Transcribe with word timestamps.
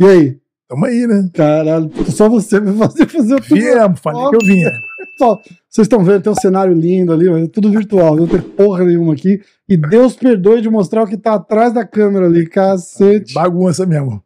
E 0.00 0.04
aí? 0.04 0.36
Tamo 0.68 0.86
aí, 0.86 1.06
né? 1.06 1.28
Caralho, 1.32 1.90
só 2.10 2.28
você 2.28 2.58
vai 2.58 2.74
fazer, 2.74 3.06
fazer 3.08 3.40
tudo. 3.42 3.54
Viemos, 3.54 4.00
falei 4.00 4.28
que 4.30 4.36
eu 4.36 4.46
vinha. 4.46 4.70
Só- 5.18 5.40
Vocês 5.68 5.84
estão 5.84 6.02
vendo, 6.02 6.22
tem 6.22 6.32
um 6.32 6.36
cenário 6.36 6.74
lindo 6.74 7.12
ali, 7.12 7.30
mas 7.30 7.44
é 7.44 7.46
tudo 7.46 7.70
virtual, 7.70 8.16
não 8.16 8.26
tem 8.26 8.40
porra 8.40 8.84
nenhuma 8.84 9.12
aqui. 9.12 9.40
E 9.68 9.76
Deus 9.76 10.16
perdoe 10.16 10.60
de 10.60 10.68
mostrar 10.68 11.04
o 11.04 11.06
que 11.06 11.16
tá 11.16 11.34
atrás 11.34 11.72
da 11.72 11.84
câmera 11.86 12.26
ali, 12.26 12.48
cacete. 12.48 13.32
Bagunça 13.32 13.86
mesmo. 13.86 14.20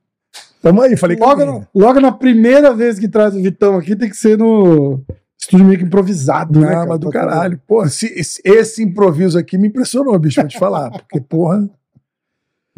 Tamo 0.62 0.80
aí, 0.80 0.96
falei 0.96 1.16
que 1.16 1.22
Logo, 1.22 1.42
eu 1.42 1.46
na- 1.46 1.52
vinha. 1.52 1.68
logo 1.74 2.00
na 2.00 2.12
primeira 2.12 2.72
vez 2.72 2.98
que 2.98 3.06
traz 3.08 3.34
o 3.34 3.42
Vitão 3.42 3.76
aqui, 3.76 3.94
tem 3.94 4.08
que 4.08 4.16
ser 4.16 4.38
no 4.38 5.02
estúdio 5.38 5.66
meio 5.66 5.78
que 5.78 5.84
improvisado, 5.84 6.58
né? 6.58 6.66
Não, 6.68 6.72
cara? 6.74 6.86
mas 6.88 6.98
do 7.00 7.10
Tá 7.10 7.12
caralho. 7.12 7.60
Se- 7.90 8.12
esse, 8.18 8.40
esse 8.44 8.82
improviso 8.82 9.38
aqui 9.38 9.58
me 9.58 9.68
impressionou, 9.68 10.18
bicho, 10.18 10.40
vou 10.40 10.48
te 10.48 10.58
falar. 10.58 10.90
Porque, 10.90 11.20
porra, 11.20 11.68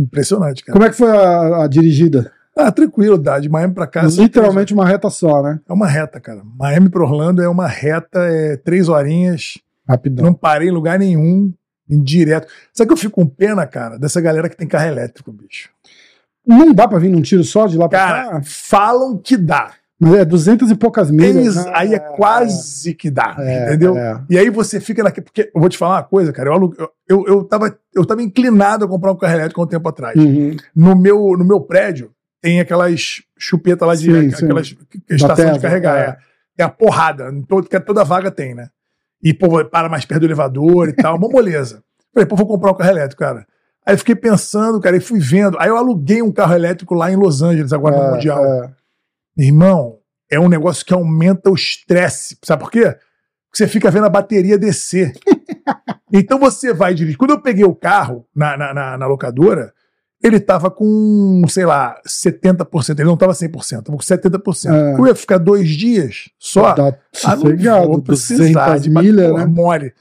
impressionante, 0.02 0.64
cara. 0.64 0.72
Como 0.78 0.84
é 0.86 0.90
que 0.90 0.96
foi 0.96 1.10
a, 1.10 1.64
a 1.64 1.66
dirigida? 1.68 2.32
Ah, 2.56 2.70
tranquilo, 2.72 3.16
dá. 3.16 3.38
De 3.38 3.48
Miami 3.48 3.74
pra 3.74 3.86
cá. 3.86 4.02
Literalmente 4.02 4.74
uma 4.74 4.86
reta 4.86 5.08
só, 5.08 5.42
né? 5.42 5.60
É 5.68 5.72
uma 5.72 5.86
reta, 5.86 6.20
cara. 6.20 6.42
Miami 6.58 6.88
pra 6.88 7.02
Orlando 7.02 7.40
é 7.42 7.48
uma 7.48 7.66
reta, 7.66 8.18
é 8.20 8.56
três 8.56 8.88
horinhas. 8.88 9.58
Rapidão. 9.88 10.24
Não 10.24 10.34
parei 10.34 10.68
em 10.68 10.72
lugar 10.72 10.98
nenhum, 10.98 11.52
em 11.88 12.02
direto. 12.02 12.46
Sabe 12.72 12.88
que 12.88 12.92
eu 12.92 12.96
fico 12.98 13.14
com 13.14 13.26
pena, 13.26 13.66
cara, 13.66 13.98
dessa 13.98 14.20
galera 14.20 14.48
que 14.48 14.56
tem 14.56 14.66
carro 14.68 14.86
elétrico, 14.86 15.32
bicho? 15.32 15.68
Não 16.46 16.72
dá 16.72 16.86
pra 16.88 16.98
vir 16.98 17.10
num 17.10 17.22
tiro 17.22 17.44
só 17.44 17.66
de 17.66 17.76
lá 17.76 17.88
pra 17.88 17.98
Cara, 17.98 18.30
cá? 18.30 18.40
falam 18.44 19.16
que 19.18 19.36
dá. 19.36 19.72
Mas 20.02 20.14
é 20.14 20.24
duzentas 20.24 20.70
e 20.70 20.74
poucas 20.74 21.10
milhas. 21.10 21.36
Eles- 21.36 21.56
né? 21.66 21.72
aí 21.74 21.94
é 21.94 21.98
quase 21.98 22.94
que 22.94 23.10
dá, 23.10 23.36
É, 23.38 23.66
entendeu? 23.66 23.96
é. 23.98 24.18
E 24.30 24.38
aí 24.38 24.48
você 24.48 24.80
fica 24.80 25.02
naquele. 25.02 25.24
Porque 25.26 25.50
eu 25.54 25.60
vou 25.60 25.68
te 25.68 25.76
falar 25.76 25.96
uma 25.96 26.02
coisa, 26.02 26.32
cara. 26.32 26.48
Eu, 26.48 26.72
eu, 26.78 26.90
eu, 27.08 27.24
eu, 27.26 27.44
tava, 27.44 27.76
eu 27.94 28.04
tava 28.06 28.22
inclinado 28.22 28.84
a 28.84 28.88
comprar 28.88 29.12
um 29.12 29.16
carro 29.16 29.34
elétrico 29.34 29.60
há 29.60 29.64
um 29.64 29.68
tempo 29.68 29.86
atrás. 29.88 30.16
Uhum. 30.16 30.56
No, 30.74 30.96
meu, 30.96 31.36
no 31.36 31.44
meu 31.44 31.60
prédio 31.60 32.10
tem 32.40 32.60
aquelas 32.60 33.22
chupetas 33.38 33.86
lá 33.86 33.94
de. 33.94 34.04
Sim, 34.10 34.30
sim. 34.36 34.44
aquelas 34.46 34.74
estação 35.10 35.36
Tesla, 35.36 35.52
de 35.52 35.60
carregar. 35.60 35.98
é. 35.98 36.16
É. 36.58 36.62
A 36.62 36.68
porrada. 36.70 37.30
Todo, 37.46 37.68
que 37.68 37.78
toda 37.80 38.02
vaga 38.04 38.30
tem, 38.30 38.54
né? 38.54 38.68
E, 39.22 39.34
pô, 39.34 39.62
para 39.66 39.88
mais 39.90 40.06
perto 40.06 40.20
do 40.20 40.26
elevador 40.26 40.88
e 40.88 40.92
tal. 40.94 41.16
Uma 41.16 41.28
moleza. 41.28 41.82
Falei, 42.14 42.26
pô, 42.26 42.36
vou 42.36 42.46
comprar 42.46 42.70
um 42.70 42.74
carro 42.74 42.90
elétrico, 42.90 43.20
cara. 43.22 43.46
Aí 43.84 43.94
eu 43.94 43.98
fiquei 43.98 44.14
pensando, 44.14 44.80
cara, 44.80 44.96
e 44.96 45.00
fui 45.00 45.18
vendo. 45.20 45.58
Aí 45.60 45.68
eu 45.68 45.76
aluguei 45.76 46.22
um 46.22 46.32
carro 46.32 46.54
elétrico 46.54 46.94
lá 46.94 47.10
em 47.12 47.16
Los 47.16 47.42
Angeles, 47.42 47.72
agora 47.72 47.96
no 47.96 48.02
É, 48.02 48.10
Mundial. 48.12 48.70
Irmão, 49.42 49.98
é 50.30 50.38
um 50.38 50.48
negócio 50.48 50.84
que 50.84 50.92
aumenta 50.94 51.50
o 51.50 51.54
estresse. 51.54 52.36
Sabe 52.42 52.62
por 52.62 52.70
quê? 52.70 52.82
Porque 52.82 53.56
você 53.56 53.66
fica 53.68 53.90
vendo 53.90 54.06
a 54.06 54.10
bateria 54.10 54.58
descer. 54.58 55.12
então 56.12 56.38
você 56.38 56.72
vai 56.72 56.94
dirigir. 56.94 57.16
Quando 57.18 57.30
eu 57.32 57.40
peguei 57.40 57.64
o 57.64 57.74
carro 57.74 58.26
na, 58.34 58.56
na, 58.56 58.74
na- 58.74 58.98
na 58.98 59.06
locadora, 59.06 59.72
ele 60.22 60.38
tava 60.38 60.70
com, 60.70 61.42
sei 61.48 61.64
lá, 61.64 61.98
70%. 62.06 62.98
Ele 62.98 63.04
não 63.08 63.16
tava 63.16 63.32
100%, 63.32 63.82
tava 63.82 63.96
com 63.96 64.04
70%. 64.04 64.70
É. 64.72 65.00
Eu 65.00 65.06
ia 65.06 65.14
ficar 65.14 65.38
dois 65.38 65.68
dias 65.68 66.28
só. 66.38 66.74
Tá 66.74 66.88
Ah, 67.24 67.36
sossegado, 67.36 67.86
vou 67.88 68.02
precisar 68.02 68.66
200 68.76 68.82
de 68.82 68.90
milhas, 68.90 69.30
porra, 69.30 69.46
né? 69.46 69.52
mole. 69.52 69.92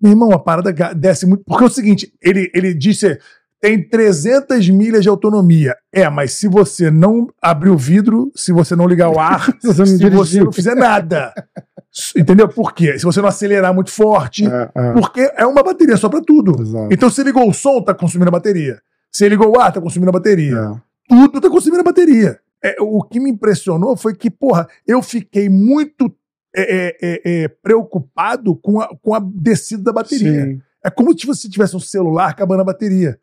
Meu 0.00 0.12
irmão, 0.12 0.30
a 0.32 0.38
parada 0.38 0.72
desce 0.94 1.24
muito. 1.26 1.44
Porque 1.44 1.64
é 1.64 1.66
o 1.66 1.70
seguinte, 1.70 2.12
ele, 2.20 2.50
ele 2.54 2.74
disse, 2.74 3.18
tem 3.62 3.80
300 3.80 4.68
milhas 4.70 5.04
de 5.04 5.08
autonomia. 5.08 5.76
É, 5.92 6.10
mas 6.10 6.32
se 6.32 6.48
você 6.48 6.90
não 6.90 7.28
abrir 7.40 7.70
o 7.70 7.76
vidro, 7.78 8.32
se 8.34 8.50
você 8.50 8.74
não 8.74 8.88
ligar 8.88 9.08
o 9.08 9.20
ar, 9.20 9.56
Se 9.60 9.68
você 9.72 9.86
se 9.86 10.10
você 10.10 10.40
não 10.42 10.50
fizer 10.52 10.74
nada. 10.74 11.32
Entendeu? 12.16 12.48
Por 12.48 12.74
quê? 12.74 12.98
Se 12.98 13.04
você 13.04 13.20
não 13.20 13.28
acelerar 13.28 13.72
muito 13.72 13.92
forte, 13.92 14.44
É, 14.46 14.68
é. 14.74 14.92
porque 14.94 15.20
é 15.36 15.46
uma 15.46 15.62
bateria 15.62 15.96
só 15.96 16.08
pra 16.08 16.20
tudo. 16.20 16.60
Exato. 16.60 16.88
Então, 16.92 17.08
se 17.08 17.22
ligou 17.22 17.48
o 17.48 17.54
som, 17.54 17.80
tá 17.80 17.94
consumindo 17.94 18.28
a 18.30 18.32
bateria. 18.32 18.80
Se 19.12 19.28
ligou 19.28 19.56
o 19.56 19.60
ar, 19.60 19.72
tá 19.72 19.80
consumindo 19.80 20.08
a 20.08 20.12
bateria 20.12 20.56
É. 20.58 20.80
tudo 21.08 21.40
tá 21.40 21.48
consumindo 21.48 21.82
a 21.82 21.84
bateria. 21.84 22.40
É, 22.64 22.74
o 22.80 23.00
que 23.04 23.20
me 23.20 23.30
impressionou 23.30 23.96
foi 23.96 24.12
que, 24.16 24.28
porra, 24.28 24.66
eu 24.84 25.00
fiquei 25.02 25.48
muito 25.48 26.12
é, 26.54 26.96
é, 27.44 27.48
preocupado 27.62 28.56
com 28.56 28.80
a, 28.80 28.88
com 29.00 29.14
a 29.14 29.20
descida 29.20 29.84
da 29.84 29.92
bateria. 29.92 30.46
Sim. 30.46 30.60
É 30.84 30.90
como 30.90 31.16
se 31.16 31.24
você 31.26 31.48
tivesse 31.48 31.76
um 31.76 31.80
celular 31.80 32.28
acabando 32.28 32.62
a 32.62 32.64
bateria. 32.64 33.18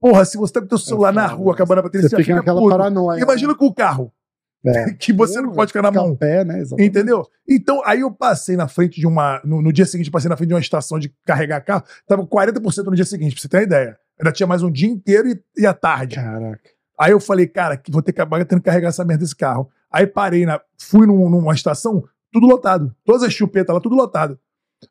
Porra, 0.00 0.24
se 0.24 0.36
você 0.38 0.52
tá 0.54 0.60
com 0.60 0.66
o 0.66 0.68
teu 0.68 0.78
celular 0.78 1.12
na 1.12 1.28
foda. 1.28 1.34
rua 1.42 1.52
acabando 1.54 1.78
a 1.80 1.82
bateria, 1.82 2.08
Você 2.08 2.16
você, 2.16 2.22
fica 2.22 2.36
naquela 2.36 2.58
puto. 2.60 2.70
paranoia. 2.76 3.20
Imagina 3.22 3.54
com 3.54 3.66
o 3.66 3.74
carro, 3.74 4.12
É. 4.64 4.92
que 4.98 5.12
você 5.12 5.40
não 5.40 5.52
pode 5.52 5.70
ficar 5.72 5.82
na 5.82 5.90
mão. 5.90 6.16
pé, 6.16 6.44
né? 6.44 6.60
Exatamente. 6.60 6.88
Entendeu? 6.88 7.26
Então, 7.48 7.82
aí 7.84 8.00
eu 8.00 8.10
passei 8.10 8.56
na 8.56 8.66
frente 8.68 8.98
de 9.00 9.06
uma. 9.06 9.40
No, 9.44 9.60
no 9.60 9.72
dia 9.72 9.84
seguinte, 9.86 10.06
eu 10.06 10.12
passei 10.12 10.28
na 10.28 10.36
frente 10.36 10.48
de 10.48 10.54
uma 10.54 10.60
estação 10.60 10.98
de 10.98 11.14
carregar 11.26 11.60
carro, 11.60 11.84
tava 12.06 12.26
com 12.26 12.36
40% 12.36 12.84
no 12.86 12.94
dia 12.96 13.04
seguinte, 13.04 13.34
pra 13.34 13.42
você 13.42 13.48
ter 13.48 13.56
uma 13.58 13.62
ideia. 13.64 13.98
Ainda 14.18 14.32
tinha 14.32 14.46
mais 14.46 14.62
um 14.62 14.70
dia 14.70 14.88
inteiro 14.88 15.28
e, 15.28 15.42
e 15.56 15.66
a 15.66 15.72
tarde. 15.74 16.16
Caraca. 16.16 16.60
Aí 16.98 17.12
eu 17.12 17.20
falei, 17.20 17.46
cara, 17.46 17.76
que 17.78 17.90
vou 17.90 18.02
ter 18.02 18.12
que 18.12 18.20
acabar 18.20 18.44
tendo 18.44 18.58
que 18.60 18.66
carregar 18.66 18.88
essa 18.88 19.04
merda 19.04 19.22
desse 19.24 19.34
carro. 19.36 19.70
Aí 19.90 20.06
parei, 20.06 20.44
na, 20.44 20.60
fui 20.78 21.06
num- 21.06 21.28
numa 21.30 21.54
estação, 21.54 22.04
tudo 22.30 22.46
lotado. 22.46 22.94
Todas 23.04 23.22
as 23.22 23.32
chupetas 23.32 23.74
lá, 23.74 23.80
tudo 23.80 23.96
lotado. 23.96 24.38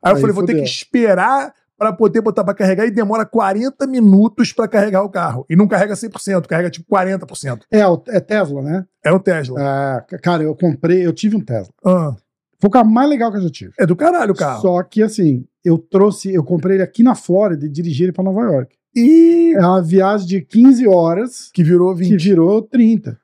Aí 0.02 0.12
eu 0.12 0.16
Aí 0.16 0.20
falei, 0.20 0.34
vou 0.34 0.44
ter 0.44 0.52
fudeu. 0.52 0.64
que 0.64 0.70
esperar 0.70 1.54
pra 1.80 1.94
poder 1.94 2.20
botar 2.20 2.44
pra 2.44 2.52
carregar 2.52 2.84
e 2.84 2.90
demora 2.90 3.24
40 3.24 3.86
minutos 3.86 4.52
pra 4.52 4.68
carregar 4.68 5.02
o 5.02 5.08
carro. 5.08 5.46
E 5.48 5.56
não 5.56 5.66
carrega 5.66 5.94
100%, 5.94 6.46
carrega 6.46 6.68
tipo 6.68 6.86
40%. 6.94 7.62
É, 7.72 7.80
é 8.08 8.20
Tesla, 8.20 8.60
né? 8.60 8.84
É 9.02 9.10
o 9.10 9.18
Tesla. 9.18 9.58
Ah, 9.58 10.04
cara, 10.22 10.42
eu 10.42 10.54
comprei, 10.54 11.06
eu 11.06 11.12
tive 11.14 11.36
um 11.36 11.40
Tesla. 11.40 11.72
Ah, 11.82 12.14
Foi 12.60 12.68
o 12.68 12.70
carro 12.70 12.90
mais 12.90 13.08
legal 13.08 13.30
que 13.32 13.38
eu 13.38 13.42
já 13.42 13.48
tive. 13.50 13.72
é 13.78 13.86
do 13.86 13.96
caralho 13.96 14.32
o 14.32 14.36
carro. 14.36 14.60
Só 14.60 14.82
que 14.82 15.02
assim, 15.02 15.46
eu 15.64 15.78
trouxe, 15.78 16.34
eu 16.34 16.44
comprei 16.44 16.76
ele 16.76 16.82
aqui 16.82 17.02
na 17.02 17.14
Flórida 17.14 17.64
e 17.64 17.68
dirigi 17.70 18.02
ele 18.02 18.12
pra 18.12 18.22
Nova 18.22 18.42
York. 18.42 18.76
E 18.94 19.54
É 19.56 19.60
uma 19.66 19.80
viagem 19.80 20.26
de 20.26 20.40
15 20.42 20.86
horas 20.86 21.50
que 21.50 21.64
virou 21.64 21.94
20. 21.94 22.10
que 22.10 22.16
virou 22.18 22.60
30. 22.60 23.18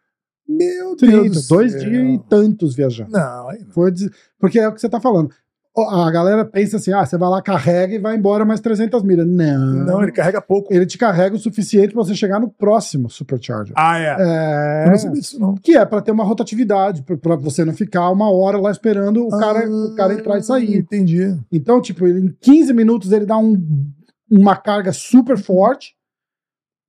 Meu 0.48 0.96
Deus 0.96 1.12
30, 1.12 1.40
do 1.40 1.48
dois 1.48 1.72
céu. 1.72 1.80
dias 1.82 2.08
e 2.14 2.18
tantos 2.28 2.74
viajando. 2.74 3.10
Não, 3.10 3.48
aí 3.50 3.58
não. 3.64 3.70
Foi 3.72 3.92
Porque 4.38 4.58
é 4.60 4.66
o 4.68 4.72
que 4.72 4.80
você 4.80 4.88
tá 4.88 5.00
falando. 5.00 5.30
A 5.78 6.10
galera 6.10 6.44
pensa 6.44 6.78
assim: 6.78 6.92
ah, 6.92 7.04
você 7.04 7.18
vai 7.18 7.28
lá, 7.28 7.42
carrega 7.42 7.94
e 7.94 7.98
vai 7.98 8.16
embora 8.16 8.44
mais 8.44 8.60
300 8.60 9.02
milhas. 9.02 9.26
Não. 9.26 9.84
Não, 9.84 10.02
ele 10.02 10.10
carrega 10.12 10.40
pouco. 10.40 10.72
Ele 10.72 10.86
te 10.86 10.96
carrega 10.96 11.36
o 11.36 11.38
suficiente 11.38 11.92
pra 11.92 12.02
você 12.02 12.14
chegar 12.14 12.40
no 12.40 12.48
próximo 12.48 13.10
Supercharger. 13.10 13.74
Ah, 13.76 13.98
é. 13.98 14.16
É. 14.18 14.84
Eu 14.86 14.90
não 14.90 14.98
sabia 14.98 15.20
disso, 15.20 15.38
não. 15.40 15.54
Que 15.54 15.76
é 15.76 15.84
pra 15.84 16.00
ter 16.00 16.12
uma 16.12 16.24
rotatividade, 16.24 17.02
pra- 17.02 17.16
pra 17.18 17.36
você 17.36 17.64
não 17.64 17.74
ficar 17.74 18.08
uma 18.10 18.30
hora 18.30 18.58
lá 18.58 18.70
esperando 18.70 19.26
o, 19.26 19.28
cara, 19.30 19.68
o 19.70 19.94
cara 19.94 20.14
entrar 20.14 20.36
e 20.36 20.38
Ah, 20.38 20.42
sair. 20.42 20.76
Entendi. 20.78 21.36
Então, 21.52 21.80
tipo, 21.80 22.06
ele, 22.06 22.20
em 22.20 22.34
15 22.40 22.72
minutos 22.72 23.12
ele 23.12 23.26
dá 23.26 23.36
um- 23.36 23.62
uma 24.30 24.56
carga 24.56 24.92
super 24.92 25.36
forte. 25.36 25.94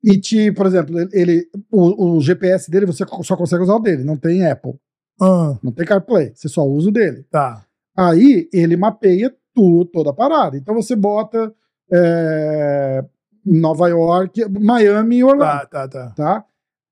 E 0.04 0.18
te, 0.20 0.52
por 0.52 0.66
exemplo, 0.66 0.98
ele, 0.98 1.10
ele- 1.12 1.48
o, 1.72 2.16
o 2.18 2.22
GPS 2.22 2.70
dele 2.72 2.86
você 2.86 3.04
só 3.24 3.36
consegue 3.36 3.64
usar 3.64 3.76
o 3.76 3.80
dele, 3.80 4.04
não 4.04 4.16
tem 4.16 4.46
Apple, 4.50 4.74
Ah, 5.20 5.58
não 5.62 5.72
tem 5.72 5.86
CarPlay, 5.86 6.32
você 6.36 6.48
só 6.48 6.64
usa 6.64 6.90
o 6.90 6.92
dele. 6.92 7.26
tá. 7.30 7.64
Aí 7.98 8.48
ele 8.54 8.78
mapeia 8.78 9.34
tu, 9.56 9.86
toda 9.86 10.12
a 10.12 10.14
parada. 10.14 10.56
Então 10.56 10.76
você 10.76 10.96
bota 10.96 11.52
é, 11.92 13.04
Nova 13.46 13.88
York, 13.90 14.46
Miami 14.60 15.18
e 15.18 15.24
Orlando, 15.24 15.62
Tá, 15.62 15.66
tá, 15.66 15.88
tá. 15.88 16.14
tá? 16.16 16.46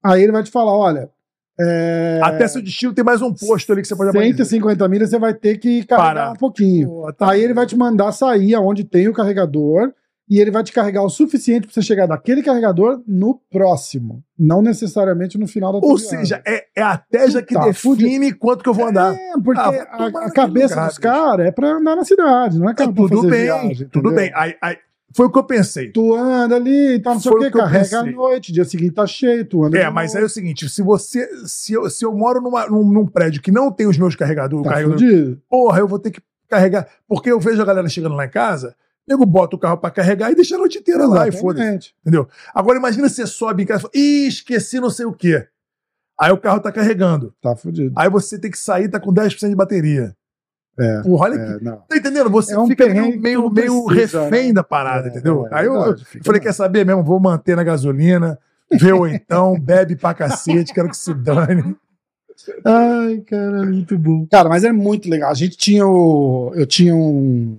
Aí 0.03 0.23
ele 0.23 0.31
vai 0.31 0.41
te 0.43 0.49
falar, 0.51 0.73
olha, 0.75 1.09
é, 1.59 2.19
Até 2.21 2.47
seu 2.47 2.61
destino 2.61 2.93
tem 2.93 3.03
mais 3.05 3.21
um 3.21 3.33
posto 3.33 3.71
ali 3.71 3.81
que 3.81 3.87
você 3.87 3.95
pode 3.95 4.09
abastecer. 4.09 4.35
150 4.45 4.87
milhas 4.89 5.09
você 5.09 5.17
vai 5.19 5.33
ter 5.33 5.57
que 5.57 5.85
carregar 5.85 6.13
Parar. 6.13 6.31
um 6.31 6.35
pouquinho. 6.35 6.87
Pô, 6.89 7.13
tá. 7.13 7.31
Aí 7.31 7.41
ele 7.41 7.53
vai 7.53 7.65
te 7.65 7.77
mandar 7.77 8.11
sair 8.11 8.53
aonde 8.55 8.83
tem 8.83 9.07
o 9.07 9.13
carregador 9.13 9.93
e 10.29 10.39
ele 10.39 10.49
vai 10.51 10.63
te 10.63 10.71
carregar 10.71 11.03
o 11.03 11.09
suficiente 11.09 11.67
para 11.67 11.73
você 11.73 11.81
chegar 11.81 12.07
daquele 12.07 12.41
carregador 12.41 13.01
no 13.07 13.39
próximo, 13.51 14.23
não 14.37 14.61
necessariamente 14.61 15.37
no 15.37 15.47
final 15.47 15.73
da 15.73 15.79
tua 15.79 15.89
Ou 15.91 15.97
viagem. 15.97 16.19
seja, 16.19 16.41
é, 16.45 16.65
é 16.75 16.81
a 16.81 16.97
Teja 16.97 17.41
que 17.41 17.53
Tá, 17.53 17.65
define 17.65 18.33
quanto 18.33 18.63
que 18.63 18.69
eu 18.69 18.73
vou 18.73 18.87
andar. 18.87 19.13
É, 19.13 19.33
porque 19.43 19.61
Ah, 19.61 19.85
a, 19.91 20.05
a 20.07 20.31
cabeça 20.31 20.75
lugar, 20.75 20.87
dos 20.87 20.97
caras 20.97 21.45
é 21.47 21.51
pra 21.51 21.73
andar 21.77 21.95
na 21.95 22.03
cidade, 22.03 22.57
não 22.57 22.67
é 22.67 22.71
É, 22.71 22.75
carro 22.75 22.93
pra 22.93 23.03
tudo 23.03 23.15
fazer 23.17 23.29
bem, 23.29 23.43
viagem, 23.43 23.87
tudo 23.89 24.11
bem. 24.11 24.31
Aí, 24.35 24.55
aí, 24.61 24.77
foi 25.13 25.27
o 25.27 25.31
que 25.31 25.39
eu 25.39 25.43
pensei. 25.45 25.91
Tu 25.91 26.13
anda 26.15 26.55
ali 26.55 26.99
tal, 26.99 27.13
não 27.13 27.21
sei 27.21 27.31
o 27.31 27.37
que, 27.39 27.45
o 27.47 27.51
que 27.51 27.57
carrega 27.57 27.99
à 27.99 28.03
noite, 28.03 28.51
dia 28.51 28.65
seguinte 28.65 28.91
tá 28.95 29.05
cheio, 29.07 29.45
tu 29.45 29.63
anda 29.63 29.77
É, 29.77 29.89
mas 29.89 30.15
aí 30.15 30.23
é 30.23 30.25
o 30.25 30.29
seguinte: 30.29 30.67
se 30.67 30.81
você. 30.81 31.25
Se 31.45 31.71
eu, 31.73 31.89
se 31.89 32.03
eu 32.03 32.13
moro 32.13 32.41
numa- 32.41 32.67
num, 32.67 32.83
num 32.83 33.05
prédio 33.05 33.41
que 33.41 33.51
não 33.51 33.71
tem 33.71 33.87
os 33.87 33.97
meus 33.97 34.15
carregadores, 34.15 34.63
tá 34.67 34.71
carregador, 34.73 35.37
porra, 35.49 35.79
eu 35.79 35.87
vou 35.87 35.99
ter 35.99 36.11
que 36.11 36.19
carregar. 36.49 36.87
Porque 37.07 37.31
eu 37.31 37.39
vejo 37.39 37.61
a 37.61 37.65
galera 37.65 37.87
chegando 37.87 38.15
lá 38.15 38.25
em 38.25 38.29
casa, 38.29 38.75
nego 39.07 39.25
bota 39.25 39.55
o 39.55 39.59
carro 39.59 39.77
pra 39.77 39.91
carregar 39.91 40.31
e 40.31 40.35
deixa 40.35 40.55
a 40.55 40.59
noite 40.59 40.79
inteira 40.79 41.05
lá 41.05 41.27
e 41.27 41.31
foda-se. 41.31 41.61
Exatamente. 41.61 41.95
Entendeu? 42.01 42.27
Agora 42.53 42.77
imagina 42.77 43.07
você 43.09 43.25
sobe 43.27 43.63
em 43.63 43.65
casa 43.65 43.79
e 43.79 43.81
fala, 43.83 43.91
ih, 43.95 44.27
esqueci 44.27 44.79
não 44.79 44.89
sei 44.89 45.05
o 45.05 45.13
quê. 45.13 45.47
Aí 46.19 46.31
o 46.31 46.37
carro 46.37 46.59
tá 46.59 46.71
carregando. 46.71 47.33
Tá 47.41 47.55
fudido. 47.55 47.93
Aí 47.97 48.09
você 48.09 48.39
tem 48.39 48.49
que 48.49 48.57
sair, 48.57 48.87
tá 48.89 48.99
com 48.99 49.13
10% 49.13 49.49
de 49.49 49.55
bateria. 49.55 50.15
É, 50.77 51.01
Porra, 51.03 51.25
olha 51.25 51.35
é, 51.35 51.57
que. 51.57 51.63
não. 51.63 51.77
Tá 51.87 51.95
entendendo? 51.97 52.29
Você 52.29 52.53
É 52.53 52.59
um 52.59 52.67
fica 52.67 52.85
meio, 52.87 53.19
meio, 53.21 53.49
meio 53.49 53.85
precisa, 53.85 54.23
refém 54.23 54.47
né? 54.47 54.53
da 54.53 54.63
parada, 54.63 55.07
É, 55.07 55.11
entendeu? 55.11 55.45
é 55.47 55.49
Aí 55.55 55.65
eu, 55.65 55.73
verdade, 55.73 56.05
eu 56.15 56.23
falei, 56.23 56.41
quer 56.41 56.53
saber 56.53 56.85
mesmo? 56.85 57.03
Vou 57.03 57.19
manter 57.19 57.55
na 57.55 57.63
gasolina, 57.63 58.37
vê 58.73 58.91
ou 58.91 59.07
então, 59.07 59.57
bebe 59.59 59.95
pra 59.95 60.13
cacete, 60.13 60.73
quero 60.73 60.89
que 60.89 60.97
se 60.97 61.13
dane. 61.13 61.75
Ai, 62.65 63.19
cara, 63.21 63.63
muito 63.65 63.97
bom. 63.97 64.27
Cara, 64.29 64.49
mas 64.49 64.63
é 64.65 64.71
muito 64.71 65.09
legal. 65.09 65.31
A 65.31 65.33
gente 65.33 65.55
tinha 65.57 65.87
o. 65.87 66.51
Eu 66.55 66.65
tinha 66.65 66.93
um. 66.93 67.57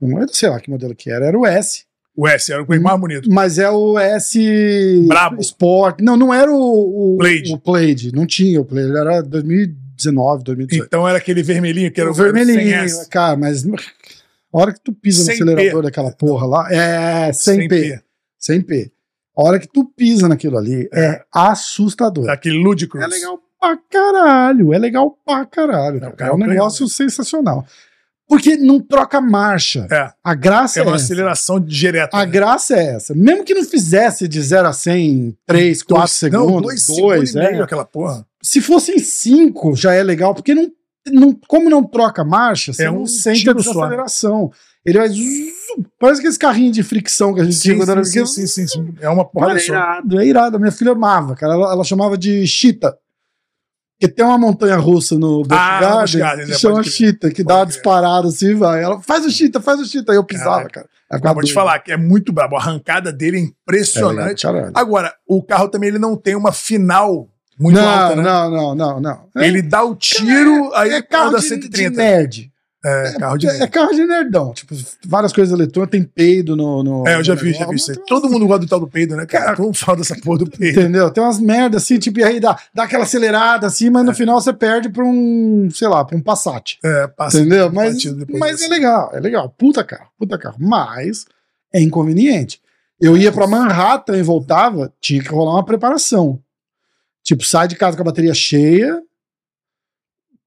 Eu 0.00 0.08
não 0.08 0.28
sei 0.28 0.48
lá 0.48 0.60
que 0.60 0.70
modelo 0.70 0.94
que 0.94 1.10
era, 1.10 1.26
era 1.26 1.38
o 1.38 1.46
S. 1.46 1.84
O 2.16 2.28
S 2.28 2.52
era 2.52 2.62
o 2.62 2.80
mais 2.80 3.00
bonito. 3.00 3.30
Mas 3.30 3.58
é 3.58 3.68
o 3.68 3.98
S 3.98 5.04
Brabo. 5.08 5.40
Sport. 5.40 6.00
Não, 6.00 6.16
não 6.16 6.32
era 6.32 6.50
o, 6.50 7.14
o 7.14 7.16
Blade. 7.16 7.52
o 7.52 7.56
Blade. 7.58 8.12
Não 8.12 8.24
tinha 8.24 8.60
o 8.60 8.64
Blade. 8.64 8.96
Era 8.96 9.20
2019, 9.20 10.44
2018. 10.44 10.86
Então 10.86 11.08
era 11.08 11.18
aquele 11.18 11.42
vermelhinho 11.42 11.90
que 11.90 12.00
era 12.00 12.10
o 12.10 12.14
vermelhinho, 12.14 12.60
sem 12.60 12.72
S. 12.72 13.08
cara, 13.08 13.36
mas 13.36 13.66
a 13.66 13.70
hora 14.52 14.72
que 14.72 14.80
tu 14.80 14.92
pisa 14.92 15.24
no 15.24 15.32
acelerador 15.32 15.80
P. 15.80 15.82
daquela 15.82 16.12
porra 16.12 16.46
lá, 16.46 16.72
é 16.72 17.32
sem, 17.32 17.66
P, 17.66 17.68
P. 17.68 18.00
sem 18.38 18.62
P. 18.62 18.92
A 19.36 19.42
hora 19.42 19.58
que 19.58 19.66
tu 19.66 19.84
pisa 19.84 20.28
naquilo 20.28 20.56
ali 20.56 20.88
é 20.94 21.24
assustador. 21.34 22.30
Aquele 22.30 22.58
Ludicrous. 22.58 23.04
É 23.04 23.08
legal 23.08 23.40
pra 23.60 23.76
caralho, 23.90 24.72
é 24.72 24.78
legal 24.78 25.18
pra 25.24 25.44
caralho. 25.44 26.00
Não, 26.00 26.12
cara. 26.12 26.30
É 26.30 26.34
um 26.34 26.40
é 26.40 26.44
um 26.44 26.48
negócio 26.48 26.86
sensacional. 26.86 27.66
Porque 28.28 28.56
não 28.56 28.80
troca 28.80 29.20
marcha. 29.20 29.86
É. 29.90 30.10
A 30.24 30.34
graça 30.34 30.80
É 30.80 30.82
é, 30.82 30.86
uma 30.86 30.96
essa. 30.96 31.04
aceleração 31.04 31.60
direta. 31.60 32.16
A 32.16 32.24
né? 32.24 32.32
graça 32.32 32.74
é 32.74 32.94
essa. 32.94 33.14
Mesmo 33.14 33.44
que 33.44 33.52
não 33.54 33.64
fizesse 33.64 34.26
de 34.26 34.40
0 34.40 34.68
a 34.68 34.72
100 34.72 35.06
em 35.10 35.36
3, 35.46 35.82
4 35.82 35.96
Dois- 36.00 36.10
segundos, 36.12 36.52
Não, 36.52 36.60
dois, 36.62 36.82
segundos 36.82 37.34
e 37.34 37.38
é. 37.38 37.62
aquela 37.62 37.84
porra. 37.84 38.26
Se 38.42 38.60
fossem 38.60 38.98
5, 38.98 39.76
já 39.76 39.92
é 39.92 40.02
legal, 40.02 40.34
porque 40.34 40.54
não, 40.54 40.70
não, 41.12 41.38
como 41.46 41.68
não 41.68 41.82
troca 41.84 42.24
marcha, 42.24 42.72
você 42.72 42.84
É 42.84 42.86
não 42.86 43.02
um 43.02 43.06
sente 43.06 43.40
a 43.48 43.52
tiro 43.52 43.62
só. 43.62 43.72
desaceleração. 43.72 44.50
Ele 44.86 44.98
vai. 44.98 45.08
zzz, 45.08 45.54
Parece 45.98 46.20
aqueles 46.20 46.38
carrinhos 46.38 46.72
de 46.76 46.82
fricção 46.82 47.34
que 47.34 47.40
a 47.40 47.44
gente 47.44 47.58
tinha 47.58 47.74
Sim, 47.74 47.80
quando 47.80 47.90
era 47.90 48.04
sim, 48.04 48.24
sim, 48.26 48.46
sim, 48.46 48.66
sim. 48.66 48.94
É 49.00 49.08
uma 49.08 49.24
porrada 49.24 49.58
é 49.58 49.64
irado, 49.64 50.20
é 50.20 50.26
irado. 50.26 50.56
A 50.56 50.60
minha 50.60 50.70
filha 50.70 50.92
amava, 50.92 51.34
cara. 51.34 51.54
Ela, 51.54 51.72
ela 51.72 51.84
chamava 51.84 52.16
de 52.16 52.46
Chita. 52.46 52.96
Porque 53.98 54.12
tem 54.12 54.24
uma 54.24 54.38
montanha 54.38 54.76
russa 54.76 55.16
no 55.16 55.42
Busch 55.42 55.52
Ah, 55.58 55.80
Garden 55.80 56.00
Busch 56.02 56.14
Gardens, 56.16 56.46
que 56.48 56.52
é, 56.54 56.58
chama. 56.58 56.82
Chita, 56.82 57.30
que 57.30 57.44
dá 57.44 57.56
uma 57.58 57.66
disparada 57.66 58.28
assim 58.28 58.48
e 58.50 58.54
vai. 58.54 58.82
Ela 58.82 59.00
faz 59.00 59.24
o 59.24 59.30
Chita, 59.30 59.60
faz 59.60 59.80
o 59.80 59.84
Chita. 59.84 60.12
Aí 60.12 60.18
eu 60.18 60.24
pisava, 60.24 60.68
cara. 60.68 60.86
Mas 61.10 61.18
ficava 61.20 61.34
vou 61.34 61.44
te 61.44 61.52
falar 61.52 61.78
que 61.78 61.92
é 61.92 61.96
muito 61.96 62.32
brabo. 62.32 62.56
A 62.56 62.58
arrancada 62.60 63.12
dele 63.12 63.36
é 63.36 63.40
É 63.40 63.42
legal, 63.42 63.56
impressionante. 63.62 64.42
caralho. 64.42 64.72
Agora, 64.74 65.14
o 65.28 65.42
carro 65.42 65.68
também 65.68 65.90
ele 65.90 65.98
não 65.98 66.16
tem 66.16 66.34
uma 66.34 66.50
final 66.52 67.28
muito 67.58 67.76
não, 67.80 67.88
alta, 67.88 68.16
né? 68.16 68.22
não, 68.22 68.50
não, 68.50 68.74
não, 68.74 69.00
não. 69.00 69.28
É, 69.36 69.46
Ele 69.46 69.62
dá 69.62 69.84
o 69.84 69.94
tiro, 69.94 70.74
aí 70.74 70.90
é 70.90 70.96
é 70.96 71.02
carro 71.02 71.30
da 71.30 71.38
de, 71.38 71.44
de 71.44 71.48
130. 71.50 71.96
nerd. 71.96 72.50
É, 72.84 73.14
carro 73.18 73.38
de 73.38 73.48
É, 73.48 73.62
é 73.62 73.66
carro 73.66 73.92
de 73.92 74.04
nerdão. 74.06 74.52
Tipo, 74.52 74.74
várias 75.06 75.32
coisas 75.32 75.52
eletrônicas, 75.58 75.90
tem 75.90 76.02
peido 76.02 76.54
no. 76.54 76.82
no 76.82 77.08
É, 77.08 77.16
eu 77.16 77.24
já 77.24 77.34
vi, 77.34 77.52
já 77.52 77.66
vi 77.66 77.76
isso 77.76 77.90
aí. 77.90 77.98
Todo 78.06 78.28
mundo 78.28 78.46
gosta 78.46 78.60
do 78.64 78.68
tal 78.68 78.78
do 78.80 78.86
peido, 78.88 79.16
né, 79.16 79.24
cara? 79.26 79.56
Mundo 79.60 79.76
fala 79.76 79.98
dessa 79.98 80.14
porra 80.16 80.38
do 80.38 80.50
peido. 80.50 80.80
Entendeu? 80.80 81.10
Tem 81.10 81.22
umas 81.24 81.40
merdas 81.40 81.82
assim, 81.82 81.98
tipo, 81.98 82.20
e 82.20 82.24
aí 82.24 82.38
dá, 82.38 82.58
dá 82.74 82.84
aquela 82.84 83.04
acelerada 83.04 83.66
assim, 83.66 83.88
mas 83.90 84.04
no 84.04 84.10
É. 84.10 84.14
final 84.14 84.40
você 84.40 84.52
perde 84.52 84.88
pra 84.90 85.04
um, 85.04 85.68
sei 85.72 85.88
lá, 85.88 86.04
pra 86.04 86.16
um 86.16 86.20
Passat. 86.20 86.78
É, 86.84 87.06
passa 87.06 87.38
Entendeu? 87.40 87.72
Mas, 87.72 87.96
mas 88.38 88.56
disso. 88.58 88.64
é 88.64 88.68
legal, 88.68 89.10
é 89.14 89.20
legal. 89.20 89.48
Puta 89.56 89.82
carro, 89.82 90.08
puta 90.18 90.36
carro. 90.38 90.56
Mas 90.58 91.24
é 91.72 91.80
inconveniente. 91.80 92.60
Eu 93.00 93.16
ia 93.16 93.32
pra 93.32 93.46
Manhattan 93.46 94.16
e 94.16 94.22
voltava, 94.22 94.92
tinha 95.00 95.22
que 95.22 95.28
rolar 95.28 95.54
uma 95.54 95.64
preparação. 95.64 96.38
Tipo, 97.22 97.44
sai 97.44 97.66
de 97.66 97.74
casa 97.76 97.96
com 97.96 98.02
a 98.02 98.06
bateria 98.06 98.34
cheia, 98.34 99.00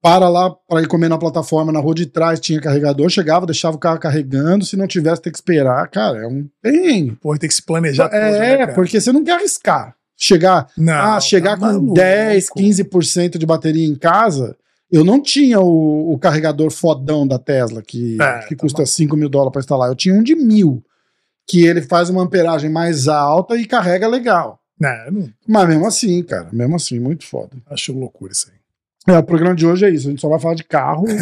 para 0.00 0.28
lá 0.28 0.50
para 0.68 0.82
ir 0.82 0.86
comer 0.86 1.08
na 1.08 1.18
plataforma 1.18 1.72
na 1.72 1.80
rua 1.80 1.94
de 1.94 2.06
trás, 2.06 2.38
tinha 2.38 2.60
carregador, 2.60 3.08
chegava, 3.10 3.44
deixava 3.46 3.76
o 3.76 3.80
carro 3.80 3.98
carregando, 3.98 4.64
se 4.64 4.76
não 4.76 4.86
tivesse, 4.86 5.22
tem 5.22 5.32
que 5.32 5.38
esperar. 5.38 5.88
Cara, 5.88 6.18
é 6.22 6.26
um 6.26 6.48
perrengue. 6.62 7.16
Porra, 7.16 7.38
tem 7.38 7.48
que 7.48 7.54
se 7.54 7.62
planejar 7.62 8.08
tudo, 8.08 8.16
É, 8.18 8.38
né, 8.38 8.56
cara? 8.58 8.74
porque 8.74 9.00
você 9.00 9.12
não 9.12 9.24
quer 9.24 9.32
arriscar. 9.32 9.94
Chegar, 10.20 10.66
Não, 10.76 10.92
ah, 10.94 11.20
chegar 11.20 11.52
tá 11.52 11.58
com 11.58 11.66
maluco. 11.66 11.94
10, 11.94 12.48
15% 12.56 13.38
de 13.38 13.46
bateria 13.46 13.86
em 13.86 13.94
casa, 13.94 14.56
eu 14.90 15.04
não 15.04 15.22
tinha 15.22 15.60
o, 15.60 16.12
o 16.12 16.18
carregador 16.18 16.70
fodão 16.72 17.26
da 17.26 17.38
Tesla, 17.38 17.82
que, 17.82 18.16
É, 18.20 18.40
que 18.46 18.56
tá 18.56 18.60
custa 18.62 18.78
maluco. 18.78 18.92
5 18.94 19.16
mil 19.16 19.28
dólares 19.28 19.52
para 19.52 19.60
instalar. 19.60 19.88
Eu 19.88 19.94
tinha 19.94 20.14
um 20.14 20.22
de 20.22 20.34
mil, 20.34 20.82
que 21.46 21.64
ele 21.64 21.82
faz 21.82 22.10
uma 22.10 22.22
amperagem 22.22 22.68
mais 22.70 23.06
alta 23.06 23.56
e 23.56 23.64
carrega 23.64 24.08
legal. 24.08 24.58
Não, 24.80 24.90
eu 25.06 25.12
não 25.12 25.28
Mas 25.46 25.68
mesmo 25.68 25.86
assim, 25.86 26.22
cara, 26.22 26.48
mesmo 26.52 26.74
assim, 26.76 26.98
muito 26.98 27.24
foda. 27.24 27.50
acho 27.70 27.92
loucura 27.92 28.32
isso 28.32 28.48
aí. 28.50 28.57
É, 29.08 29.18
o 29.18 29.22
programa 29.22 29.54
de 29.54 29.66
hoje 29.66 29.86
é 29.86 29.90
isso, 29.90 30.06
a 30.08 30.10
gente 30.10 30.20
só 30.20 30.28
vai 30.28 30.38
falar 30.38 30.54
de 30.54 30.64
carro. 30.64 31.04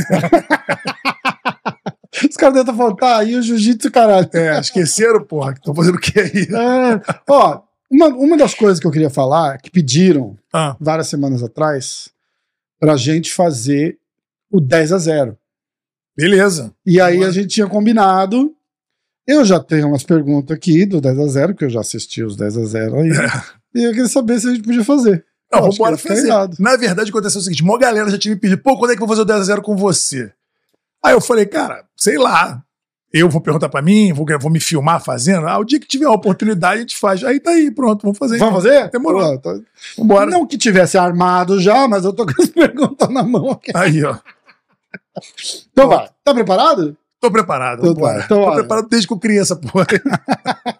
Os 2.28 2.36
caras 2.36 2.54
devem 2.54 2.60
estar 2.62 2.74
falando, 2.74 2.96
tá 2.96 3.18
aí 3.18 3.36
o 3.36 3.42
jiu-jitsu, 3.42 3.90
caralho. 3.90 4.28
É, 4.32 4.58
esqueceram, 4.58 5.22
porra, 5.22 5.52
que 5.52 5.58
estão 5.58 5.74
fazendo 5.74 5.96
o 5.96 6.00
que 6.00 6.18
aí? 6.18 6.46
É, 6.50 7.00
ó, 7.28 7.60
uma, 7.90 8.06
uma 8.08 8.36
das 8.36 8.54
coisas 8.54 8.80
que 8.80 8.86
eu 8.86 8.90
queria 8.90 9.10
falar, 9.10 9.58
que 9.58 9.70
pediram 9.70 10.36
Ah, 10.52 10.74
várias 10.80 11.08
semanas 11.08 11.42
atrás, 11.42 12.08
pra 12.80 12.96
gente 12.96 13.32
fazer 13.32 13.98
o 14.50 14.60
10 14.60 14.92
a 14.92 14.98
0. 14.98 15.38
beleza. 16.16 16.72
E 16.86 17.00
aí 17.00 17.16
Boa. 17.18 17.28
a 17.28 17.30
gente 17.30 17.48
tinha 17.48 17.66
combinado. 17.66 18.52
Eu 19.26 19.44
já 19.44 19.60
tenho 19.60 19.88
umas 19.88 20.02
perguntas 20.04 20.56
aqui 20.56 20.86
do 20.86 21.00
10 21.00 21.18
a 21.18 21.26
0, 21.26 21.52
porque 21.52 21.64
eu 21.66 21.70
já 21.70 21.80
assisti 21.80 22.22
os 22.22 22.36
10 22.36 22.56
a 22.58 22.64
0 22.64 22.96
aí. 23.00 23.10
e 23.74 23.82
eu 23.84 23.90
queria 23.90 24.08
saber 24.08 24.40
se 24.40 24.48
a 24.48 24.54
gente 24.54 24.62
podia 24.64 24.84
fazer. 24.84 25.24
Não, 25.52 25.60
vamos 25.60 25.76
ficar 25.76 25.96
fazer. 25.96 26.28
Na 26.58 26.76
verdade, 26.76 27.10
aconteceu 27.10 27.40
o 27.40 27.44
seguinte: 27.44 27.62
uma 27.62 27.78
galera 27.78 28.08
já 28.10 28.18
tinha 28.18 28.34
me 28.34 28.40
pedido, 28.40 28.60
pô, 28.62 28.76
quando 28.78 28.92
é 28.92 28.96
que 28.96 29.02
eu 29.02 29.06
vou 29.06 29.16
fazer 29.16 29.30
o 29.30 29.34
10x0 29.56 29.62
com 29.62 29.76
você? 29.76 30.32
Aí 31.04 31.12
eu 31.12 31.20
falei, 31.20 31.46
cara, 31.46 31.84
sei 31.96 32.18
lá. 32.18 32.62
Eu 33.12 33.30
vou 33.30 33.40
perguntar 33.40 33.68
pra 33.68 33.80
mim, 33.80 34.12
vou, 34.12 34.26
vou 34.40 34.50
me 34.50 34.58
filmar 34.60 35.02
fazendo. 35.02 35.46
Ah, 35.46 35.56
o 35.58 35.64
dia 35.64 35.78
que 35.80 35.86
tiver 35.86 36.04
a 36.06 36.10
oportunidade, 36.10 36.76
a 36.78 36.80
gente 36.80 36.98
faz. 36.98 37.22
Aí 37.24 37.38
tá 37.40 37.50
aí, 37.52 37.70
pronto, 37.70 38.02
vamos 38.02 38.18
fazer. 38.18 38.36
Vamos 38.36 38.54
fazer? 38.62 38.90
Demorou. 38.90 39.38
Pô, 39.38 39.54
tá- 39.54 39.60
Vambora. 39.96 40.30
Não 40.30 40.44
que 40.46 40.58
tivesse 40.58 40.98
armado 40.98 41.58
já, 41.60 41.86
mas 41.88 42.04
eu 42.04 42.12
tô 42.12 42.26
com 42.26 42.42
as 42.42 42.48
perguntas 42.50 43.08
na 43.08 43.22
mão 43.22 43.52
aqui. 43.52 43.70
Aí, 43.74 44.04
ó. 44.04 44.16
Então 45.72 45.88
vai. 45.88 46.10
Tá 46.24 46.34
preparado? 46.34 46.96
Tô 47.20 47.30
preparado. 47.30 47.78
Então 47.78 47.94
vambora. 47.94 48.18
tá, 48.18 48.24
então 48.26 48.44
Tô 48.44 48.54
preparado 48.54 48.88
desde 48.88 49.06
que 49.06 49.14
eu 49.14 49.18
criança, 49.18 49.56
porra. 49.56 49.86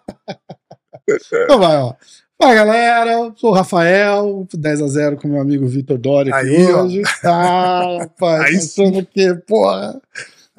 Então 1.45 1.59
vai, 1.59 1.77
ó. 1.77 1.93
Fala 2.39 2.53
galera, 2.53 3.33
sou 3.35 3.49
o 3.49 3.53
Rafael, 3.53 4.47
10 4.53 4.81
a 4.83 4.87
0 4.87 5.17
com 5.17 5.27
meu 5.27 5.41
amigo 5.41 5.67
Vitor 5.67 5.97
Dória 5.97 6.35
aqui 6.35 6.49
Aí, 6.55 6.71
ó. 6.71 6.83
hoje. 6.83 7.01
Ah, 7.23 7.97
rapaz, 8.01 8.41
Aí 8.45 8.51
pensando 8.53 9.05
que, 9.05 9.33
porra. 9.47 9.93
Aí, 9.93 9.99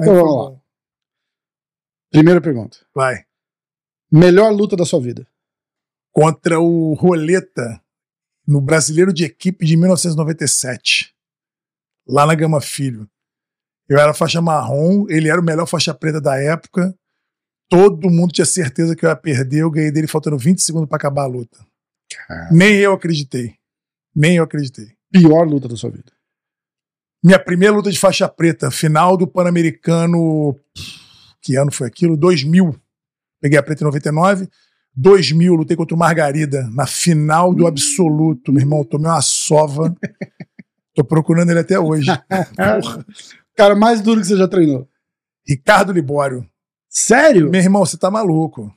Então 0.00 0.14
vamos 0.14 0.54
lá. 0.54 0.60
Primeira 2.10 2.40
pergunta. 2.40 2.78
Vai. 2.92 3.24
Melhor 4.10 4.50
luta 4.52 4.76
da 4.76 4.84
sua 4.84 5.00
vida? 5.00 5.24
Contra 6.12 6.58
o 6.58 6.94
Roleta 6.94 7.80
no 8.46 8.60
Brasileiro 8.60 9.12
de 9.12 9.24
Equipe 9.24 9.64
de 9.64 9.76
1997. 9.76 11.14
Lá 12.08 12.26
na 12.26 12.34
Gama 12.34 12.60
Filho. 12.60 13.08
Eu 13.88 13.98
era 13.98 14.12
faixa 14.12 14.42
marrom, 14.42 15.06
ele 15.08 15.28
era 15.28 15.40
o 15.40 15.44
melhor 15.44 15.66
faixa 15.66 15.94
preta 15.94 16.20
da 16.20 16.36
época. 16.42 16.92
Todo 17.70 18.10
mundo 18.10 18.32
tinha 18.32 18.46
certeza 18.46 18.96
que 18.96 19.04
eu 19.04 19.10
ia 19.10 19.16
perder. 19.16 19.60
Eu 19.60 19.70
ganhei 19.70 19.92
dele 19.92 20.06
faltando 20.08 20.38
20 20.38 20.60
segundos 20.60 20.88
pra 20.88 20.96
acabar 20.96 21.22
a 21.22 21.26
luta. 21.26 21.58
Nem 22.50 22.76
eu 22.76 22.92
acreditei. 22.92 23.54
Nem 24.14 24.36
eu 24.36 24.44
acreditei. 24.44 24.92
Pior 25.10 25.46
luta 25.46 25.68
da 25.68 25.76
sua 25.76 25.90
vida? 25.90 26.12
Minha 27.22 27.38
primeira 27.38 27.74
luta 27.74 27.90
de 27.90 27.98
faixa 27.98 28.28
preta, 28.28 28.70
final 28.70 29.16
do 29.16 29.26
Pan-Americano. 29.26 30.58
Que 31.40 31.56
ano 31.56 31.72
foi 31.72 31.86
aquilo? 31.86 32.16
2000. 32.16 32.74
Peguei 33.40 33.58
a 33.58 33.62
preta 33.62 33.82
em 33.82 33.86
99. 33.86 34.48
2000, 34.94 35.54
lutei 35.54 35.76
contra 35.76 35.94
o 35.94 35.98
Margarida 35.98 36.68
na 36.72 36.86
final 36.86 37.54
do 37.54 37.66
absoluto. 37.66 38.52
Meu 38.52 38.62
irmão, 38.62 38.84
tomei 38.84 39.10
uma 39.10 39.22
sova. 39.22 39.94
Tô 40.94 41.04
procurando 41.04 41.50
ele 41.50 41.60
até 41.60 41.78
hoje. 41.78 42.10
Porra. 42.56 43.06
Cara 43.56 43.74
mais 43.76 44.00
duro 44.00 44.20
que 44.20 44.26
você 44.26 44.36
já 44.36 44.48
treinou? 44.48 44.88
Ricardo 45.46 45.92
Libório. 45.92 46.48
Sério? 46.88 47.48
Meu 47.50 47.60
irmão, 47.60 47.84
você 47.84 47.96
tá 47.96 48.10
maluco. 48.10 48.72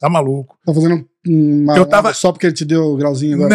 Tá 0.00 0.08
maluco. 0.08 0.56
Tá 0.64 0.72
fazendo 0.72 1.08
uma 1.26 1.76
Eu 1.76 1.84
tava- 1.86 2.14
só 2.14 2.30
porque 2.32 2.46
ele 2.46 2.54
te 2.54 2.64
deu 2.64 2.84
o 2.92 2.96
grauzinho 2.96 3.34
agora? 3.44 3.48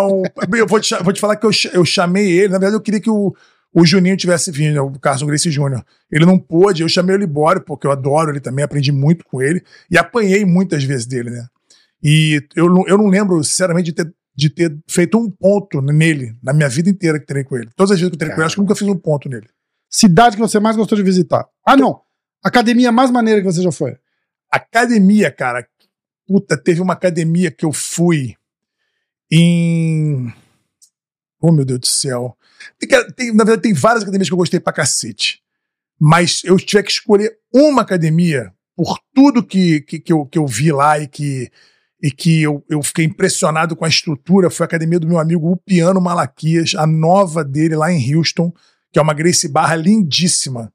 Não, 0.00 0.22
eu 0.56 0.66
vou 0.66 0.80
te, 0.80 0.94
vou 1.02 1.12
te 1.12 1.20
falar 1.20 1.36
que 1.36 1.44
eu, 1.46 1.50
eu 1.74 1.84
chamei 1.84 2.26
ele. 2.30 2.48
Na 2.48 2.58
verdade, 2.58 2.74
eu 2.74 2.80
queria 2.80 3.00
que 3.00 3.10
o, 3.10 3.34
o 3.74 3.84
Juninho 3.84 4.16
tivesse 4.16 4.50
vindo, 4.50 4.82
o 4.82 4.98
Carson 4.98 5.26
Gracie 5.26 5.50
Jr. 5.50 5.82
Ele 6.10 6.24
não 6.24 6.38
pôde, 6.38 6.82
eu 6.82 6.88
chamei 6.88 7.14
o 7.14 7.18
Libório, 7.18 7.60
porque 7.62 7.86
eu 7.86 7.90
adoro 7.90 8.30
ele 8.30 8.40
também, 8.40 8.64
aprendi 8.64 8.90
muito 8.90 9.24
com 9.24 9.42
ele 9.42 9.62
e 9.90 9.98
apanhei 9.98 10.44
muitas 10.44 10.82
vezes 10.84 11.04
dele, 11.06 11.30
né? 11.30 11.46
E 12.02 12.42
eu, 12.56 12.70
não- 12.72 12.86
eu 12.88 12.96
não 12.96 13.08
lembro, 13.08 13.44
sinceramente, 13.44 13.86
de 13.86 13.92
ter, 13.92 14.14
de 14.34 14.48
ter 14.48 14.74
feito 14.88 15.18
um 15.18 15.30
ponto 15.30 15.82
nele, 15.82 16.34
na 16.42 16.54
minha 16.54 16.68
vida 16.68 16.88
inteira 16.88 17.20
que 17.20 17.26
treinei 17.26 17.44
com 17.46 17.56
ele. 17.58 17.68
Todas 17.76 17.90
as 17.90 17.98
vezes 18.00 18.08
que 18.10 18.14
eu 18.14 18.18
treinei 18.18 18.34
com 18.36 18.40
ele, 18.40 18.46
acho 18.46 18.54
que 18.54 18.60
eu 18.60 18.64
nunca 18.64 18.74
fiz 18.74 18.88
um 18.88 18.96
ponto 18.96 19.28
nele. 19.28 19.46
Cidade 19.90 20.36
que 20.36 20.40
você 20.42 20.58
mais 20.58 20.76
gostou 20.76 20.96
de 20.96 21.04
visitar? 21.04 21.44
Ah, 21.66 21.76
não. 21.76 22.00
Academia 22.42 22.90
mais 22.90 23.10
maneira 23.10 23.40
que 23.42 23.46
você 23.46 23.60
já 23.60 23.70
foi? 23.70 23.96
Academia, 24.50 25.30
cara. 25.30 25.66
Puta, 26.30 26.56
teve 26.56 26.80
uma 26.80 26.92
academia 26.92 27.50
que 27.50 27.64
eu 27.64 27.72
fui 27.72 28.36
em. 29.28 30.32
Oh, 31.42 31.50
meu 31.50 31.64
Deus 31.64 31.80
do 31.80 31.86
céu. 31.88 32.36
Tem, 32.78 32.88
tem- 33.14 33.34
na 33.34 33.42
verdade, 33.42 33.62
tem 33.62 33.72
várias 33.74 34.04
academias 34.04 34.28
que 34.28 34.32
eu 34.32 34.38
gostei 34.38 34.60
pra 34.60 34.72
cacete. 34.72 35.42
Mas 36.00 36.40
eu 36.44 36.56
tiver 36.56 36.84
que 36.84 36.92
escolher 36.92 37.36
uma 37.52 37.82
academia, 37.82 38.54
por 38.76 38.96
tudo 39.12 39.42
que, 39.44 39.80
que, 39.80 39.98
que 39.98 40.12
eu, 40.12 40.24
que 40.24 40.38
eu 40.38 40.46
vi 40.46 40.70
lá 40.70 41.00
e 41.00 41.08
que, 41.08 41.50
e 42.00 42.12
que 42.12 42.42
eu, 42.42 42.64
eu 42.70 42.80
fiquei 42.80 43.06
impressionado 43.06 43.74
com 43.74 43.84
a 43.84 43.88
estrutura, 43.88 44.50
foi 44.50 44.62
a 44.62 44.68
academia 44.68 45.00
do 45.00 45.08
meu 45.08 45.18
amigo 45.18 45.50
Upiano 45.50 46.00
Malaquias, 46.00 46.76
a 46.76 46.86
nova 46.86 47.42
dele 47.42 47.74
lá 47.74 47.90
em 47.90 48.14
Houston, 48.14 48.52
que 48.92 49.00
é 49.00 49.02
uma 49.02 49.14
Gracie 49.14 49.50
Barra 49.50 49.74
lindíssima. 49.74 50.72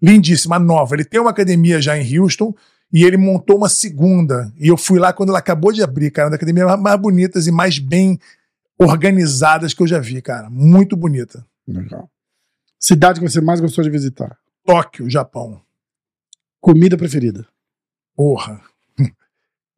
Lindíssima, 0.00 0.58
nova. 0.58 0.94
Ele 0.96 1.04
tem 1.04 1.20
uma 1.20 1.28
academia 1.30 1.78
já 1.78 1.98
em 1.98 2.18
Houston 2.18 2.54
E 2.92 3.04
ele 3.04 3.16
montou 3.16 3.56
uma 3.56 3.68
segunda. 3.68 4.52
E 4.58 4.68
eu 4.68 4.76
fui 4.76 4.98
lá 4.98 5.12
quando 5.12 5.28
ela 5.30 5.38
acabou 5.38 5.72
de 5.72 5.82
abrir, 5.82 6.10
cara, 6.10 6.26
uma 6.26 6.30
das 6.30 6.36
academias 6.38 6.80
mais 6.80 7.00
bonitas 7.00 7.46
e 7.46 7.52
mais 7.52 7.78
bem 7.78 8.18
organizadas 8.78 9.74
que 9.74 9.82
eu 9.82 9.86
já 9.86 9.98
vi, 9.98 10.22
cara. 10.22 10.48
Muito 10.48 10.96
bonita. 10.96 11.44
Legal. 11.66 12.10
Cidade 12.78 13.20
que 13.20 13.28
você 13.28 13.40
mais 13.40 13.60
gostou 13.60 13.84
de 13.84 13.90
visitar? 13.90 14.38
Tóquio, 14.64 15.10
Japão. 15.10 15.60
Comida 16.60 16.96
preferida? 16.96 17.46
Porra. 18.16 18.60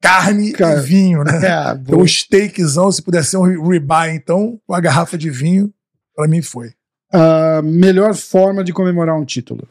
Carne 0.00 0.52
Cara, 0.52 0.78
e 0.78 0.82
vinho, 0.82 1.24
né? 1.24 1.32
É, 1.44 1.72
Então, 1.74 2.00
um 2.00 2.06
steakzão, 2.06 2.92
se 2.92 3.02
pudesse 3.02 3.30
ser 3.30 3.36
um 3.38 3.68
ribeye, 3.68 4.14
então, 4.14 4.60
uma 4.68 4.80
garrafa 4.80 5.18
de 5.18 5.30
vinho, 5.30 5.72
pra 6.14 6.28
mim 6.28 6.42
foi. 6.42 6.72
Ah, 7.12 7.60
melhor 7.62 8.14
forma 8.14 8.62
de 8.62 8.72
comemorar 8.72 9.18
um 9.18 9.24
título? 9.24 9.66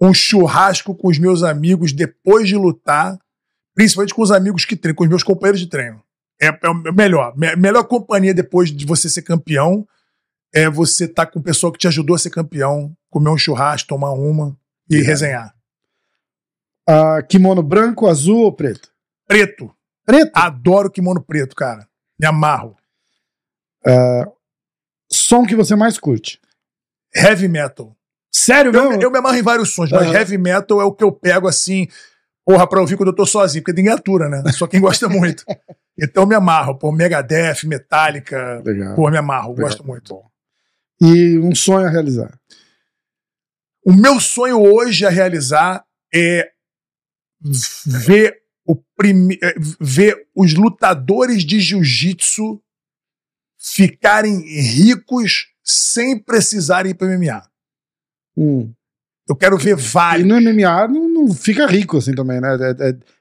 Um 0.00 0.14
churrasco 0.14 0.94
com 0.94 1.08
os 1.08 1.18
meus 1.18 1.42
amigos 1.42 1.92
depois 1.92 2.48
de 2.48 2.56
lutar, 2.56 3.18
principalmente 3.74 4.14
com 4.14 4.22
os 4.22 4.30
amigos 4.30 4.64
que 4.64 4.76
treinam, 4.76 4.96
com 4.96 5.04
os 5.04 5.10
meus 5.10 5.22
companheiros 5.22 5.60
de 5.60 5.66
treino. 5.68 6.02
É, 6.40 6.46
é 6.48 6.68
o 6.68 6.92
melhor. 6.94 7.36
Me- 7.36 7.56
melhor 7.56 7.82
companhia 7.84 8.32
depois 8.32 8.70
de 8.70 8.86
você 8.86 9.08
ser 9.08 9.22
campeão 9.22 9.86
é 10.54 10.70
você 10.70 11.04
estar 11.04 11.26
com 11.26 11.40
o 11.40 11.42
pessoal 11.42 11.72
que 11.72 11.78
te 11.78 11.88
ajudou 11.88 12.14
a 12.16 12.18
ser 12.18 12.30
campeão, 12.30 12.96
comer 13.10 13.28
um 13.30 13.36
churrasco, 13.36 13.88
tomar 13.88 14.12
uma 14.12 14.56
e 14.88 15.00
resenhar. 15.02 15.52
Ah, 16.88 17.20
kimono 17.22 17.62
branco, 17.62 18.06
azul 18.06 18.44
ou 18.44 18.52
preto? 18.52 18.90
Preto. 19.26 19.74
Preto. 20.06 20.30
Adoro 20.34 20.90
kimono 20.90 21.20
preto, 21.22 21.54
cara. 21.54 21.86
Me 22.18 22.26
amarro. 22.26 22.76
Som 25.10 25.44
que 25.44 25.56
você 25.56 25.74
mais 25.76 25.98
curte? 25.98 26.40
Heavy 27.14 27.48
metal. 27.48 27.96
Sério 28.30 28.72
Eu, 28.74 28.88
mesmo? 28.90 29.02
eu 29.02 29.10
me 29.10 29.18
amarro 29.18 29.36
em 29.36 29.42
vários 29.42 29.74
sons, 29.74 29.90
mas 29.90 30.12
heavy 30.12 30.38
metal 30.38 30.80
é 30.80 30.84
o 30.84 30.92
que 30.92 31.02
eu 31.04 31.10
pego 31.12 31.48
assim, 31.48 31.88
porra, 32.44 32.66
pra 32.68 32.80
ouvir 32.80 32.96
quando 32.96 33.08
eu 33.10 33.14
tô 33.14 33.24
sozinho, 33.26 33.62
porque 33.64 33.76
ninguém 33.80 33.92
atura, 33.92 34.28
né? 34.28 34.42
Só 34.52 34.66
quem 34.66 34.80
gosta 34.80 35.08
muito. 35.10 35.44
Então 35.98 36.22
eu 36.24 36.26
me 36.28 36.34
amarro, 36.34 36.76
pô, 36.78 36.92
Megadeth, 36.92 37.64
Metallica, 37.64 38.62
Legal. 38.64 38.94
pô, 38.94 39.10
me 39.10 39.18
amarro, 39.18 39.50
Legal. 39.50 39.64
gosto 39.68 39.84
muito. 39.86 40.14
Bom. 40.14 40.28
E 41.00 41.38
um 41.38 41.54
sonho 41.54 41.86
a 41.86 41.90
realizar? 41.90 42.38
O 43.84 43.92
meu 43.92 44.20
sonho 44.20 44.60
hoje 44.60 45.06
a 45.06 45.10
realizar 45.10 45.84
é 46.14 46.50
ver 47.86 48.36
o 48.66 48.76
prime... 48.96 49.38
é, 49.42 49.54
ver 49.80 50.26
os 50.34 50.54
lutadores 50.54 51.44
de 51.44 51.58
jiu-jitsu 51.60 52.60
ficarem 53.56 54.40
ricos 54.60 55.46
sem 55.64 56.18
precisarem 56.18 56.90
ir 56.90 56.94
para 56.94 57.06
MMA. 57.18 57.42
Hum. 58.38 58.72
Eu 59.28 59.36
quero 59.36 59.58
ver 59.58 59.72
E 59.76 59.80
vários. 59.82 60.26
no 60.26 60.40
MMA 60.40 60.88
não, 60.88 61.08
não 61.08 61.34
fica 61.34 61.66
rico 61.66 61.98
assim 61.98 62.14
também, 62.14 62.40
né? 62.40 62.56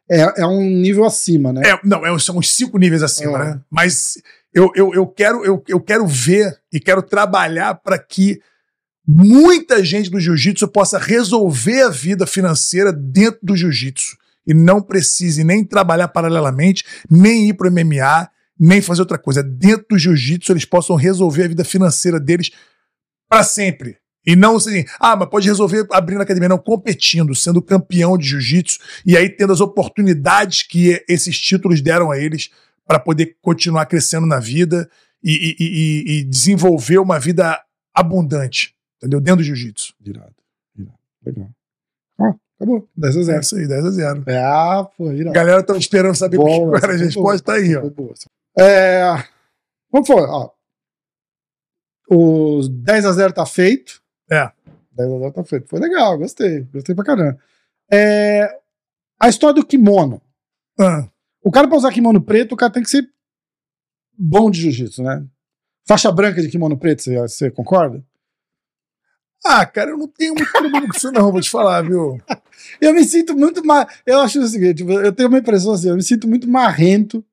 É, 0.10 0.16
é, 0.16 0.22
é- 0.22 0.34
é 0.42 0.46
um 0.48 0.62
nível 0.64 1.04
acima, 1.04 1.52
né? 1.52 1.62
É, 1.66 1.80
não, 1.84 2.06
é, 2.06 2.18
são 2.20 2.38
uns 2.38 2.56
cinco 2.56 2.78
níveis 2.78 3.04
acima, 3.04 3.38
É. 3.42 3.46
né? 3.46 3.62
Mas 3.70 4.14
eu, 4.54 4.72
eu, 4.76 4.94
eu, 4.94 5.06
quero, 5.08 5.44
eu, 5.44 5.62
eu 5.68 5.82
quero 5.82 6.08
ver 6.08 6.58
e 6.72 6.80
quero 6.80 7.02
trabalhar 7.02 7.76
para 7.76 7.98
que 8.00 8.40
muita 9.06 9.84
gente 9.84 10.10
do 10.10 10.20
jiu-jitsu 10.20 10.68
possa 10.68 10.98
resolver 10.98 11.82
a 11.84 11.90
vida 11.90 12.26
financeira 12.28 12.92
dentro 12.94 13.40
do 13.44 13.56
jiu-jitsu 13.56 14.16
e 14.46 14.54
não 14.54 14.82
precise 14.82 15.44
nem 15.44 15.64
trabalhar 15.64 16.08
paralelamente, 16.10 16.86
nem 17.10 17.50
ir 17.50 17.54
para 17.54 17.68
o 17.68 17.72
MMA, 17.72 18.30
nem 18.60 18.82
fazer 18.82 19.02
outra 19.02 19.18
coisa. 19.18 19.44
Dentro 19.44 19.86
do 19.90 19.98
jiu-jitsu 19.98 20.52
eles 20.54 20.64
possam 20.66 20.96
resolver 20.96 21.44
a 21.44 21.48
vida 21.50 21.64
financeira 21.66 22.18
deles 22.20 22.52
para 23.30 23.44
sempre. 23.44 23.98
E 24.28 24.36
não 24.36 24.58
assim, 24.58 24.84
ah, 25.00 25.16
mas 25.16 25.30
pode 25.30 25.48
resolver 25.48 25.88
abrindo 25.92 26.20
a 26.20 26.24
academia, 26.24 26.50
não, 26.50 26.58
competindo, 26.58 27.34
sendo 27.34 27.62
campeão 27.62 28.18
de 28.18 28.28
jiu-jitsu 28.28 28.78
e 29.06 29.16
aí 29.16 29.30
tendo 29.30 29.54
as 29.54 29.62
oportunidades 29.62 30.64
que 30.64 31.02
esses 31.08 31.40
títulos 31.40 31.80
deram 31.82 32.12
a 32.12 32.20
eles 32.20 32.50
para 32.86 33.00
poder 33.00 33.38
continuar 33.42 33.86
crescendo 33.86 34.28
na 34.28 34.38
vida 34.40 34.90
e, 35.24 35.32
e- 35.32 35.56
e- 35.60 36.20
e 36.20 36.24
desenvolver 36.26 36.98
uma 36.98 37.18
vida 37.20 37.58
abundante, 37.94 38.76
entendeu? 38.98 39.22
Dentro 39.22 39.38
do 39.38 39.44
jiu-jitsu. 39.46 39.94
Irado. 40.06 40.36
Irado. 40.78 40.98
Legal. 41.26 41.50
Ó, 42.20 42.34
acabou. 42.58 42.90
10 42.98 43.16
a 43.16 43.20
É 43.20 43.24
0. 43.24 43.40
isso 43.42 43.56
aí, 43.56 43.68
10 43.68 43.86
a 43.86 43.92
0. 43.92 44.24
É, 44.28 44.38
ah, 44.44 44.88
pô, 44.98 45.10
irado. 45.12 45.34
galera 45.34 45.64
tá 45.64 45.76
esperando 45.78 46.16
saber 46.16 46.36
Bom, 46.38 46.70
qual 46.70 46.76
era 46.78 46.94
a 46.94 46.98
resposta, 46.98 47.46
tá 47.46 47.54
aí, 47.54 47.76
ó. 47.78 47.82
Foi 47.82 47.90
boa. 47.92 48.14
É, 48.60 49.24
vamos 49.92 50.08
falar, 50.08 50.30
ó. 50.30 50.52
O 52.10 52.68
10 52.68 53.06
a 53.06 53.12
0 53.12 53.34
tá 53.34 53.46
feito. 53.46 54.02
É. 54.30 54.52
10 54.92 55.12
a 55.12 55.18
0 55.30 55.44
feito. 55.44 55.68
Foi 55.68 55.80
legal, 55.80 56.18
gostei. 56.18 56.62
Gostei 56.74 56.96
pra 56.96 57.04
caramba. 57.06 57.38
É, 57.92 58.60
a 59.20 59.30
história 59.30 59.56
do 59.56 59.66
kimono. 59.66 60.22
Ah, 60.80 61.08
O 61.44 61.52
cara 61.52 61.68
pra 61.68 61.78
usar 61.78 61.92
kimono 61.92 62.22
preto, 62.22 62.54
o 62.54 62.58
cara 62.58 62.72
tem 62.74 62.84
que 62.84 62.90
ser 62.90 63.08
bom 64.18 64.50
de 64.52 64.62
jiu-jitsu, 64.62 65.04
né? 65.04 65.26
Faixa 65.88 66.12
branca 66.12 66.42
de 66.42 66.50
kimono 66.50 66.78
preto, 66.78 67.02
você, 67.04 67.18
você 67.20 67.52
concorda? 67.52 68.04
Ah, 69.46 69.66
cara, 69.66 69.92
eu 69.92 69.98
não 69.98 70.08
tenho 70.08 70.34
muito 70.34 70.52
problema 70.52 70.82
com 70.88 70.98
isso, 70.98 71.12
não, 71.12 71.32
vou 71.32 71.40
te 71.40 71.50
falar, 71.50 71.82
viu? 71.84 72.20
Eu 72.82 72.92
me 72.94 73.04
sinto 73.06 73.38
muito 73.38 73.64
mais. 73.64 73.88
Eu 74.06 74.20
acho 74.20 74.42
o 74.42 74.48
seguinte: 74.48 74.84
eu 74.84 75.14
tenho 75.14 75.30
uma 75.30 75.38
impressão 75.38 75.74
assim, 75.74 75.90
eu 75.90 75.96
me 75.96 76.02
sinto 76.02 76.28
muito 76.28 76.50
marrento 76.50 77.24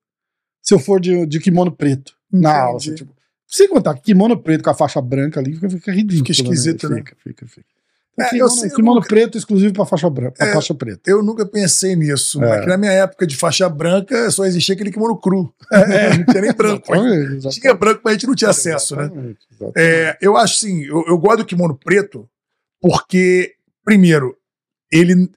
se 0.61 0.75
eu 0.75 0.79
for 0.79 1.01
de, 1.01 1.25
de 1.27 1.41
kimono 1.41 1.73
preto 1.73 2.15
na 2.31 2.51
Entendi. 2.51 2.57
aula. 2.61 2.77
assim, 2.77 2.95
tipo, 2.95 3.17
sem 3.57 3.69
contar 3.69 3.95
que 3.95 4.03
kimono 4.03 4.37
preto 4.37 4.65
com 4.65 4.71
a 4.71 4.75
faixa 4.75 5.01
branca 5.01 5.41
ali 5.41 5.55
fica, 5.55 5.69
fica 5.71 5.93
ridículo. 5.93 6.19
Fica 6.27 6.33
esquisito, 6.33 6.89
né? 6.89 6.97
Fica, 6.99 7.17
fica, 7.23 7.47
fica. 7.47 7.67
É, 8.17 8.29
kimono, 8.31 8.45
eu 8.45 8.49
sei, 8.49 8.71
eu 8.71 8.75
kimono 8.77 8.95
nunca- 8.97 9.09
preto 9.09 9.37
exclusivo 9.37 9.73
pra 9.75 9.85
faixa 9.85 10.09
branca, 10.09 10.33
pra 10.39 10.47
É. 10.47 10.53
faixa 10.53 10.73
preta. 10.73 11.11
Eu 11.11 11.21
nunca 11.21 11.45
pensei 11.45 11.97
nisso, 11.97 12.41
É. 12.45 12.49
mas 12.59 12.67
na 12.69 12.77
minha 12.77 12.93
época 12.93 13.27
de 13.27 13.37
faixa 13.37 13.69
branca 13.69 14.31
só 14.31 14.45
existia 14.45 14.75
aquele 14.75 14.93
kimono 14.93 15.17
cru. 15.19 15.53
não 16.21 16.25
tinha 16.27 16.41
nem 16.43 16.53
branco. 16.53 16.85
Exatamente, 16.93 17.33
exatamente. 17.33 17.61
Tinha 17.61 17.75
branco, 17.75 18.01
mas 18.05 18.11
a 18.13 18.15
gente 18.15 18.27
não 18.29 18.35
tinha 18.37 18.51
acesso, 18.51 18.95
né? 18.95 19.03
Exatamente, 19.05 19.39
exatamente. 19.51 19.79
É, 19.79 20.19
eu 20.21 20.37
acho 20.37 20.55
assim, 20.55 20.85
eu, 20.85 21.05
eu 21.09 21.19
gosto 21.19 21.39
do 21.39 21.45
kimono 21.45 21.77
preto 21.77 22.29
porque, 22.81 23.55
primeiro, 23.85 24.37
ele, 24.93 25.29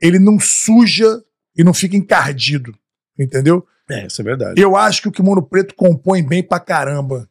ele 0.00 0.18
não 0.18 0.40
suja 0.40 1.22
e 1.56 1.62
não 1.62 1.72
fica 1.74 1.96
encardido, 1.96 2.74
entendeu? 3.18 3.64
É, 3.88 4.06
isso 4.06 4.20
é 4.20 4.24
verdade. 4.24 4.60
Eu 4.60 4.76
acho 4.76 5.02
que 5.02 5.08
o 5.08 5.12
kimono 5.12 5.42
preto 5.42 5.74
compõe 5.76 6.22
bem 6.22 6.42
pra 6.42 6.58
caramba. 6.58 7.28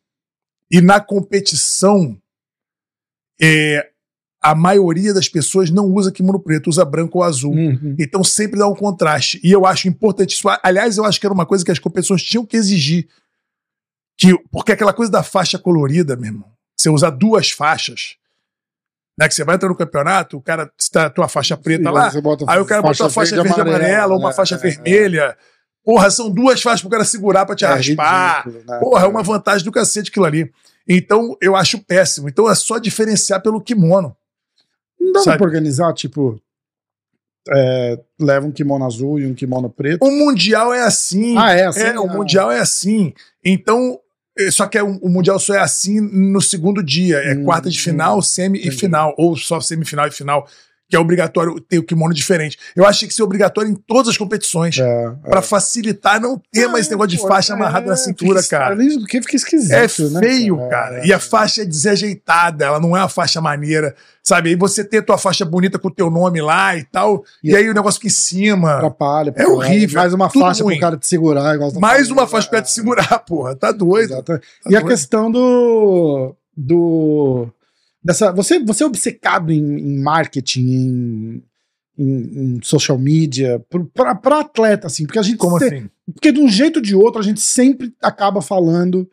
E 0.74 0.82
na 0.82 1.00
competição, 1.00 2.20
é, 3.40 3.92
a 4.42 4.56
maioria 4.56 5.14
das 5.14 5.30
pessoas 5.30 5.70
não 5.70 5.86
usa 5.86 6.12
kimono 6.12 6.40
preto, 6.40 6.68
usa 6.68 6.84
branco 6.84 7.20
ou 7.20 7.24
azul. 7.24 7.54
Uhum. 7.54 7.96
Então 8.00 8.24
sempre 8.24 8.58
dá 8.58 8.68
um 8.68 8.74
contraste. 8.74 9.40
E 9.44 9.52
eu 9.52 9.68
acho 9.68 9.88
importante 9.88 10.34
isso. 10.34 10.48
Aliás, 10.64 10.98
eu 10.98 11.06
acho 11.06 11.20
que 11.20 11.28
era 11.28 11.34
uma 11.34 11.46
coisa 11.46 11.64
que 11.64 11.72
as 11.72 11.78
competições 11.78 12.24
tinham 12.24 12.44
que 12.44 12.58
exigir. 12.58 13.08
Que, 14.18 14.36
porque 14.52 14.72
aquela 14.72 14.94
coisa 14.94 15.12
da 15.12 15.22
faixa 15.22 15.60
colorida, 15.60 16.16
meu 16.16 16.32
irmão, 16.32 16.52
você 16.76 16.90
usar 16.90 17.12
duas 17.12 17.52
faixas, 17.52 18.16
né? 19.18 19.28
Que 19.28 19.36
você 19.36 19.44
vai 19.44 19.56
entrar 19.56 19.70
no 19.70 19.76
campeonato, 19.76 20.38
o 20.38 20.42
cara 20.42 20.72
está 20.78 21.06
a 21.06 21.10
tua 21.12 21.28
faixa 21.28 21.56
preta 21.56 21.84
Sim, 21.90 21.94
lá, 21.94 22.12
aí 22.48 22.60
o 22.60 22.66
cara 22.66 22.82
bota 22.82 23.06
a 23.06 23.10
faixa 23.12 23.42
verde 23.44 23.60
e 23.60 23.62
amarela, 23.62 24.14
ou 24.14 24.20
uma 24.20 24.30
né? 24.30 24.36
faixa 24.36 24.56
É, 24.56 24.58
vermelha. 24.58 25.38
Porra, 25.86 26.10
são 26.10 26.30
duas 26.32 26.62
faixas 26.62 26.82
pro 26.82 26.90
cara 26.90 27.04
segurar 27.04 27.46
pra 27.46 27.56
te 27.56 27.66
é 27.66 27.68
raspar. 27.68 28.46
ridículo, 28.46 28.66
né? 28.66 28.80
Porra, 28.80 29.06
é 29.06 29.08
uma 29.08 29.22
vantagem 29.22 29.66
do 29.66 29.72
cacete 29.72 30.10
aquilo 30.10 30.26
ali. 30.26 30.52
Então, 30.88 31.38
eu 31.42 31.56
acho 31.56 31.80
péssimo. 31.80 32.28
Então, 32.30 32.50
é 32.50 32.56
só 32.56 32.78
diferenciar 32.78 33.42
pelo 33.42 33.62
kimono. 33.62 34.16
Não 35.00 35.12
dá 35.14 35.20
sabe? 35.22 35.38
pra 35.38 35.46
organizar, 35.48 35.94
tipo, 35.94 36.40
é, 37.50 38.00
leva 38.20 38.46
um 38.46 38.52
kimono 38.52 38.86
azul 38.86 39.20
e 39.20 39.26
um 39.26 39.34
kimono 39.34 39.70
preto. 39.70 40.04
O 40.06 40.12
Mundial 40.12 40.74
é 40.74 40.82
assim. 40.84 41.38
Ah, 41.38 41.54
é 41.54 41.66
assim? 41.66 41.82
É, 41.82 42.00
o 42.00 42.10
Ah. 42.10 42.14
Mundial 42.14 42.52
é 42.52 42.60
assim. 42.60 43.14
Então, 43.44 44.00
eh, 44.38 44.50
só 44.52 44.66
que 44.68 44.78
é 44.78 44.84
o 44.84 45.10
Mundial 45.10 45.40
só 45.40 45.54
é 45.54 45.60
assim 45.60 46.00
no 46.00 46.42
segundo 46.42 46.82
dia. 46.82 47.18
É 47.18 47.34
Hum, 47.34 47.44
quarta 47.44 47.70
de 47.70 47.80
final, 47.80 48.18
hum, 48.18 48.22
semi 48.22 48.60
entendi. 48.60 48.76
e 48.76 48.80
final. 48.80 49.14
Ou 49.18 49.36
só 49.36 49.60
semifinal 49.60 50.08
e 50.08 50.12
final. 50.12 50.48
Que 50.94 50.98
é 50.98 51.00
obrigatório 51.00 51.60
ter 51.60 51.80
o 51.80 51.84
kimono 51.84 52.14
diferente. 52.14 52.56
Eu 52.76 52.86
acho 52.86 53.08
que 53.08 53.14
ser 53.16 53.24
obrigatório 53.24 53.68
em 53.72 53.74
todas 53.74 54.10
as 54.10 54.18
competições. 54.18 54.78
É, 54.78 55.10
Pra 55.28 55.42
facilitar 55.42 56.22
não 56.22 56.40
ter 56.52 56.68
mais 56.68 56.82
esse 56.82 56.92
negócio 56.92 57.10
de 57.10 57.18
pô, 57.18 57.28
faixa 57.28 57.54
é, 57.54 57.56
amarrada 57.56 57.88
na 57.88 57.98
cintura, 57.98 58.44
fica- 58.44 58.60
cara. 58.60 58.76
Além 58.76 59.00
do 59.00 59.06
que 59.08 59.20
fica 59.20 59.36
esquisito. 59.36 59.72
É 59.74 59.82
né, 59.82 59.88
feio, 59.88 60.56
cara. 60.70 61.04
E 61.04 61.12
a 61.12 61.18
faixa 61.20 61.64
é 61.64 61.66
desajeitada, 61.66 62.66
ela 62.66 62.80
não 62.80 62.96
é 62.96 63.00
uma 63.00 63.10
faixa 63.10 63.42
maneira, 63.42 63.96
sabe? 64.22 64.50
Aí 64.50 64.56
você 64.56 64.84
tem 64.84 65.00
a 65.00 65.04
tua 65.04 65.18
faixa 65.18 65.44
bonita 65.44 65.80
com 65.80 65.88
o 65.88 65.92
teu 65.92 66.12
nome 66.12 66.40
lá 66.44 66.78
e 66.78 66.84
tal, 66.84 67.24
e, 67.44 67.50
E- 67.50 67.56
aí 67.56 67.68
o 67.68 67.74
negócio 67.74 68.00
fica 68.00 68.08
em 68.08 68.12
cima. 68.16 68.74
Atrapalha. 68.76 69.34
É 69.36 69.48
horrível, 69.48 70.00
Mais 70.00 70.14
uma 70.14 70.30
faixa 70.30 70.64
ruim. 70.64 70.76
pro 70.76 70.82
cara 70.82 70.98
te 70.98 71.08
segurar. 71.08 71.56
igual 71.56 71.72
tá 71.72 71.80
Mais 71.80 72.12
uma 72.12 72.28
faixa 72.28 72.48
pra 72.48 72.62
te 72.62 72.70
segurar, 72.70 73.18
porra. 73.26 73.56
Tá 73.56 73.72
doido. 73.72 74.22
Tá 74.22 74.40
e 74.70 74.76
a 74.76 74.80
doido. 74.80 74.88
questão 74.90 75.32
do. 75.32 76.36
do 76.56 77.48
dessa, 78.04 78.32
você, 78.32 78.60
você 78.60 78.84
é 78.84 78.88
obcecado 78.88 79.52
em, 79.52 79.62
em 79.62 80.00
marketing, 80.00 80.62
em, 80.62 81.44
em- 81.98 82.56
em 82.58 82.60
social 82.64 82.98
media, 82.98 83.64
pra 83.94 84.40
atleta, 84.40 84.88
assim, 84.88 85.06
porque 85.06 85.20
a 85.20 85.24
gente. 85.24 85.38
Como 85.38 85.58
se- 85.60 85.66
assim? 85.66 85.90
Porque 86.14 86.32
de 86.32 86.40
um 86.40 86.50
jeito 86.50 86.78
ou 86.78 86.82
de 86.82 86.96
outro 86.96 87.20
a 87.22 87.24
gente 87.24 87.40
sempre 87.42 87.94
acaba 88.02 88.42
falando 88.42 89.08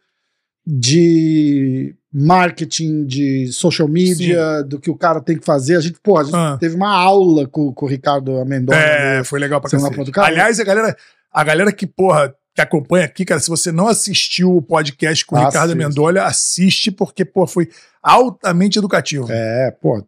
de 0.66 1.94
marketing, 2.12 3.04
de 3.06 3.46
social 3.52 3.86
media, 3.88 4.62
do 4.62 4.80
que 4.80 4.90
o 4.90 4.96
cara 4.96 5.20
tem 5.20 5.38
que 5.38 5.44
fazer. 5.44 5.76
A 5.76 5.80
gente, 5.80 5.98
pô, 6.02 6.18
a 6.18 6.24
gente 6.24 6.34
Ah. 6.34 6.56
teve 6.58 6.74
uma 6.74 6.90
aula 6.92 7.46
com, 7.46 7.72
com 7.72 7.86
o 7.86 7.88
Ricardo 7.88 8.36
Amendola. 8.38 8.78
É, 8.78 9.18
né? 9.18 9.24
foi 9.24 9.38
legal 9.38 9.60
pra 9.60 9.70
cacete. 9.70 10.10
Aliás, 10.18 10.58
a 10.58 10.64
galera, 10.64 10.96
a 11.32 11.44
galera 11.44 11.72
que, 11.72 11.86
porra, 11.86 12.34
que 12.54 12.60
acompanha 12.60 13.04
aqui, 13.04 13.24
cara, 13.24 13.40
se 13.40 13.48
você 13.48 13.70
não 13.70 13.86
assistiu 13.88 14.56
o 14.56 14.60
podcast 14.62 15.24
com 15.24 15.36
o 15.36 15.38
Ricardo 15.38 15.56
Assista. 15.70 15.72
Amendola, 15.84 16.22
assiste, 16.24 16.90
porque, 16.90 17.24
pô, 17.24 17.46
foi 17.46 17.68
altamente 18.02 18.78
educativo. 18.78 19.26
É, 19.30 19.70
pô. 19.80 20.04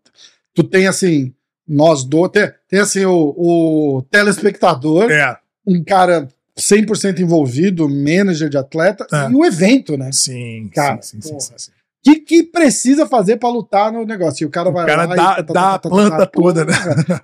Tu 0.54 0.64
tem 0.64 0.86
assim, 0.86 1.32
nós 1.66 2.04
dois, 2.04 2.30
tem, 2.32 2.50
tem 2.68 2.80
assim 2.80 3.04
o, 3.04 3.34
o 3.36 4.02
telespectador, 4.10 5.10
É, 5.10 5.36
um 5.66 5.82
cara 5.84 6.28
100% 6.58 7.20
envolvido, 7.20 7.88
manager 7.88 8.48
de 8.48 8.58
atleta, 8.58 9.06
É. 9.12 9.30
e 9.30 9.34
o 9.34 9.44
evento, 9.44 9.96
né? 9.96 10.10
sim, 10.12 10.68
Cara, 10.74 11.00
sim, 11.00 11.20
sim, 11.20 11.28
porra. 11.30 11.40
sim, 11.40 11.54
sim. 11.56 11.72
O 12.04 12.10
que, 12.10 12.16
que 12.18 12.42
precisa 12.42 13.06
fazer 13.06 13.36
pra 13.36 13.48
lutar 13.48 13.92
no 13.92 14.04
negócio? 14.04 14.42
E 14.42 14.46
o 14.46 14.50
cara 14.50 14.72
vai 14.72 14.84
cara 14.84 15.04
lá 15.04 15.14
dá- 15.14 15.36
e 15.38 15.42
tá, 15.44 15.52
dá 15.52 15.74
a 15.74 15.78
planta 15.78 16.26
toda, 16.26 16.64
né? 16.64 16.72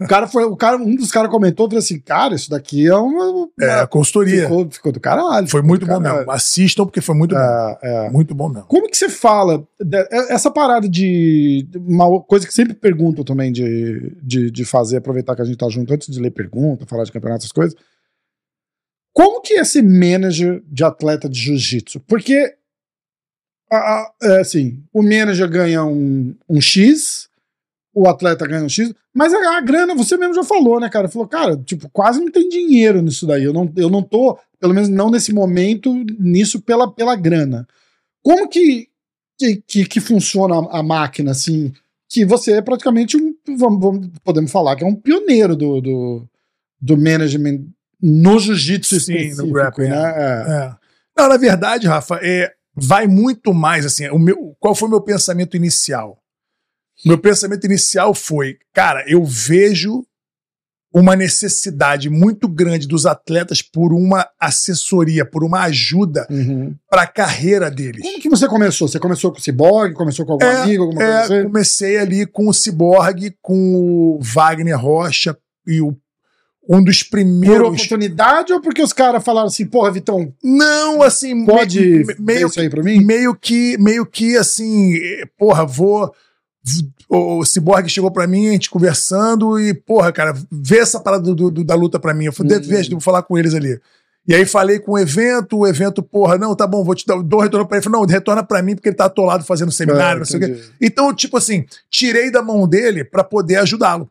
O 0.01 0.07
cara 0.07 0.29
foi, 0.29 0.45
o 0.45 0.57
cara, 0.57 0.77
um 0.77 0.95
dos 0.95 1.11
caras 1.11 1.33
comentou, 1.33 1.67
falou 1.67 1.81
assim, 1.81 1.99
cara, 1.99 2.37
isso 2.37 2.49
daqui 2.49 2.87
é 2.87 2.95
uma... 2.95 3.49
É, 3.61 3.81
a 3.81 3.87
consultoria. 3.89 4.43
ficou, 4.43 4.71
ficou 4.71 4.93
do 4.93 5.01
caralho. 5.01 5.49
Foi 5.49 5.63
muito 5.63 5.85
bom 5.85 5.99
mesmo. 5.99 6.31
Assistam, 6.31 6.85
porque 6.85 7.01
foi 7.01 7.17
muito 7.17 7.35
bom. 7.35 7.41
É, 7.41 7.79
é. 7.83 8.11
Muito 8.11 8.37
bom 8.37 8.49
mesmo. 8.49 8.69
Como 8.69 8.89
que 8.89 8.97
você 8.97 9.09
fala 9.09 9.67
de- 9.81 10.09
essa 10.31 10.49
parada 10.49 10.89
de 10.89 11.67
uma 11.75 12.21
coisa 12.21 12.47
que 12.47 12.55
sempre 12.55 12.75
perguntam 12.75 13.25
também 13.25 13.51
de, 13.51 14.17
de, 14.23 14.49
de 14.49 14.65
fazer, 14.65 14.99
aproveitar 14.99 15.35
que 15.35 15.43
a 15.43 15.45
gente 15.45 15.59
tá 15.59 15.69
junto 15.69 15.93
antes 15.93 16.07
de 16.09 16.21
ler 16.21 16.31
pergunta, 16.31 16.87
falar 16.87 17.03
de 17.03 17.11
campeonato, 17.11 17.41
essas 17.41 17.51
coisas. 17.53 17.75
Como 19.13 19.41
que 19.41 19.55
é 19.55 19.65
ser 19.65 19.83
manager 19.83 20.63
de 20.71 20.85
atleta 20.85 21.29
de 21.29 21.37
jiu-jitsu? 21.41 21.99
Porque 22.07 22.55
a- 23.71 23.77
a- 23.77 24.13
é 24.23 24.41
assim, 24.41 24.83
o 24.93 25.03
manager 25.03 25.49
ganha 25.49 25.85
um, 25.85 26.35
um 26.49 26.61
X, 26.61 27.29
o 27.95 28.09
atleta 28.09 28.47
ganha 28.47 28.65
um 28.65 28.69
X, 28.69 28.93
mas 29.15 29.33
a, 29.35 29.57
a 29.59 29.61
grana, 29.61 29.95
você 29.95 30.17
mesmo 30.17 30.35
já 30.35 30.45
falou, 30.45 30.79
né, 30.81 30.89
cara? 30.89 31.09
Falou, 31.09 31.27
cara, 31.29 31.57
tipo, 31.57 31.89
quase 31.91 32.21
não 32.21 32.31
tem 32.31 32.49
dinheiro 32.49 33.03
nisso 33.03 33.27
daí. 33.27 33.43
Eu 33.45 33.53
não, 33.53 33.71
eu 33.77 33.91
não 33.91 34.03
tô, 34.03 34.39
pelo 34.61 34.73
menos 34.75 34.89
não 34.89 35.11
nesse 35.11 35.33
momento, 35.33 35.93
nisso 36.19 36.61
pela, 36.61 36.93
pela 36.93 37.17
grana. 37.17 37.67
Como 38.23 38.49
que, 38.49 38.89
que, 39.39 39.57
que, 39.67 39.85
que 39.87 40.01
funciona 40.01 40.55
a, 40.57 40.79
a 40.79 40.83
máquina, 40.83 41.33
assim? 41.33 41.73
Que 42.09 42.25
você 42.25 42.53
é 42.53 42.63
praticamente 42.63 43.17
um. 43.17 43.35
Vamos, 43.57 43.81
vamos- 43.81 44.09
podemos 44.25 44.51
falar 44.51 44.77
que 44.77 44.85
é 44.85 44.87
um 44.87 44.95
pioneiro 44.95 45.55
do, 45.57 45.81
do, 45.81 46.29
do 46.81 46.97
management 46.97 47.65
no 48.01 48.39
jiu-jitsu 48.39 49.01
Sim, 49.01 49.13
no 49.13 49.19
específico, 49.19 49.53
grappling, 49.53 49.89
né? 49.89 49.97
É. 50.17 50.51
É. 50.53 50.77
Não, 51.19 51.29
na 51.29 51.37
verdade, 51.37 51.87
Rafa, 51.89 52.19
é, 52.23 52.55
vai 52.81 53.07
muito 53.07 53.53
mais 53.55 53.85
assim. 53.87 54.09
O 54.09 54.19
meu, 54.19 54.57
qual 54.59 54.75
foi 54.75 54.89
o 54.89 54.91
meu 54.91 55.01
pensamento 55.01 55.57
inicial? 55.57 56.19
Meu 57.05 57.19
pensamento 57.19 57.65
inicial 57.65 58.13
foi, 58.15 58.59
cara, 58.75 59.05
eu 59.09 59.25
vejo 59.25 60.05
uma 60.93 61.15
necessidade 61.15 62.09
muito 62.09 62.49
grande 62.49 62.89
dos 62.89 63.05
atletas 63.07 63.61
por 63.61 63.93
uma 63.93 64.27
assessoria, 64.41 65.25
por 65.25 65.45
uma 65.45 65.63
ajuda 65.65 66.27
Uhum. 66.31 66.75
para 66.91 67.03
a 67.03 67.07
carreira 67.07 67.71
deles. 67.71 68.03
Como 68.03 68.21
que 68.21 68.29
você 68.31 68.49
começou? 68.49 68.89
Você 68.89 68.99
começou 68.99 69.31
com 69.31 69.39
o 69.39 69.41
Cyborg? 69.41 69.95
Começou 69.95 70.25
com 70.25 70.33
algum 70.33 70.45
É, 70.47 70.63
amigo? 70.63 70.85
Alguma 70.85 71.03
É, 71.03 71.07
coisa 71.19 71.35
assim? 71.35 71.43
comecei 71.45 71.99
ali 71.99 72.27
com 72.27 72.49
o 72.49 72.55
Cyborg, 72.55 73.37
com 73.43 73.75
o 73.77 74.19
Wagner 74.23 74.81
Rocha 74.81 75.37
e 75.67 75.81
o, 75.81 75.95
um 76.69 76.83
dos 76.85 77.03
Por 77.03 77.11
primeiros. 77.13 77.67
oportunidade 77.69 78.53
ou 78.53 78.61
porque 78.61 78.83
os 78.83 78.93
caras 78.93 79.25
falaram 79.25 79.47
assim, 79.49 79.65
porra, 79.65 79.91
Vitão, 79.91 80.33
Não, 80.45 81.03
assim, 81.03 81.47
pode 81.47 81.81
me- 81.81 82.05
ver 82.05 82.17
meio 82.21 82.47
isso 82.49 82.61
aí 82.61 82.69
pra 82.69 82.83
mim? 82.83 83.03
meio 83.05 83.35
que, 83.35 83.79
meio 83.79 84.05
que 84.05 84.37
assim, 84.37 84.95
porra, 85.39 85.65
vou. 85.65 86.13
O 87.09 87.43
Cyborg 87.47 87.89
chegou 87.89 88.11
pra 88.11 88.27
mim, 88.27 88.49
a 88.49 88.53
gente 88.53 88.69
conversando, 88.69 89.59
e, 89.59 89.73
porra, 89.73 90.13
cara, 90.13 90.35
vê 90.53 90.79
essa 90.79 91.01
parada 91.01 91.35
do, 91.35 91.51
do- 91.51 91.65
da 91.65 91.75
luta 91.75 91.99
pra 91.99 92.13
mim. 92.13 92.27
Eu 92.27 92.33
falei, 92.33 92.59
veja, 92.61 92.91
vou 92.91 93.01
falar 93.01 93.23
com 93.23 93.39
eles 93.39 93.55
ali. 93.55 93.81
E 94.27 94.35
aí 94.35 94.45
falei 94.45 94.79
com 94.79 94.93
o 94.93 94.99
evento, 94.99 95.57
o 95.57 95.67
evento, 95.67 96.03
porra, 96.03 96.37
não, 96.37 96.55
tá 96.55 96.67
bom, 96.67 96.85
vou 96.85 96.95
te 96.95 97.07
dar, 97.07 97.23
dou 97.23 97.41
retorno 97.41 97.67
pra 97.67 97.79
ele. 97.79 97.85
Falou, 97.85 98.01
não, 98.03 98.07
retorna 98.07 98.43
pra 98.45 98.63
mim, 98.63 98.75
porque 98.75 98.91
ele 98.91 98.97
tá 98.97 99.07
atolado 99.07 99.43
fazendo 99.43 99.73
seminário, 99.73 100.19
É, 100.19 100.19
não 100.19 100.27
sei 100.27 100.37
o 100.39 100.41
quê. 100.43 100.61
Então, 100.83 101.15
tipo 101.15 101.39
assim, 101.39 101.65
tirei 101.89 102.31
da 102.31 102.43
mão 102.43 102.69
dele 102.69 103.03
pra 103.05 103.25
poder 103.25 103.57
ajudá-lo. 103.57 104.11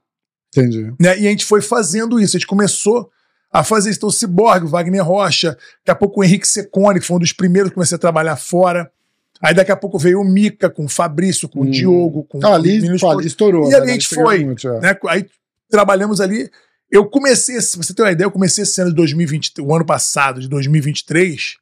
Entendi. 0.60 0.94
Né? 1.00 1.20
E 1.20 1.28
a 1.28 1.30
gente 1.30 1.46
foi 1.46 1.62
fazendo 1.62 2.20
isso. 2.20 2.36
A 2.36 2.40
gente 2.40 2.48
começou 2.48 3.10
a 3.52 3.64
fazer 3.64 3.90
isso. 3.90 4.00
Então, 4.00 4.10
o 4.10 4.12
Cyborg, 4.12 4.66
o 4.66 4.68
Wagner 4.68 5.06
Rocha, 5.06 5.58
daqui 5.80 5.92
a 5.92 5.96
pouco 5.96 6.22
o 6.22 6.24
Henrique 6.24 6.48
Secone, 6.48 7.00
que 7.00 7.06
foi 7.06 7.18
um 7.18 7.20
dos 7.20 7.34
primeiros 7.34 7.70
que 7.70 7.76
comecei 7.76 7.96
a 7.96 8.00
trabalhar 8.00 8.36
fora. 8.36 8.92
Aí 9.42 9.54
daqui 9.54 9.72
a 9.72 9.78
pouco 9.78 10.00
veio 10.00 10.20
o 10.20 10.24
Mica, 10.24 10.70
com 10.70 10.86
o 10.86 10.90
Fabrício, 10.90 11.48
com 11.48 11.62
Hum. 11.62 11.64
o 11.64 11.72
Diogo, 11.72 12.24
com 12.24 12.40
Ah, 12.44 12.56
ali, 12.56 12.74
meninos 12.74 13.02
pô, 13.02 13.12
ali 13.12 13.28
estourou. 13.28 13.68
E 13.68 13.70
né? 13.70 13.76
ali 13.76 13.90
a 13.92 13.94
gente 13.94 14.08
foi, 14.08 14.44
muito, 14.44 14.68
é. 14.68 14.80
né? 14.80 14.98
Aí 15.08 15.28
trabalhamos 15.70 16.20
ali. 16.20 16.50
Eu 16.90 17.06
comecei, 17.06 17.60
se 17.62 17.78
você 17.78 17.94
tem 17.94 18.04
uma 18.04 18.12
ideia, 18.12 18.26
eu 18.26 18.32
comecei 18.32 18.64
esse 18.64 18.80
ano 18.82 18.90
de 18.90 18.96
2020, 18.96 19.62
o 19.62 19.76
ano 19.76 19.86
passado, 19.86 20.40
de 20.40 20.48
2023, 20.48 21.58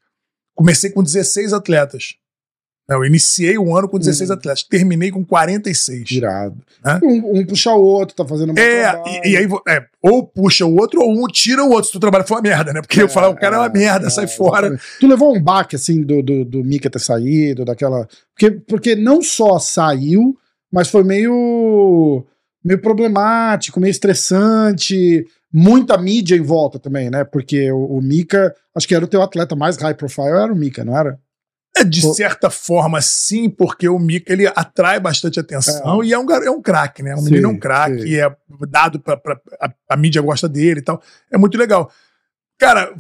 comecei 0.54 0.90
com 0.90 1.04
16 1.04 1.52
atletas. 1.52 2.16
Eu 2.88 3.04
iniciei 3.04 3.58
o 3.58 3.76
ano 3.76 3.90
com 3.90 3.98
16 3.98 4.30
Hum. 4.30 4.34
atletas, 4.34 4.64
terminei 4.64 5.10
com 5.10 5.26
46. 5.26 6.12
Irado. 6.12 6.56
Hã? 6.86 7.00
Um, 7.04 7.40
um 7.40 7.46
puxa 7.46 7.72
o 7.72 7.82
outro, 7.82 8.16
tá 8.16 8.24
fazendo 8.26 8.52
um 8.52 8.56
É, 8.58 8.94
e, 9.24 9.30
e 9.32 9.38
aí 9.38 9.48
é, 9.68 9.84
ou 10.02 10.24
puxa 10.26 10.66
o 10.68 10.76
outro, 10.76 11.02
ou 11.02 11.12
um 11.12 11.26
tira 11.28 11.64
o 11.64 11.70
outro. 11.70 11.86
Se 11.86 11.92
tu 11.92 12.00
trabalha 12.00 12.24
foi 12.24 12.38
uma 12.38 12.44
merda, 12.44 12.72
né? 12.72 12.82
Porque 12.82 13.02
eu 13.02 13.10
falar, 13.10 13.30
o 13.30 13.36
cara 13.36 13.56
é 13.56 13.60
uma 13.60 13.70
merda, 13.70 14.06
é, 14.06 14.10
sai 14.12 14.28
fora. 14.28 14.68
exatamente. 14.68 15.00
Tu 15.00 15.08
levou 15.08 15.36
um 15.36 15.42
baque, 15.42 15.76
assim, 15.76 16.04
do, 16.04 16.22
do, 16.22 16.46
do 16.46 16.64
Mika 16.64 16.90
ter 16.90 17.00
saído, 17.00 17.66
daquela. 17.66 18.08
Porque, 18.38 18.52
porque 18.52 18.96
não 18.96 19.20
só 19.22 19.58
saiu, 19.58 20.38
mas 20.72 20.88
foi 20.88 21.04
meio. 21.04 22.24
meio 22.64 22.80
problemático, 22.80 23.80
meio 23.80 23.92
estressante. 23.92 25.26
Muita 25.52 25.98
mídia 25.98 26.36
em 26.36 26.42
volta 26.42 26.78
também, 26.78 27.10
né? 27.10 27.24
Porque 27.24 27.72
o, 27.72 27.98
o 27.98 28.02
Mika, 28.02 28.54
acho 28.76 28.88
que 28.88 28.94
era 28.94 29.06
o 29.06 29.08
teu 29.08 29.22
atleta 29.22 29.56
mais 29.56 29.78
high 29.78 29.94
profile, 29.96 30.28
era 30.30 30.52
o 30.54 30.56
Mika, 30.56 30.84
não 30.84 30.96
era? 30.98 31.18
É, 31.78 31.84
de 31.84 32.02
Pô. 32.02 32.14
certa 32.14 32.50
forma, 32.50 33.02
sim, 33.02 33.50
porque 33.50 33.90
o 33.90 34.00
Mika 34.00 34.32
ele 34.32 34.48
atrai 34.48 34.98
bastante 35.00 35.40
atenção 35.40 36.02
e 36.04 36.14
é 36.14 36.18
um, 36.18 36.30
é 36.32 36.50
um 36.50 36.62
craque, 36.62 37.04
né? 37.04 37.14
Um 37.14 37.18
Sim, 37.18 37.26
menino 37.26 37.50
é 37.50 37.52
um 37.52 37.60
craque, 37.60 38.18
é 38.18 38.34
dado 38.70 38.98
pra. 39.00 39.18
pra 39.18 39.38
a, 39.60 39.70
a 39.90 39.98
mídia 39.98 40.22
gosta 40.22 40.48
dele 40.48 40.80
e 40.80 40.84
tal. 40.84 41.02
É 41.30 41.38
muito 41.38 41.58
legal. 41.58 41.92
Cara, 42.58 42.94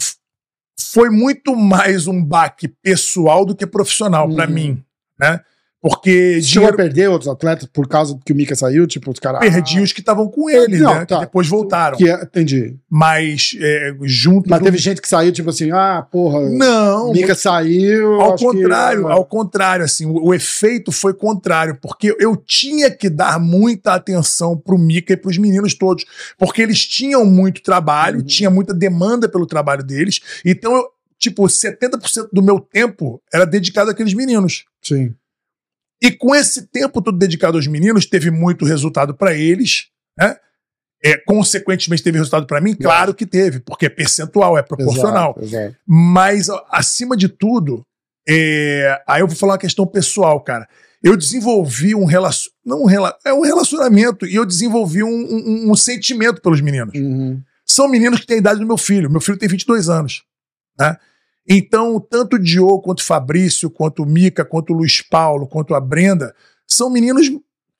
foi 0.77 1.09
muito 1.09 1.55
mais 1.55 2.05
um 2.07 2.21
baque 2.23 2.67
pessoal 2.67 3.45
do 3.45 3.55
que 3.55 3.65
profissional 3.65 4.27
pra 4.35 4.45
Uhum. 4.45 4.51
mim, 4.53 4.83
né? 5.17 5.39
Porque 5.87 6.41
Chegou 6.41 6.67
a 6.69 6.73
perder 6.73 7.09
outros 7.11 7.29
atletas 7.29 7.69
por 7.71 7.87
causa 7.87 8.17
que 8.25 8.33
o 8.33 8.35
Mika 8.35 8.55
saiu, 8.55 8.87
tipo, 8.87 9.11
os 9.11 9.19
caras. 9.19 9.39
perdi 9.39 9.79
os 9.81 9.93
que 9.93 9.99
estavam 9.99 10.27
com 10.27 10.49
ele, 10.49 10.79
Não, 10.79 10.93
né? 10.95 11.05
tá. 11.05 11.19
Que 11.19 11.25
depois 11.25 11.47
voltaram. 11.47 11.95
Que 11.95 12.09
é, 12.09 12.23
entendi. 12.23 12.75
Mas 12.89 13.55
é, 13.59 13.95
junto. 14.01 14.49
Mas 14.49 14.59
do- 14.59 14.63
teve 14.65 14.79
gente 14.79 14.99
que 14.99 15.07
saiu, 15.07 15.31
tipo 15.31 15.51
assim, 15.51 15.69
ah, 15.71 16.01
porra, 16.11 16.49
Não, 16.49 17.11
Mika 17.11 17.35
saiu. 17.35 18.19
Ao 18.19 18.33
acho 18.33 18.49
que- 18.49 18.57
contrário, 18.57 19.07
é. 19.09 19.11
ao 19.11 19.23
contrário, 19.25 19.85
assim, 19.85 20.07
o, 20.07 20.29
o 20.29 20.33
efeito 20.33 20.91
foi 20.91 21.13
contrário, 21.13 21.77
porque 21.79 22.15
eu 22.19 22.35
tinha 22.35 22.89
que 22.89 23.07
dar 23.07 23.39
muita 23.39 23.93
atenção 23.93 24.57
pro 24.57 24.79
Mika 24.79 25.13
e 25.13 25.17
pros 25.17 25.37
meninos 25.37 25.75
todos, 25.75 26.03
porque 26.37 26.63
eles 26.63 26.83
tinham 26.83 27.23
muito 27.25 27.61
trabalho, 27.61 28.21
Uhum. 28.21 28.25
tinha 28.25 28.49
muita 28.49 28.73
demanda 28.73 29.29
pelo 29.29 29.45
trabalho 29.45 29.83
deles, 29.83 30.19
então 30.43 30.73
eu, 30.75 30.85
tipo, 31.19 31.43
70% 31.47 32.29
do 32.33 32.41
meu 32.41 32.59
tempo 32.59 33.21
era 33.31 33.45
dedicado 33.45 33.91
àqueles 33.91 34.15
meninos. 34.15 34.65
Sim. 34.81 35.13
E 36.05 36.11
com 36.11 36.35
esse 36.35 36.67
tempo 36.67 37.01
todo 37.01 37.17
dedicado 37.17 37.57
aos 37.57 37.67
meninos, 37.67 38.05
teve 38.05 38.29
muito 38.29 38.63
resultado 38.65 39.13
para 39.15 39.33
eles, 39.33 39.85
né? 40.17 40.35
É, 41.03 41.17
consequentemente 41.17 42.01
teve 42.03 42.17
resultado 42.17 42.47
para 42.47 42.59
mim? 42.61 42.73
Claro 42.75 43.13
que 43.13 43.25
teve, 43.25 43.59
porque 43.59 43.85
é 43.85 43.89
percentual, 43.89 44.57
é 44.57 44.63
proporcional. 44.63 45.35
Exato, 45.39 45.43
exato. 45.45 45.75
Mas, 45.85 46.47
acima 46.71 47.15
de 47.15 47.27
tudo, 47.29 47.85
é, 48.27 49.01
aí 49.07 49.21
eu 49.21 49.27
vou 49.27 49.35
falar 49.35 49.53
uma 49.53 49.59
questão 49.59 49.85
pessoal, 49.85 50.39
cara. 50.41 50.67
Eu 51.03 51.15
desenvolvi 51.15 51.93
um 51.93 52.05
relacionamento. 52.05 52.55
Não 52.65 52.81
um 52.81 52.85
rela 52.85 53.15
é 53.23 53.31
um 53.33 53.41
relacionamento, 53.41 54.25
e 54.25 54.33
eu 54.35 54.45
desenvolvi 54.45 55.03
um, 55.03 55.07
um- 55.09 55.71
um 55.71 55.75
sentimento 55.75 56.41
pelos 56.41 56.61
meninos. 56.61 56.95
Uhum. 56.95 57.39
São 57.65 57.87
meninos 57.87 58.19
que 58.19 58.25
têm 58.27 58.37
a 58.37 58.39
idade 58.39 58.59
do 58.59 58.65
meu 58.65 58.77
filho. 58.77 59.09
Meu 59.11 59.21
filho 59.21 59.37
tem 59.37 59.47
22 59.49 59.89
anos. 59.89 60.23
Né? 60.79 60.97
Então, 61.47 61.99
tanto 61.99 62.37
o 62.37 62.39
Diogo, 62.39 62.81
quanto 62.81 62.99
o 62.99 63.05
Fabrício, 63.05 63.69
quanto 63.69 64.03
o 64.03 64.05
Mica, 64.05 64.43
quanto 64.43 64.73
o 64.73 64.77
Luiz 64.77 65.01
Paulo, 65.01 65.47
quanto 65.47 65.75
a 65.75 65.79
Brenda, 65.79 66.35
são 66.67 66.89
meninos 66.89 67.27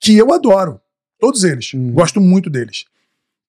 que 0.00 0.16
eu 0.16 0.32
adoro. 0.32 0.80
Todos 1.18 1.42
eles. 1.42 1.72
Uhum. 1.72 1.92
Gosto 1.92 2.20
muito 2.20 2.48
deles. 2.48 2.84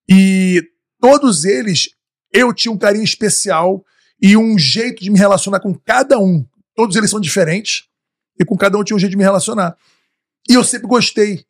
E 0.08 0.62
todos 1.00 1.44
eles, 1.44 1.90
eu 2.32 2.52
tinha 2.52 2.72
um 2.72 2.78
carinho 2.78 3.04
especial 3.04 3.84
e 4.20 4.36
um 4.36 4.58
jeito 4.58 5.02
de 5.02 5.10
me 5.10 5.18
relacionar 5.18 5.60
com 5.60 5.72
cada 5.74 6.18
um. 6.18 6.44
Todos 6.74 6.96
eles 6.96 7.10
são 7.10 7.20
diferentes 7.20 7.84
e 8.40 8.44
com 8.44 8.56
cada 8.56 8.78
um 8.78 8.84
tinha 8.84 8.96
um 8.96 9.00
jeito 9.00 9.12
de 9.12 9.16
me 9.16 9.22
relacionar. 9.22 9.76
E 10.48 10.54
eu 10.54 10.64
sempre 10.64 10.88
gostei. 10.88 11.44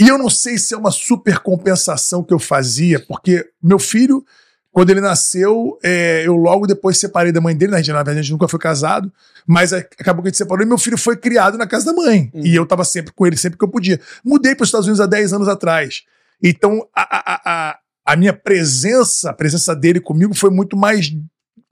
E 0.00 0.08
eu 0.08 0.18
não 0.18 0.30
sei 0.30 0.58
se 0.58 0.74
é 0.74 0.76
uma 0.76 0.90
super 0.90 1.38
compensação 1.38 2.24
que 2.24 2.32
eu 2.32 2.38
fazia, 2.38 2.98
porque 3.06 3.48
meu 3.62 3.78
filho 3.78 4.24
Quando 4.72 4.88
ele 4.88 5.02
nasceu, 5.02 5.78
é, 5.82 6.26
eu 6.26 6.34
logo 6.34 6.66
depois 6.66 6.96
separei 6.96 7.30
da 7.30 7.42
mãe 7.42 7.54
dele, 7.54 7.72
né? 7.72 7.78
na 7.78 7.82
verdade 7.82 8.18
a 8.18 8.22
gente 8.22 8.32
nunca 8.32 8.48
foi 8.48 8.58
casado, 8.58 9.12
mas 9.46 9.72
acabou 9.72 10.22
que 10.22 10.28
a 10.28 10.30
gente 10.30 10.38
separou 10.38 10.64
e 10.64 10.68
meu 10.68 10.78
filho 10.78 10.96
foi 10.96 11.14
criado 11.14 11.58
na 11.58 11.66
casa 11.66 11.84
da 11.86 11.92
mãe. 11.92 12.30
Uhum. 12.32 12.46
E 12.46 12.54
eu 12.54 12.64
tava 12.64 12.82
sempre 12.82 13.12
com 13.12 13.26
ele, 13.26 13.36
sempre 13.36 13.58
que 13.58 13.64
eu 13.64 13.68
podia. 13.68 14.00
Mudei 14.24 14.54
para 14.54 14.62
os 14.62 14.68
Estados 14.68 14.86
Unidos 14.86 15.00
há 15.00 15.06
10 15.06 15.34
anos 15.34 15.46
atrás. 15.46 16.04
Então, 16.42 16.86
a, 16.96 17.02
a, 17.02 17.40
a, 17.44 17.78
a 18.06 18.16
minha 18.16 18.32
presença, 18.32 19.30
a 19.30 19.34
presença 19.34 19.76
dele 19.76 20.00
comigo 20.00 20.34
foi 20.34 20.48
muito 20.50 20.74
mais, 20.74 21.14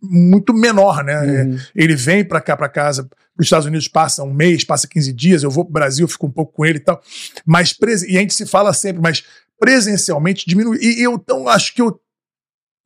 muito 0.02 0.52
menor, 0.52 1.02
né? 1.02 1.14
É, 1.14 1.42
Uhum. 1.44 1.58
ele 1.74 1.96
vem 1.96 2.22
pra 2.22 2.40
cá, 2.40 2.54
pra 2.54 2.68
casa, 2.68 3.08
os 3.38 3.46
Estados 3.46 3.66
Unidos 3.66 3.88
passa 3.88 4.22
um 4.22 4.32
mês, 4.32 4.62
passa 4.62 4.86
15 4.86 5.10
dias, 5.14 5.42
eu 5.42 5.50
vou 5.50 5.64
pro 5.64 5.72
Brasil, 5.72 6.06
fico 6.06 6.26
um 6.26 6.30
pouco 6.30 6.52
com 6.52 6.66
ele 6.66 6.76
e 6.76 6.82
tal. 6.82 7.00
Mas, 7.46 7.74
e 8.06 8.18
a 8.18 8.20
gente 8.20 8.34
se 8.34 8.44
fala 8.44 8.74
sempre, 8.74 9.00
mas 9.00 9.24
presencialmente 9.58 10.44
diminui. 10.46 10.78
E 10.82 11.02
eu 11.02 11.14
então 11.14 11.48
acho 11.48 11.74
que 11.74 11.80
eu, 11.80 11.98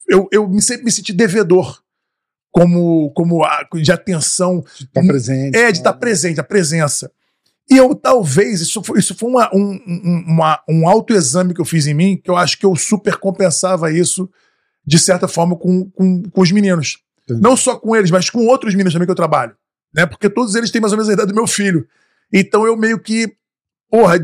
eu, 0.08 0.28
eu 0.32 0.48
me- 0.48 0.62
sempre 0.62 0.84
me 0.84 0.92
senti 0.92 1.12
devedor 1.12 1.82
como, 2.50 3.10
como 3.12 3.44
a- 3.44 3.66
de 3.74 3.90
atenção, 3.92 4.64
Tá 4.92 5.00
presente. 5.02 5.56
é, 5.56 5.72
de 5.72 5.78
estar 5.78 5.92
presente, 5.94 6.40
a 6.40 6.44
presença. 6.44 7.10
E 7.70 7.76
eu 7.76 7.94
talvez, 7.94 8.60
isso 8.60 8.82
foi, 8.82 8.98
isso 8.98 9.14
foi 9.14 9.28
uma, 9.30 9.50
um, 9.54 9.72
um, 9.86 10.24
uma- 10.28 10.60
um 10.68 10.88
autoexame 10.88 11.54
que 11.54 11.60
eu 11.60 11.64
fiz 11.64 11.86
em 11.86 11.94
mim, 11.94 12.16
que 12.22 12.30
eu 12.30 12.36
acho 12.36 12.58
que 12.58 12.66
eu 12.66 12.76
super 12.76 13.16
compensava 13.16 13.90
isso, 13.90 14.30
de 14.86 14.98
certa 14.98 15.26
forma, 15.26 15.56
com, 15.56 15.90
com, 15.90 16.22
com 16.22 16.40
os 16.42 16.52
meninos. 16.52 16.98
Entendi. 17.24 17.40
Não 17.40 17.56
só 17.56 17.76
com 17.76 17.96
eles, 17.96 18.10
mas 18.10 18.28
com 18.28 18.46
outros 18.46 18.74
meninos 18.74 18.92
também 18.92 19.06
que 19.06 19.10
eu 19.12 19.16
trabalho. 19.16 19.56
Né? 19.94 20.04
Porque 20.04 20.28
todos 20.28 20.54
eles 20.54 20.70
têm 20.70 20.80
mais 20.80 20.92
ou 20.92 20.98
menos 20.98 21.08
a 21.08 21.14
idade 21.14 21.28
do 21.30 21.34
meu 21.34 21.46
filho. 21.46 21.88
Então 22.32 22.66
eu 22.66 22.76
meio 22.76 22.98
que. 23.00 23.32
Porra, 23.90 24.16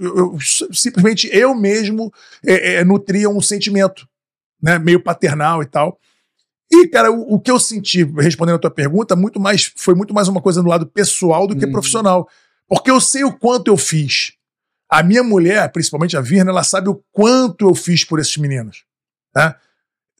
eu- 0.00 0.16
eu- 0.18 0.38
simplesmente 0.72 1.28
eu 1.32 1.54
mesmo 1.54 2.12
é, 2.44 2.74
é, 2.76 2.84
nutria 2.84 3.30
um 3.30 3.40
sentimento, 3.40 4.06
né? 4.62 4.78
Meio 4.78 5.02
paternal 5.02 5.62
e 5.62 5.66
tal. 5.66 5.98
E, 6.70 6.86
cara, 6.88 7.10
o, 7.10 7.34
o 7.34 7.40
que 7.40 7.50
eu 7.50 7.58
senti, 7.58 8.04
respondendo 8.04 8.56
a 8.56 8.58
tua 8.58 8.70
pergunta, 8.70 9.16
muito 9.16 9.40
mais, 9.40 9.72
foi 9.76 9.94
muito 9.94 10.12
mais 10.12 10.28
uma 10.28 10.40
coisa 10.40 10.62
do 10.62 10.68
lado 10.68 10.86
pessoal 10.86 11.46
do 11.46 11.56
que 11.56 11.64
Uhum. 11.64 11.72
profissional. 11.72 12.28
Porque 12.68 12.90
eu 12.90 13.00
sei 13.00 13.24
o 13.24 13.32
quanto 13.32 13.68
eu 13.68 13.76
fiz. 13.76 14.32
A 14.90 15.02
minha 15.02 15.22
mulher, 15.22 15.70
principalmente 15.72 16.16
a 16.16 16.20
Virna, 16.20 16.50
ela 16.50 16.62
sabe 16.62 16.88
o 16.88 17.02
quanto 17.12 17.66
eu 17.68 17.74
fiz 17.74 18.04
por 18.04 18.18
esses 18.20 18.36
meninos. 18.36 18.84
Né? 19.34 19.54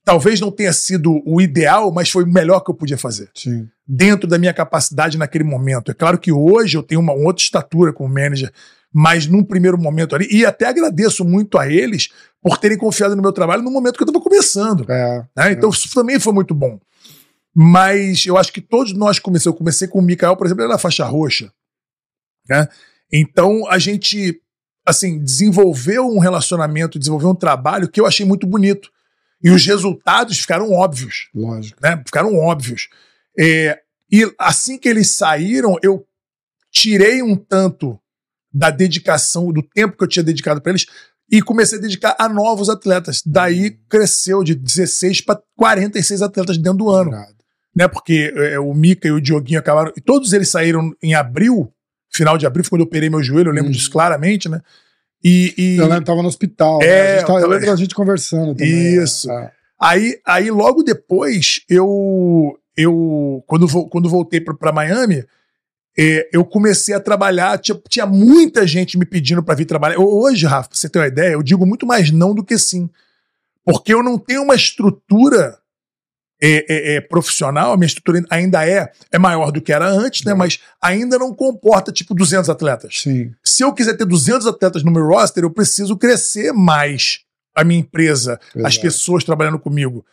Talvez 0.04 0.40
não 0.40 0.50
tenha 0.50 0.72
sido 0.72 1.22
o 1.26 1.40
ideal, 1.40 1.92
mas 1.92 2.10
foi 2.10 2.24
o 2.24 2.26
melhor 2.26 2.60
que 2.60 2.70
eu 2.70 2.74
podia 2.74 2.96
fazer 2.96 3.30
Sim. 3.34 3.68
dentro 3.86 4.26
da 4.26 4.38
minha 4.38 4.54
capacidade 4.54 5.18
naquele 5.18 5.44
momento. 5.44 5.90
É 5.90 5.94
claro 5.94 6.18
que 6.18 6.32
hoje 6.32 6.78
eu 6.78 6.82
tenho 6.82 7.00
uma 7.00 7.12
outra 7.12 7.42
estatura 7.42 7.92
como 7.92 8.08
manager, 8.12 8.50
mas 8.92 9.26
num 9.26 9.44
primeiro 9.44 9.78
momento 9.78 10.14
ali, 10.14 10.26
e 10.30 10.46
até 10.46 10.66
agradeço 10.66 11.24
muito 11.24 11.58
a 11.58 11.70
eles 11.70 12.08
por 12.40 12.58
terem 12.58 12.78
confiado 12.78 13.14
no 13.14 13.22
meu 13.22 13.32
trabalho 13.32 13.62
no 13.62 13.70
momento 13.70 13.96
que 13.96 14.02
eu 14.02 14.06
estava 14.06 14.22
começando. 14.22 14.90
É. 14.90 15.26
né? 15.36 15.52
Então 15.52 15.70
isso 15.70 15.92
também 15.92 16.18
foi 16.18 16.32
muito 16.32 16.54
bom. 16.54 16.80
Mas 17.54 18.24
eu 18.24 18.36
acho 18.36 18.52
que 18.52 18.60
todos 18.60 18.92
nós 18.92 19.18
comecei, 19.18 19.50
eu 19.50 19.54
comecei 19.54 19.88
com 19.88 19.98
o 19.98 20.02
Mikael, 20.02 20.36
por 20.36 20.46
exemplo, 20.46 20.62
ele 20.62 20.70
era 20.70 20.78
faixa 20.78 21.04
roxa. 21.04 21.52
Né? 22.48 22.68
Então 23.12 23.68
a 23.68 23.78
gente 23.78 24.40
assim 24.86 25.18
desenvolveu 25.18 26.06
um 26.06 26.18
relacionamento, 26.18 26.98
desenvolveu 26.98 27.30
um 27.30 27.34
trabalho 27.34 27.88
que 27.88 28.00
eu 28.00 28.06
achei 28.06 28.24
muito 28.24 28.46
bonito. 28.46 28.90
E 29.42 29.50
os 29.50 29.64
resultados 29.64 30.38
ficaram 30.40 30.72
óbvios 30.72 31.28
Lógico. 31.34 31.78
né? 31.80 32.02
Ficaram 32.04 32.34
óbvios. 32.36 32.88
É, 33.38 33.80
e 34.10 34.32
assim 34.38 34.78
que 34.78 34.88
eles 34.88 35.10
saíram, 35.10 35.76
eu 35.82 36.04
tirei 36.72 37.22
um 37.22 37.36
tanto 37.36 38.00
da 38.52 38.70
dedicação, 38.70 39.52
do 39.52 39.62
tempo 39.62 39.96
que 39.96 40.04
eu 40.04 40.08
tinha 40.08 40.22
dedicado 40.22 40.60
para 40.60 40.70
eles, 40.72 40.86
e 41.30 41.42
comecei 41.42 41.78
a 41.78 41.80
dedicar 41.82 42.16
a 42.18 42.28
novos 42.28 42.68
atletas. 42.70 43.22
Daí 43.24 43.72
cresceu 43.88 44.42
de 44.42 44.54
16 44.54 45.20
para 45.20 45.40
46 45.56 46.22
atletas 46.22 46.56
dentro 46.56 46.78
do 46.78 46.90
ano, 46.90 47.10
né? 47.76 47.86
Porque 47.86 48.32
é, 48.34 48.58
o 48.58 48.72
Mika 48.72 49.06
e 49.06 49.12
o 49.12 49.20
Dioguinho 49.20 49.58
acabaram. 49.60 49.92
E 49.96 50.00
todos 50.00 50.32
eles 50.32 50.48
saíram 50.48 50.90
em 51.02 51.14
abril, 51.14 51.70
final 52.10 52.38
de 52.38 52.46
abril, 52.46 52.64
foi 52.64 52.70
quando 52.70 52.80
eu 52.80 52.86
operei 52.86 53.10
meu 53.10 53.22
joelho, 53.22 53.48
eu 53.50 53.52
lembro 53.52 53.66
Uhum. 53.68 53.72
disso 53.76 53.90
claramente, 53.90 54.48
né? 54.48 54.60
E, 55.22 55.52
e- 55.58 55.76
Eu 55.76 55.86
lembro 55.88 56.04
tava 56.04 56.22
no 56.22 56.28
hospital. 56.28 56.80
É, 56.80 56.86
né? 56.86 57.00
A 57.14 57.18
gente 57.18 57.26
tava- 57.26 57.40
eu 57.40 57.48
lembro 57.48 57.66
da 57.66 57.76
gente 57.76 57.94
conversando 57.94 58.54
também. 58.54 58.94
Isso. 59.02 59.30
É. 59.30 59.52
Aí, 59.80 60.18
aí 60.24 60.50
logo 60.50 60.82
depois, 60.82 61.60
eu, 61.68 62.58
eu 62.76 63.44
quando, 63.46 63.68
quando 63.88 64.08
voltei 64.08 64.40
para 64.40 64.72
Miami, 64.72 65.24
é, 65.98 66.28
eu 66.32 66.44
comecei 66.44 66.94
a 66.94 67.00
trabalhar. 67.00 67.58
Tinha, 67.58 67.80
tinha 67.88 68.06
muita 68.06 68.66
gente 68.66 68.96
me 68.96 69.04
pedindo 69.04 69.42
para 69.42 69.54
vir 69.56 69.64
trabalhar. 69.64 69.96
Eu- 69.96 70.08
hoje, 70.08 70.46
Rafa, 70.46 70.68
pra 70.68 70.78
você 70.78 70.88
ter 70.88 71.00
uma 71.00 71.08
ideia, 71.08 71.32
eu 71.32 71.42
digo 71.42 71.66
muito 71.66 71.84
mais 71.86 72.10
não 72.12 72.34
do 72.34 72.44
que 72.44 72.56
sim. 72.56 72.88
Porque 73.64 73.92
eu 73.92 74.02
não 74.02 74.16
tenho 74.16 74.42
uma 74.42 74.54
estrutura 74.54 75.58
é, 76.40 76.64
é, 76.68 76.94
é, 76.94 77.00
profissional, 77.00 77.72
a 77.72 77.76
minha 77.76 77.88
estrutura 77.88 78.24
ainda 78.30 78.64
é, 78.64 78.92
é 79.10 79.18
maior 79.18 79.50
do 79.50 79.60
que 79.60 79.72
era 79.72 79.88
antes, 79.88 80.24
né? 80.24 80.30
Uhum. 80.32 80.38
Mas 80.38 80.60
ainda 80.80 81.18
não 81.18 81.34
comporta 81.34 81.90
tipo 81.90 82.14
200 82.14 82.48
atletas. 82.48 83.00
Sim. 83.02 83.32
Se 83.42 83.64
eu 83.64 83.72
quiser 83.72 83.96
ter 83.96 84.04
200 84.04 84.46
atletas 84.46 84.84
no 84.84 84.92
meu 84.92 85.04
roster, 85.04 85.42
eu 85.42 85.50
preciso 85.50 85.96
crescer 85.96 86.52
mais 86.52 87.22
a 87.52 87.64
minha 87.64 87.80
empresa, 87.80 88.38
as 88.54 88.74
Exato. 88.74 88.80
pessoas 88.82 89.24
trabalhando 89.24 89.58
comigo. 89.58 90.06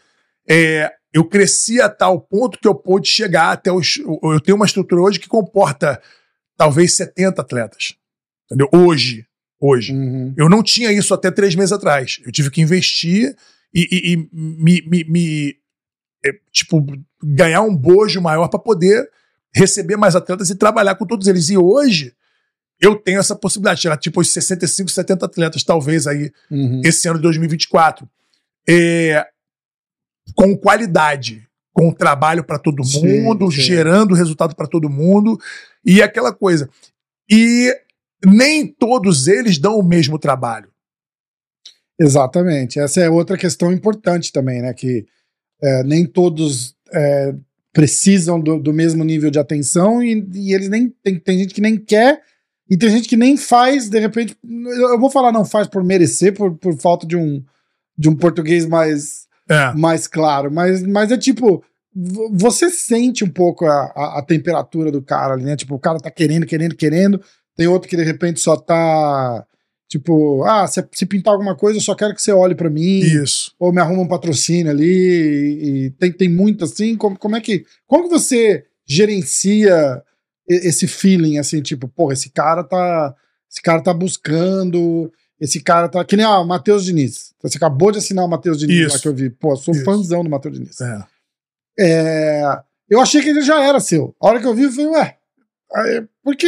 É, 0.50 0.92
eu 1.14 1.24
cresci 1.26 1.80
a 1.82 1.90
tal 1.90 2.20
ponto 2.22 2.60
que 2.60 2.68
eu 2.68 2.76
pude 2.76 3.08
chegar 3.08 3.52
até 3.52 3.72
os. 3.72 3.98
Eu 4.24 4.40
tenho 4.42 4.56
uma 4.56 4.66
estrutura 4.66 5.02
hoje 5.02 5.20
que 5.20 5.28
comporta 5.28 6.02
talvez 6.58 6.94
70 6.94 7.42
atletas. 7.42 7.96
Entendeu? 8.46 8.70
Hoje. 8.74 9.26
Hoje. 9.60 9.94
Uhum. 9.94 10.34
Eu 10.38 10.50
não 10.50 10.62
tinha 10.62 10.92
isso 10.92 11.14
até 11.14 11.32
três 11.32 11.56
meses 11.56 11.72
atrás. 11.72 12.20
Eu 12.26 12.32
tive 12.32 12.52
que 12.52 12.62
investir 12.62 13.36
e, 13.74 13.88
e- 13.92 14.14
e 14.14 14.30
me, 14.32 14.82
me- 14.88 15.04
me, 15.06 15.56
é, 16.26 16.30
tipo, 16.52 16.86
ganhar 17.24 17.62
um 17.62 17.76
bojo 17.76 18.22
maior 18.22 18.48
para 18.50 18.60
poder 18.60 19.10
receber 19.54 19.96
mais 19.96 20.16
atletas 20.16 20.50
e 20.50 20.56
trabalhar 20.56 20.96
com 20.96 21.06
todos 21.06 21.28
eles. 21.28 21.50
E 21.50 21.58
hoje 21.58 22.14
eu 22.80 22.96
tenho 22.98 23.20
essa 23.20 23.36
possibilidade 23.36 23.78
de 23.78 23.84
chegar 23.84 23.98
tipo 23.98 24.20
aos 24.20 24.30
65, 24.32 24.92
70 24.92 25.26
atletas, 25.26 25.64
talvez 25.64 26.06
aí 26.06 26.30
Uhum. 26.52 26.82
esse 26.84 27.08
ano 27.08 27.18
de 27.18 27.24
2024. 27.24 28.08
É, 28.68 29.26
com 30.34 30.58
qualidade, 30.58 31.48
com 31.74 31.92
trabalho 31.92 32.44
para 32.44 32.58
todo 32.58 32.84
Sim, 32.84 33.24
mundo, 33.24 33.52
sim. 33.52 33.62
gerando 33.62 34.16
resultado 34.16 34.56
para 34.56 34.68
todo 34.68 34.90
mundo 34.90 35.38
e 35.84 36.02
aquela 36.02 36.34
coisa. 36.34 36.70
E 37.30 37.72
nem 38.26 38.66
todos 38.66 39.28
eles 39.28 39.58
dão 39.58 39.78
o 39.78 39.84
mesmo 39.84 40.18
trabalho. 40.18 40.70
Exatamente. 42.00 42.80
Essa 42.80 43.02
é 43.02 43.10
outra 43.10 43.38
questão 43.38 43.72
importante 43.72 44.32
também, 44.32 44.62
né? 44.62 44.74
Que 44.74 45.06
é, 45.62 45.84
nem 45.84 46.06
todos 46.06 46.76
é, 46.92 47.34
precisam 47.72 48.40
do, 48.40 48.60
do 48.60 48.74
mesmo 48.74 49.04
nível 49.04 49.30
de 49.30 49.40
atenção 49.40 50.04
e, 50.04 50.28
e 50.34 50.54
eles 50.54 50.70
nem. 50.70 50.90
Tem, 51.04 51.20
tem 51.20 51.40
gente 51.40 51.54
que 51.54 51.62
nem 51.62 51.78
quer 51.78 52.22
e 52.70 52.76
tem 52.76 52.90
gente 52.90 53.08
que 53.08 53.18
nem 53.18 53.38
faz, 53.38 53.90
de 53.90 54.00
repente. 54.00 54.36
Eu, 54.44 54.90
eu 54.92 55.00
vou 55.00 55.10
falar 55.10 55.32
não 55.32 55.46
faz 55.46 55.68
por 55.68 55.84
merecer, 55.84 56.34
por, 56.34 56.56
por 56.56 56.76
falta 56.80 57.06
de 57.06 57.16
um, 57.16 57.44
de 57.98 58.10
um 58.10 58.16
português 58.16 58.66
mais, 58.66 59.28
É. 59.50 59.74
mais 59.74 60.08
claro, 60.08 60.52
mas, 60.52 60.82
mas 60.84 61.12
é 61.12 61.18
tipo. 61.18 61.64
vo- 61.94 62.30
Você 62.34 62.70
sente 62.70 63.24
um 63.24 63.30
pouco 63.30 63.66
a, 63.66 63.92
a, 63.96 64.20
a 64.20 64.22
temperatura 64.22 64.92
do 64.92 65.02
cara 65.02 65.34
ali, 65.34 65.44
né? 65.44 65.56
Tipo, 65.56 65.76
o 65.76 65.80
cara 65.80 66.00
tá 66.00 66.10
querendo, 66.12 66.46
querendo, 66.46 66.76
querendo. 66.76 67.22
Tem 67.56 67.68
outro 67.68 67.88
que 67.90 67.96
de 67.98 68.04
repente 68.04 68.40
só 68.40 68.56
tá. 68.58 69.46
Tipo, 69.88 70.44
ah, 70.46 70.66
se, 70.66 70.84
se 70.92 71.06
pintar 71.06 71.34
alguma 71.34 71.56
coisa, 71.56 71.78
eu 71.78 71.82
só 71.82 71.94
quero 71.94 72.16
que 72.16 72.22
você 72.22 72.32
olhe 72.32 72.56
pra 72.56 72.70
mim. 72.72 73.00
Isso. 73.00 73.54
Ou 73.60 73.72
me 73.72 73.80
arruma 73.80 74.02
um 74.02 74.08
patrocínio 74.08 74.72
ali. 74.72 74.84
E, 74.84 75.86
e 75.86 75.90
tem, 75.92 76.12
tem 76.12 76.28
muito 76.30 76.64
assim. 76.66 76.96
Como, 76.98 77.18
como 77.18 77.36
é 77.36 77.40
que. 77.42 77.64
Como 77.88 78.06
que 78.06 78.10
você 78.10 78.66
gerencia 78.88 80.02
esse 80.48 80.88
feeling, 80.88 81.38
assim, 81.40 81.62
tipo, 81.62 81.88
porra, 81.88 82.14
esse 82.14 82.30
cara 82.32 82.64
tá. 82.64 83.14
Esse 83.50 83.62
cara 83.62 83.82
tá 83.82 83.94
buscando. 83.94 85.12
Esse 85.40 85.60
cara 85.62 85.90
tá. 85.90 86.04
Que 86.06 86.16
nem 86.16 86.26
ah, 86.26 86.40
o 86.40 86.46
Matheus 86.46 86.86
Diniz. 86.86 87.34
Você 87.42 87.58
acabou 87.58 87.92
de 87.92 87.98
assinar 87.98 88.24
o 88.26 88.28
Matheus 88.28 88.58
Diniz 88.60 88.80
lá 88.82 88.88
Isso. 88.88 89.02
que 89.02 89.08
eu 89.08 89.14
vi. 89.14 89.30
Pô, 89.30 89.56
sou 89.56 89.74
Isso. 89.74 89.84
fãzão 89.84 90.24
do 90.24 90.30
Matheus 90.30 90.56
Diniz. 90.58 90.80
É. 90.82 91.04
É, 91.80 92.60
eu 92.90 93.02
achei 93.02 93.22
que 93.22 93.30
ele 93.30 93.42
já 93.42 93.62
era 93.64 93.80
seu. 93.80 94.16
A 94.22 94.28
hora 94.28 94.40
que 94.40 94.48
eu 94.48 94.54
vi, 94.56 94.64
eu 94.64 94.72
falei, 94.72 94.88
ué. 94.92 95.18
é, 95.76 96.04
Porque 96.24 96.48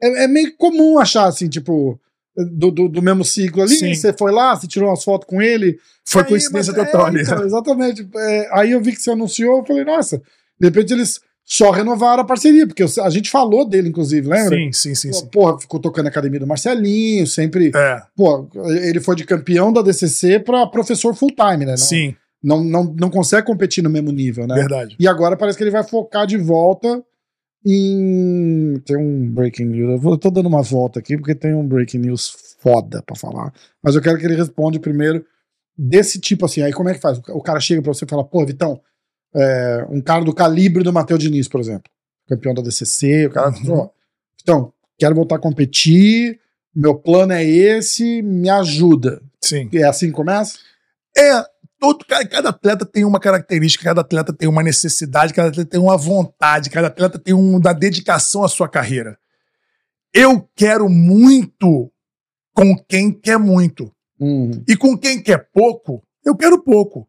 é, 0.00 0.24
é 0.24 0.28
meio 0.28 0.56
comum 0.56 0.98
achar, 0.98 1.26
assim, 1.26 1.48
tipo, 1.48 1.98
do, 2.36 2.70
do, 2.70 2.88
do 2.88 3.02
mesmo 3.02 3.24
ciclo 3.24 3.62
ali. 3.62 3.74
Sim. 3.76 3.94
Você 3.94 4.12
foi 4.12 4.30
lá, 4.30 4.54
você 4.54 4.66
tirou 4.68 4.88
umas 4.88 5.02
fotos 5.02 5.26
com 5.28 5.42
ele. 5.42 5.78
Foi 6.04 6.22
Aí, 6.22 6.28
coincidência 6.28 6.72
mas- 6.72 6.86
total 6.90 7.06
é, 7.06 7.08
ali. 7.10 7.22
então, 7.22 7.42
exatamente. 7.44 8.08
É, 8.16 8.48
aí 8.52 8.70
eu 8.72 8.80
vi 8.80 8.92
que 8.92 9.02
você 9.02 9.10
anunciou, 9.10 9.58
eu 9.58 9.64
falei, 9.66 9.84
nossa, 9.84 10.18
de 10.58 10.66
repente 10.68 10.92
eles 10.92 11.20
só 11.44 11.70
renovaram 11.70 12.22
a 12.22 12.26
parceria, 12.26 12.66
porque 12.66 12.82
a 12.82 13.10
gente 13.10 13.30
falou 13.30 13.68
dele, 13.68 13.88
inclusive, 13.88 14.28
lembra? 14.28 14.56
Sim, 14.56 14.72
sim, 14.72 14.94
sim, 14.94 15.12
sim. 15.12 15.26
Porra, 15.26 15.58
ficou 15.58 15.80
tocando 15.80 16.06
a 16.06 16.08
academia 16.08 16.40
do 16.40 16.46
Marcelinho, 16.46 17.26
sempre. 17.26 17.70
É, 17.74 18.02
Pô, 18.16 18.48
ele 18.68 19.00
foi 19.00 19.16
de 19.16 19.24
campeão 19.24 19.72
da 19.72 19.82
DCC 19.82 20.38
pra 20.38 20.66
professor 20.66 21.14
full-time, 21.14 21.64
né? 21.66 21.72
Não, 21.72 21.76
sim, 21.76 22.14
Não, 22.42 22.62
não, 22.62 22.84
não 22.98 23.10
consegue 23.10 23.46
competir 23.46 23.82
no 23.82 23.90
mesmo 23.90 24.12
nível, 24.12 24.46
né? 24.46 24.54
verdade. 24.54 24.96
E 24.98 25.06
agora 25.06 25.36
parece 25.36 25.58
que 25.58 25.64
ele 25.64 25.70
vai 25.70 25.82
focar 25.84 26.26
de 26.26 26.38
volta 26.38 27.02
em. 27.66 28.80
Tem 28.84 28.96
um 28.96 29.30
breaking 29.30 29.66
news. 29.66 30.02
Eu 30.02 30.18
tô 30.18 30.30
dando 30.30 30.46
uma 30.46 30.62
volta 30.62 30.98
aqui 31.00 31.16
porque 31.16 31.34
tem 31.34 31.54
um 31.54 31.66
breaking 31.66 31.98
news 31.98 32.34
foda 32.60 33.02
pra 33.02 33.16
falar. 33.16 33.52
Mas 33.82 33.94
eu 33.94 34.00
quero 34.02 34.18
que 34.18 34.24
ele 34.24 34.36
responda 34.36 34.78
primeiro 34.78 35.24
desse 35.76 36.20
tipo 36.20 36.44
assim, 36.44 36.62
aí 36.62 36.72
como 36.72 36.88
é 36.88 36.94
que 36.94 37.00
faz? 37.00 37.18
O 37.30 37.40
cara 37.42 37.58
chega 37.58 37.82
pra 37.82 37.92
você 37.92 38.04
e 38.04 38.08
fala, 38.08 38.24
pô, 38.24 38.44
Vitão, 38.44 38.80
é, 39.34 39.86
um 39.88 40.00
cara 40.00 40.24
do 40.24 40.34
calibre 40.34 40.82
do 40.82 40.92
Matheus 40.92 41.20
Diniz, 41.20 41.48
por 41.48 41.60
exemplo, 41.60 41.90
campeão 42.28 42.54
da 42.54 42.62
DCC, 42.62 43.26
o 43.26 43.30
cara 43.30 43.48
Uhum. 43.48 43.64
falou, 43.64 43.94
Vitão, 44.38 44.72
quero 44.98 45.14
voltar 45.14 45.36
a 45.36 45.40
competir, 45.40 46.38
meu 46.74 46.94
plano 46.94 47.32
é 47.32 47.44
esse, 47.44 48.22
me 48.22 48.48
ajuda. 48.48 49.22
Sim. 49.40 49.68
E 49.72 49.78
é 49.78 49.84
assim 49.84 50.06
que 50.06 50.12
começa? 50.12 50.58
É, 51.16 51.44
todo, 51.78 52.04
cada, 52.06 52.48
atleta 52.48 52.86
tem 52.86 53.04
uma 53.04 53.18
característica, 53.20 53.84
cada 53.84 54.00
atleta 54.00 54.32
tem 54.32 54.48
uma 54.48 54.62
necessidade, 54.62 55.34
cada 55.34 55.48
atleta 55.48 55.68
tem 55.68 55.80
uma 55.80 55.96
vontade, 55.96 56.70
cada 56.70 56.86
atleta 56.86 57.18
tem 57.18 57.34
um, 57.34 57.56
uma 57.56 57.74
dedicação 57.74 58.44
à 58.44 58.48
sua 58.48 58.68
carreira. 58.68 59.18
Eu 60.14 60.48
quero 60.54 60.88
muito 60.88 61.90
com 62.54 62.76
quem 62.88 63.10
quer 63.12 63.38
muito. 63.38 63.92
Uhum. 64.20 64.62
E 64.68 64.76
com 64.76 64.96
quem 64.96 65.20
quer 65.20 65.48
pouco, 65.52 66.02
eu 66.24 66.36
quero 66.36 66.62
pouco. 66.62 67.08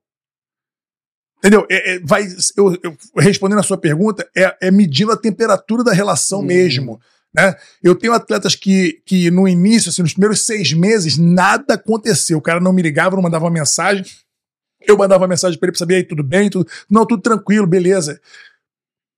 Entendeu? 1.43 1.67
É- 1.69 1.95
é- 1.95 1.99
vai, 1.99 2.25
eu, 2.55 2.77
eu- 2.81 2.97
respondendo 3.17 3.59
a 3.59 3.63
sua 3.63 3.77
pergunta, 3.77 4.25
é, 4.35 4.55
é 4.61 4.71
medindo 4.71 5.11
a 5.11 5.17
temperatura 5.17 5.83
da 5.83 5.91
relação 5.91 6.39
Uhum. 6.39 6.45
mesmo. 6.45 7.01
Né? 7.35 7.53
Eu 7.83 7.95
tenho 7.95 8.13
atletas 8.13 8.55
que, 8.55 9.01
que 9.05 9.29
no 9.31 9.47
início, 9.47 9.89
assim, 9.89 10.03
nos 10.03 10.13
primeiros 10.13 10.45
seis 10.45 10.71
meses, 10.71 11.17
nada 11.17 11.73
aconteceu. 11.73 12.37
O 12.37 12.41
cara 12.41 12.59
não 12.59 12.71
me 12.71 12.81
ligava, 12.81 13.15
não 13.15 13.23
mandava 13.23 13.45
uma 13.45 13.51
mensagem. 13.51 14.05
Eu 14.87 14.97
mandava 14.97 15.23
uma 15.23 15.27
mensagem 15.29 15.57
pra 15.59 15.67
ele 15.67 15.71
pra 15.73 15.79
saber 15.79 15.95
aí, 15.95 16.03
tudo 16.03 16.23
bem? 16.23 16.49
Tudo... 16.49 16.69
Não, 16.89 17.05
tudo 17.05 17.21
tranquilo, 17.21 17.65
beleza. 17.67 18.21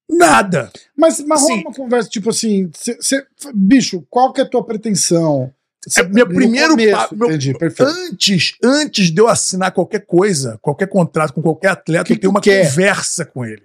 Nada. 0.09 0.71
Mas, 0.95 1.19
mas 1.21 1.41
rola 1.41 1.53
Sim. 1.55 1.61
uma 1.61 1.73
conversa, 1.73 2.09
tipo 2.09 2.29
assim, 2.29 2.69
cê- 2.75 2.97
cê- 3.01 3.25
bicho, 3.53 4.05
qual 4.09 4.31
que 4.31 4.39
é 4.39 4.43
a 4.43 4.49
tua 4.49 4.63
pretensão? 4.63 5.51
É, 5.97 6.03
meu 6.03 6.27
primeiro 6.27 6.69
começo, 6.71 7.09
pa- 7.09 7.15
meu- 7.15 7.27
entendi, 7.29 7.53
perfeito. 7.57 7.91
Antes, 7.91 8.55
antes 8.63 9.11
de 9.11 9.21
eu 9.21 9.27
assinar 9.27 9.71
qualquer 9.71 10.05
coisa, 10.05 10.57
qualquer 10.61 10.87
contrato 10.87 11.33
com 11.33 11.41
qualquer 11.41 11.69
atleta, 11.69 12.05
Que 12.05 12.13
eu 12.13 12.19
tenho 12.19 12.31
uma 12.31 12.41
quer? 12.41 12.67
conversa 12.69 13.25
com 13.25 13.45
ele. 13.45 13.63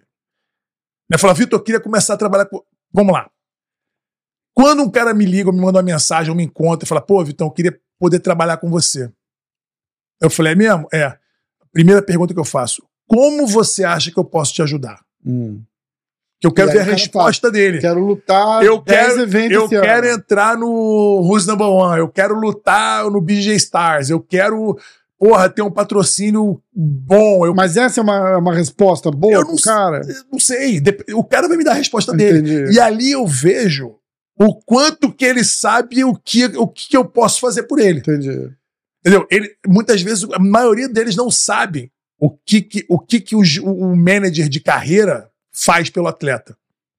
Né? 1.10 1.16
Falar, 1.18 1.32
Vitor, 1.32 1.58
eu 1.58 1.62
queria 1.64 1.80
começar 1.80 2.14
a 2.14 2.16
trabalhar 2.16 2.46
com. 2.46 2.62
Vamos 2.92 3.12
lá. 3.12 3.30
Quando 4.54 4.82
um 4.82 4.90
cara 4.90 5.14
me 5.14 5.24
liga, 5.24 5.48
ou 5.48 5.54
me 5.54 5.60
manda 5.60 5.78
uma 5.78 5.82
mensagem, 5.84 6.30
ou 6.30 6.36
me 6.36 6.44
encontra 6.44 6.84
e 6.84 6.88
fala, 6.88 7.00
pô, 7.00 7.24
Vitão, 7.24 7.46
eu 7.46 7.52
queria 7.52 7.80
poder 7.98 8.18
trabalhar 8.20 8.56
com 8.58 8.68
você. 8.68 9.10
Eu 10.20 10.28
falei, 10.28 10.52
é 10.52 10.56
mesmo? 10.56 10.86
É. 10.92 11.16
Primeira 11.72 12.02
pergunta 12.02 12.34
que 12.34 12.40
eu 12.40 12.44
faço: 12.44 12.82
como 13.06 13.46
você 13.46 13.84
acha 13.84 14.10
que 14.10 14.18
eu 14.18 14.24
posso 14.24 14.52
te 14.52 14.60
ajudar? 14.62 15.00
Hum. 15.24 15.62
Que 16.40 16.46
eu 16.46 16.52
quero 16.52 16.70
ver 16.72 16.80
a 16.80 16.84
resposta 16.84 17.50
dele. 17.50 17.78
Quero 17.80 18.00
lutar 18.04 18.64
Eu 18.64 18.80
10 18.80 19.06
quero- 19.14 19.52
Eu 19.52 19.60
ano. 19.62 19.68
quero 19.82 20.06
entrar 20.08 20.56
no 20.56 21.20
Who's 21.22 21.46
Number 21.46 21.66
One, 21.66 21.98
eu 22.00 22.08
quero 22.08 22.34
lutar 22.34 23.04
no 23.10 23.20
BJ 23.20 23.54
Stars, 23.56 24.08
eu 24.08 24.20
quero, 24.20 24.78
porra, 25.18 25.50
ter 25.50 25.60
um 25.60 25.70
patrocínio 25.70 26.62
bom. 26.74 27.44
Eu, 27.44 27.54
Mas 27.54 27.76
essa 27.76 28.00
é 28.00 28.02
uma, 28.02 28.38
uma 28.38 28.54
resposta 28.54 29.10
boa 29.10 29.34
Eu 29.34 29.44
não 29.44 29.56
cara? 29.56 30.00
eu 30.08 30.24
não 30.32 30.38
sei, 30.38 30.82
o 31.14 31.22
cara 31.22 31.46
vai 31.46 31.58
me 31.58 31.64
dar 31.64 31.72
a 31.72 31.74
resposta 31.74 32.12
dele. 32.14 32.38
Entendi. 32.38 32.72
E 32.74 32.80
ali 32.80 33.12
eu 33.12 33.26
vejo 33.26 33.96
o 34.38 34.54
quanto 34.54 35.12
que 35.12 35.26
ele 35.26 35.44
sabe 35.44 36.02
o 36.04 36.14
que, 36.16 36.46
o 36.56 36.66
que 36.66 36.96
eu 36.96 37.04
posso 37.04 37.38
fazer 37.40 37.64
por 37.64 37.78
ele. 37.78 37.98
Entendi. 37.98 38.50
Entendeu? 39.00 39.26
Ele, 39.30 39.50
muitas 39.66 40.00
vezes, 40.00 40.26
a 40.32 40.38
maioria 40.38 40.88
deles 40.88 41.14
não 41.16 41.30
sabe 41.30 41.92
o 42.18 42.30
que, 42.30 42.62
que, 42.62 42.86
o, 42.88 42.98
que, 42.98 43.20
que 43.20 43.36
o, 43.36 43.40
o 43.66 43.94
manager 43.96 44.48
de 44.48 44.60
carreira 44.60 45.29
faz 45.60 45.90
pelo 45.90 46.08
atleta. 46.08 46.56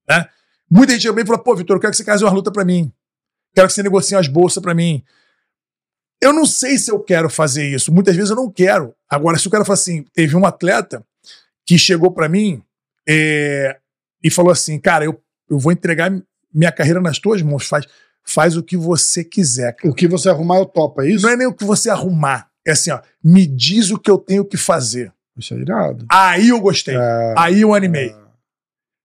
Né? 0.08 0.28
Muita 0.70 0.92
gente 0.92 1.06
também 1.06 1.26
fala, 1.26 1.42
pô, 1.42 1.56
Vitor, 1.56 1.76
eu 1.76 1.80
quero 1.80 1.90
que 1.90 1.96
você 1.96 2.04
case 2.04 2.24
uma 2.24 2.32
luta 2.32 2.50
pra 2.52 2.64
mim. 2.64 2.92
Quero 3.54 3.66
que 3.68 3.74
você 3.74 3.82
negocie 3.82 4.16
umas 4.16 4.28
bolsas 4.28 4.62
pra 4.62 4.74
mim. 4.74 5.02
Eu 6.20 6.32
não 6.32 6.46
sei 6.46 6.78
se 6.78 6.90
eu 6.90 7.00
quero 7.00 7.28
fazer 7.28 7.68
isso. 7.68 7.92
Muitas 7.92 8.14
vezes 8.14 8.30
eu 8.30 8.36
não 8.36 8.50
quero. 8.50 8.94
Agora, 9.10 9.36
se 9.36 9.48
o 9.48 9.50
cara 9.50 9.64
fala 9.64 9.74
assim, 9.74 10.04
teve 10.14 10.36
um 10.36 10.46
atleta 10.46 11.04
que 11.66 11.76
chegou 11.76 12.12
pra 12.12 12.28
mim 12.28 12.62
é, 13.08 13.76
e 14.22 14.30
falou 14.30 14.52
assim, 14.52 14.78
cara, 14.78 15.04
eu, 15.04 15.20
eu 15.50 15.58
vou 15.58 15.72
entregar 15.72 16.10
minha 16.54 16.72
carreira 16.72 17.00
nas 17.00 17.18
tuas 17.18 17.42
mãos. 17.42 17.66
Faz, 17.66 17.86
faz 18.24 18.56
o 18.56 18.62
que 18.62 18.76
você 18.76 19.24
quiser. 19.24 19.74
cara. 19.74 19.90
O 19.90 19.94
que 19.94 20.06
você 20.06 20.28
arrumar 20.30 20.58
eu 20.58 20.66
topo, 20.66 21.02
é 21.02 21.10
isso? 21.10 21.26
Não 21.26 21.32
é 21.32 21.36
nem 21.36 21.46
o 21.48 21.54
que 21.54 21.64
você 21.64 21.90
arrumar. 21.90 22.48
É 22.64 22.70
assim, 22.72 22.92
ó, 22.92 23.00
me 23.22 23.44
diz 23.44 23.90
o 23.90 23.98
que 23.98 24.10
eu 24.10 24.18
tenho 24.18 24.44
que 24.44 24.56
fazer. 24.56 25.12
Isso 25.36 25.52
é 25.52 25.58
irado. 25.58 26.06
Aí 26.08 26.50
eu 26.50 26.60
gostei. 26.60 26.94
É, 26.94 27.34
Aí 27.36 27.60
eu 27.62 27.74
animei. 27.74 28.14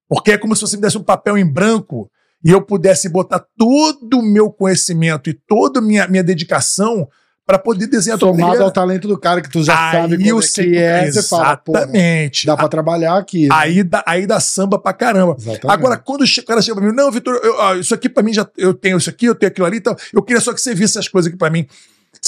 Porque 0.09 0.31
é 0.31 0.37
como 0.37 0.55
se 0.55 0.61
você 0.61 0.75
me 0.75 0.81
desse 0.81 0.97
um 0.97 1.03
papel 1.03 1.37
em 1.37 1.45
branco 1.45 2.09
e 2.43 2.51
eu 2.51 2.61
pudesse 2.61 3.09
botar 3.09 3.43
todo 3.57 4.19
o 4.19 4.21
meu 4.21 4.49
conhecimento 4.51 5.29
e 5.29 5.33
toda 5.33 5.79
a 5.79 5.81
minha, 5.81 6.07
minha 6.07 6.23
dedicação 6.23 7.07
para 7.45 7.57
poder 7.57 7.87
desenhar 7.87 8.19
tua 8.19 8.27
Somado 8.27 8.43
carreira. 8.45 8.65
ao 8.65 8.71
talento 8.71 9.07
do 9.07 9.17
cara 9.17 9.41
que 9.41 9.49
tu 9.49 9.63
já 9.63 9.73
Aí 9.73 10.01
sabe 10.01 10.13
eu 10.27 10.35
como 10.35 10.39
é 10.43 10.47
sei 10.47 10.69
que 10.71 10.77
é, 10.77 11.09
você 11.11 11.23
fala, 11.23 11.55
pô, 11.55 11.71
Exatamente. 11.77 12.45
dá 12.45 12.57
pra 12.57 12.67
trabalhar 12.67 13.17
aqui. 13.17 13.43
né? 13.47 13.55
Aí 13.55 13.83
dá, 13.83 14.03
aí 14.05 14.27
dá 14.27 14.37
samba 14.41 14.77
pra 14.77 14.91
caramba. 14.91 15.33
Exatamente. 15.39 15.65
Agora, 15.71 15.95
quando 15.97 16.23
o 16.25 16.45
cara 16.45 16.61
chega 16.61 16.75
pra 16.75 16.85
mim, 16.85 16.93
não, 16.93 17.09
Vitor, 17.09 17.39
isso 17.79 17.93
aqui 17.95 18.09
pra 18.09 18.21
mim 18.21 18.33
já. 18.33 18.45
Eu 18.57 18.73
tenho 18.73 18.97
isso 18.97 19.09
aqui, 19.09 19.25
eu 19.27 19.33
tenho 19.35 19.49
aquilo 19.49 19.65
ali, 19.65 19.77
então 19.77 19.95
eu 20.13 20.21
queria 20.21 20.41
só 20.41 20.53
que 20.53 20.59
você 20.59 20.75
visse 20.75 20.97
essas 20.97 21.07
coisas 21.07 21.29
aqui 21.29 21.37
pra 21.37 21.49
mim. 21.49 21.65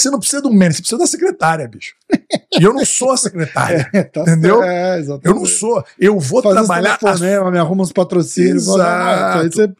Você 0.00 0.10
não 0.10 0.18
precisa 0.18 0.40
do 0.42 0.50
manager, 0.50 0.74
você 0.74 0.80
precisa 0.82 0.98
da 0.98 1.06
secretária, 1.06 1.68
bicho. 1.68 1.94
E 2.58 2.62
eu 2.64 2.72
não 2.72 2.84
sou 2.84 3.10
a 3.10 3.16
secretária. 3.16 3.88
É, 3.92 4.02
tá 4.04 4.22
Entendeu? 4.22 4.62
É, 4.62 4.98
exatamente. 4.98 5.26
Eu 5.26 5.34
não 5.34 5.46
sou. 5.46 5.84
Eu 5.98 6.18
vou 6.18 6.42
Fazer 6.42 6.54
trabalhar. 6.56 6.96
telefonema, 6.98 7.50
me 7.50 7.58
arruma 7.58 7.82
uns 7.82 7.92
patrocínios. 7.92 8.66
Exato. 8.68 9.38
Aí 9.40 9.48
você... 9.50 9.72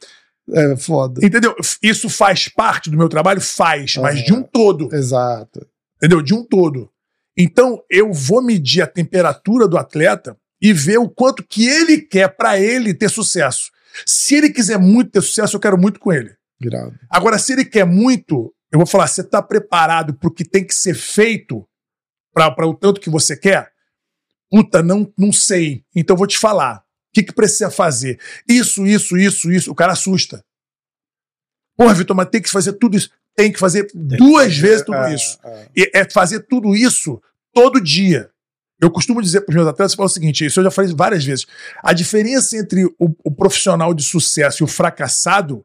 É 0.52 0.76
foda. 0.76 1.24
Entendeu? 1.24 1.54
Isso 1.83 2.09
faz 2.09 2.48
parte 2.48 2.90
do 2.90 2.96
meu 2.96 3.09
trabalho? 3.09 3.40
Faz, 3.40 3.94
mas 3.96 4.16
Aham. 4.16 4.24
de 4.24 4.33
um 4.35 4.42
todo. 4.42 4.92
Exato. 4.94 5.66
Entendeu? 5.96 6.20
De 6.22 6.35
um 6.35 6.44
todo. 6.44 6.90
Então, 7.37 7.80
eu 7.88 8.12
vou 8.12 8.42
medir 8.42 8.83
a 8.83 8.87
temperatura 8.87 9.68
do 9.68 9.78
atleta 9.78 10.37
e 10.61 10.72
ver 10.72 10.98
o 10.98 11.09
quanto 11.09 11.42
que 11.46 11.66
ele 11.66 11.98
quer 11.98 12.28
pra 12.37 12.59
ele 12.59 12.92
ter 12.92 13.09
sucesso. 13.09 13.70
Se 14.04 14.35
ele 14.35 14.50
quiser 14.50 14.78
muito 14.78 15.12
ter 15.12 15.22
sucesso, 15.22 15.56
eu 15.56 15.61
quero 15.61 15.78
muito 15.78 16.00
com 16.00 16.12
ele. 16.12 16.33
Irado. 16.61 16.94
Agora, 17.09 17.38
se 17.38 17.52
ele 17.52 17.64
quer 17.64 17.87
muito, 17.87 18.52
eu 18.72 18.78
vou 18.78 18.87
falar: 18.87 19.06
você 19.06 19.20
está 19.20 19.42
preparado 19.42 20.14
para 20.14 20.28
o 20.28 20.33
que 20.33 20.44
tem 20.44 20.64
que 20.64 20.74
ser 20.74 20.94
feito 20.94 21.66
para 22.33 22.66
o 22.66 22.74
tanto 22.74 23.00
que 23.00 23.11
você 23.11 23.37
quer? 23.37 23.72
Puta, 24.50 24.83
não, 24.83 25.12
não 25.16 25.33
sei. 25.33 25.85
Então 25.94 26.14
eu 26.14 26.18
vou 26.18 26.26
te 26.26 26.38
falar. 26.38 26.78
O 26.78 27.12
que, 27.12 27.24
que 27.24 27.33
precisa 27.33 27.70
fazer? 27.70 28.20
Isso, 28.48 28.87
isso, 28.87 29.16
isso, 29.16 29.50
isso. 29.50 29.70
O 29.70 29.74
cara 29.74 29.92
assusta. 29.92 30.44
Porra, 31.76 31.94
Vitor, 31.94 32.14
mas 32.14 32.28
tem 32.28 32.40
que 32.40 32.50
fazer 32.50 32.74
tudo 32.74 32.96
isso. 32.96 33.11
Tem 33.35 33.52
que 33.52 33.59
fazer 33.59 33.90
duas 33.94 34.56
vezes 34.56 34.85
tudo 34.85 34.96
É, 34.98 35.14
isso. 35.14 35.38
é. 35.42 35.68
E 35.76 35.90
é 35.94 36.09
fazer 36.09 36.40
tudo 36.40 36.74
isso 36.74 37.20
todo 37.52 37.80
dia. 37.80 38.30
Eu 38.80 38.90
costumo 38.90 39.20
dizer 39.20 39.42
para 39.42 39.50
os 39.50 39.56
meus 39.56 39.68
atletas 39.68 39.96
eu 39.96 40.04
o 40.04 40.09
seguinte: 40.09 40.44
isso 40.44 40.61
eu 40.61 40.64
já 40.64 40.70
falei 40.70 40.94
várias 40.94 41.24
vezes. 41.24 41.46
A 41.83 41.92
diferença 41.92 42.56
entre 42.56 42.85
o, 42.85 43.14
o 43.24 43.30
profissional 43.30 43.92
de 43.92 44.02
sucesso 44.02 44.62
e 44.62 44.64
o 44.64 44.68
fracassado 44.68 45.64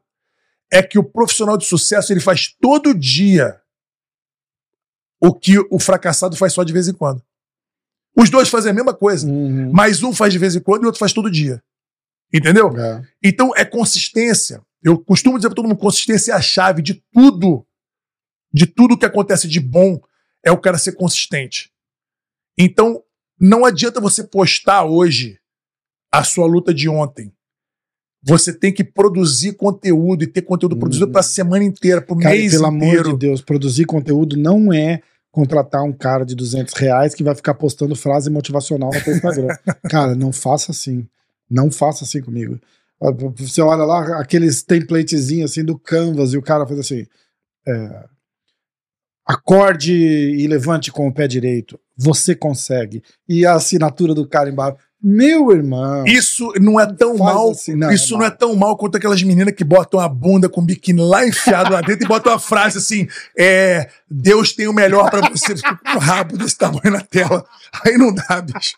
é 0.72 0.82
que 0.82 0.98
o 0.98 1.04
profissional 1.04 1.56
de 1.56 1.64
sucesso 1.64 2.12
ele 2.12 2.20
faz 2.20 2.48
todo 2.60 2.92
dia 2.94 3.60
o 5.20 5.32
que 5.32 5.58
o 5.70 5.78
fracassado 5.78 6.36
faz 6.36 6.52
só 6.52 6.62
de 6.62 6.72
vez 6.72 6.88
em 6.88 6.92
quando. 6.94 7.22
Os 8.16 8.30
dois 8.30 8.48
fazem 8.48 8.70
a 8.70 8.74
mesma 8.74 8.94
coisa, 8.94 9.26
Uhum. 9.26 9.70
mas 9.72 10.02
um 10.02 10.12
faz 10.12 10.32
de 10.32 10.38
vez 10.38 10.54
em 10.56 10.60
quando 10.60 10.82
e 10.82 10.84
o 10.84 10.86
outro 10.86 10.98
faz 10.98 11.12
todo 11.12 11.30
dia. 11.30 11.62
Entendeu? 12.32 12.68
É. 12.78 13.02
Então 13.22 13.52
é 13.56 13.64
consistência. 13.64 14.62
Eu 14.82 14.98
costumo 14.98 15.36
dizer 15.38 15.48
para 15.48 15.56
todo 15.56 15.68
mundo: 15.68 15.78
consistência 15.78 16.32
é 16.32 16.34
a 16.34 16.40
chave 16.40 16.82
de 16.82 16.94
tudo. 17.12 17.66
De 18.52 18.66
tudo 18.66 18.96
que 18.98 19.04
acontece 19.04 19.46
de 19.46 19.60
bom 19.60 20.00
é 20.42 20.50
o 20.50 20.60
cara 20.60 20.78
ser 20.78 20.92
consistente. 20.92 21.72
Então 22.58 23.02
não 23.38 23.64
adianta 23.64 24.00
você 24.00 24.24
postar 24.24 24.84
hoje 24.84 25.38
a 26.10 26.24
sua 26.24 26.46
luta 26.46 26.72
de 26.72 26.88
ontem. 26.88 27.32
Você 28.26 28.52
tem 28.52 28.72
que 28.72 28.82
produzir 28.82 29.52
conteúdo 29.52 30.24
e 30.24 30.26
ter 30.26 30.42
conteúdo 30.42 30.72
Uhum. 30.72 30.80
produzido 30.80 31.08
para 31.08 31.20
a 31.20 31.24
semana 31.24 31.62
inteira, 31.64 32.02
para 32.02 32.14
o 32.14 32.18
mês 32.18 32.52
pelo 32.52 32.66
amor 32.66 32.86
inteiro. 32.88 33.12
de 33.12 33.18
Deus, 33.18 33.40
produzir 33.40 33.84
conteúdo 33.84 34.36
não 34.36 34.72
é 34.72 35.00
contratar 35.30 35.82
um 35.84 35.92
cara 35.92 36.24
de 36.24 36.34
200 36.34 36.74
reais 36.74 37.14
que 37.14 37.22
vai 37.22 37.34
ficar 37.34 37.54
postando 37.54 37.94
frase 37.94 38.28
motivacional 38.30 38.90
no 38.92 39.00
teu 39.04 39.14
Instagram. 39.14 39.48
cara, 39.88 40.14
não 40.14 40.32
faça 40.32 40.72
assim. 40.72 41.06
Não 41.48 41.70
faça 41.70 42.04
assim 42.04 42.20
comigo. 42.20 42.58
Ah, 43.00 43.12
Você 43.36 43.60
olha 43.60 43.84
lá 43.84 44.20
aqueles 44.20 44.62
templatezinhos 44.62 45.50
assim 45.52 45.62
do 45.64 45.78
Canvas 45.78 46.32
e 46.32 46.36
o 46.38 46.42
cara 46.42 46.66
faz 46.66 46.80
assim: 46.80 47.06
é, 47.68 48.04
acorde 49.24 49.92
e 49.94 50.46
levante 50.46 50.90
com 50.90 51.06
o 51.06 51.12
pé 51.12 51.26
direito. 51.26 51.78
Você 51.96 52.34
consegue. 52.34 53.02
E 53.28 53.44
a 53.46 53.54
assinatura 53.54 54.14
do 54.14 54.26
cara 54.26 54.48
embaixo. 54.50 54.78
Meu 55.08 55.52
irmão. 55.52 56.04
Isso 56.04 56.52
não 56.60 56.80
é 56.80 56.86
tão 56.92 57.16
Faz 57.16 57.32
mal. 57.32 57.50
assim, 57.52 57.76
não, 57.76 57.92
isso 57.92 58.16
é 58.16 58.18
não 58.18 58.26
é 58.26 58.30
tão 58.30 58.56
mal 58.56 58.76
quanto 58.76 58.96
aquelas 58.96 59.22
meninas 59.22 59.54
que 59.54 59.62
botam 59.62 60.00
a 60.00 60.08
bunda 60.08 60.48
com 60.48 60.60
o 60.60 60.64
biquíni 60.64 61.00
lá 61.00 61.24
enfiado 61.24 61.72
lá 61.72 61.80
dentro 61.80 62.04
e 62.04 62.08
botam 62.08 62.32
uma 62.32 62.40
frase 62.40 62.78
assim: 62.78 63.06
é, 63.38 63.88
Deus 64.10 64.52
tem 64.52 64.66
o 64.66 64.72
melhor 64.72 65.08
pra 65.08 65.28
você. 65.28 65.54
O 65.94 66.00
rabo 66.00 66.36
desse 66.36 66.58
tamanho 66.58 66.90
na 66.90 67.02
tela. 67.02 67.46
Aí 67.84 67.96
não 67.96 68.12
dá, 68.12 68.40
bicho. 68.40 68.74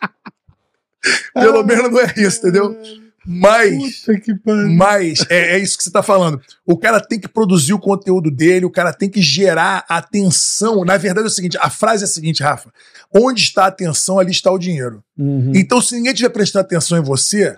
Pelo 1.33 1.63
menos 1.63 1.91
não 1.91 1.99
é 1.99 2.13
isso, 2.17 2.37
entendeu? 2.37 2.77
Mas, 3.25 3.99
Puta 3.99 4.19
que 4.19 4.35
pariu. 4.35 4.69
mas 4.69 5.25
é, 5.29 5.55
é 5.55 5.59
isso 5.59 5.77
que 5.77 5.83
você 5.83 5.91
tá 5.91 6.01
falando. 6.01 6.41
O 6.65 6.77
cara 6.77 6.99
tem 6.99 7.19
que 7.19 7.27
produzir 7.27 7.73
o 7.73 7.79
conteúdo 7.79 8.31
dele, 8.31 8.65
o 8.65 8.71
cara 8.71 8.93
tem 8.93 9.09
que 9.09 9.21
gerar 9.21 9.85
atenção. 9.87 10.83
Na 10.83 10.97
verdade 10.97 11.25
é 11.25 11.27
o 11.27 11.33
seguinte, 11.33 11.57
a 11.59 11.69
frase 11.69 12.03
é 12.03 12.05
a 12.05 12.09
seguinte, 12.09 12.43
Rafa. 12.43 12.71
Onde 13.13 13.41
está 13.41 13.65
a 13.65 13.67
atenção, 13.67 14.19
ali 14.19 14.31
está 14.31 14.51
o 14.51 14.57
dinheiro. 14.57 15.03
Uhum. 15.17 15.51
Então, 15.55 15.81
se 15.81 15.95
ninguém 15.95 16.13
tiver 16.13 16.29
prestando 16.29 16.65
atenção 16.65 16.97
em 16.97 17.03
você, 17.03 17.57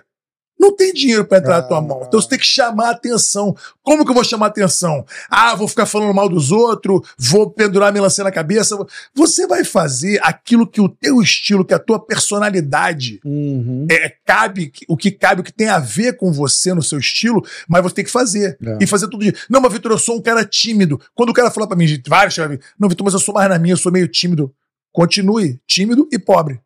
não 0.62 0.74
tem 0.76 0.92
dinheiro 0.92 1.24
para 1.24 1.38
entrar 1.38 1.56
na 1.56 1.62
tua 1.62 1.78
Ah. 1.78 1.82
mão. 1.82 2.04
Então 2.06 2.20
você 2.20 2.28
tem 2.28 2.38
que 2.38 2.46
chamar 2.46 2.88
a 2.88 2.90
atenção. 2.92 3.54
Como 3.82 4.04
que 4.04 4.10
eu 4.10 4.14
vou 4.14 4.22
chamar 4.24 4.46
a 4.46 4.48
atenção? 4.48 5.04
Ah, 5.28 5.54
vou 5.56 5.66
ficar 5.66 5.86
falando 5.86 6.14
mal 6.14 6.28
dos 6.28 6.52
outros, 6.52 7.00
vou 7.18 7.50
pendurar 7.50 7.88
a 7.88 7.92
melancia 7.92 8.22
na 8.22 8.30
cabeça. 8.30 8.76
Você 9.14 9.46
vai 9.46 9.64
fazer 9.64 10.20
aquilo 10.22 10.66
que 10.66 10.80
o 10.80 10.88
teu 10.88 11.20
estilo, 11.20 11.64
que 11.64 11.74
a 11.74 11.78
tua 11.78 11.98
personalidade 11.98 13.20
Uhum. 13.24 13.86
é, 13.90 14.08
cabe, 14.24 14.72
o 14.88 14.96
que 14.96 15.10
cabe, 15.10 15.40
o 15.40 15.44
que 15.44 15.52
tem 15.52 15.68
a 15.68 15.78
ver 15.78 16.16
com 16.16 16.32
você 16.32 16.72
no 16.72 16.82
seu 16.82 16.98
estilo, 16.98 17.44
mas 17.68 17.82
você 17.82 17.96
tem 17.96 18.04
que 18.04 18.10
fazer. 18.10 18.56
É. 18.64 18.78
E 18.80 18.86
fazer 18.86 19.08
todo 19.08 19.20
dia. 19.22 19.34
Não, 19.50 19.60
mas 19.60 19.72
Vitor, 19.72 19.92
eu 19.92 19.98
sou 19.98 20.16
um 20.16 20.22
cara 20.22 20.44
tímido. 20.44 21.00
Quando 21.14 21.30
o 21.30 21.34
cara 21.34 21.50
fala 21.50 21.66
pra 21.66 21.76
mim, 21.76 21.86
gente, 21.86 22.08
vários, 22.08 22.36
não, 22.78 22.88
Vitor, 22.88 23.04
mas 23.04 23.14
eu 23.14 23.20
sou 23.20 23.34
mais 23.34 23.48
na 23.48 23.58
minha, 23.58 23.72
eu 23.74 23.78
sou 23.78 23.90
meio 23.90 24.06
tímido. 24.08 24.52
Continue 24.92 25.60
tímido 25.66 26.08
e 26.12 26.18
pobre. 26.18 26.60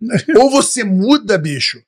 Ou 0.36 0.50
você 0.50 0.82
muda, 0.84 1.38
bicho. 1.38 1.80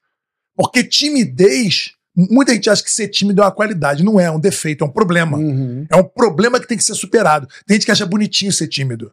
Porque 0.58 0.82
timidez, 0.82 1.92
muita 2.16 2.52
gente 2.52 2.68
acha 2.68 2.82
que 2.82 2.90
ser 2.90 3.06
tímido 3.08 3.40
é 3.40 3.44
uma 3.44 3.52
qualidade. 3.52 4.02
Não 4.02 4.18
é, 4.18 4.24
é 4.24 4.30
um 4.30 4.40
defeito, 4.40 4.82
é 4.82 4.86
um 4.86 4.90
problema. 4.90 5.38
Uhum. 5.38 5.86
É 5.88 5.94
um 5.96 6.02
problema 6.02 6.58
que 6.58 6.66
tem 6.66 6.76
que 6.76 6.82
ser 6.82 6.94
superado. 6.94 7.46
Tem 7.64 7.76
gente 7.76 7.84
que 7.86 7.92
acha 7.92 8.04
bonitinho 8.04 8.52
ser 8.52 8.66
tímido. 8.66 9.12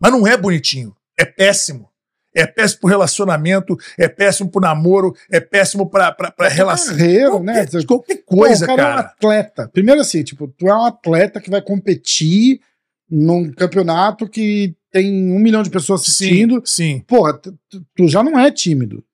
Mas 0.00 0.10
não 0.10 0.26
é 0.26 0.36
bonitinho. 0.36 0.92
É 1.16 1.24
péssimo. 1.24 1.88
É 2.34 2.46
péssimo 2.46 2.80
pro 2.80 2.88
relacionamento, 2.90 3.76
é 3.98 4.08
péssimo 4.08 4.50
pro 4.50 4.60
namoro, 4.60 5.14
é 5.30 5.38
péssimo 5.38 5.88
pra, 5.88 6.10
pra, 6.10 6.30
pra 6.30 6.48
relação. 6.48 6.96
Carreira, 6.96 7.38
né? 7.40 7.66
Qualquer, 7.66 7.84
qualquer 7.86 8.16
coisa, 8.24 8.66
Pô, 8.66 8.72
o 8.72 8.76
cara. 8.76 8.90
é 8.90 8.96
um 8.96 8.98
atleta. 9.06 9.68
Primeiro 9.68 10.00
assim, 10.00 10.22
tipo, 10.24 10.48
tu 10.48 10.66
é 10.66 10.74
um 10.74 10.84
atleta 10.86 11.40
que 11.42 11.50
vai 11.50 11.60
competir 11.62 12.60
num 13.08 13.52
campeonato 13.52 14.26
que 14.26 14.74
tem 14.90 15.30
um 15.30 15.38
milhão 15.38 15.62
de 15.62 15.68
pessoas 15.68 16.00
assistindo. 16.00 16.62
Sim, 16.64 16.94
sim. 16.94 17.04
Porra, 17.06 17.34
tu- 17.34 17.54
tu 17.94 18.08
já 18.08 18.22
não 18.22 18.38
é 18.40 18.50
tímido. 18.50 19.04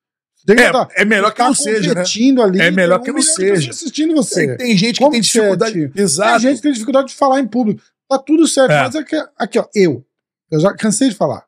Tem 0.55 0.65
É, 0.65 0.71
tá- 0.71 0.87
é 0.95 1.05
melhor 1.05 1.31
que 1.31 1.37
tá 1.37 1.45
não 1.45 1.53
seja, 1.53 1.93
né? 1.93 2.03
ali. 2.43 2.59
É 2.61 2.71
melhor 2.71 2.97
tem 2.99 3.05
que 3.05 3.11
um 3.11 3.13
não 3.15 3.21
seja. 3.21 3.69
assistindo 3.69 4.15
você. 4.15 4.47
Tem, 4.47 4.57
tem 4.57 4.77
gente 4.77 4.93
que 4.93 4.99
Como 4.99 5.11
tem 5.11 5.21
que 5.21 5.27
você 5.27 5.39
dificuldade. 5.39 5.91
é? 5.95 6.01
Exato. 6.01 6.31
Tem 6.31 6.39
gente 6.39 6.55
que 6.57 6.61
tem 6.63 6.71
dificuldade 6.71 7.07
de 7.09 7.15
falar 7.15 7.39
em 7.39 7.47
público. 7.47 7.81
Tá 8.09 8.17
tudo 8.17 8.47
certo. 8.47 8.71
É. 8.71 8.81
Mas 8.81 8.95
é 8.95 9.03
que, 9.03 9.15
aqui, 9.37 9.59
ó, 9.59 9.65
eu. 9.75 10.03
Eu 10.51 10.59
já 10.59 10.73
cansei 10.73 11.09
de 11.09 11.15
falar. 11.15 11.45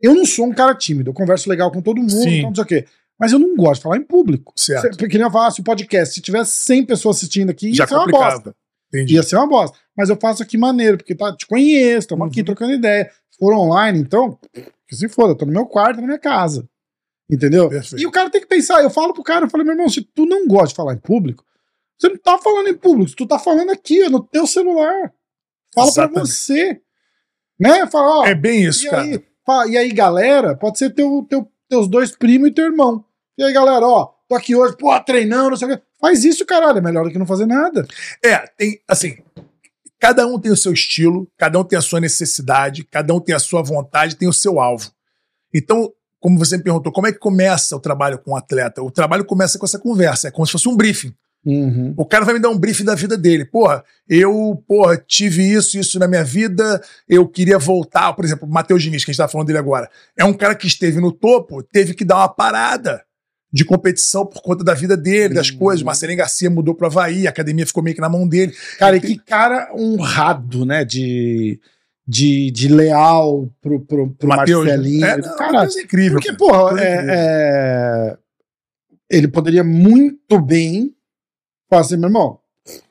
Eu 0.00 0.14
não 0.14 0.24
sou 0.24 0.46
um 0.46 0.52
cara 0.52 0.74
tímido. 0.74 1.10
Eu 1.10 1.14
converso 1.14 1.48
legal 1.50 1.70
com 1.70 1.82
todo 1.82 1.98
mundo, 1.98 2.10
Sim. 2.10 2.38
então 2.38 2.48
não 2.48 2.54
sei 2.54 2.64
o 2.64 2.66
quê. 2.66 2.86
Mas 3.18 3.32
eu 3.32 3.38
não 3.38 3.54
gosto 3.54 3.76
de 3.76 3.82
falar 3.82 3.98
em 3.98 4.02
público. 4.02 4.52
Certo. 4.56 4.96
Porque 4.96 5.18
nem 5.18 5.26
eu 5.26 5.30
falasse 5.30 5.60
o 5.60 5.64
podcast. 5.64 6.14
Se 6.14 6.22
tivesse 6.22 6.52
100 6.52 6.86
pessoas 6.86 7.16
assistindo 7.18 7.50
aqui, 7.50 7.74
Já 7.74 7.84
ia 7.84 7.88
ser 7.88 7.94
uma 7.96 8.06
bosta. 8.06 8.54
Entendi. 8.88 9.14
Ia 9.14 9.22
ser 9.22 9.36
uma 9.36 9.46
bosta. 9.46 9.76
Mas 9.94 10.08
eu 10.08 10.16
faço 10.18 10.42
aqui 10.42 10.56
maneiro, 10.56 10.96
porque 10.96 11.14
tá, 11.14 11.36
te 11.36 11.46
conheço, 11.46 11.98
estamos 11.98 12.26
aqui 12.26 12.40
Uhum. 12.40 12.46
trocando 12.46 12.72
ideia. 12.72 13.10
Se 13.30 13.38
for 13.38 13.52
online, 13.52 13.98
então, 13.98 14.38
que 14.88 14.96
se 14.96 15.06
foda, 15.10 15.34
tô 15.36 15.44
no 15.44 15.52
meu 15.52 15.66
quarto, 15.66 16.00
na 16.00 16.06
minha 16.06 16.18
casa. 16.18 16.66
Entendeu? 17.30 17.68
Perfeito. 17.68 18.02
E 18.02 18.06
o 18.06 18.10
cara 18.10 18.28
tem 18.30 18.40
que 18.40 18.46
pensar. 18.46 18.82
Eu 18.82 18.90
falo 18.90 19.12
pro 19.14 19.22
cara, 19.22 19.46
eu 19.46 19.50
falei, 19.50 19.64
meu 19.64 19.74
irmão, 19.74 19.88
se 19.88 20.02
tu 20.02 20.26
não 20.26 20.46
gosta 20.46 20.68
de 20.68 20.74
falar 20.74 20.94
em 20.94 20.98
público, 20.98 21.44
você 21.98 22.08
não 22.08 22.16
tá 22.16 22.38
falando 22.38 22.68
em 22.68 22.76
público, 22.76 23.14
tu 23.16 23.26
tá 23.26 23.38
falando 23.38 23.70
aqui, 23.70 24.02
ó, 24.04 24.10
no 24.10 24.22
teu 24.22 24.46
celular. 24.46 25.12
Fala 25.74 25.92
pra 25.92 26.04
Exatamente. 26.04 26.28
você. 26.28 26.80
Né? 27.58 27.86
Fala, 27.86 28.20
ó, 28.20 28.24
É 28.26 28.34
bem 28.34 28.64
isso, 28.64 28.86
e 28.86 28.90
cara. 28.90 29.02
aí, 29.02 29.24
fa- 29.46 29.66
e 29.68 29.76
aí, 29.76 29.92
galera, 29.92 30.56
pode 30.56 30.78
ser 30.78 30.90
teu, 30.90 31.24
teu, 31.28 31.46
teus 31.68 31.86
dois 31.88 32.10
primos 32.16 32.48
e 32.48 32.52
teu 32.52 32.64
irmão. 32.64 33.04
E 33.38 33.44
aí, 33.44 33.52
galera, 33.52 33.86
ó, 33.86 34.12
tô 34.28 34.34
aqui 34.34 34.56
hoje, 34.56 34.76
pô, 34.76 34.98
treinando, 35.00 35.50
não 35.50 35.56
sei 35.56 35.68
o 35.68 35.76
quê. 35.76 35.82
Faz 36.00 36.24
isso, 36.24 36.44
caralho, 36.46 36.78
é 36.78 36.80
melhor 36.80 37.04
do 37.04 37.10
que 37.12 37.18
não 37.18 37.26
fazer 37.26 37.46
nada. 37.46 37.86
É, 38.24 38.38
tem, 38.56 38.80
assim, 38.88 39.18
cada 39.98 40.26
um 40.26 40.40
tem 40.40 40.50
o 40.50 40.56
seu 40.56 40.72
estilo, 40.72 41.30
cada 41.36 41.58
um 41.60 41.64
tem 41.64 41.78
a 41.78 41.82
sua 41.82 42.00
necessidade, 42.00 42.82
cada 42.84 43.12
um 43.14 43.20
tem 43.20 43.34
a 43.34 43.38
sua 43.38 43.62
vontade, 43.62 44.16
tem 44.16 44.26
o 44.26 44.32
seu 44.32 44.58
alvo. 44.58 44.90
Então, 45.54 45.92
como 46.20 46.38
você 46.38 46.56
me 46.56 46.62
perguntou, 46.62 46.92
como 46.92 47.06
é 47.06 47.12
que 47.12 47.18
começa 47.18 47.74
o 47.74 47.80
trabalho 47.80 48.18
com 48.18 48.32
o 48.32 48.36
atleta? 48.36 48.82
O 48.82 48.90
trabalho 48.90 49.24
começa 49.24 49.58
com 49.58 49.66
essa 49.66 49.78
conversa, 49.78 50.28
é 50.28 50.30
como 50.30 50.46
se 50.46 50.52
fosse 50.52 50.68
um 50.68 50.76
briefing. 50.76 51.14
Uhum. 51.44 51.94
O 51.96 52.04
cara 52.04 52.24
vai 52.24 52.34
me 52.34 52.40
dar 52.40 52.50
um 52.50 52.58
briefing 52.58 52.84
da 52.84 52.94
vida 52.94 53.16
dele. 53.16 53.46
Porra, 53.46 53.82
eu, 54.06 54.62
porra, 54.68 54.96
tive 54.98 55.42
isso, 55.42 55.78
isso 55.78 55.98
na 55.98 56.06
minha 56.06 56.22
vida, 56.22 56.82
eu 57.08 57.26
queria 57.26 57.58
voltar. 57.58 58.12
Por 58.12 58.24
exemplo, 58.24 58.46
o 58.46 58.52
Matheus 58.52 58.82
Diniz, 58.82 59.04
que 59.04 59.10
a 59.10 59.12
gente 59.12 59.18
tá 59.18 59.26
falando 59.28 59.46
dele 59.46 59.58
agora. 59.58 59.88
É 60.16 60.24
um 60.24 60.34
cara 60.34 60.54
que 60.54 60.66
esteve 60.66 61.00
no 61.00 61.10
topo, 61.10 61.62
teve 61.62 61.94
que 61.94 62.04
dar 62.04 62.16
uma 62.16 62.28
parada 62.28 63.02
de 63.52 63.64
competição 63.64 64.24
por 64.26 64.42
conta 64.42 64.62
da 64.62 64.74
vida 64.74 64.96
dele, 64.96 65.34
das 65.34 65.50
Uhum. 65.50 65.58
coisas. 65.58 65.82
Marcelinho 65.82 66.18
Garcia 66.18 66.50
mudou 66.50 66.74
pro 66.74 66.86
Havaí, 66.86 67.26
a 67.26 67.30
academia 67.30 67.66
ficou 67.66 67.82
meio 67.82 67.96
que 67.96 68.02
na 68.02 68.08
mão 68.08 68.28
dele. 68.28 68.54
Cara, 68.78 68.96
e 68.96 69.00
que 69.00 69.16
cara 69.18 69.70
honrado, 69.74 70.64
né? 70.66 70.84
De, 70.84 71.58
de, 72.10 72.50
de 72.50 72.66
leal 72.68 73.48
pro, 73.60 73.78
pro, 73.80 74.10
pro 74.10 74.28
Matheus, 74.28 74.66
Marcelinho. 74.66 75.04
É, 75.06 75.16
não, 75.16 75.36
cara, 75.36 75.64
é 75.64 75.80
incrível. 75.82 76.18
porque, 76.18 76.32
porra, 76.32 76.70
é 76.80 76.94
incrível. 76.94 77.10
é, 77.14 77.16
é, 78.10 78.18
ele 79.08 79.28
poderia 79.28 79.62
muito 79.62 80.40
bem 80.40 80.92
falar 81.68 81.82
assim, 81.82 81.96
meu 81.96 82.08
irmão, 82.08 82.40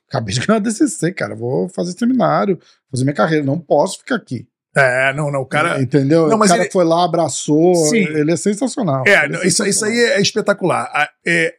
acabei 0.07 0.33
de 0.33 0.39
ganhar 0.45 0.59
DCC, 0.59 1.11
cara, 1.11 1.35
vou 1.35 1.67
fazer 1.67 1.91
seminário, 1.97 2.57
fazer 2.89 3.03
minha 3.03 3.13
carreira, 3.13 3.43
não 3.45 3.59
posso 3.59 3.97
ficar 3.99 4.15
aqui. 4.15 4.47
É, 4.75 5.11
não, 5.13 5.29
não, 5.31 5.41
o 5.41 5.45
cara. 5.45 5.81
Entendeu? 5.81 6.29
Não, 6.29 6.37
mas 6.37 6.49
o 6.49 6.53
cara 6.53 6.63
ele- 6.63 6.71
foi 6.71 6.85
lá, 6.85 7.03
abraçou, 7.03 7.75
Sim. 7.75 7.97
ele 7.97 8.31
é 8.31 8.37
sensacional. 8.37 9.03
É, 9.05 9.25
Ele 9.25 9.33
não, 9.33 9.39
isso, 9.43 9.65
isso 9.65 9.79
sensacional. 9.79 9.95
aí 9.95 10.11
é 10.13 10.21
espetacular. 10.21 11.09
É, 11.25 11.55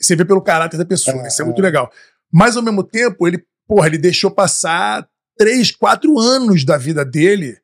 você 0.00 0.16
vê 0.16 0.24
pelo 0.24 0.40
caráter 0.40 0.78
da 0.78 0.84
pessoa, 0.86 1.24
É, 1.24 1.28
isso 1.28 1.42
é 1.42 1.44
é. 1.44 1.46
muito 1.46 1.60
legal. 1.60 1.90
Mas 2.32 2.56
ao 2.56 2.62
mesmo 2.62 2.82
tempo, 2.84 3.26
ele, 3.28 3.44
porra, 3.66 3.88
ele 3.88 3.98
deixou 3.98 4.30
passar 4.30 5.06
três, 5.44 5.70
quatro 5.70 6.18
anos 6.18 6.64
da 6.64 6.76
vida 6.78 7.04
dele, 7.04 7.56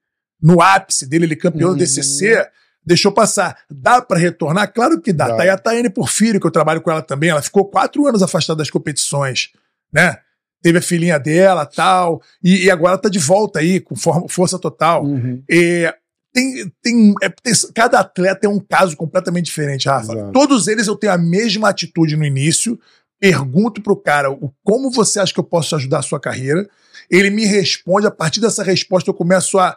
no 0.42 0.60
ápice 0.60 1.06
dele, 1.06 1.24
ele 1.26 1.36
campeão 1.36 1.68
Uhum. 1.70 1.74
do 1.74 1.78
DCC, 1.78 2.46
deixou 2.84 3.12
passar. 3.12 3.56
Dá 3.70 4.00
pra 4.02 4.18
retornar? 4.18 4.72
Claro 4.72 5.00
que 5.00 5.12
dá. 5.12 5.28
Dá. 5.28 5.36
Tá 5.36 5.42
aí 5.42 5.48
a 5.48 5.58
Tayane 5.58 5.90
Porfírio, 5.90 6.40
que 6.40 6.46
eu 6.46 6.50
trabalho 6.50 6.80
com 6.80 6.90
ela 6.90 7.02
também, 7.02 7.30
ela 7.30 7.42
ficou 7.42 7.64
quatro 7.66 8.06
anos 8.06 8.22
afastada 8.22 8.58
das 8.58 8.70
competições, 8.70 9.50
né? 9.92 10.16
Teve 10.62 10.78
a 10.78 10.82
filhinha 10.82 11.18
dela 11.20 11.64
tal, 11.64 12.20
e, 12.42 12.64
e 12.64 12.70
agora 12.70 12.98
tá 12.98 13.08
de 13.08 13.18
volta 13.20 13.60
aí, 13.60 13.78
com 13.78 13.94
for- 13.94 14.26
força 14.28 14.58
total. 14.58 15.04
Uhum. 15.04 15.40
É, 15.48 15.94
tem, 16.32 16.72
tem, 16.82 17.14
é, 17.22 17.28
tem- 17.28 17.52
cada 17.74 18.00
atleta 18.00 18.46
é 18.46 18.50
um 18.50 18.58
caso 18.58 18.96
completamente 18.96 19.44
diferente, 19.46 19.88
Rafa. 19.88 20.12
Exato. 20.12 20.32
Todos 20.32 20.66
eles 20.66 20.86
eu 20.88 20.96
tenho 20.96 21.12
a 21.12 21.18
mesma 21.18 21.68
atitude 21.68 22.16
no 22.16 22.24
início. 22.24 22.78
Pergunto 23.20 23.82
pro 23.82 23.96
cara 23.96 24.30
o, 24.30 24.52
como 24.64 24.90
você 24.90 25.18
acha 25.20 25.32
que 25.34 25.40
eu 25.40 25.44
posso 25.44 25.74
ajudar 25.76 25.98
a 25.98 26.02
sua 26.02 26.20
carreira. 26.20 26.68
Ele 27.10 27.30
me 27.30 27.44
responde, 27.44 28.06
a 28.06 28.10
partir 28.10 28.40
dessa 28.40 28.62
resposta 28.62 29.08
eu 29.08 29.14
começo 29.14 29.58
a 29.58 29.76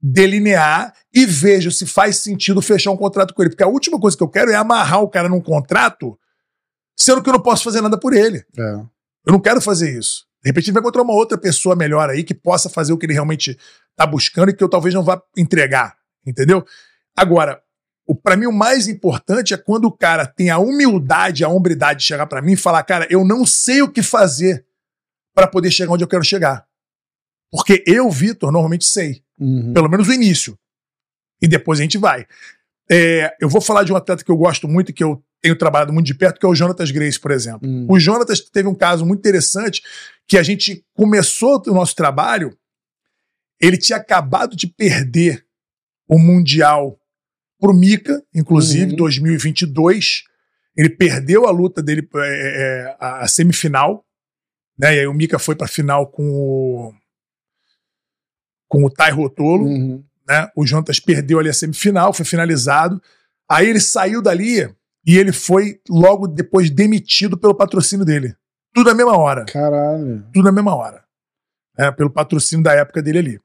delinear 0.00 0.94
e 1.12 1.26
vejo 1.26 1.70
se 1.70 1.84
faz 1.84 2.18
sentido 2.18 2.62
fechar 2.62 2.90
um 2.90 2.96
contrato 2.96 3.34
com 3.34 3.42
ele. 3.42 3.50
Porque 3.50 3.64
a 3.64 3.68
última 3.68 3.98
coisa 3.98 4.16
que 4.16 4.22
eu 4.22 4.28
quero 4.28 4.50
é 4.50 4.54
amarrar 4.54 5.02
o 5.02 5.08
cara 5.08 5.28
num 5.28 5.40
contrato, 5.40 6.18
sendo 6.96 7.22
que 7.22 7.28
eu 7.28 7.32
não 7.32 7.42
posso 7.42 7.64
fazer 7.64 7.80
nada 7.80 7.98
por 7.98 8.14
ele. 8.14 8.44
É. 8.56 8.62
Eu 9.26 9.32
não 9.32 9.40
quero 9.40 9.60
fazer 9.60 9.98
isso. 9.98 10.26
De 10.42 10.50
repente 10.50 10.66
ele 10.66 10.74
vai 10.74 10.80
encontrar 10.80 11.02
uma 11.02 11.14
outra 11.14 11.36
pessoa 11.36 11.74
melhor 11.74 12.08
aí 12.08 12.22
que 12.22 12.34
possa 12.34 12.68
fazer 12.68 12.92
o 12.92 12.98
que 12.98 13.06
ele 13.06 13.12
realmente 13.12 13.58
está 13.90 14.06
buscando 14.06 14.50
e 14.50 14.54
que 14.54 14.62
eu 14.62 14.68
talvez 14.68 14.94
não 14.94 15.02
vá 15.02 15.20
entregar, 15.36 15.96
entendeu? 16.24 16.64
Agora, 17.16 17.60
o 18.06 18.14
para 18.14 18.36
mim 18.36 18.46
o 18.46 18.52
mais 18.52 18.86
importante 18.86 19.52
é 19.52 19.56
quando 19.56 19.86
o 19.86 19.92
cara 19.92 20.24
tem 20.26 20.48
a 20.48 20.58
humildade, 20.58 21.44
a 21.44 21.48
hombridade 21.48 22.00
de 22.00 22.06
chegar 22.06 22.26
para 22.26 22.40
mim 22.40 22.52
e 22.52 22.56
falar, 22.56 22.82
cara, 22.84 23.06
eu 23.10 23.24
não 23.24 23.44
sei 23.44 23.82
o 23.82 23.90
que 23.90 24.02
fazer 24.02 24.64
para 25.34 25.48
poder 25.48 25.70
chegar 25.70 25.92
onde 25.92 26.04
eu 26.04 26.08
quero 26.08 26.24
chegar. 26.24 26.67
Porque 27.50 27.82
eu, 27.86 28.10
Vitor, 28.10 28.50
normalmente 28.52 28.84
sei, 28.84 29.22
Uhum. 29.38 29.72
pelo 29.72 29.88
menos 29.88 30.08
o 30.08 30.12
início. 30.12 30.58
E 31.40 31.46
depois 31.48 31.78
a 31.78 31.82
gente 31.82 31.96
vai. 31.98 32.26
É, 32.90 33.34
eu 33.40 33.48
vou 33.48 33.60
falar 33.60 33.84
de 33.84 33.92
um 33.92 33.96
atleta 33.96 34.24
que 34.24 34.30
eu 34.30 34.36
gosto 34.36 34.66
muito, 34.66 34.92
que 34.92 35.04
eu 35.04 35.22
tenho 35.40 35.56
trabalhado 35.56 35.92
muito 35.92 36.06
de 36.06 36.14
perto, 36.14 36.40
que 36.40 36.44
é 36.46 36.48
o 36.48 36.54
Jonatas 36.54 36.90
Grace, 36.90 37.18
por 37.20 37.30
exemplo. 37.30 37.68
Uhum. 37.68 37.86
O 37.88 37.98
Jonatas 38.00 38.40
teve 38.40 38.68
um 38.68 38.74
caso 38.74 39.06
muito 39.06 39.20
interessante 39.20 39.82
que 40.26 40.36
a 40.36 40.42
gente 40.42 40.84
começou 40.94 41.62
o 41.68 41.72
nosso 41.74 41.94
trabalho, 41.94 42.56
ele 43.60 43.76
tinha 43.78 43.98
acabado 43.98 44.56
de 44.56 44.66
perder 44.66 45.44
o 46.08 46.18
Mundial 46.18 46.98
pro 47.60 47.72
Mika, 47.74 48.22
inclusive, 48.34 48.90
Uhum. 48.92 48.96
2022. 48.96 50.24
Ele 50.76 50.90
perdeu 50.90 51.46
a 51.46 51.50
luta 51.50 51.82
dele, 51.82 52.08
é, 52.16 52.18
é, 52.20 52.96
a 53.00 53.24
a 53.24 53.28
semifinal, 53.28 54.04
né? 54.78 54.94
E 54.96 55.00
aí 55.00 55.06
o 55.06 55.14
Mika 55.14 55.38
foi 55.38 55.54
pra 55.56 55.66
final 55.68 56.06
com 56.08 56.28
o 56.30 56.94
com 58.68 58.84
o 58.84 58.90
Tai 58.90 59.10
Rotolo 59.10 59.64
Uhum. 59.64 60.04
né? 60.28 60.48
O 60.54 60.66
Jonatas 60.66 61.00
perdeu 61.00 61.38
ali 61.38 61.48
a 61.48 61.52
semifinal, 61.54 62.12
foi 62.12 62.24
finalizado. 62.24 63.00
Aí 63.50 63.68
ele 63.68 63.80
saiu 63.80 64.20
dali 64.22 64.68
e 65.06 65.16
ele 65.16 65.32
foi 65.32 65.80
logo 65.88 66.26
depois 66.28 66.70
demitido 66.70 67.36
pelo 67.38 67.54
patrocínio 67.54 68.04
dele. 68.04 68.34
Tudo 68.74 68.90
na 68.90 68.94
mesma 68.94 69.16
hora. 69.16 69.44
Caralho. 69.46 70.24
Tudo 70.32 70.44
na 70.44 70.52
mesma 70.52 70.74
hora. 70.76 71.02
né? 71.78 71.90
Pelo 71.92 72.10
patrocínio 72.10 72.62
da 72.62 72.74
época 72.74 73.00
dele 73.00 73.18
ali. 73.18 73.40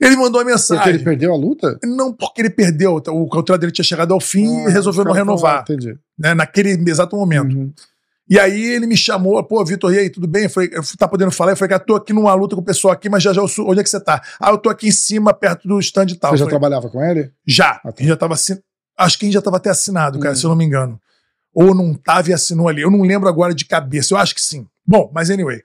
Ele 0.00 0.16
mandou 0.16 0.40
Porque 0.40 0.50
mensagem. 0.50 0.94
ele 0.94 1.04
perdeu 1.04 1.32
a 1.32 1.36
luta? 1.36 1.78
Não 1.84 2.12
porque 2.12 2.42
ele 2.42 2.50
perdeu. 2.50 2.96
O 2.96 3.28
contrato 3.28 3.60
dele 3.60 3.72
tinha 3.72 3.84
chegado 3.84 4.12
ao 4.12 4.20
fim 4.20 4.44
e 4.64 4.66
Ah, 4.66 4.68
resolveu 4.70 5.02
os 5.02 5.06
não 5.06 5.12
caras 5.14 5.18
renovar. 5.18 5.64
falaram, 5.64 5.74
Entendi. 5.74 5.98
né? 6.18 6.34
Naquele 6.34 6.70
exato 6.90 7.16
momento. 7.16 7.56
Uhum. 7.56 7.72
E 8.28 8.38
aí 8.40 8.60
ele 8.60 8.86
me 8.86 8.96
chamou, 8.96 9.42
pô, 9.44 9.64
Vitor, 9.64 9.94
e 9.94 9.98
aí, 9.98 10.10
tudo 10.10 10.26
bem? 10.26 10.44
Eu 10.44 10.50
falei, 10.50 10.68
tá 10.98 11.06
podendo 11.06 11.30
falar? 11.30 11.52
Eu 11.52 11.56
falei, 11.56 11.70
cara, 11.70 11.84
tô 11.84 11.94
aqui 11.94 12.12
numa 12.12 12.34
luta 12.34 12.56
com 12.56 12.60
o 12.60 12.64
pessoal 12.64 12.92
aqui, 12.92 13.08
mas 13.08 13.22
já 13.22 13.32
já, 13.32 13.40
eu 13.40 13.46
sou- 13.46 13.70
onde 13.70 13.78
é 13.80 13.82
que 13.84 13.88
você 13.88 14.00
tá? 14.00 14.20
Ah, 14.40 14.50
eu 14.50 14.58
tô 14.58 14.68
aqui 14.68 14.88
em 14.88 14.92
cima, 14.92 15.32
perto 15.32 15.68
do 15.68 15.78
stand 15.78 16.06
e 16.08 16.16
tal. 16.16 16.32
Você 16.32 16.38
já 16.38 16.44
falei, 16.44 16.50
trabalhava 16.58 16.88
com 16.90 17.02
ele? 17.04 17.30
já. 17.46 17.80
Ah, 17.84 17.92
tá. 17.92 18.02
Já 18.04 18.16
tava 18.16 18.34
assin... 18.34 18.58
Acho 18.98 19.18
que 19.18 19.24
a 19.24 19.28
gente 19.28 19.34
já 19.34 19.42
tava 19.42 19.58
até 19.58 19.70
assinado, 19.70 20.18
cara, 20.18 20.32
Hum. 20.32 20.36
se 20.36 20.44
eu 20.44 20.50
não 20.50 20.56
me 20.56 20.64
engano. 20.64 21.00
Ou 21.54 21.74
não 21.74 21.94
tava 21.94 22.30
e 22.30 22.32
assinou 22.32 22.68
ali. 22.68 22.82
Eu 22.82 22.90
não 22.90 23.02
lembro 23.02 23.28
agora 23.28 23.54
de 23.54 23.64
cabeça. 23.64 24.12
Eu 24.12 24.18
acho 24.18 24.34
que 24.34 24.40
sim. 24.42 24.66
Bom, 24.86 25.10
mas 25.14 25.30
anyway. 25.30 25.62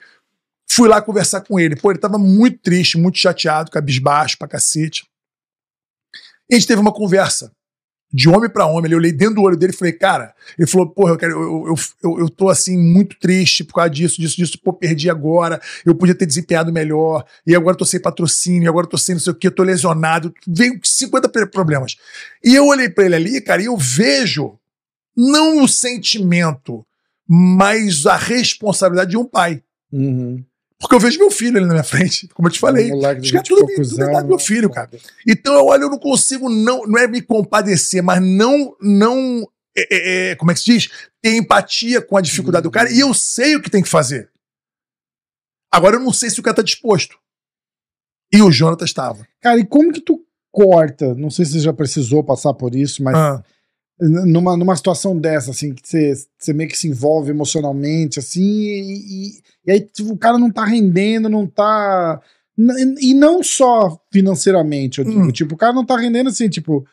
Fui 0.70 0.88
lá 0.88 1.02
conversar 1.02 1.42
com 1.42 1.60
ele. 1.60 1.76
Pô, 1.76 1.92
ele 1.92 2.00
tava 2.00 2.18
muito 2.20 2.60
triste, 2.60 2.98
muito 2.98 3.18
chateado, 3.18 3.72
cabisbaixo 3.72 4.38
pra 4.38 4.48
cacete. 4.48 5.04
E 6.50 6.56
a 6.56 6.58
gente 6.60 6.68
teve 6.68 6.80
uma 6.82 6.94
conversa 6.94 7.52
de 8.14 8.28
homem 8.30 8.50
pra 8.50 8.66
homem. 8.66 8.92
Eu 8.92 8.98
olhei 8.98 9.12
dentro 9.12 9.36
do 9.36 9.42
olho 9.42 9.56
dele 9.58 9.74
e 9.74 9.76
falei, 9.76 9.94
cara, 9.94 10.34
ele 10.58 10.68
falou, 10.68 10.90
porra, 10.90 11.12
eu, 11.12 11.18
quero, 11.18 11.32
eu, 11.32 11.68
eu, 11.68 11.76
eu, 12.04 12.20
eu 12.20 12.30
tô 12.30 12.50
assim 12.50 12.78
muito 12.78 13.18
triste 13.20 13.64
por 13.64 13.76
causa 13.76 13.90
disso, 13.90 14.20
disso, 14.20 14.36
disso. 14.36 14.60
Pô, 14.62 14.74
perdi 14.74 15.10
agora. 15.10 15.62
Eu 15.86 15.96
podia 15.96 16.16
ter 16.16 16.26
desempenhado 16.26 16.72
melhor. 16.74 17.26
E 17.46 17.56
agora 17.56 17.74
eu 17.74 17.78
tô 17.78 17.86
sem 17.86 18.02
patrocínio, 18.02 18.70
agora 18.70 18.86
eu 18.86 18.90
tô 18.90 18.98
sem 18.98 19.16
não 19.16 19.20
sei 19.22 19.32
o 19.32 19.36
que, 19.36 19.48
eu 19.48 19.52
tô 19.52 19.64
lesionado. 19.64 20.34
Veio 20.48 20.80
50 20.84 21.30
pre- 21.30 21.48
problemas. 21.48 21.96
E 22.44 22.56
eu 22.56 22.66
olhei 22.68 22.90
pra 22.90 23.06
ele 23.06 23.16
ali, 23.16 23.42
cara, 23.42 23.62
e 23.62 23.66
eu 23.66 23.78
vejo 23.78 24.58
não 25.16 25.64
o 25.64 25.68
sentimento, 25.68 26.86
mas 27.28 28.06
a 28.06 28.16
responsabilidade 28.18 29.12
de 29.12 29.18
um 29.18 29.26
pai. 29.26 29.62
Uhum. 29.92 30.44
Porque 30.82 30.96
eu 30.96 31.00
vejo 31.00 31.20
meu 31.20 31.30
filho 31.30 31.58
ali 31.58 31.66
na 31.68 31.74
minha 31.74 31.84
frente, 31.84 32.28
como 32.30 32.48
eu 32.48 32.52
te 32.52 32.60
falei. 32.60 32.92
Os 32.92 33.02
caras 33.02 33.22
20 33.22 33.36
e 33.36 33.44
tudo, 33.44 33.68
tudo 33.68 34.04
é 34.04 34.24
meu 34.24 34.40
filho, 34.40 34.70
cara. 34.70 34.90
Então 35.28 35.54
eu 35.54 35.66
olho, 35.66 35.84
eu 35.84 35.90
não 35.90 36.00
consigo 36.00 36.50
não, 36.50 36.88
não 36.88 36.98
é 36.98 37.08
me 37.08 37.22
compadecer, 37.22 38.02
mas 38.02 38.20
não, 38.20 38.76
não, 38.82 39.48
é, 39.78 39.82
é, 39.90 40.32
é, 40.32 40.36
como 40.36 40.50
é 40.50 40.56
que 40.56 40.60
se 40.60 40.66
diz? 40.66 40.90
Ter 41.22 41.36
empatia 41.36 42.02
com 42.02 42.18
a 42.18 42.22
dificuldade 42.22 42.64
do 42.64 42.72
cara 42.72 42.92
e 42.92 43.00
eu 43.00 43.14
sei 43.14 43.56
o 43.56 43.62
que 43.62 43.70
tem 43.70 43.84
que 43.84 43.90
fazer. 43.90 44.30
Agora 45.72 45.98
eu 45.98 46.00
não 46.02 46.12
sei 46.12 46.30
se 46.30 46.40
o 46.40 46.44
cara 46.44 46.56
tá 46.56 46.64
disposto. 46.64 47.16
E 48.34 48.42
o 48.42 48.52
Jonathan 48.52 48.86
estava. 48.86 49.28
Cara, 49.40 49.60
e 49.60 49.66
como 49.66 49.94
que 49.94 50.02
tu 50.02 50.26
corta? 50.52 51.14
Não 51.14 51.30
sei 51.30 51.46
se 51.46 51.54
você 51.54 51.60
já 51.60 51.74
precisou 51.74 52.24
passar 52.24 52.54
por 52.54 52.74
isso, 52.74 53.04
mas 53.04 53.16
Ah, 53.16 53.44
numa, 54.02 54.58
numa 54.58 54.76
situação 54.76 55.18
dessa, 55.18 55.52
assim, 55.52 55.74
que 55.74 55.82
você, 55.88 56.54
meio 56.54 56.70
que 56.70 56.78
se 56.78 56.88
envolve 56.88 57.30
emocionalmente, 57.30 58.18
assim, 58.20 58.42
e, 58.42 59.28
e- 59.28 59.42
e 59.68 59.72
aí 59.72 59.80
tipo, 59.82 60.12
o 60.14 60.18
cara 60.18 60.38
não 60.40 60.50
tá 60.52 60.66
rendendo, 60.66 61.30
não 61.30 61.46
tá. 61.46 62.20
E 63.00 63.14
não 63.14 63.42
só 63.44 64.00
financeiramente, 64.12 65.00
eu 65.00 65.06
digo, 65.06 65.20
Hum. 65.22 65.32
tipo, 65.32 65.56
o 65.56 65.58
cara 65.58 65.74
não 65.74 65.86
tá 65.86 65.96
rendendo 65.98 66.30
assim, 66.30 66.50
tipo. 66.50 66.86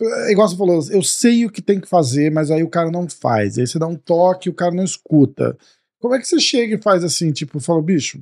é 0.00 0.32
Igual 0.32 0.48
você 0.48 0.56
falou, 0.56 0.80
eu 0.90 1.02
sei 1.02 1.46
o 1.46 1.50
que 1.50 1.62
tem 1.62 1.80
que 1.80 1.88
fazer, 1.88 2.30
mas 2.30 2.50
aí 2.50 2.62
o 2.62 2.68
cara 2.70 2.90
não 2.90 3.08
faz. 3.08 3.58
Aí 3.58 3.66
você 3.66 3.78
dá 3.78 3.86
um 3.86 3.96
toque 3.96 4.48
e 4.48 4.50
o 4.52 4.54
cara 4.54 4.74
não 4.74 4.84
escuta. 4.84 5.56
Como 6.00 6.14
é 6.14 6.18
que 6.18 6.26
você 6.26 6.40
chega 6.40 6.74
e 6.74 6.82
faz 6.82 7.04
assim, 7.04 7.30
tipo, 7.30 7.60
fala, 7.60 7.80
bicho, 7.82 8.20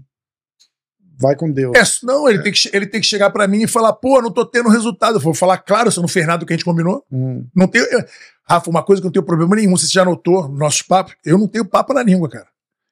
vai 1.20 1.36
com 1.36 1.50
Deus. 1.50 1.76
é, 1.76 2.06
não, 2.06 2.28
ele, 2.28 2.42
Tem 2.42 2.52
que, 2.52 2.70
ele 2.72 2.86
tem 2.86 3.00
que 3.00 3.06
chegar 3.06 3.30
pra 3.30 3.46
mim 3.46 3.62
e 3.62 3.66
falar, 3.68 3.92
pô, 3.92 4.20
não 4.22 4.30
tô 4.30 4.44
tendo 4.46 4.68
resultado. 4.68 5.16
Eu 5.16 5.20
vou 5.20 5.34
falar, 5.34 5.58
claro, 5.58 5.90
você 5.92 6.00
não 6.00 6.08
fez 6.08 6.26
nada 6.26 6.38
do 6.38 6.46
que 6.46 6.52
a 6.52 6.56
gente 6.56 6.64
combinou. 6.64 7.04
Hum, 7.12 7.46
Não 7.54 7.66
tenho. 7.68 7.84
eu- 7.84 8.04
Rafa, 8.48 8.68
uma 8.70 8.82
coisa 8.82 9.00
que 9.00 9.06
eu 9.06 9.08
não 9.08 9.12
tenho 9.12 9.24
problema 9.24 9.54
nenhum, 9.54 9.76
você 9.76 9.86
já 9.86 10.04
notou 10.04 10.48
nos 10.48 10.58
nossos 10.58 10.82
papos, 10.82 11.14
eu 11.24 11.38
não 11.38 11.46
tenho 11.46 11.64
papo 11.64 11.92
na 11.94 12.02
língua, 12.02 12.28
cara. 12.28 12.46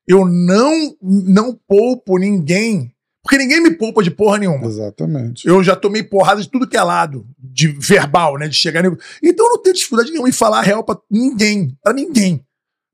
Eu 0.06 0.24
não, 0.24 0.94
não 1.02 1.58
poupo 1.66 2.16
ninguém. 2.18 2.92
Porque 3.22 3.36
ninguém 3.36 3.60
me 3.60 3.72
poupa 3.72 4.02
de 4.02 4.10
porra 4.10 4.38
nenhuma. 4.38 4.64
exatamente. 4.66 5.46
Eu 5.46 5.62
já 5.62 5.76
tomei 5.76 6.02
porrada 6.02 6.40
de 6.40 6.48
tudo 6.48 6.66
que 6.66 6.76
é 6.78 6.82
lado, 6.82 7.26
de 7.38 7.68
verbal, 7.68 8.38
né? 8.38 8.48
De 8.48 8.54
chegar. 8.54 8.82
Então 9.22 9.46
eu 9.46 9.50
não 9.52 9.62
tenho 9.62 9.74
dificuldade 9.74 10.10
nenhuma 10.10 10.28
em 10.28 10.32
falar 10.32 10.60
a 10.60 10.62
real 10.62 10.82
pra 10.82 10.96
ninguém. 11.10 11.76
Pra 11.82 11.92
ninguém. 11.92 12.42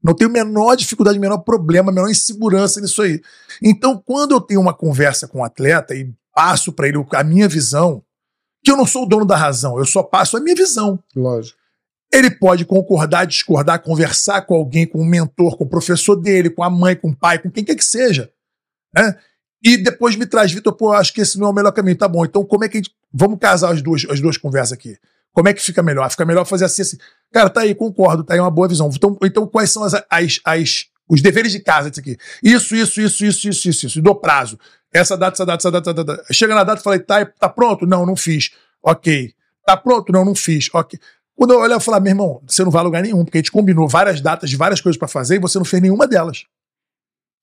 Não 0.04 0.12
tenho 0.12 0.30
menor 0.30 0.76
dificuldade, 0.76 1.18
menor 1.18 1.38
problema, 1.38 1.90
menor 1.90 2.10
insegurança 2.10 2.78
nisso 2.78 3.00
aí. 3.00 3.22
Então, 3.62 3.96
quando 4.04 4.32
eu 4.32 4.40
tenho 4.40 4.60
uma 4.60 4.74
conversa 4.74 5.26
com 5.26 5.40
o 5.40 5.44
atleta 5.44 5.94
e 5.94 6.12
passo 6.34 6.70
pra 6.70 6.86
ele 6.86 7.02
a 7.10 7.24
minha 7.24 7.48
visão, 7.48 8.04
que 8.62 8.70
eu 8.70 8.76
não 8.76 8.86
sou 8.86 9.04
o 9.04 9.06
dono 9.06 9.24
da 9.24 9.34
razão, 9.34 9.78
eu 9.78 9.86
só 9.86 10.02
passo 10.02 10.36
a 10.36 10.40
minha 10.40 10.54
visão. 10.54 11.02
Lógico. 11.16 11.58
Ele 12.12 12.30
pode 12.30 12.66
concordar, 12.66 13.24
discordar, 13.24 13.82
conversar 13.82 14.42
com 14.42 14.54
alguém, 14.54 14.86
com 14.86 15.00
um 15.00 15.06
mentor, 15.06 15.56
com 15.56 15.64
o 15.64 15.68
professor 15.68 16.16
dele, 16.16 16.50
com 16.50 16.62
a 16.62 16.68
mãe, 16.68 16.94
com 16.94 17.08
o 17.08 17.16
pai, 17.16 17.38
com 17.38 17.50
quem 17.50 17.64
quer 17.64 17.74
que 17.74 17.84
seja. 17.84 18.30
Né? 18.94 19.16
E 19.62 19.78
depois 19.78 20.14
me 20.16 20.26
traz, 20.26 20.52
Vitor, 20.52 20.74
pô, 20.74 20.92
acho 20.92 21.14
que 21.14 21.22
esse 21.22 21.38
não 21.38 21.46
é 21.46 21.50
o 21.50 21.54
melhor 21.54 21.72
caminho. 21.72 21.96
Tá 21.96 22.06
bom, 22.06 22.26
então 22.26 22.44
como 22.44 22.64
é 22.64 22.68
que 22.68 22.76
a 22.76 22.80
gente. 22.80 22.94
Vamos 23.10 23.38
casar 23.38 23.72
as 23.72 23.80
duas, 23.80 24.04
as 24.10 24.20
duas 24.20 24.36
conversas 24.36 24.72
aqui. 24.72 24.98
Como 25.34 25.48
é 25.48 25.52
que 25.52 25.60
fica 25.60 25.82
melhor? 25.82 26.08
Fica 26.10 26.24
melhor 26.24 26.46
fazer 26.46 26.64
assim, 26.64 26.80
assim. 26.82 26.96
Cara, 27.30 27.50
tá 27.50 27.60
aí, 27.60 27.74
concordo, 27.74 28.24
tá 28.24 28.32
aí 28.32 28.40
uma 28.40 28.50
boa 28.50 28.66
visão. 28.68 28.88
Então, 28.94 29.18
então 29.22 29.46
quais 29.46 29.70
são 29.70 29.82
as, 29.84 29.92
as, 30.08 30.40
as- 30.44 30.86
os 31.06 31.20
deveres 31.20 31.52
de 31.52 31.60
casa 31.60 31.90
disso 31.90 32.00
aqui? 32.00 32.16
Isso, 32.42 32.74
isso, 32.74 33.00
isso, 33.00 33.24
isso, 33.26 33.48
isso, 33.48 33.68
isso, 33.68 33.86
isso. 33.86 33.98
E 33.98 34.02
dou 34.02 34.14
prazo. 34.14 34.58
Essa 34.92 35.16
data, 35.18 35.34
essa 35.34 35.44
data, 35.44 35.60
essa 35.60 35.70
data, 35.72 35.90
essa 35.90 36.04
data. 36.04 36.24
Chega 36.32 36.54
na 36.54 36.64
data 36.64 36.80
e 36.80 36.84
falei, 36.84 37.00
tá, 37.00 37.26
tá 37.26 37.48
pronto? 37.48 37.84
Não, 37.84 38.06
não 38.06 38.16
fiz. 38.16 38.52
Ok. 38.82 39.34
Tá 39.66 39.76
pronto? 39.76 40.12
Não, 40.12 40.24
não 40.24 40.34
fiz. 40.34 40.70
Ok. 40.72 40.98
Quando 41.36 41.52
eu 41.52 41.58
olhar, 41.58 41.74
eu 41.74 41.80
falar, 41.80 41.98
meu 41.98 42.10
irmão, 42.12 42.40
você 42.46 42.62
não 42.62 42.70
vai 42.70 42.80
a 42.80 42.84
lugar 42.84 43.02
nenhum, 43.02 43.24
porque 43.24 43.38
a 43.38 43.40
gente 43.40 43.50
combinou 43.50 43.88
várias 43.88 44.20
datas 44.20 44.48
de 44.48 44.56
várias 44.56 44.80
coisas 44.80 44.96
pra 44.96 45.08
fazer 45.08 45.34
e 45.34 45.38
você 45.40 45.58
não 45.58 45.64
fez 45.64 45.82
nenhuma 45.82 46.06
delas. 46.06 46.44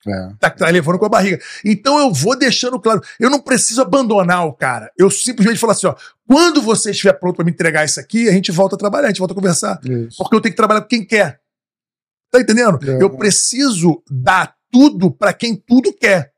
É. 0.07 0.29
Tá, 0.39 0.49
tá 0.49 0.69
levando 0.69 0.97
com 0.97 1.05
a 1.05 1.09
barriga. 1.09 1.39
Então 1.63 1.99
eu 1.99 2.11
vou 2.11 2.37
deixando 2.37 2.79
claro. 2.79 3.01
Eu 3.19 3.29
não 3.29 3.39
preciso 3.39 3.81
abandonar 3.81 4.47
o 4.47 4.53
cara. 4.53 4.91
Eu 4.97 5.09
simplesmente 5.11 5.59
falo 5.59 5.71
assim: 5.71 5.87
ó, 5.87 5.95
quando 6.27 6.61
você 6.61 6.91
estiver 6.91 7.13
pronto 7.13 7.35
pra 7.35 7.45
me 7.45 7.51
entregar 7.51 7.85
isso 7.85 7.99
aqui, 7.99 8.27
a 8.27 8.31
gente 8.31 8.51
volta 8.51 8.75
a 8.75 8.79
trabalhar, 8.79 9.07
a 9.07 9.09
gente 9.09 9.19
volta 9.19 9.33
a 9.33 9.35
conversar. 9.35 9.79
Isso. 9.83 10.17
Porque 10.17 10.35
eu 10.35 10.41
tenho 10.41 10.53
que 10.53 10.57
trabalhar 10.57 10.81
com 10.81 10.87
quem 10.87 11.05
quer. 11.05 11.39
Tá 12.31 12.39
entendendo? 12.39 12.79
É. 12.89 13.01
Eu 13.03 13.09
preciso 13.11 14.01
dar 14.09 14.55
tudo 14.71 15.11
pra 15.11 15.33
quem 15.33 15.55
tudo 15.55 15.93
quer. 15.93 16.31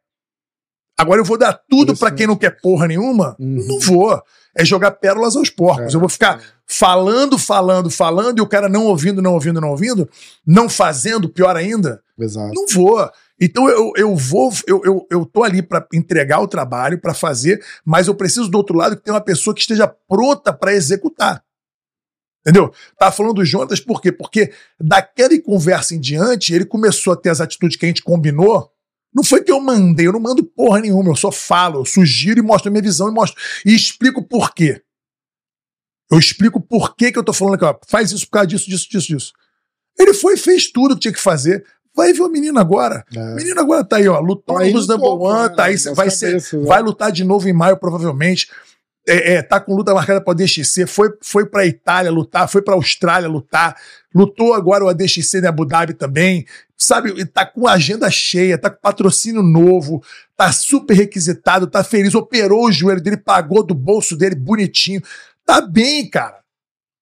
Agora 0.97 1.21
eu 1.21 1.25
vou 1.25 1.37
dar 1.37 1.53
tudo 1.53 1.95
pra 1.97 2.09
Interessante. 2.09 2.17
quem 2.17 2.27
não 2.27 2.35
quer 2.35 2.59
porra 2.61 2.87
nenhuma? 2.87 3.35
Uhum. 3.39 3.65
Não 3.67 3.79
vou. 3.79 4.21
É 4.55 4.63
jogar 4.63 4.91
pérolas 4.91 5.35
aos 5.35 5.49
porcos. 5.49 5.93
É. 5.93 5.95
Eu 5.95 5.99
vou 5.99 6.09
ficar 6.09 6.39
falando, 6.67 7.37
falando, 7.37 7.89
falando, 7.89 8.37
e 8.37 8.41
o 8.41 8.47
cara 8.47 8.69
não 8.69 8.85
ouvindo, 8.85 9.21
não 9.21 9.33
ouvindo, 9.33 9.59
não 9.59 9.69
ouvindo, 9.69 10.07
não 10.45 10.69
fazendo, 10.69 11.27
pior 11.29 11.55
ainda. 11.55 12.01
Exato. 12.17 12.53
Não 12.53 12.67
vou. 12.67 13.09
Então 13.39 13.67
eu, 13.67 13.91
eu 13.95 14.15
vou, 14.15 14.51
eu, 14.67 14.81
eu, 14.85 15.07
eu 15.09 15.25
tô 15.25 15.43
ali 15.43 15.61
para 15.61 15.85
entregar 15.93 16.39
o 16.39 16.47
trabalho, 16.47 16.99
para 16.99 17.13
fazer, 17.13 17.63
mas 17.83 18.07
eu 18.07 18.15
preciso 18.15 18.47
do 18.47 18.57
outro 18.57 18.77
lado 18.77 18.95
que 18.95 19.03
tenha 19.03 19.15
uma 19.15 19.21
pessoa 19.21 19.53
que 19.53 19.61
esteja 19.61 19.87
pronta 19.87 20.53
para 20.53 20.73
executar. 20.73 21.43
Entendeu? 22.45 22.73
Tava 22.97 23.11
falando 23.11 23.35
do 23.35 23.45
Jonas 23.45 23.79
por 23.79 24.01
quê? 24.01 24.11
Porque 24.11 24.53
daquela 24.79 25.39
conversa 25.41 25.95
em 25.95 25.99
diante, 25.99 26.53
ele 26.53 26.65
começou 26.65 27.13
a 27.13 27.15
ter 27.15 27.29
as 27.29 27.39
atitudes 27.39 27.77
que 27.77 27.85
a 27.85 27.87
gente 27.87 28.03
combinou. 28.03 28.69
Não 29.13 29.23
foi 29.23 29.43
que 29.43 29.51
eu 29.51 29.59
mandei, 29.61 30.07
eu 30.07 30.11
não 30.11 30.19
mando 30.19 30.43
porra 30.43 30.81
nenhuma, 30.81 31.11
eu 31.11 31.15
só 31.15 31.31
falo, 31.31 31.79
eu 31.79 31.85
sugiro 31.85 32.39
e 32.39 32.43
mostro 32.43 32.69
a 32.69 32.71
minha 32.71 32.81
visão 32.81 33.09
e 33.09 33.13
mostro. 33.13 33.39
E 33.65 33.73
explico 33.73 34.21
por 34.27 34.53
quê. 34.53 34.81
Eu 36.11 36.19
explico 36.19 36.59
por 36.59 36.95
que, 36.95 37.11
que 37.11 37.17
eu 37.17 37.23
tô 37.23 37.31
falando 37.31 37.55
aqui, 37.55 37.65
ó, 37.65 37.75
faz 37.87 38.11
isso 38.11 38.25
por 38.25 38.33
causa 38.33 38.47
disso, 38.47 38.69
disso, 38.69 38.89
disso, 38.89 39.07
disso. 39.07 39.33
Ele 39.97 40.13
foi 40.13 40.33
e 40.33 40.37
fez 40.37 40.71
tudo 40.71 40.95
que 40.95 41.01
tinha 41.01 41.13
que 41.13 41.19
fazer. 41.19 41.65
Vai 41.95 42.11
ver 42.11 42.21
o 42.21 42.29
menino 42.29 42.59
agora. 42.59 43.05
É. 43.15 43.19
O 43.19 43.35
menino 43.35 43.59
agora 43.59 43.83
tá 43.83 43.97
aí, 43.97 44.07
ó, 44.07 44.19
lutou 44.19 44.55
Tá 44.55 44.63
aí 44.63 44.69
no 44.69 44.77
Luz 44.77 44.87
no 44.87 44.95
Number 44.95 45.09
topo, 45.09 45.25
One, 45.25 45.49
né, 45.49 45.55
tá 45.55 45.63
aí, 45.65 45.73
nas 45.73 45.95
vai, 45.95 46.09
ser, 46.09 46.27
cabeças, 46.27 46.59
né? 46.59 46.67
vai 46.67 46.81
lutar 46.81 47.11
de 47.11 47.23
novo 47.23 47.47
em 47.47 47.53
maio, 47.53 47.77
provavelmente. 47.77 48.49
É, 49.05 49.33
é, 49.33 49.41
tá 49.41 49.59
com 49.59 49.75
luta 49.75 49.93
marcada 49.93 50.21
para 50.21 50.31
o 50.31 50.33
DXC, 50.33 50.87
foi, 50.87 51.09
foi 51.21 51.45
para 51.45 51.65
Itália 51.65 52.09
lutar, 52.09 52.47
foi 52.47 52.61
para 52.61 52.73
Austrália 52.73 53.27
lutar, 53.27 53.75
lutou 54.15 54.53
agora 54.53 54.85
o 54.85 54.87
ADXC 54.87 55.39
em 55.39 55.45
Abu 55.45 55.65
Dhabi 55.65 55.93
também, 55.93 56.45
sabe? 56.77 57.25
Tá 57.25 57.45
com 57.45 57.67
agenda 57.67 58.09
cheia, 58.09 58.57
tá 58.57 58.69
com 58.69 58.79
patrocínio 58.79 59.43
novo, 59.43 60.01
tá 60.37 60.53
super 60.53 60.93
requisitado, 60.93 61.67
tá 61.67 61.83
feliz, 61.83 62.15
operou 62.15 62.65
o 62.67 62.71
joelho 62.71 63.01
dele, 63.01 63.17
pagou 63.17 63.61
do 63.61 63.73
bolso 63.73 64.15
dele 64.15 64.35
bonitinho, 64.35 65.01
tá 65.45 65.59
bem, 65.59 66.09
cara. 66.09 66.41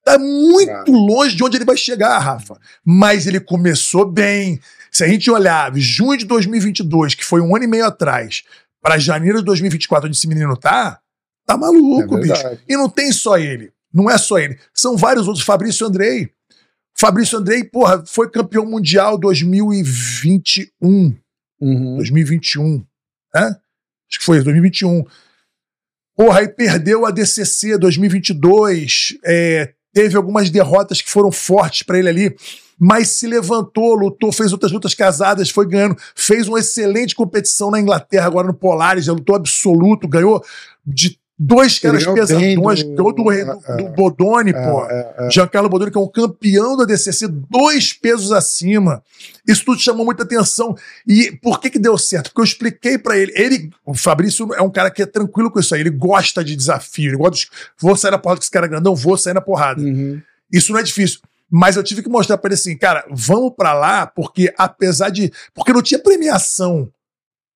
Tá 0.04 0.18
muito 0.18 0.92
longe 0.92 1.36
de 1.36 1.44
onde 1.44 1.58
ele 1.58 1.66
vai 1.66 1.78
chegar, 1.78 2.18
Rafa. 2.18 2.58
Mas 2.84 3.28
ele 3.28 3.39
começou 3.39 4.04
bem. 4.04 4.60
Se 4.92 5.04
a 5.04 5.08
gente 5.08 5.32
olhar 5.32 5.74
junho 5.78 6.18
de 6.18 6.26
2022, 6.26 7.16
que 7.16 7.24
foi 7.24 7.39
um 7.39 7.56
ano 7.56 7.64
e 7.64 7.68
meio 7.68 7.86
atrás, 7.86 8.44
para 8.82 8.98
janeiro 8.98 9.39
de 9.39 9.46
2024, 9.46 10.08
onde 10.08 10.18
esse 10.18 10.28
menino 10.28 10.58
tá, 10.58 11.00
tá 11.46 11.58
maluco, 11.58 12.18
É 12.18 12.22
bicho. 12.22 12.60
E 12.68 12.76
não 12.76 12.89
tem 12.89 13.12
só 13.12 13.38
ele. 13.38 13.72
Não 13.94 14.10
é 14.10 14.18
só 14.18 14.38
ele. 14.38 14.60
São 14.74 14.98
vários 14.98 15.28
outros. 15.28 15.46
Fabrício 15.46 15.88
Andrei. 15.88 16.30
Fabrício 16.98 17.38
Andrei, 17.38 17.64
porra, 17.64 18.04
foi 18.06 18.30
campeão 18.30 18.66
mundial 18.66 19.18
2021. 19.18 21.16
Uhum. 21.60 21.96
2021. 21.98 22.78
Né? 23.34 23.56
Acho 24.12 24.20
que 24.20 24.26
foi 24.26 24.44
2021. 24.44 25.06
Porra, 26.16 26.39
aí 26.39 26.48
perdeu 26.50 27.06
a 27.06 27.12
DCC 27.12 27.78
2022. 27.78 29.18
É, 29.24 29.74
teve 29.94 30.18
algumas 30.18 30.50
derrotas 30.50 31.02
que 31.02 31.10
foram 31.10 31.32
fortes 31.32 31.84
pra 31.84 31.98
ele 31.98 32.10
ali. 32.10 32.36
Mas 32.84 33.10
se 33.10 33.28
levantou, 33.28 33.94
lutou, 33.94 34.32
fez 34.32 34.52
outras 34.52 34.72
lutas 34.72 34.96
casadas, 34.96 35.52
foi 35.52 35.68
ganhando. 35.68 35.96
Fez 36.16 36.48
uma 36.48 36.60
excelente 36.60 37.14
competição 37.14 37.70
na 37.70 37.80
Inglaterra, 37.80 38.26
agora 38.26 38.48
no 38.48 38.56
Polaris, 38.56 39.06
já 39.06 39.14
lutou 39.14 39.36
absoluto, 39.36 40.08
ganhou 40.08 40.44
de 40.86 41.20
Dois 41.44 41.80
caras 41.80 42.04
pesadões, 42.14 42.84
do- 42.84 42.94
do, 42.96 43.14
do, 43.14 43.24
do, 43.24 43.78
do 43.78 43.90
Bodoni, 43.96 44.52
É, 44.52 44.54
pô. 44.54 44.86
é, 44.86 45.16
é. 45.22 45.32
Giancarlo 45.32 45.68
Bodoni, 45.70 45.90
que 45.90 45.98
é 45.98 46.02
um 46.02 46.08
campeão 46.08 46.78
da 46.78 46.86
DCC, 46.86 47.28
dois 47.28 47.92
pesos 47.94 48.32
acima. 48.32 49.02
Isso 49.48 49.66
tudo 49.66 49.80
chamou 49.82 50.06
muita 50.06 50.22
atenção. 50.22 50.76
E 51.08 51.32
por 51.42 51.60
que 51.60 51.72
que 51.72 51.80
deu 51.80 51.98
certo? 51.98 52.26
Porque 52.30 52.42
eu 52.42 52.46
expliquei 52.46 52.96
pra 53.00 53.18
ele. 53.18 53.32
Ele, 53.36 53.72
o 53.84 53.96
Fabrício 53.96 54.54
é 54.54 54.62
um 54.62 54.70
cara 54.70 54.92
que 54.92 55.02
é 55.02 55.06
tranquilo 55.08 55.50
com 55.50 55.60
isso 55.60 55.74
aí. 55.74 55.82
Ele 55.82 55.90
gosta 55.90 56.44
de 56.44 56.56
desafio. 56.56 57.10
Ele 57.10 57.18
gosta 57.18 57.38
de, 57.38 57.48
vou 57.80 57.96
sair 57.98 58.12
na 58.12 58.20
porrada 58.20 58.38
com 58.40 58.44
esse 58.44 58.52
cara 58.52 58.68
grandão, 58.68 58.96
vou 58.96 59.18
sair 59.18 59.34
na 59.34 59.42
porrada. 59.42 59.82
Uhum. 59.82 60.22
Isso 60.54 60.72
não 60.72 60.80
é 60.80 60.84
difícil. 60.84 61.22
Mas 61.54 61.76
eu 61.76 61.84
tive 61.84 62.02
que 62.02 62.08
mostrar 62.08 62.38
pra 62.38 62.47
ele 62.47 62.56
assim, 62.56 62.78
cara, 62.78 63.06
vamos 63.12 63.54
pra 63.58 63.74
lá, 63.74 64.08
porque 64.08 64.54
apesar 64.58 65.10
de. 65.10 65.30
Porque 65.54 65.74
não 65.74 65.82
tinha 65.82 65.99
premiação 65.99 66.89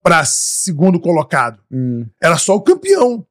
pra 0.02 0.22
segundo 0.26 1.00
colocado. 1.00 1.60
Hum. 1.72 2.06
Era 2.22 2.36
só 2.36 2.54
o 2.54 2.60
campeão. 2.60 3.26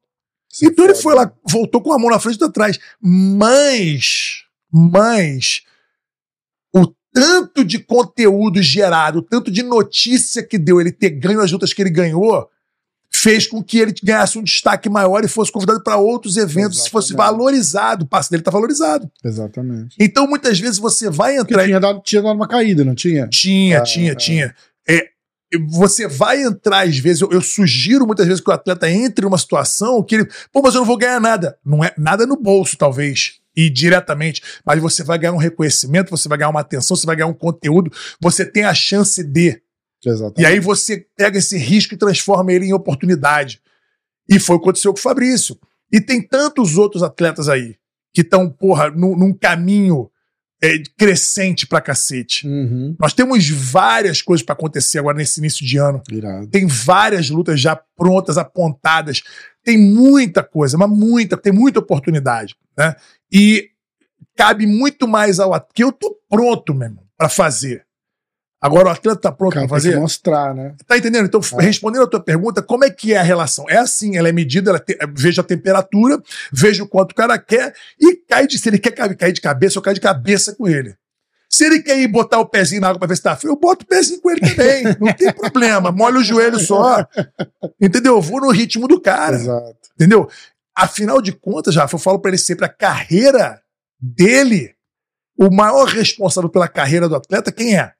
Então 0.60 0.84
ele 0.84 0.94
foi 0.94 1.14
lá, 1.14 1.30
voltou 1.44 1.80
com 1.80 1.92
a 1.92 1.98
mão 1.98 2.10
na 2.10 2.18
frente 2.18 2.40
e 2.40 2.44
atrás. 2.44 2.78
Mas, 3.00 4.44
mas, 4.72 5.62
o 6.74 6.92
tanto 7.12 7.64
de 7.64 7.78
conteúdo 7.78 8.60
gerado, 8.60 9.20
o 9.20 9.22
tanto 9.22 9.50
de 9.50 9.62
notícia 9.62 10.42
que 10.42 10.58
deu 10.58 10.80
ele 10.80 10.90
ter 10.90 11.10
ganho 11.10 11.40
as 11.40 11.52
lutas 11.52 11.72
que 11.72 11.80
ele 11.80 11.90
ganhou, 11.90 12.50
fez 13.26 13.44
com 13.44 13.60
que 13.60 13.78
ele 13.78 13.92
ganhasse 14.04 14.38
um 14.38 14.42
destaque 14.42 14.88
maior 14.88 15.24
e 15.24 15.28
fosse 15.28 15.50
convidado 15.50 15.82
para 15.82 15.96
outros 15.96 16.36
eventos, 16.36 16.84
se 16.84 16.90
fosse 16.90 17.12
valorizado. 17.12 18.04
O 18.04 18.08
passe 18.08 18.30
dele 18.30 18.44
tá 18.44 18.52
valorizado. 18.52 19.10
Exatamente. 19.24 19.96
Então, 19.98 20.28
muitas 20.28 20.60
vezes 20.60 20.78
você 20.78 21.10
vai 21.10 21.36
entrar 21.36 21.64
tinha 21.64 21.80
dado, 21.80 22.00
tinha 22.04 22.22
dado 22.22 22.36
uma 22.36 22.46
caída, 22.46 22.84
não 22.84 22.94
tinha? 22.94 23.26
tinha, 23.26 23.78
Ah, 23.78 23.82
tinha, 23.82 24.12
ah. 24.12 24.14
tinha. 24.14 24.54
É, 24.88 25.08
você 25.68 26.06
vai 26.06 26.40
entrar, 26.40 26.86
às 26.86 26.98
vezes, 26.98 27.20
eu, 27.20 27.30
eu 27.32 27.40
sugiro 27.40 28.06
muitas 28.06 28.26
vezes 28.28 28.40
que 28.40 28.48
o 28.48 28.54
atleta 28.54 28.88
entre 28.88 29.24
numa 29.24 29.38
situação 29.38 30.04
que 30.04 30.14
ele. 30.14 30.28
Pô, 30.52 30.62
mas 30.62 30.74
eu 30.74 30.80
não 30.80 30.86
vou 30.86 30.96
ganhar 30.96 31.20
nada. 31.20 31.58
Não 31.64 31.82
é 31.82 31.92
nada 31.98 32.26
no 32.26 32.36
bolso, 32.36 32.76
talvez. 32.76 33.40
E 33.56 33.68
diretamente. 33.68 34.40
Mas 34.64 34.80
você 34.80 35.02
vai 35.02 35.18
ganhar 35.18 35.32
um 35.32 35.38
reconhecimento, 35.38 36.10
você 36.10 36.28
vai 36.28 36.38
ganhar 36.38 36.50
uma 36.50 36.60
atenção, 36.60 36.96
você 36.96 37.06
vai 37.06 37.16
ganhar 37.16 37.26
um 37.26 37.34
conteúdo, 37.34 37.90
você 38.20 38.44
tem 38.44 38.62
a 38.62 38.74
chance 38.74 39.24
de. 39.24 39.60
Exatamente. 40.06 40.40
E 40.40 40.46
aí 40.46 40.60
você 40.60 41.06
pega 41.16 41.38
esse 41.38 41.58
risco 41.58 41.94
e 41.94 41.98
transforma 41.98 42.52
ele 42.52 42.66
em 42.66 42.72
oportunidade. 42.72 43.60
E 44.28 44.38
foi 44.38 44.56
o 44.56 44.58
que 44.58 44.64
aconteceu 44.64 44.92
com 44.92 44.98
o 44.98 45.02
Fabrício. 45.02 45.58
E 45.92 46.00
tem 46.00 46.20
tantos 46.20 46.76
outros 46.76 47.02
atletas 47.02 47.48
aí 47.48 47.76
que 48.12 48.22
estão, 48.22 48.48
porra, 48.48 48.90
num, 48.90 49.16
num 49.16 49.32
caminho 49.32 50.10
é, 50.62 50.82
crescente 50.96 51.66
pra 51.66 51.80
cacete. 51.80 52.46
Uhum. 52.46 52.96
Nós 52.98 53.12
temos 53.12 53.48
várias 53.48 54.22
coisas 54.22 54.44
pra 54.44 54.54
acontecer 54.54 54.98
agora 54.98 55.16
nesse 55.16 55.38
início 55.38 55.66
de 55.66 55.76
ano. 55.76 56.02
Irado. 56.10 56.46
Tem 56.48 56.66
várias 56.66 57.28
lutas 57.28 57.60
já 57.60 57.76
prontas, 57.96 58.38
apontadas. 58.38 59.22
Tem 59.62 59.78
muita 59.78 60.42
coisa, 60.42 60.78
mas 60.78 60.90
muita, 60.90 61.36
tem 61.36 61.52
muita 61.52 61.80
oportunidade, 61.80 62.56
né? 62.76 62.94
E 63.30 63.70
cabe 64.36 64.66
muito 64.66 65.06
mais 65.06 65.38
ao 65.38 65.52
atleta, 65.52 65.74
que 65.74 65.84
eu 65.84 65.92
tô 65.92 66.16
pronto 66.28 66.74
mesmo 66.74 67.02
pra 67.16 67.28
fazer. 67.28 67.85
Agora 68.60 68.88
o 68.88 68.90
atleta 68.90 69.20
tá 69.20 69.30
pronto 69.30 69.52
Cara, 69.54 69.68
pra 69.68 69.76
tem 69.76 69.82
que 69.84 69.88
fazer? 69.90 70.00
mostrar, 70.00 70.54
né? 70.54 70.74
Tá 70.86 70.96
entendendo? 70.96 71.26
Então, 71.26 71.40
É. 71.58 71.62
respondendo 71.62 72.02
a 72.04 72.06
tua 72.06 72.20
pergunta, 72.20 72.62
como 72.62 72.84
é 72.84 72.90
que 72.90 73.12
é 73.12 73.18
a 73.18 73.22
relação? 73.22 73.66
É 73.68 73.76
assim, 73.76 74.16
ela 74.16 74.28
é 74.28 74.32
medida, 74.32 74.70
ela 74.70 74.78
te, 74.80 74.96
vejo 75.14 75.40
a 75.40 75.44
temperatura, 75.44 76.20
vejo 76.52 76.84
o 76.84 76.88
quanto 76.88 77.12
o 77.12 77.14
cara 77.14 77.38
quer 77.38 77.74
e 78.00 78.16
cai 78.16 78.46
de, 78.46 78.58
se 78.58 78.68
ele 78.68 78.78
quer 78.78 78.92
cair, 78.92 79.32
de 79.32 79.40
cabeça, 79.40 79.78
eu 79.78 79.82
caio 79.82 79.94
de 79.94 80.00
cabeça 80.00 80.54
com 80.54 80.66
ele. 80.66 80.94
Se 81.48 81.64
ele 81.64 81.80
quer 81.80 81.98
ir 82.00 82.08
botar 82.08 82.40
o 82.40 82.46
pezinho 82.46 82.80
na 82.80 82.88
água 82.88 82.98
pra 82.98 83.06
ver 83.08 83.16
se 83.16 83.22
tá 83.22 83.36
frio, 83.36 83.52
eu 83.52 83.56
boto 83.56 83.84
o 83.84 83.86
pezinho 83.88 84.20
com 84.20 84.30
ele 84.30 84.40
também. 84.40 84.82
Não 84.98 85.12
tem 85.12 85.32
problema. 85.32 85.92
Molha 85.92 86.18
o 86.18 86.24
joelho 86.24 86.58
só. 86.58 87.06
Entendeu? 87.80 88.14
Eu 88.16 88.20
vou 88.22 88.40
no 88.40 88.50
ritmo 88.50 88.88
do 88.88 89.00
cara. 89.00 89.36
Exato. 89.36 89.76
Entendeu? 89.94 90.28
Afinal 90.74 91.22
de 91.22 91.32
contas, 91.32 91.76
Rafa, 91.76 91.94
eu 91.94 92.00
falo 92.00 92.18
pra 92.18 92.30
ele 92.30 92.38
sempre, 92.38 92.64
a 92.64 92.68
carreira 92.68 93.60
dele, 94.00 94.74
o 95.38 95.50
maior 95.54 95.86
responsável 95.86 96.50
pela 96.50 96.68
carreira 96.68 97.08
do 97.08 97.14
atleta, 97.16 97.52
quem 97.52 97.78
é? 97.78 97.92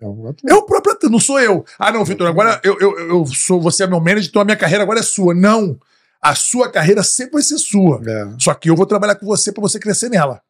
É 0.00 0.06
o 0.06 0.58
É 0.58 0.66
próprio 0.66 0.92
atleta, 0.92 1.08
não 1.08 1.18
sou 1.18 1.40
eu. 1.40 1.64
Ah, 1.78 1.90
não, 1.90 2.04
Vitor, 2.04 2.26
agora 2.26 2.60
eu, 2.62 2.78
eu, 2.78 2.98
eu 3.08 3.26
sou, 3.26 3.60
você 3.60 3.84
é 3.84 3.86
meu 3.86 4.00
manager, 4.00 4.28
então 4.28 4.42
a 4.42 4.44
minha 4.44 4.56
carreira 4.56 4.82
agora 4.82 5.00
é 5.00 5.02
sua. 5.02 5.34
Não. 5.34 5.78
A 6.20 6.34
sua 6.34 6.70
carreira 6.70 7.02
sempre 7.02 7.34
vai 7.34 7.42
ser 7.42 7.58
sua. 7.58 8.00
É. 8.06 8.28
Só 8.38 8.52
que 8.54 8.68
eu 8.68 8.76
vou 8.76 8.86
trabalhar 8.86 9.14
com 9.16 9.26
você 9.26 9.52
pra 9.52 9.60
você 9.60 9.78
crescer 9.78 10.08
nela. 10.08 10.42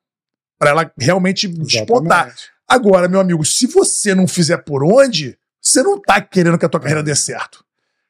Pra 0.59 0.71
ela 0.71 0.93
realmente 0.99 1.47
despontar. 1.47 2.35
Agora, 2.67 3.09
meu 3.09 3.21
amigo, 3.21 3.45
se 3.45 3.67
você 3.67 4.15
não 4.15 4.27
fizer 4.27 4.59
por 4.59 4.83
onde, 4.83 5.39
você 5.61 5.83
não 5.83 6.01
tá 6.01 6.21
querendo 6.21 6.59
que 6.59 6.65
a 6.65 6.69
tua 6.69 6.81
carreira 6.81 7.03
dê 7.03 7.15
certo. 7.15 7.65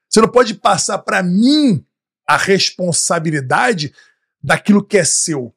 Você 0.09 0.20
não 0.20 0.28
pode 0.28 0.55
passar 0.55 0.99
pra 0.99 1.22
mim 1.22 1.84
a 2.26 2.37
responsabilidade 2.37 3.93
daquilo 4.43 4.84
que 4.84 4.97
é 4.97 5.05
seu. 5.05 5.55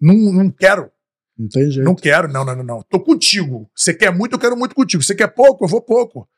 Não, 0.00 0.14
não 0.14 0.50
quero. 0.50 0.90
Não 1.38 1.48
tem 1.48 1.70
jeito. 1.70 1.84
Não 1.84 1.94
quero, 1.94 2.28
não, 2.28 2.44
não, 2.44 2.56
não, 2.56 2.64
não. 2.64 2.82
Tô 2.82 3.00
contigo. 3.00 3.68
Você 3.74 3.92
quer 3.92 4.14
muito, 4.14 4.34
eu 4.34 4.38
quero 4.38 4.56
muito 4.56 4.74
contigo. 4.74 5.02
Você 5.02 5.14
quer 5.14 5.28
pouco, 5.28 5.64
eu 5.64 5.68
vou 5.68 5.80
pouco. 5.80 6.28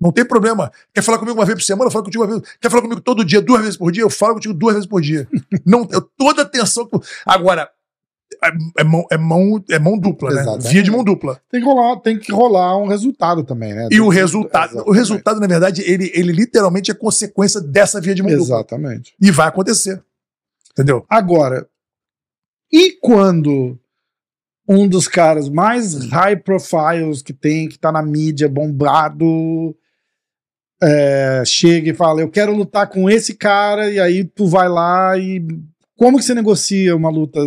Não 0.00 0.12
tem 0.12 0.24
problema. 0.24 0.70
Quer 0.94 1.02
falar 1.02 1.18
comigo 1.18 1.38
uma 1.38 1.46
vez 1.46 1.58
por 1.58 1.64
semana, 1.64 1.88
eu 1.88 1.92
falo 1.92 2.04
contigo 2.04 2.22
uma 2.22 2.38
vez. 2.38 2.56
Quer 2.60 2.70
falar 2.70 2.82
comigo 2.82 3.00
todo 3.00 3.24
dia, 3.24 3.40
duas 3.40 3.62
vezes 3.62 3.76
por 3.76 3.90
dia, 3.90 4.02
eu 4.02 4.10
falo 4.10 4.34
contigo 4.34 4.54
duas 4.54 4.74
vezes 4.74 4.88
por 4.88 5.00
dia. 5.00 5.26
não, 5.64 5.88
eu, 5.90 6.02
toda 6.02 6.42
atenção. 6.42 6.88
Agora, 7.24 7.70
é, 8.44 8.50
é 8.78 8.84
mão, 8.84 9.06
é, 9.10 9.16
mão, 9.16 9.64
é 9.70 9.78
mão 9.78 9.98
dupla, 9.98 10.30
né? 10.30 10.42
Exatamente. 10.42 10.68
Via 10.68 10.82
de 10.82 10.90
mão 10.90 11.02
dupla. 11.02 11.40
Tem 11.50 11.60
que 11.60 11.66
rolar, 11.66 12.00
tem 12.00 12.18
que 12.18 12.32
rolar 12.32 12.76
um 12.76 12.86
resultado 12.86 13.42
também, 13.42 13.74
né? 13.74 13.86
E 13.86 13.88
Tem 13.90 14.00
o 14.00 14.08
resultado, 14.08 14.70
o 14.70 14.74
Exatamente. 14.74 14.98
resultado, 14.98 15.40
na 15.40 15.46
verdade, 15.46 15.82
ele, 15.82 16.12
ele 16.14 16.32
literalmente 16.32 16.90
é 16.90 16.94
consequência 16.94 17.60
dessa 17.60 18.00
via 18.00 18.14
de 18.14 18.22
mão 18.22 18.30
dupla. 18.32 18.56
Exatamente. 18.56 19.14
E 19.20 19.30
vai 19.30 19.48
acontecer. 19.48 20.02
Entendeu? 20.72 21.06
Agora, 21.08 21.66
e 22.70 22.92
quando 23.00 23.78
um 24.68 24.88
dos 24.88 25.06
caras 25.06 25.48
mais 25.48 25.94
high 26.10 26.36
profiles 26.36 27.22
que 27.22 27.32
tem, 27.32 27.68
que 27.68 27.78
tá 27.78 27.92
na 27.92 28.02
mídia, 28.02 28.48
bombado, 28.48 29.76
é, 30.82 31.42
chega 31.46 31.90
e 31.90 31.94
fala: 31.94 32.20
Eu 32.20 32.30
quero 32.30 32.54
lutar 32.54 32.88
com 32.88 33.08
esse 33.08 33.34
cara, 33.34 33.90
e 33.90 34.00
aí 34.00 34.24
tu 34.24 34.46
vai 34.46 34.68
lá 34.68 35.16
e. 35.18 35.46
Como 35.96 36.18
que 36.18 36.24
você 36.24 36.34
negocia 36.34 36.94
uma 36.94 37.08
luta? 37.08 37.40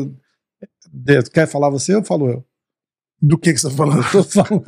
dessa? 0.91 1.29
Quer 1.29 1.47
falar 1.47 1.69
você 1.69 1.95
ou 1.95 2.03
falo 2.03 2.29
eu? 2.29 2.45
Do 3.21 3.37
que, 3.37 3.53
que 3.53 3.59
você 3.59 3.69
tá 3.69 3.75
falando? 3.75 4.03
Eu 4.13 4.23
tô 4.23 4.23
falando. 4.23 4.63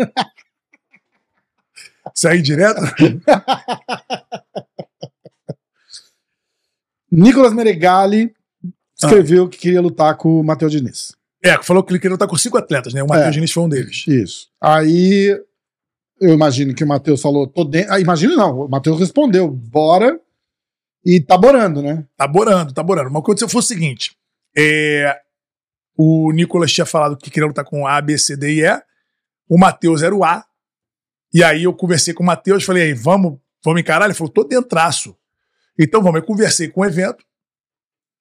Sair 2.14 2.42
direto? 2.42 2.82
Nicolas 7.12 7.54
Meregali 7.54 8.34
escreveu 8.98 9.50
que 9.50 9.58
queria 9.58 9.82
lutar 9.82 10.16
com 10.18 10.40
o 10.40 10.44
Matheus 10.44 10.72
Diniz. 10.72 11.16
É, 11.44 11.62
falou 11.64 11.84
que 11.84 11.92
ele 11.92 12.00
queria 12.00 12.14
lutar 12.14 12.28
com 12.28 12.38
cinco 12.38 12.58
atletas, 12.58 12.94
né? 12.94 13.02
O 13.02 13.08
Matheus 13.08 13.28
É. 13.28 13.32
Diniz 13.32 13.52
foi 13.52 13.64
um 13.64 13.70
deles. 13.70 14.06
Isso. 14.08 14.48
Aí 14.62 15.36
eu 16.20 16.34
imagino 16.34 16.74
que 16.76 16.84
o 16.84 16.88
Matheus 16.88 17.22
falou, 17.22 17.48
tô 17.48 17.64
dentro. 17.64 17.94
Ah, 17.94 18.00
imagino 18.00 18.36
não, 18.36 18.62
o 18.62 18.70
Matheus 18.70 19.00
respondeu, 19.00 19.50
bora. 19.50 20.20
E 21.04 21.20
tá 21.20 21.36
borando, 21.36 21.82
né? 21.82 22.06
Tá 22.16 22.28
borando, 22.28 22.74
tá 22.74 22.84
borando. 22.84 23.10
Mas 23.10 23.20
o 23.20 23.24
que 23.24 23.32
aconteceu 23.32 23.50
foi 23.50 23.60
o 23.60 23.64
seguinte: 23.64 24.16
é, 24.56 25.20
o 25.98 26.32
Nicolas 26.32 26.72
tinha 26.72 26.86
falado 26.86 27.18
que 27.18 27.32
queria 27.32 27.48
lutar 27.48 27.66
com 27.66 27.88
A, 27.88 28.00
B, 28.00 28.18
C, 28.20 28.38
D 28.38 28.54
e 28.54 28.64
E. 28.64 28.82
O 29.50 29.58
Matheus 29.58 30.04
era 30.04 30.16
o 30.16 30.24
A. 30.24 30.46
E 31.34 31.44
aí 31.44 31.64
eu 31.64 31.74
conversei 31.74 32.14
com 32.14 32.22
o 32.22 32.26
Matheus, 32.26 32.64
falei, 32.64 32.84
aí, 32.84 32.94
vamos, 32.94 33.40
vamos 33.64 33.82
encarar? 33.82 34.06
Ele 34.06 34.14
falou, 34.14 34.32
tô 34.32 34.44
dentraço. 34.44 35.16
Então 35.80 36.04
vamos, 36.04 36.20
eu 36.20 36.26
conversei 36.26 36.68
com 36.68 36.82
o 36.82 36.86
evento, 36.86 37.24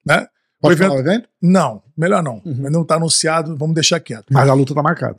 né? 0.05 0.27
Pode 0.61 0.73
O 0.73 0.77
evento- 0.77 0.89
falar 0.89 1.01
o 1.01 1.03
evento? 1.07 1.29
Não, 1.41 1.81
melhor 1.97 2.21
não. 2.21 2.41
Uhum. 2.45 2.57
Mas 2.59 2.71
não 2.71 2.85
tá 2.85 2.95
anunciado, 2.95 3.57
vamos 3.57 3.73
deixar 3.75 3.99
quieto. 3.99 4.27
Mas 4.29 4.47
a 4.47 4.53
luta 4.53 4.75
tá 4.75 4.83
marcada. 4.83 5.17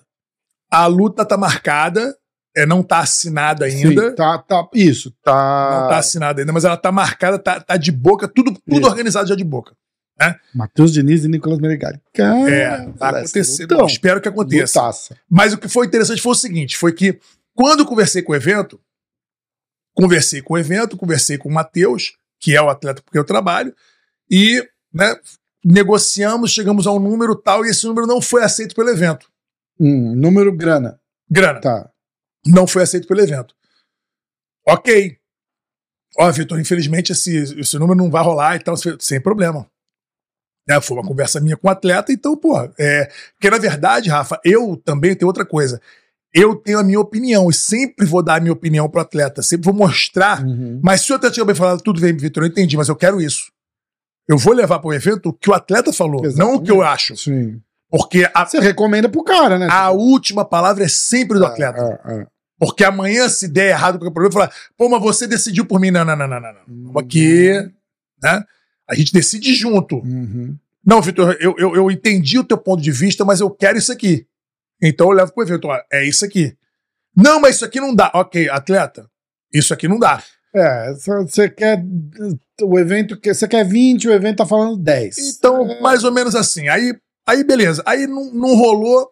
A 0.71 0.87
luta 0.87 1.25
tá 1.25 1.37
marcada, 1.37 2.17
é, 2.57 2.65
não 2.65 2.83
tá 2.83 3.01
assinada 3.01 3.65
ainda. 3.65 4.11
Sim, 4.11 4.15
tá, 4.15 4.39
tá. 4.39 4.69
Isso, 4.73 5.11
tá. 5.23 5.33
Não 5.83 5.89
tá 5.89 5.99
assinada 5.99 6.41
ainda, 6.41 6.53
mas 6.53 6.65
ela 6.65 6.77
tá 6.77 6.93
marcada, 6.93 7.39
tá, 7.39 7.61
tá 7.61 7.77
de 7.77 7.91
boca, 7.91 8.29
tudo, 8.29 8.53
tudo 8.53 8.81
Isso. 8.81 8.89
organizado 8.89 9.29
já 9.29 9.35
de 9.35 9.45
boca. 9.45 9.75
Matheus 10.55 10.93
Diniz 10.93 11.25
e 11.25 11.29
Nicolas 11.29 11.59
Meregali. 11.59 12.01
Cara, 12.15 12.49
É, 12.49 12.87
tá 12.93 13.09
acontecendo. 13.09 13.73
lutão. 13.73 13.87
Espero 13.89 14.21
que 14.21 14.29
aconteça. 14.29 14.79
Lutaça. 14.81 15.17
Mas 15.29 15.53
o 15.53 15.59
que 15.59 15.67
foi 15.67 15.85
interessante 15.87 16.23
foi 16.23 16.31
o 16.31 16.37
seguinte: 16.37 16.77
foi 16.77 16.93
que 16.93 17.19
quando 17.57 17.81
eu 17.81 17.87
conversei 17.87 18.23
com 18.23 18.31
o 18.31 18.37
evento, 18.37 18.79
conversei 19.95 20.41
com 20.41 20.55
o 20.55 20.59
evento, 20.59 20.97
conversei 20.97 21.37
com 21.39 21.49
o 21.49 21.53
Matheus, 21.53 22.17
que 22.39 22.55
é 22.57 22.63
o 22.63 22.69
atleta 22.71 23.03
porque 23.03 23.19
eu 23.19 23.25
trabalho, 23.25 23.75
e 24.31 24.65
né, 24.93 25.17
negociamos, 25.65 26.51
chegamos 26.51 26.87
a 26.87 26.93
um 26.93 26.99
número 26.99 27.37
tal, 27.37 27.65
e 27.65 27.71
esse 27.71 27.87
número 27.87 28.07
não 28.07 28.21
foi 28.21 28.43
aceito 28.43 28.75
pelo 28.75 28.91
evento. 28.91 29.31
Hum, 29.79 30.15
número 30.15 30.53
grana. 30.55 31.01
Grana. 31.31 31.61
Tá. 31.61 31.91
Não 32.47 32.67
foi 32.67 32.83
aceito 32.83 33.07
pelo 33.07 33.21
evento. 33.21 33.55
Ok. 34.67 35.17
Ó, 36.19 36.31
Vitor, 36.31 36.61
infelizmente 36.61 37.13
esse, 37.13 37.59
esse 37.59 37.79
número 37.79 37.99
não 37.99 38.11
vai 38.11 38.23
rolar 38.23 38.57
e 38.57 38.61
tal, 38.61 38.75
sem 38.77 39.21
problema. 39.21 39.67
Né, 40.69 40.81
foi 40.81 40.97
uma 40.97 41.07
conversa 41.07 41.41
minha 41.41 41.57
com 41.57 41.67
o 41.67 41.71
atleta, 41.71 42.13
então, 42.13 42.37
pô, 42.37 42.57
é. 42.79 43.11
Porque 43.35 43.51
na 43.51 43.59
verdade, 43.59 44.09
Rafa, 44.09 44.41
eu 44.45 44.77
também 44.85 45.17
tenho 45.17 45.27
outra 45.27 45.45
coisa. 45.45 45.81
Eu 46.33 46.55
tenho 46.55 46.79
a 46.79 46.85
minha 46.85 47.01
opinião 47.01 47.51
e 47.51 47.55
sempre 47.55 48.07
vou 48.07 48.23
dar 48.23 48.37
a 48.37 48.41
minha 48.41 48.53
opinião 48.53 48.89
pro 48.89 49.01
atleta, 49.01 49.43
sempre 49.43 49.65
vou 49.65 49.75
mostrar. 49.75 50.45
Uhum. 50.45 50.81
Mas 50.83 51.03
se 51.03 51.13
o 51.13 51.17
atleta 51.17 51.35
tiver 51.35 51.47
bem 51.47 51.55
falado, 51.55 51.83
tudo 51.83 52.01
bem, 52.01 52.17
Vitor, 52.17 52.45
eu 52.45 52.49
entendi, 52.49 52.77
mas 52.77 52.89
eu 52.89 52.97
quero 52.97 53.21
isso. 53.21 53.51
Eu 54.29 54.39
vou 54.39 54.55
levar 54.55 54.79
para 54.79 54.89
o 54.89 54.95
evento 54.95 55.31
o 55.31 55.33
que 55.33 55.51
o 55.51 55.55
atleta 55.55 55.93
falou, 55.93 56.23
não 56.37 56.55
o 56.55 56.63
que 56.63 56.71
eu 56.71 56.83
acho. 56.83 57.17
Sim. 57.17 57.61
Porque 57.91 58.29
a, 58.33 58.47
Você 58.47 58.59
recomenda 58.59 59.09
pro 59.09 59.23
cara, 59.23 59.59
né? 59.59 59.69
a 59.71 59.91
última 59.91 60.45
palavra 60.45 60.85
é 60.85 60.89
sempre 60.89 61.39
do 61.39 61.45
atleta. 61.45 62.01
É, 62.05 62.13
é, 62.13 62.21
é. 62.23 62.27
Porque 62.59 62.85
amanhã, 62.85 63.29
se 63.29 63.49
der 63.49 63.71
errado 63.71 63.99
qualquer 63.99 64.15
problema, 64.15 64.33
falar, 64.33 64.53
pô, 64.79 64.89
mas 64.89 65.03
você 65.03 65.27
decidiu 65.27 65.67
por 65.67 65.81
mim. 65.81 65.91
Não, 65.91 66.05
não, 66.05 66.17
não, 66.17 66.29
não, 66.29 66.41
não. 66.41 66.55
Vamos 66.67 67.03
aqui, 67.03 67.53
né? 68.23 68.45
A 68.89 68.95
gente 68.95 69.13
decide 69.13 69.53
junto. 69.55 69.97
Uhum. 69.97 70.57
Não, 70.85 71.03
Vitor, 71.03 71.37
eu, 71.41 71.55
eu, 71.59 71.75
eu 71.75 71.91
entendi 71.91 72.39
o 72.39 72.45
teu 72.45 72.57
ponto 72.57 72.83
de 72.83 72.91
vista, 72.91 73.25
mas 73.25 73.41
eu 73.41 73.51
quero 73.51 73.79
isso 73.79 73.93
aqui. 73.93 74.27
Então 74.81 75.09
eu 75.09 75.13
levo 75.13 75.33
pro 75.33 75.45
evento, 75.45 75.69
ó, 75.69 75.79
é 75.93 76.07
isso 76.07 76.25
aqui. 76.25 76.57
Não, 77.17 77.41
mas 77.41 77.57
isso 77.57 77.65
aqui 77.65 77.81
não 77.81 77.95
dá. 77.95 78.11
Ok, 78.15 78.49
atleta, 78.49 79.09
isso 79.53 79.75
aqui 79.75 79.87
não 79.87 79.99
dá. 79.99 80.23
É, 80.55 80.93
você 80.95 81.49
quer 81.49 81.83
o 82.63 82.79
evento 82.79 83.19
que 83.19 83.33
você 83.33 83.49
quer 83.49 83.65
20, 83.65 84.09
o 84.09 84.13
evento 84.13 84.39
tá 84.39 84.47
falando 84.47 84.77
10. 84.77 85.37
Então, 85.37 85.71
É. 85.71 85.81
mais 85.81 86.05
ou 86.05 86.13
menos 86.13 86.35
assim. 86.35 86.69
Aí, 86.69 86.95
aí 87.27 87.43
beleza. 87.43 87.83
Aí 87.87 88.07
não, 88.07 88.33
não 88.33 88.55
rolou. 88.55 89.09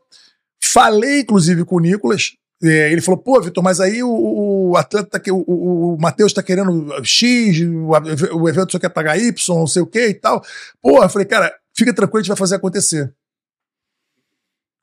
Falei, 0.62 1.20
inclusive, 1.20 1.64
com 1.64 1.76
o 1.76 1.80
Nicolas. 1.80 2.32
É, 2.62 2.92
ele 2.92 3.00
falou, 3.00 3.18
pô, 3.18 3.40
Vitor, 3.40 3.64
mas 3.64 3.80
aí 3.80 4.02
o, 4.02 4.70
o 4.70 4.76
atleta, 4.76 5.08
tá 5.08 5.18
que, 5.18 5.32
o, 5.32 5.42
o, 5.46 5.94
o 5.94 5.98
Matheus 5.98 6.34
tá 6.34 6.42
querendo 6.42 6.92
X, 7.02 7.58
o, 7.62 8.36
o 8.38 8.48
evento 8.48 8.72
só 8.72 8.78
quer 8.78 8.90
pagar 8.90 9.18
Y, 9.18 9.32
não 9.58 9.66
sei 9.66 9.80
o 9.80 9.86
que 9.86 10.08
e 10.08 10.14
tal. 10.14 10.44
Pô, 10.82 11.02
eu 11.02 11.08
falei, 11.08 11.26
cara, 11.26 11.50
fica 11.74 11.94
tranquilo, 11.94 12.18
a 12.18 12.22
gente 12.22 12.28
vai 12.28 12.36
fazer 12.36 12.56
acontecer. 12.56 13.14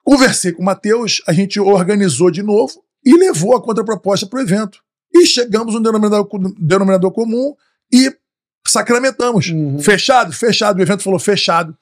Conversei 0.03 0.53
com 0.53 0.63
o 0.63 0.65
Matheus, 0.65 1.21
a 1.27 1.33
gente 1.33 1.59
organizou 1.59 2.31
de 2.31 2.41
novo 2.41 2.81
e 3.05 3.13
levou 3.15 3.55
a 3.55 3.61
contraproposta 3.61 4.25
pro 4.25 4.41
evento. 4.41 4.79
E 5.17 5.25
chegamos 5.25 5.73
no 5.73 5.81
denominador, 5.81 6.27
denominador 6.59 7.11
comum 7.11 7.55
e 7.91 8.13
sacramentamos. 8.67 9.47
Uhum. 9.47 9.79
Fechado? 9.79 10.31
Fechado. 10.33 10.79
O 10.79 10.81
evento 10.81 11.03
falou 11.03 11.19
fechado. 11.19 11.75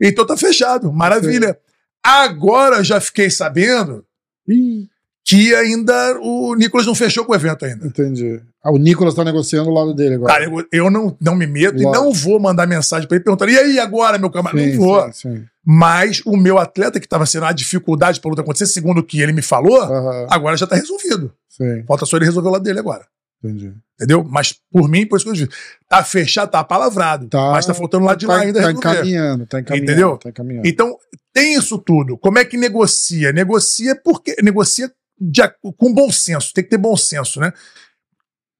Então 0.00 0.26
tá 0.26 0.36
fechado. 0.36 0.92
Maravilha. 0.92 1.58
Agora 2.02 2.76
eu 2.76 2.84
já 2.84 3.00
fiquei 3.00 3.30
sabendo 3.30 4.04
Ih, 4.48 4.88
que 5.24 5.54
ainda 5.54 6.18
o 6.20 6.54
Nicolas 6.54 6.86
não 6.86 6.94
fechou 6.94 7.24
com 7.24 7.32
o 7.32 7.34
evento 7.36 7.64
ainda. 7.64 7.86
entendi. 7.86 8.40
Ah, 8.66 8.72
o 8.72 8.78
Nicolas 8.78 9.14
tá 9.14 9.22
negociando 9.22 9.70
o 9.70 9.72
lado 9.72 9.94
dele 9.94 10.16
agora. 10.16 10.32
Cara, 10.32 10.44
eu, 10.44 10.66
eu 10.72 10.90
não, 10.90 11.16
não 11.20 11.36
me 11.36 11.46
meto 11.46 11.78
e 11.80 11.84
Lógico. 11.84 12.04
não 12.04 12.12
vou 12.12 12.40
mandar 12.40 12.66
mensagem 12.66 13.06
pra 13.06 13.16
ele 13.16 13.22
perguntando: 13.24 13.52
e 13.52 13.56
aí 13.56 13.78
agora, 13.78 14.18
meu 14.18 14.28
camarada? 14.28 14.60
Não 14.66 14.76
vou. 14.76 15.04
sim, 15.12 15.36
sim. 15.36 15.44
Mas 15.64 16.20
o 16.26 16.36
meu 16.36 16.58
atleta 16.58 16.98
que 16.98 17.06
estava 17.06 17.24
sendo 17.26 17.46
a 17.46 17.52
dificuldade 17.52 18.20
pra 18.20 18.28
luta 18.28 18.42
acontecer, 18.42 18.66
segundo 18.66 18.98
o 18.98 19.04
que 19.04 19.20
ele 19.20 19.32
me 19.32 19.42
falou, 19.42 19.80
Aham, 19.80 20.26
agora 20.28 20.56
já 20.56 20.66
tá 20.66 20.74
resolvido. 20.74 21.32
sim, 21.48 21.84
Falta 21.86 22.04
só 22.06 22.16
ele 22.16 22.24
resolver 22.24 22.48
o 22.48 22.52
lado 22.52 22.62
dele 22.64 22.80
agora. 22.80 23.06
entendi. 23.44 23.72
Entendeu? 23.94 24.24
Mas 24.28 24.54
por 24.70 24.88
mim, 24.88 25.06
por 25.06 25.16
isso 25.16 25.24
que 25.24 25.30
eu 25.30 25.34
disse, 25.34 25.50
tá 25.88 26.02
fechado, 26.04 26.50
tá 26.50 26.62
palavrado. 26.64 27.28
Tá. 27.28 27.52
mas 27.52 27.64
tá 27.66 27.72
faltando 27.72 28.02
o 28.04 28.06
lado 28.06 28.18
de 28.18 28.26
lá 28.26 28.34
tá, 28.38 28.40
ainda 28.42 28.62
tá 28.62 28.70
encaminhando, 28.72 29.46
tá 29.46 29.60
encaminhando. 29.60 29.90
Entendeu? 29.90 30.16
Tá 30.18 30.28
encaminhando. 30.28 30.66
Então, 30.66 30.96
tem 31.32 31.54
isso 31.54 31.78
tudo. 31.78 32.18
Como 32.18 32.38
é 32.38 32.44
que 32.44 32.56
negocia? 32.56 33.32
Negocia 33.32 33.94
porque 34.04 34.36
negocia 34.42 34.90
de 35.18 35.42
com 35.78 35.94
bom 35.94 36.12
senso, 36.12 36.52
tem 36.52 36.62
que 36.62 36.70
ter 36.70 36.76
bom 36.76 36.96
senso, 36.96 37.40
né? 37.40 37.52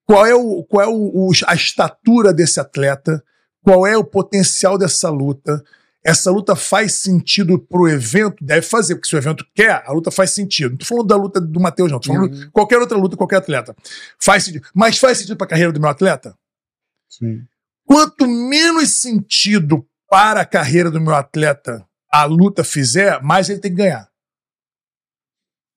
Qual 0.06 0.24
é, 0.24 0.34
o, 0.34 0.62
qual 0.64 0.84
é 0.84 0.88
o, 0.88 1.28
o- 1.28 1.32
a 1.46 1.54
estatura 1.54 2.32
desse 2.32 2.60
atleta? 2.60 3.22
Qual 3.62 3.86
é 3.86 3.96
o 3.96 4.04
potencial 4.04 4.78
dessa 4.78 5.10
luta? 5.10 5.62
Essa 6.04 6.30
luta 6.30 6.54
faz 6.54 6.92
sentido 6.94 7.58
pro 7.58 7.88
evento? 7.88 8.36
Deve 8.44 8.62
fazer, 8.62 8.94
porque 8.94 9.08
se 9.08 9.16
o 9.16 9.18
evento 9.18 9.44
quer, 9.52 9.82
a 9.84 9.92
luta 9.92 10.12
faz 10.12 10.30
sentido. 10.30 10.70
Não 10.70 10.76
tô 10.78 10.84
falando 10.84 11.06
da 11.08 11.16
luta 11.16 11.40
do 11.40 11.58
Matheus, 11.58 11.90
não. 11.90 11.98
Tô 11.98 12.12
falando 12.12 12.32
Uhum. 12.32 12.38
de 12.40 12.50
qualquer 12.52 12.78
outra 12.78 12.96
luta, 12.96 13.16
qualquer 13.16 13.36
atleta. 13.38 13.74
Faz 14.20 14.44
sentido. 14.44 14.64
Mas 14.72 14.98
faz 14.98 15.18
sentido 15.18 15.36
pra 15.36 15.48
carreira 15.48 15.72
do 15.72 15.80
meu 15.80 15.90
atleta? 15.90 16.38
Sim. 17.08 17.42
Quanto 17.84 18.28
menos 18.28 18.96
sentido 19.00 19.84
para 20.08 20.42
a 20.42 20.46
carreira 20.46 20.90
do 20.92 21.00
meu 21.00 21.14
atleta 21.14 21.84
a 22.08 22.24
luta 22.24 22.62
fizer, 22.62 23.20
mais 23.20 23.48
ele 23.50 23.58
tem 23.58 23.72
que 23.72 23.78
ganhar. 23.78 24.08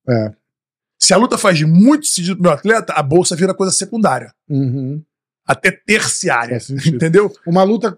É. 0.08 0.32
Se 1.02 1.14
a 1.14 1.18
luta 1.18 1.38
faz 1.38 1.62
muito 1.64 2.06
sentido 2.08 2.36
pro 2.36 2.44
meu 2.44 2.52
atleta, 2.52 2.94
a 2.94 3.02
bolsa 3.02 3.36
vira 3.36 3.54
coisa 3.54 3.72
secundária, 3.72 4.34
Uhum. 4.50 5.04
até 5.46 5.72
terciária. 5.72 6.60
Entendeu? 6.86 7.34
Uma 7.48 7.64
luta, 7.64 7.98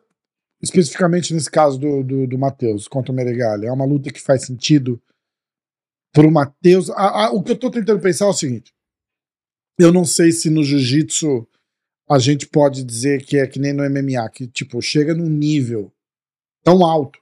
especificamente 0.62 1.34
nesse 1.34 1.50
caso 1.50 1.80
do, 1.80 2.04
do, 2.04 2.28
do 2.28 2.38
Matheus 2.38 2.88
contra 2.88 3.12
o 3.12 3.16
Meregali, 3.16 3.66
é 3.66 3.72
uma 3.72 3.86
luta 3.86 4.12
que 4.12 4.22
faz 4.22 4.44
sentido 4.46 5.02
pro 6.14 6.32
Matheus. 6.32 6.90
O 7.34 7.42
que 7.42 7.52
eu 7.54 7.60
tô 7.60 7.72
tentando 7.72 8.00
pensar 8.02 8.26
é 8.26 8.30
o 8.30 8.34
seguinte: 8.34 8.72
eu 9.80 9.92
não 9.92 10.06
sei 10.06 10.32
se 10.32 10.50
no 10.50 10.64
jiu-jitsu 10.64 11.48
a 12.10 12.20
gente 12.20 12.46
pode 12.46 12.84
dizer 12.84 13.26
que 13.26 13.38
é 13.38 13.48
que 13.48 13.58
nem 13.58 13.74
no 13.74 13.84
MMA, 13.90 14.30
que 14.30 14.46
tipo, 14.48 14.82
chega 14.82 15.16
num 15.16 15.30
nível 15.30 15.92
tão 16.64 16.86
alto 16.86 17.18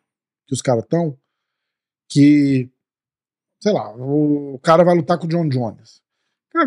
que 0.48 0.54
os 0.54 0.62
caras 0.62 0.84
estão, 0.84 1.16
que, 2.12 2.70
sei 3.60 3.74
lá, 3.74 3.94
o, 3.96 4.60
cara 4.64 4.84
vai 4.84 4.96
lutar 4.96 5.18
com 5.18 5.26
o 5.26 5.30
John 5.30 5.48
Jones. 5.48 6.02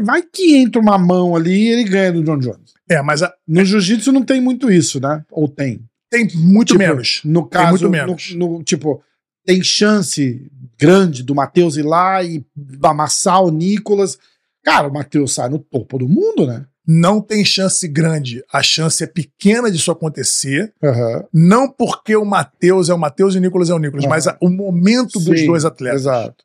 Vai 0.04 0.22
que 0.22 0.56
entra 0.56 0.80
uma 0.80 0.96
mão 0.96 1.34
ali 1.34 1.52
e 1.52 1.68
ele 1.72 1.84
ganha 1.84 2.12
do 2.12 2.22
John 2.22 2.38
Jones. 2.38 2.72
É, 2.88 3.02
mas 3.02 3.22
a- 3.22 3.32
No 3.46 3.64
jiu-jitsu 3.64 4.12
não 4.12 4.22
tem 4.24 4.40
muito 4.40 4.70
isso, 4.70 5.00
né? 5.00 5.24
Ou 5.30 5.48
tem? 5.48 5.84
tem 6.10 6.28
muito 6.34 6.68
Tipo, 6.68 6.78
menos. 6.78 7.20
No 7.24 7.46
caso, 7.46 7.70
muito 7.70 7.84
no- 7.84 7.90
menos. 7.90 8.34
no- 8.34 8.62
tipo, 8.62 9.02
tem 9.44 9.62
chance 9.62 10.46
grande 10.78 11.22
do 11.22 11.34
Matheus 11.34 11.76
ir 11.76 11.82
lá 11.82 12.22
e 12.22 12.44
amassar 12.82 13.42
o 13.42 13.50
Nicolas. 13.50 14.18
Cara, 14.62 14.88
o 14.88 14.92
Matheus 14.92 15.34
sai 15.34 15.48
no 15.48 15.58
topo 15.58 15.98
do 15.98 16.08
mundo, 16.08 16.46
né? 16.46 16.64
Não 16.86 17.20
tem 17.20 17.44
chance 17.44 17.86
grande. 17.88 18.42
A 18.52 18.62
chance 18.62 19.02
é 19.02 19.06
pequena 19.06 19.70
disso 19.70 19.90
acontecer. 19.90 20.72
Aham. 20.82 21.24
Não 21.32 21.68
porque 21.70 22.14
o 22.14 22.24
Matheus 22.24 22.88
é 22.88 22.94
o 22.94 22.98
Matheus 22.98 23.34
e 23.34 23.38
o 23.38 23.40
Nicolas 23.40 23.70
é 23.70 23.74
o 23.74 23.78
Nicolas, 23.78 24.04
Aham. 24.04 24.10
mas 24.10 24.26
a- 24.28 24.36
o 24.40 24.50
momento 24.50 25.18
dos 25.18 25.40
Sim, 25.40 25.46
dois 25.46 25.64
atletas. 25.64 26.02
Exato. 26.02 26.44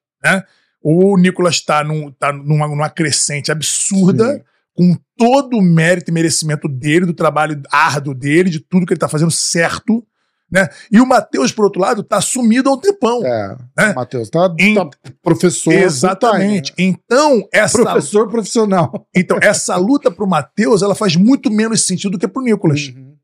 O 0.82 1.18
Nicolas 1.18 1.56
está 1.56 1.84
num, 1.84 2.12
tá 2.12 2.32
numa, 2.32 2.68
numa 2.68 2.90
crescente 2.90 3.52
absurda. 3.52 4.34
Sim. 4.34 4.42
com 4.76 4.96
todo 5.18 5.58
o 5.58 5.62
mérito 5.62 6.12
e 6.12 6.14
merecimento 6.14 6.68
dele, 6.68 7.08
do 7.08 7.14
trabalho 7.14 7.60
árduo 7.72 8.14
dele, 8.14 8.50
de 8.52 8.60
tudo 8.60 8.86
que 8.86 8.94
ele 8.94 9.00
tá 9.00 9.10
fazendo 9.10 9.32
certo, 9.32 10.06
né? 10.52 10.70
E 10.92 11.02
o 11.02 11.06
Matheus, 11.06 11.52
por 11.52 11.66
outro 11.66 11.82
lado, 11.82 12.04
tá 12.04 12.22
sumido 12.22 12.70
há 12.70 12.74
um 12.74 12.80
tempão. 12.80 13.26
É. 13.26 13.58
É. 13.80 13.90
O 13.92 13.96
Matheus 13.96 14.30
tá, 14.30 14.54
Em- 14.60 14.76
tá 14.76 14.88
professor. 15.24 15.74
Exatamente. 15.74 16.74
Então, 16.78 17.38
né? 17.38 17.44
essa, 17.52 17.82
Professor 17.82 18.30
profissional. 18.30 19.08
então, 19.16 19.40
essa 19.42 19.76
luta 19.78 20.12
pro 20.12 20.28
Matheus, 20.28 20.84
ela 20.84 20.94
faz 20.94 21.16
muito 21.16 21.50
menos 21.50 21.86
sentido 21.88 22.12
do 22.12 22.20
que 22.20 22.28
pro 22.28 22.44
Nicolas. 22.44 22.88
Uhum. 22.96 23.16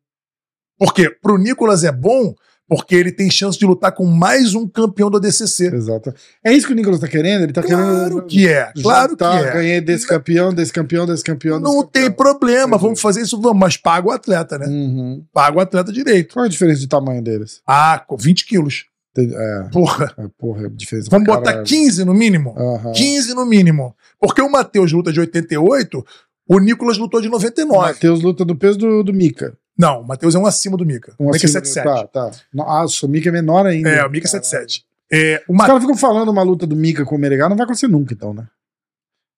Por 0.79 0.91
quê? 0.93 1.07
Pro 1.21 1.37
Nicolas 1.37 1.83
é 1.83 1.91
bom 1.91 2.33
porque 2.75 2.95
ele 2.95 3.11
tem 3.11 3.29
chance 3.29 3.57
de 3.59 3.65
lutar 3.65 3.91
com 3.91 4.03
mais 4.05 4.55
um 4.55 4.67
campeão 4.67 5.09
do 5.11 5.17
ADCC. 5.17 5.67
Exato. 5.75 6.11
É 6.43 6.51
isso 6.51 6.65
que 6.65 6.73
o 6.73 6.75
Nicolas 6.75 6.99
tá 6.99 7.07
querendo? 7.07 7.43
Ele 7.43 7.53
tá 7.53 7.61
Claro 7.61 7.85
querendo. 7.85 8.25
que 8.25 8.47
é, 8.47 8.71
claro 8.81 9.15
tá, 9.15 9.37
que 9.39 9.45
é. 9.45 9.51
Ganhei 9.53 9.81
desse 9.81 10.07
campeão, 10.07 10.51
desse 10.53 10.73
campeão, 10.73 11.05
desse 11.05 11.23
campeão. 11.23 11.61
desse 11.61 11.71
Não 11.75 11.83
tem 11.85 12.03
campeão. 12.09 12.15
problema, 12.33 12.67
Entendi. 12.69 12.81
vamos 12.83 12.99
fazer 13.01 13.21
isso, 13.21 13.39
vamos, 13.39 13.59
mas 13.59 13.77
paga 13.77 14.07
o 14.07 14.11
atleta, 14.11 14.57
né? 14.57 14.65
Uhum. 14.65 15.23
Paga 15.31 15.57
o 15.57 15.61
atleta 15.61 15.91
direito. 15.93 16.33
Qual 16.33 16.43
é 16.43 16.47
a 16.47 16.51
diferença 16.51 16.79
de 16.79 16.87
tamanho 16.87 17.21
deles? 17.21 17.61
Ah, 17.67 18.03
com 18.07 18.17
20 18.17 18.45
quilos. 18.47 18.85
Tem- 19.13 19.31
É, 19.31 19.69
Porra. 19.71 20.11
é, 20.17 20.25
porra, 20.39 20.65
é 20.65 20.69
diferença. 20.69 21.07
Vamos 21.11 21.27
botar 21.27 21.43
caralho. 21.51 21.65
15 21.65 22.03
no 22.03 22.15
mínimo? 22.15 22.55
Aham. 22.57 22.91
15 22.93 23.35
no 23.35 23.45
mínimo. 23.45 23.95
Porque 24.19 24.41
o 24.41 24.49
Matheus 24.51 24.91
luta 24.91 25.13
de 25.13 25.19
88, 25.19 26.03
o 26.49 26.59
Nicolas 26.59 26.97
lutou 26.97 27.21
de 27.21 27.27
O 27.27 27.31
99. 27.31 27.87
Matheus 27.87 28.21
luta 28.23 28.43
do 28.43 28.55
peso 28.55 28.77
do, 28.79 29.03
do 29.03 29.13
Mika. 29.13 29.53
Não, 29.77 30.01
o 30.01 30.07
Matheus 30.07 30.35
é 30.35 30.39
um 30.39 30.45
acima 30.45 30.77
do 30.77 30.85
Mika. 30.85 31.13
Um 31.19 31.25
o 31.27 31.31
Mika 31.31 31.45
é 31.45 31.47
acima 31.47 31.61
do- 31.61 31.65
77. 31.67 32.11
Tá, 32.11 32.29
tá. 32.29 32.31
Nossa, 32.53 33.05
o 33.05 33.09
Mika 33.09 33.29
é 33.29 33.31
menor 33.31 33.65
ainda. 33.65 33.89
É, 33.89 34.05
o 34.05 34.09
Mika 34.09 34.27
é 34.27 34.31
Caralho. 34.31 34.45
77. 34.49 34.85
É, 35.11 35.43
o 35.47 35.53
Os 35.53 35.59
caras 35.65 35.81
ficam 35.81 35.97
falando 35.97 36.29
uma 36.29 36.43
luta 36.43 36.65
do 36.65 36.75
Mika 36.75 37.03
com 37.05 37.15
o 37.15 37.19
Meregal, 37.19 37.49
não 37.49 37.57
vai 37.57 37.65
acontecer 37.65 37.87
nunca, 37.87 38.13
então, 38.13 38.33
né? 38.33 38.47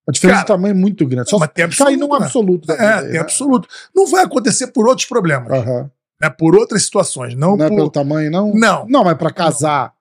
A 0.08 0.12
diferença 0.12 0.42
Cara, 0.42 0.46
de 0.46 0.54
tamanho 0.62 0.72
é 0.72 0.76
muito 0.78 1.06
grande. 1.08 1.30
Só 1.30 1.40
mas 1.40 1.50
tem 1.52 1.70
se 1.72 1.78
cair 1.78 1.96
absoluto, 1.96 2.08
num 2.14 2.20
né? 2.20 2.26
absoluto. 2.26 2.68
da 2.68 2.74
É, 2.76 2.78
vida 2.96 3.02
tem 3.04 3.12
né? 3.14 3.20
absoluto. 3.20 3.68
Não 3.96 4.06
vai 4.08 4.24
acontecer 4.24 4.68
por 4.68 4.88
outros 4.88 5.08
problemas, 5.08 5.52
Aham. 5.52 5.90
né? 6.22 6.30
por 6.30 6.56
outras 6.56 6.84
situações. 6.84 7.34
Não, 7.34 7.58
Não 7.58 7.66
é 7.66 7.70
por... 7.70 7.76
pelo 7.76 7.90
tamanho, 7.90 8.30
não? 8.30 8.54
Não. 8.54 8.86
Não, 8.88 9.04
mas 9.04 9.18
pra 9.18 9.32
casar. 9.34 9.95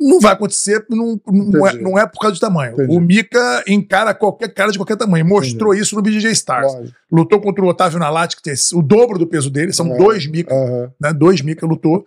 Não 0.00 0.20
vai 0.20 0.32
acontecer, 0.32 0.84
não, 0.88 1.20
não, 1.26 1.66
é, 1.66 1.70
Entendi. 1.70 1.82
não 1.84 1.98
é 1.98 2.06
por 2.06 2.20
causa 2.20 2.36
do 2.36 2.40
tamanho. 2.40 2.72
Entendi. 2.74 2.96
O 2.96 3.00
Mika 3.00 3.64
encara 3.66 4.14
qualquer 4.14 4.48
cara 4.54 4.70
de 4.70 4.78
qualquer 4.78 4.96
tamanho. 4.96 5.26
Mostrou 5.26 5.74
isso 5.74 5.96
no 5.96 6.02
BJJ 6.02 6.30
Stars. 6.32 6.72
Lógico. 6.72 6.96
Lutou 7.10 7.40
contra 7.40 7.64
o 7.64 7.68
Otávio 7.68 7.98
Nalati, 7.98 8.36
que 8.36 8.42
tem 8.42 8.54
o 8.74 8.82
dobro 8.82 9.18
do 9.18 9.26
peso 9.26 9.50
dele. 9.50 9.72
São 9.72 9.92
É. 9.94 9.96
dois 9.98 10.26
Mika, 10.26 10.54
Aham. 10.54 10.92
né? 11.00 11.12
Dois 11.12 11.40
Mika 11.42 11.66
lutou. 11.66 12.04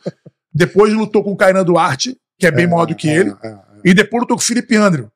Depois 0.53 0.93
lutou 0.93 1.23
com 1.23 1.31
o 1.31 1.35
Kainan 1.37 1.63
Duarte, 1.63 2.17
que 2.39 2.47
é 2.47 2.51
bem 2.51 2.67
maior 2.67 2.85
do 2.85 2.95
que 2.95 3.09
É, 3.09 3.13
ele. 3.15 3.33
é, 3.43 3.47
é. 3.47 3.57
E 3.83 3.93
depois 3.93 4.21
lutou 4.21 4.37
com 4.37 4.41
o 4.43 4.45
Felipe 4.45 4.75
Andrew, 4.75 5.07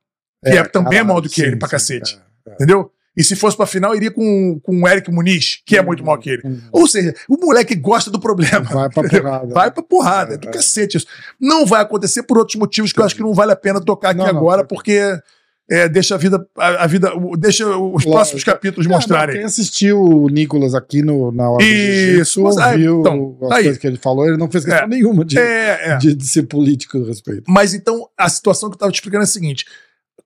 que 0.43 0.51
é, 0.51 0.63
também 0.63 0.91
caralho, 0.91 1.07
maior 1.07 1.21
do 1.21 1.29
que 1.29 1.35
sim, 1.35 1.43
ele, 1.43 1.55
pra 1.55 1.67
sim, 1.67 1.71
cacete. 1.71 2.19
é, 2.45 2.51
é. 2.51 2.53
Entendeu? 2.55 2.91
E 3.17 3.23
se 3.23 3.35
fosse 3.35 3.55
pra 3.55 3.65
final, 3.65 3.95
iria 3.95 4.11
com, 4.11 4.59
com 4.61 4.81
o 4.81 4.87
Eric 4.87 5.09
Muniz, 5.11 5.61
que 5.65 5.77
é 5.77 5.81
muito 5.81 6.03
maior 6.03 6.17
que 6.17 6.29
ele. 6.31 6.41
Ou 6.71 6.85
seja, 6.87 7.13
o 7.29 7.37
moleque 7.37 7.73
gosta 7.75 8.11
do 8.11 8.19
problema. 8.19 8.61
Vai 8.65 8.89
pra 8.89 9.03
porrada. 9.07 9.53
Vai 9.53 9.71
pra 9.71 9.83
porrada, 9.83 10.31
é 10.33 10.35
É, 10.35 10.37
do 10.37 10.49
é. 10.49 10.51
cacete 10.51 10.97
isso. 10.97 11.07
Não 11.39 11.65
vai 11.65 11.81
acontecer 11.81 12.23
por 12.23 12.37
outros 12.37 12.57
motivos 12.57 12.91
que 12.91 12.99
eu 12.99 13.05
acho 13.05 13.15
que 13.15 13.21
não 13.21 13.33
vale 13.33 13.51
a 13.51 13.55
pena 13.55 13.79
tocar 13.79 14.09
aqui 14.09 14.19
Não, 14.19 14.25
agora, 14.27 14.65
porque 14.65 14.99
é, 15.69 15.87
deixa 15.89 16.13
a 16.15 16.17
vida, 16.17 16.45
a, 16.57 16.83
a 16.83 16.87
vida, 16.87 17.11
deixa 17.39 17.65
os 17.65 17.73
Lógico. 18.03 18.11
próximos 18.11 18.43
capítulos 18.43 18.85
É, 18.85 18.89
não, 18.89 18.95
mostrarem. 18.97 19.35
quem 19.37 19.45
assistiu 19.45 19.99
o 19.99 20.27
Nicolas 20.29 20.75
aqui 20.75 21.01
no, 21.01 21.31
na 21.31 21.49
hora 21.49 21.63
do 21.63 21.69
Isso, 21.71 22.41
jiu-jitsu, 22.41 22.41
mas, 22.43 22.57
ah, 22.57 22.71
ouviu 22.71 22.99
então, 22.99 23.37
as 23.43 23.49
tá 23.49 23.55
aí. 23.55 23.63
coisas 23.63 23.81
que 23.81 23.87
ele 23.87 23.97
falou, 23.97 24.27
ele 24.27 24.37
não 24.37 24.51
fez 24.51 24.63
questão 24.65 24.83
É. 24.83 24.87
nenhuma 24.87 25.23
de, 25.25 25.39
é. 25.39 25.97
de, 25.97 26.13
de 26.13 26.27
ser 26.27 26.43
político 26.43 27.01
a 27.01 27.07
respeito. 27.07 27.43
Mas 27.47 27.73
então 27.73 28.07
a 28.17 28.29
situação 28.29 28.69
que 28.69 28.73
eu 28.73 28.77
estava 28.77 28.91
te 28.91 28.95
explicando 28.95 29.23
é 29.23 29.25
a 29.25 29.27
seguinte: 29.27 29.65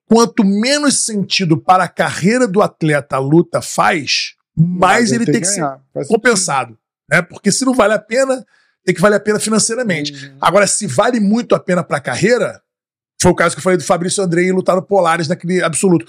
quanto 0.09 0.43
menos 0.43 1.03
sentido 1.03 1.55
para 1.55 1.83
a 1.83 1.87
carreira 1.87 2.47
do 2.47 2.63
atleta 2.63 3.15
a 3.15 3.19
luta 3.19 3.61
faz, 3.61 4.33
mais 4.57 5.11
ele 5.11 5.23
tem 5.25 5.39
que 5.39 5.47
ser 5.47 5.61
ganhar. 5.61 5.79
Faz 5.93 6.07
compensado. 6.07 6.77
Né? 7.07 7.21
Porque 7.21 7.51
se 7.51 7.63
não 7.63 7.75
vale 7.75 7.93
a 7.93 7.99
pena, 7.99 8.43
tem 8.83 8.95
que 8.95 8.99
valer 8.99 9.17
a 9.17 9.19
pena 9.19 9.39
financeiramente. 9.39 10.13
sentido. 10.13 10.37
Agora, 10.41 10.65
se 10.65 10.87
vale 10.87 11.19
muito 11.19 11.53
a 11.53 11.59
pena 11.59 11.83
para 11.83 11.97
a 11.97 12.01
carreira, 12.01 12.59
foi 13.21 13.31
o 13.31 13.35
caso 13.35 13.55
que 13.55 13.59
eu 13.59 13.63
falei 13.63 13.77
do 13.77 13.83
Fabrício 13.83 14.23
Andrei 14.23 14.51
lutar 14.51 14.75
no 14.75 14.81
Polares 14.81 15.27
naquele 15.27 15.61
absoluto. 15.63 16.05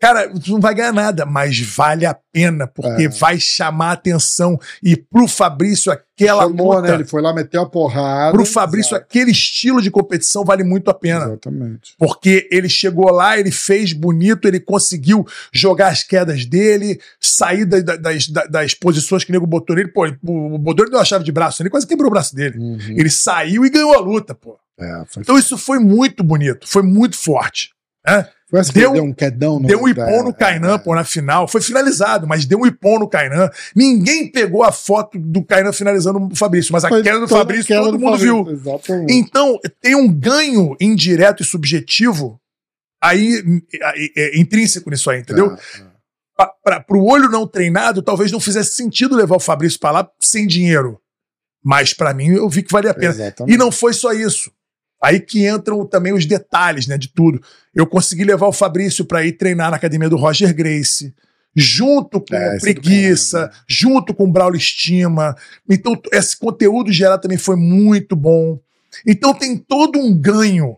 Cara, 0.00 0.28
tu 0.28 0.50
não 0.50 0.60
vai 0.60 0.74
ganhar 0.74 0.92
nada, 0.92 1.24
mas 1.24 1.60
vale 1.60 2.04
a 2.04 2.12
pena, 2.32 2.66
porque 2.66 3.04
É. 3.04 3.08
vai 3.08 3.38
chamar 3.38 3.90
a 3.90 3.92
atenção. 3.92 4.58
E 4.82 4.96
pro 4.96 5.28
Fabrício, 5.28 5.92
aquela 5.92 6.42
Chamou, 6.42 6.74
luta, 6.74 6.88
né? 6.88 6.94
Ele 6.94 7.04
foi 7.04 7.22
lá, 7.22 7.32
meteu 7.32 7.62
a 7.62 7.70
porrada. 7.70 8.32
pro 8.32 8.44
Fabrício, 8.44 8.96
aquele 8.96 9.30
estilo 9.30 9.80
de 9.80 9.92
competição 9.92 10.44
vale 10.44 10.64
muito 10.64 10.90
a 10.90 10.94
pena. 10.94 11.26
Exatamente. 11.26 11.94
Porque 11.96 12.48
ele 12.50 12.68
chegou 12.68 13.12
lá, 13.12 13.38
ele 13.38 13.52
fez 13.52 13.92
bonito, 13.92 14.48
ele 14.48 14.58
conseguiu 14.58 15.24
jogar 15.52 15.92
as 15.92 16.02
quedas 16.02 16.44
dele, 16.44 17.00
sair 17.20 17.64
da- 17.64 17.78
da- 17.78 17.96
das, 17.96 18.26
da- 18.26 18.46
das 18.46 18.74
posições 18.74 19.22
que 19.22 19.30
o 19.30 19.32
nego 19.32 19.46
botou 19.46 19.76
nele. 19.76 19.86
Pô, 19.92 20.04
ele- 20.04 20.18
o 20.24 20.58
Bodor 20.58 20.90
deu 20.90 20.98
uma 20.98 21.04
chave 21.04 21.22
de 21.24 21.30
braço, 21.30 21.62
ele 21.62 21.70
quase 21.70 21.86
quebrou 21.86 22.08
o 22.08 22.12
braço 22.12 22.34
dele. 22.34 22.58
Uhum. 22.58 22.76
Ele 22.96 23.08
saiu 23.08 23.64
e 23.64 23.70
ganhou 23.70 23.94
a 23.94 24.00
luta, 24.00 24.34
pô. 24.34 24.58
É, 24.82 25.04
foi, 25.06 25.22
Então 25.22 25.38
isso 25.38 25.56
foi 25.56 25.78
muito 25.78 26.22
bonito, 26.24 26.66
foi 26.68 26.82
muito 26.82 27.16
forte. 27.16 27.70
né? 28.06 28.28
foi 28.50 28.60
essa 28.60 28.70
que 28.72 28.80
deu- 28.80 28.92
deu 28.92 29.04
um 29.04 29.14
quedão 29.14 29.58
no 29.58 29.66
Deu 29.66 29.80
um 29.80 29.88
ipom 29.88 30.24
no 30.24 30.28
é, 30.30 30.32
Kainan, 30.34 30.74
é. 30.74 30.78
pô, 30.78 30.94
na 30.94 31.04
final. 31.04 31.48
Foi 31.48 31.62
finalizado, 31.62 32.26
mas 32.26 32.44
deu 32.44 32.58
um 32.60 32.66
ipom 32.66 32.98
no 32.98 33.08
Kainan. 33.08 33.48
Ninguém 33.74 34.30
pegou 34.30 34.62
a 34.62 34.70
foto 34.70 35.18
do 35.18 35.42
Kainan 35.42 35.72
finalizando 35.72 36.18
o 36.30 36.36
Fabrício, 36.36 36.70
mas 36.72 36.84
a 36.84 36.90
queda 36.90 37.18
do 37.20 37.26
Fabrício 37.28 37.66
queda 37.66 37.80
todo 37.80 37.92
do 37.92 37.98
mundo 37.98 38.12
Fabrício, 38.18 38.44
viu. 38.44 38.52
Exatamente. 38.52 39.14
Então, 39.14 39.58
tem 39.80 39.94
um 39.94 40.12
ganho 40.12 40.76
indireto 40.78 41.42
e 41.42 41.46
subjetivo 41.46 42.38
aí 43.02 43.42
é, 43.80 44.36
é, 44.36 44.38
intrínseco 44.38 44.90
nisso 44.90 45.08
aí, 45.10 45.20
entendeu? 45.20 45.56
Ah, 46.38 46.50
Para 46.62 46.84
o 46.96 47.04
olho 47.06 47.28
não 47.30 47.46
treinado, 47.46 48.02
talvez 48.02 48.30
não 48.30 48.40
fizesse 48.40 48.74
sentido 48.74 49.16
levar 49.16 49.36
o 49.36 49.40
Fabrício 49.40 49.78
para 49.80 49.90
lá 49.92 50.10
sem 50.20 50.46
dinheiro. 50.46 50.98
Mas 51.64 51.94
para 51.94 52.12
mim, 52.12 52.28
eu 52.34 52.48
vi 52.48 52.62
que 52.62 52.72
valia 52.72 52.90
a 52.90 52.94
pena. 52.94 53.12
exatamente. 53.14 53.54
E 53.54 53.56
não 53.56 53.70
foi 53.72 53.92
só 53.92 54.12
isso. 54.12 54.50
Aí 55.02 55.18
que 55.18 55.48
entram 55.48 55.84
também 55.84 56.12
os 56.12 56.24
detalhes, 56.24 56.86
né, 56.86 56.96
de 56.96 57.08
tudo. 57.08 57.42
Eu 57.74 57.86
consegui 57.86 58.24
levar 58.24 58.46
o 58.46 58.52
Fabrício 58.52 59.04
para 59.04 59.24
ir 59.24 59.32
treinar 59.32 59.70
na 59.70 59.76
academia 59.76 60.08
do 60.08 60.16
Roger 60.16 60.54
Grace, 60.54 61.12
junto 61.56 62.20
com 62.20 62.34
É, 62.34 62.56
é 62.56 62.60
Preguiça, 62.60 63.38
caralho, 63.38 63.52
né? 63.52 63.60
junto 63.66 64.14
com 64.14 64.24
o 64.24 64.32
Braulio 64.32 64.56
Estima. 64.58 65.36
Então, 65.68 66.00
esse 66.12 66.36
conteúdo 66.36 66.92
geral 66.92 67.18
também 67.18 67.36
foi 67.36 67.56
muito 67.56 68.14
bom. 68.14 68.60
Então, 69.06 69.34
tem 69.34 69.56
todo 69.56 69.98
um 69.98 70.14
ganho 70.14 70.76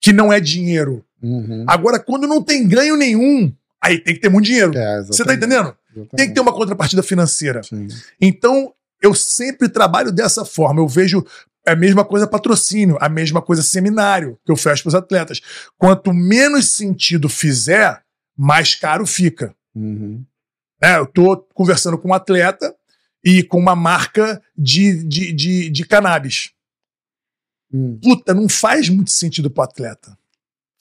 que 0.00 0.12
não 0.12 0.32
é 0.32 0.40
dinheiro. 0.40 1.04
Uhum. 1.22 1.64
Agora, 1.66 1.98
quando 1.98 2.26
não 2.26 2.42
tem 2.42 2.68
ganho 2.68 2.96
nenhum, 2.96 3.52
aí 3.82 3.98
tem 3.98 4.14
que 4.14 4.20
ter 4.20 4.28
muito 4.28 4.44
dinheiro. 4.44 4.76
É, 4.76 5.02
Você 5.02 5.24
tá 5.24 5.34
entendendo? 5.34 5.74
Tem 6.14 6.28
que 6.28 6.34
ter 6.34 6.40
uma 6.40 6.52
contrapartida 6.52 7.02
financeira. 7.02 7.62
Sim. 7.62 7.88
Então, 8.20 8.72
eu 9.02 9.14
sempre 9.14 9.68
trabalho 9.68 10.12
dessa 10.12 10.44
forma. 10.44 10.80
Eu 10.80 10.88
vejo 10.88 11.24
a 11.68 11.76
mesma 11.76 12.04
coisa 12.04 12.26
patrocínio, 12.26 12.96
a 13.00 13.08
mesma 13.08 13.42
coisa 13.42 13.62
seminário 13.62 14.38
que 14.44 14.50
eu 14.50 14.56
fecho 14.56 14.82
para 14.82 14.88
os 14.88 14.94
atletas. 14.94 15.40
Quanto 15.76 16.12
menos 16.12 16.72
sentido 16.72 17.28
fizer, 17.28 18.02
mais 18.36 18.74
caro 18.74 19.06
fica. 19.06 19.54
Uhum. 19.74 20.24
né? 20.80 20.98
eu 20.98 21.06
tô 21.06 21.36
conversando 21.54 21.98
com 21.98 22.08
um 22.08 22.14
atleta 22.14 22.74
e 23.22 23.42
com 23.42 23.58
uma 23.58 23.76
marca 23.76 24.42
de, 24.56 25.04
de, 25.04 25.32
de, 25.32 25.70
de 25.70 25.84
cannabis. 25.84 26.52
Hum. 27.72 27.98
Puta, 28.02 28.32
não 28.32 28.48
faz 28.48 28.88
muito 28.88 29.10
sentido 29.10 29.50
pro 29.50 29.64
atleta. 29.64 30.16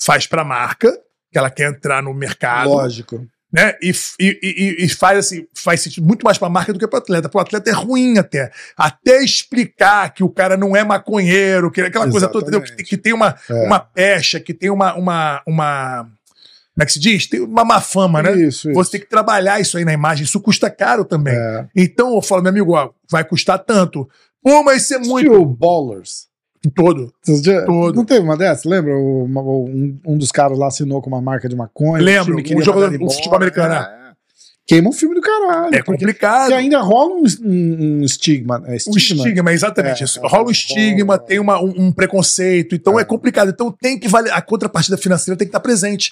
Faz 0.01 0.25
pra 0.25 0.43
marca, 0.43 0.91
que 1.31 1.38
ela 1.38 1.49
quer 1.49 1.69
entrar 1.69 2.01
no 2.01 2.13
mercado 2.13 2.69
Lógico. 2.69 3.27
Né? 3.52 3.76
E, 3.82 3.91
e, 4.20 4.76
e- 4.86 4.89
faz 4.89 5.20
assim, 5.20 5.48
faz 5.54 5.82
sentido 5.82 6.06
muito 6.06 6.24
mais 6.24 6.38
pra 6.38 6.50
marca 6.50 6.74
do 6.74 6.80
que 6.80 6.88
pro 6.88 6.98
atleta. 7.00 7.30
Pro 7.30 7.39
atleta 7.39 7.70
é 7.70 7.74
ruim 7.74 8.18
até. 8.18 8.52
Até 8.76 9.24
explicar 9.24 10.14
que 10.14 10.24
o 10.24 10.30
cara 10.30 10.58
não 10.58 10.76
é 10.76 10.84
maconheiro, 10.84 11.72
que 11.72 11.82
aquela 11.82 12.10
coisa 12.10 12.28
toda, 12.28 12.43
entendeu? 12.48 12.62
Que, 12.62 12.76
tem- 12.76 12.86
que 12.86 12.98
tem 12.98 13.14
uma, 13.14 13.36
É. 13.50 13.54
uma 13.66 13.80
pecha, 13.80 14.39
que 14.39 14.54
tem 14.54 14.70
uma, 14.70 14.93
uma, 14.95 15.41
uma. 15.48 16.04
Como 16.04 16.84
é 16.84 16.86
que 16.86 16.93
se 16.93 17.00
diz? 17.00 17.26
Tem 17.26 17.39
uma 17.39 17.66
má 17.66 17.82
fama, 17.82 18.22
né? 18.22 18.34
Isso, 18.34 18.70
isso. 18.70 18.74
Você 18.74 18.91
tem 18.91 19.00
que 19.02 19.10
trabalhar 19.10 19.60
isso 19.60 19.78
aí 19.78 19.86
na 19.86 19.93
imagem. 19.93 20.26
Isso 20.26 20.39
custa 20.39 20.70
caro 20.70 21.04
também. 21.06 21.34
É. 21.36 21.66
Então 21.76 22.14
eu 22.16 22.22
falo, 22.22 22.43
meu 22.43 22.52
amigo, 22.52 22.74
ó, 22.74 22.91
vai 23.10 23.24
custar 23.24 23.58
tanto. 23.60 24.08
Pô, 24.43 24.64
mas 24.64 24.84
isso 24.84 24.93
é 24.93 25.00
muito. 25.00 25.32
O 25.34 25.45
Ballers. 25.45 26.28
Todo. 26.76 27.14
Todo. 27.66 27.95
Não 27.95 28.05
teve 28.05 28.22
uma 28.22 28.36
dessas? 28.38 28.66
Lembra? 28.66 28.95
O- 28.97 29.24
um, 29.26 29.99
um 30.05 30.18
dos 30.18 30.32
caras 30.32 30.58
lá 30.58 30.68
assinou 30.68 31.01
com 31.01 31.10
uma 31.10 31.22
marca 31.22 31.47
de 31.47 31.55
maconha. 31.55 32.03
Lembro, 32.03 32.38
um 32.39 32.43
queria 32.43 32.64
jogador- 32.64 32.91
um 32.91 32.95
embora. 32.95 33.12
futebol 33.14 33.36
americano, 33.38 33.74
É. 33.76 33.97
Queima 34.70 34.89
um 34.89 34.91
filme 34.91 35.16
do 35.16 35.22
caralho. 35.22 35.74
É 35.74 35.82
complicado. 35.82 36.49
E 36.49 36.53
ainda 36.53 36.80
rola 36.82 37.14
um, 37.16 37.24
um- 37.45 37.99
um 37.99 38.03
estigma. 38.03 38.62
É 38.66 38.72
O 38.74 38.76
estigma? 38.76 39.24
estigma, 39.26 39.53
exatamente 39.53 40.01
É, 40.01 40.03
isso. 40.05 40.20
é, 40.20 40.28
Rola 40.28 40.49
um 40.49 40.51
estigma, 40.51 41.16
rola. 41.16 41.26
tem 41.26 41.39
uma- 41.39 41.62
um, 41.64 41.74
um 41.86 41.91
preconceito, 41.93 42.76
então 42.76 42.99
é. 42.99 43.03
É. 43.03 43.05
complicado. 43.05 43.49
Então 43.49 43.72
tem 43.72 43.97
que 43.97 44.10
valer. 44.10 44.34
A 44.34 44.41
contrapartida 44.41 44.97
financeira 44.97 45.38
tem 45.38 45.47
que 45.47 45.51
estar 45.51 45.62
presente. 45.62 46.12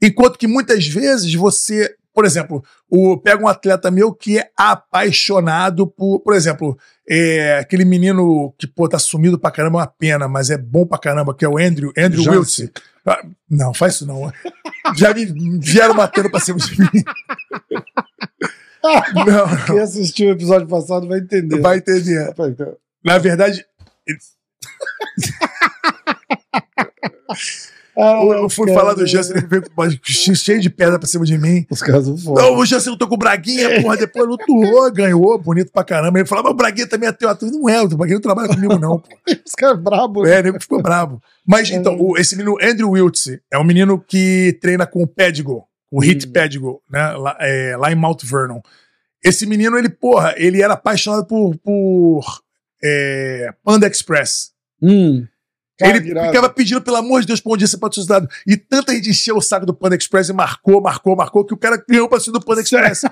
Enquanto 0.00 0.38
que 0.38 0.46
muitas 0.46 0.86
vezes 0.86 1.34
você, 1.34 1.92
por 2.16 2.24
exemplo, 2.24 2.64
o, 2.88 3.18
pega 3.18 3.44
um 3.44 3.46
atleta 3.46 3.90
meu 3.90 4.10
que 4.10 4.38
é 4.38 4.48
apaixonado 4.56 5.86
por, 5.86 6.20
por 6.20 6.34
exemplo, 6.34 6.78
é, 7.06 7.58
aquele 7.58 7.84
menino 7.84 8.54
que 8.58 8.66
pô, 8.66 8.88
tá 8.88 8.98
sumido 8.98 9.38
pra 9.38 9.50
caramba, 9.50 9.80
é 9.80 9.82
uma 9.82 9.86
pena, 9.86 10.26
mas 10.26 10.48
é 10.48 10.56
bom 10.56 10.86
pra 10.86 10.96
caramba, 10.98 11.34
que 11.34 11.44
é 11.44 11.48
o 11.48 11.58
Andrew, 11.58 11.92
Andrew. 11.96 12.32
Wilson. 12.32 12.68
Ah, 13.04 13.20
Não, 13.50 13.74
faz 13.74 13.96
isso 13.96 14.06
não. 14.06 14.32
Já 14.96 15.12
me 15.12 15.26
vieram 15.60 15.92
matando 15.92 16.30
pra 16.30 16.40
cima 16.40 16.58
de 16.58 16.80
mim. 16.80 16.88
Não, 18.82 19.66
Quem 19.66 19.80
assistiu 19.80 20.28
o 20.28 20.32
episódio 20.32 20.68
passado 20.68 21.08
vai 21.08 21.18
entender. 21.18 21.60
vai 21.60 21.78
entender. 21.78 22.32
Vai 22.36 22.50
entender. 22.50 22.76
Na 23.04 23.18
verdade, 23.18 23.66
Ah, 27.98 28.20
Eu, 28.22 28.48
fui 28.50 28.66
cara, 28.66 28.78
falar 28.78 28.94
do 28.94 29.06
Jansen, 29.06 29.36
ele 29.38 29.46
veio 29.46 29.62
com 29.70 29.90
cheio 30.34 30.60
de 30.60 30.68
pedra 30.68 30.98
pra 30.98 31.08
cima 31.08 31.24
de 31.24 31.38
mim. 31.38 31.64
Os 31.70 31.80
caras 31.80 32.04
são 32.04 32.16
foda. 32.18 32.42
Não, 32.42 32.56
o 32.56 32.66
Jansen 32.66 32.92
lutou 32.92 33.08
com 33.08 33.14
o 33.14 33.18
Braguinha, 33.18 33.80
porra, 33.80 33.96
depois 33.96 34.26
lutou, 34.28 34.92
ganhou, 34.92 35.38
bonito 35.38 35.72
pra 35.72 35.82
caramba. 35.82 36.18
Ele 36.18 36.28
falava, 36.28 36.48
mas 36.48 36.54
o 36.54 36.56
Braguinha 36.56 36.86
também 36.86 37.08
é 37.08 37.12
teu 37.12 37.28
ator. 37.28 37.50
Não 37.50 37.68
é, 37.68 37.80
o 37.80 37.88
Braguinha 37.88 38.16
não 38.16 38.20
trabalha 38.22 38.48
comigo, 38.48 38.78
não, 38.78 38.98
pô. 38.98 39.08
Os 39.46 39.52
caras 39.56 39.80
brabos. 39.80 40.28
É, 40.28 40.42
nego 40.42 40.60
ficou 40.60 40.82
bravo. 40.82 41.22
Mas 41.46 41.70
então, 41.70 41.96
o- 41.98 42.18
esse 42.18 42.36
menino, 42.36 42.56
Andrew 42.62 42.90
Wiltz, 42.90 43.38
é 43.50 43.58
um 43.58 43.64
menino 43.64 43.98
que 43.98 44.58
treina 44.60 44.86
com 44.86 45.02
o 45.02 45.06
Pedigo, 45.06 45.64
o 45.90 45.98
Hit 46.00 46.26
Hum. 46.28 46.32
Pedigo, 46.32 46.82
né, 46.90 47.12
lá, 47.12 47.36
é, 47.40 47.76
lá 47.78 47.90
em 47.90 47.94
Mount 47.94 48.22
Vernon. 48.24 48.60
Esse 49.24 49.46
menino, 49.46 49.78
ele, 49.78 49.88
porra, 49.88 50.34
ele 50.36 50.60
era 50.60 50.74
apaixonado 50.74 51.24
por, 51.26 51.56
por 51.56 52.24
é, 52.84 53.48
Panda 53.64 53.86
Express. 53.86 54.50
Hum. 54.82 55.26
Cara, 55.78 55.96
ele 55.96 56.08
irado. 56.10 56.26
ficava 56.28 56.48
pedindo, 56.48 56.80
pelo 56.80 56.96
amor 56.96 57.20
de 57.20 57.26
Deus, 57.26 57.40
pra 57.40 57.52
um 57.52 57.56
dia 57.56 57.66
ser 57.66 57.78
patrocinado. 57.78 58.26
E 58.46 58.56
tanta 58.56 58.94
gente 58.94 59.10
encheu 59.10 59.36
o 59.36 59.42
saco 59.42 59.66
do 59.66 59.74
Panda 59.74 59.94
Express 59.96 60.28
e 60.28 60.32
marcou, 60.32 60.80
marcou, 60.80 61.14
marcou, 61.16 61.44
que 61.44 61.52
o 61.54 61.56
cara 61.56 61.82
ganhou 61.88 62.06
o 62.06 62.08
patrocínio 62.08 62.38
do 62.40 62.44
Panda 62.44 62.62
Express. 62.62 63.02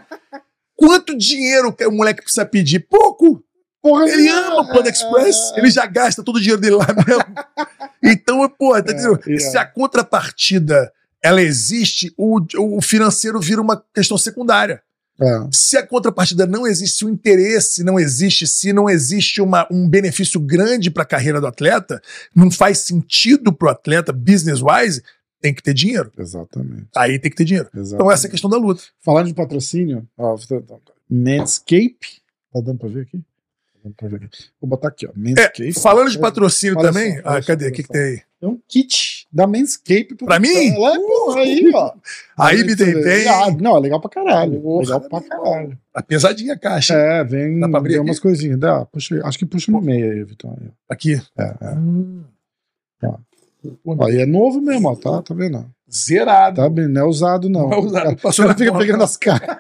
Quanto 0.77 1.17
dinheiro 1.17 1.75
o 1.87 1.91
moleque 1.93 2.23
precisa 2.23 2.45
pedir? 2.47 2.81
Pouco! 2.89 3.43
Porra, 3.83 4.09
Ele 4.09 4.27
é, 4.29 4.33
ama 4.33 4.63
o 4.63 4.69
Panda 4.69 4.89
é, 4.89 4.93
Express, 4.93 5.37
é, 5.53 5.57
é. 5.57 5.59
ele 5.61 5.71
já 5.71 5.85
gasta 5.85 6.23
todo 6.23 6.37
o 6.37 6.41
dinheiro 6.41 6.61
dele 6.61 6.77
lá 6.77 6.87
mesmo. 7.07 7.25
Então, 8.07 8.47
pô, 8.51 8.73
tá 8.73 8.79
É, 8.79 8.81
entendendo? 8.95 9.19
irado. 9.27 9.51
Se 9.51 9.57
a 9.57 9.65
contrapartida 9.65 10.93
ela 11.23 11.41
existe, 11.41 12.13
o, 12.19 12.39
o 12.77 12.83
financeiro 12.83 13.41
vira 13.41 13.63
uma 13.63 13.83
questão 13.95 14.19
secundária. 14.19 14.83
É. 15.21 15.49
Se 15.53 15.77
a 15.77 15.87
contrapartida 15.87 16.47
não 16.47 16.67
existe, 16.67 16.99
se 16.99 17.05
o 17.05 17.09
interesse 17.09 17.85
não 17.85 17.99
existe, 17.99 18.47
se 18.47 18.73
não 18.73 18.91
existe 18.91 19.41
uma, 19.41 19.67
um 19.71 19.89
benefício 19.89 20.41
grande 20.41 20.91
para 20.91 21.05
a 21.05 21.07
carreira 21.07 21.41
do 21.41 21.47
atleta, 21.47 22.03
não 22.35 22.51
faz 22.51 22.79
sentido 22.79 23.53
para 23.53 23.69
o 23.69 23.71
atleta, 23.71 24.13
business-wise, 24.13 25.03
tem 25.41 25.55
que 25.55 25.63
ter 25.63 25.75
dinheiro. 25.75 26.11
Exatamente. 26.19 26.89
Aí 26.97 27.19
tem 27.19 27.31
que 27.31 27.37
ter 27.37 27.45
dinheiro. 27.45 27.69
exatamente. 27.73 27.95
Então 27.95 28.11
essa 28.11 28.27
é 28.27 28.29
a 28.29 28.31
questão 28.31 28.51
da 28.51 28.57
luta. 28.57 28.83
Falando 29.01 29.27
de 29.27 29.35
patrocínio, 29.35 30.09
ó, 30.17 30.37
tá- 30.37 30.61
Manscape. 31.09 32.23
Tá 32.53 32.61
dando 32.61 32.89
ver 32.89 33.03
aqui? 33.03 33.23
Tá 33.97 34.09
ver 34.09 34.25
aqui. 34.25 34.45
Vou 34.61 34.69
botar 34.71 34.89
aqui, 34.89 35.07
ó. 35.07 35.11
É, 35.39 35.73
falando 35.73 36.11
de 36.11 36.19
patrocínio 36.19 36.77
Olha 36.79 36.89
também, 36.89 37.21
só, 37.21 37.29
ah, 37.29 37.43
cadê? 37.43 37.69
O 37.69 37.73
que, 37.73 37.83
que 37.83 37.89
tem 37.89 38.03
aí? 38.03 38.23
É 38.45 38.49
um 38.49 38.59
kit 38.69 39.27
da 39.33 39.47
Manscape. 39.47 40.15
Pra 40.25 40.39
mim? 40.39 40.49
Ela 40.75 40.95
é, 40.95 40.99
porra, 40.99 41.41
aí, 41.41 41.71
ó. 41.75 41.93
Aí 42.39 42.63
me. 42.63 42.75
Ah, 43.29 43.51
não, 43.59 43.77
é 43.77 43.81
legal 43.81 44.01
pra 44.01 44.11
caralho. 44.11 44.79
Legal 44.79 45.01
pra 45.01 45.21
caralho. 45.23 45.79
Tá 45.93 46.03
pesadinha 46.03 46.53
a 46.55 46.59
caixa. 46.59 46.95
É, 46.95 47.25
vem, 47.25 47.59
Dá 47.59 47.69
pra 47.69 47.79
abrir 47.79 47.93
vem 47.93 48.01
aqui? 48.01 48.11
umas 48.11 48.21
coisinhas. 48.21 48.59
Dá, 48.59 48.85
puxa, 48.85 49.21
acho 49.25 49.39
que 49.39 49.47
puxa 49.47 49.73
no 49.73 49.81
meio 49.81 50.13
aí, 50.13 50.25
Vitor. 50.25 50.55
Aqui. 50.89 51.15
É, 51.39 51.55
é. 51.61 51.71
Hum. 51.75 52.25
Ó. 53.03 54.09
E 54.11 54.21
é 54.21 54.27
novo 54.27 54.61
mesmo, 54.61 54.89
ó, 54.89 54.95
tá, 54.95 55.23
tá 55.23 55.33
vendo? 55.35 55.65
Zerado. 55.91 56.57
Tá 56.61 56.69
bem, 56.69 56.87
não 56.89 57.01
é 57.03 57.05
usado, 57.05 57.49
não. 57.49 57.69
Não 57.71 57.79
é 57.79 57.81
usado, 57.81 58.13
O 58.13 58.17
passou 58.17 58.45
cara 58.45 58.49
na 58.53 58.59
fica 58.59 58.71
porta. 58.73 58.87
pegando 58.87 59.05
as 59.05 59.17
caras. 59.17 59.57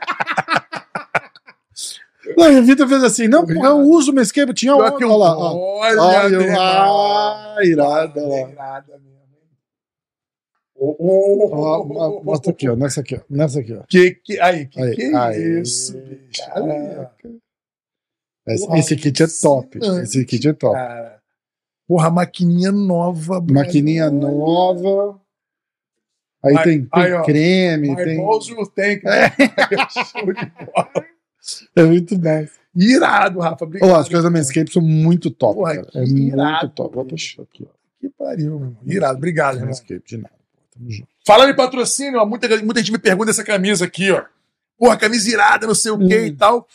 Não, 2.36 2.52
e 2.52 2.58
o 2.60 2.64
Vitor 2.64 2.88
fez 2.88 3.02
assim, 3.04 3.28
não, 3.28 3.44
eu 3.48 3.78
uso 3.78 4.10
o 4.10 4.14
Mescape, 4.14 4.52
tinha 4.54 4.72
eu- 4.72 4.78
Olha 4.78 5.06
lá, 5.06 5.36
ó. 5.38 5.54
Olha, 5.78 6.02
Olha, 6.02 6.28
meu 6.30 6.40
irmão. 6.42 6.60
ah, 6.62 7.56
irada 7.62 8.26
lá. 8.26 8.40
Irada 8.50 8.98
mesmo? 8.98 9.14
Oh, 10.76 10.96
oh, 10.98 11.50
oh, 11.54 12.18
oh, 12.18 12.24
Mostra 12.24 12.50
aqui, 12.50 12.68
ó, 12.68 12.74
nessa 12.76 13.00
aqui, 13.00 13.16
ó, 13.16 13.20
nessa 13.30 13.60
aqui, 13.60 13.72
ó. 13.74 13.82
Que, 13.88 14.10
que, 14.16 14.40
aí, 14.40 14.66
que, 14.66 14.82
Aí, 14.82 14.94
que 14.96 15.02
é 15.02 15.16
aí. 15.16 15.60
isso, 15.60 15.96
bicho? 15.98 16.44
Caraca. 16.46 17.30
Esse, 18.46 18.66
Porra, 18.66 18.78
esse 18.78 18.96
kit 18.96 19.22
é 19.22 19.26
top. 19.40 19.78
Esse 20.02 20.24
kit 20.26 20.48
é 20.48 20.52
top. 20.52 20.74
Cara. 20.74 21.18
Porra, 21.88 22.10
maquininha 22.10 22.72
nova. 22.72 23.40
brother. 23.40 23.64
Maquininha 23.66 24.10
nova. 24.10 25.20
Aí 26.44 26.56
Aí- 26.58 26.64
tem, 26.64 26.84
tem 26.84 27.02
aí, 27.02 27.22
creme, 27.24 27.88
My 27.90 27.96
tem. 28.04 28.16
balls 28.18 28.50
will 28.50 28.66
thank 28.66 29.02
you. 29.02 29.10
Show 30.04 30.32
de 30.32 30.46
bola. 30.66 31.06
É 31.76 31.82
muito 31.82 32.16
bom. 32.18 32.46
Irado, 32.76 33.38
Rafa. 33.40 33.64
Obrigado. 33.64 33.88
Ô, 33.90 33.94
as 33.94 34.08
coisas 34.08 34.24
da 34.24 34.30
Manscaped 34.30 34.72
são 34.72 34.82
muito 34.82 35.30
top, 35.30 35.54
Porra, 35.56 35.76
cara. 35.76 35.88
É 35.94 36.04
irado, 36.04 36.60
muito 36.66 36.74
top. 36.74 37.04
Deixar 37.08 37.42
aqui, 37.42 37.64
ó. 37.68 37.74
Que 38.00 38.08
pariu, 38.10 38.58
meu 38.58 38.68
irmão. 38.68 38.76
Irado. 38.86 39.16
Obrigado, 39.16 39.54
irmão. 39.54 39.68
Manscaped 39.68 40.02
de 40.06 40.16
nada. 40.18 40.34
Tamo 40.74 40.90
junto. 40.90 41.08
Falando 41.26 41.50
em 41.50 41.56
patrocínio, 41.56 42.20
ó, 42.20 42.26
muita, 42.26 42.48
muita 42.62 42.80
gente 42.80 42.92
me 42.92 42.98
pergunta 42.98 43.30
essa 43.30 43.44
camisa 43.44 43.84
aqui, 43.84 44.10
ó. 44.10 44.24
Porra, 44.76 44.96
camisa 44.96 45.30
irada, 45.30 45.66
não 45.68 45.74
sei 45.74 45.92
o 45.92 45.98
que 45.98 46.18
Hum. 46.18 46.26
e 46.26 46.32
tal. 46.32 46.66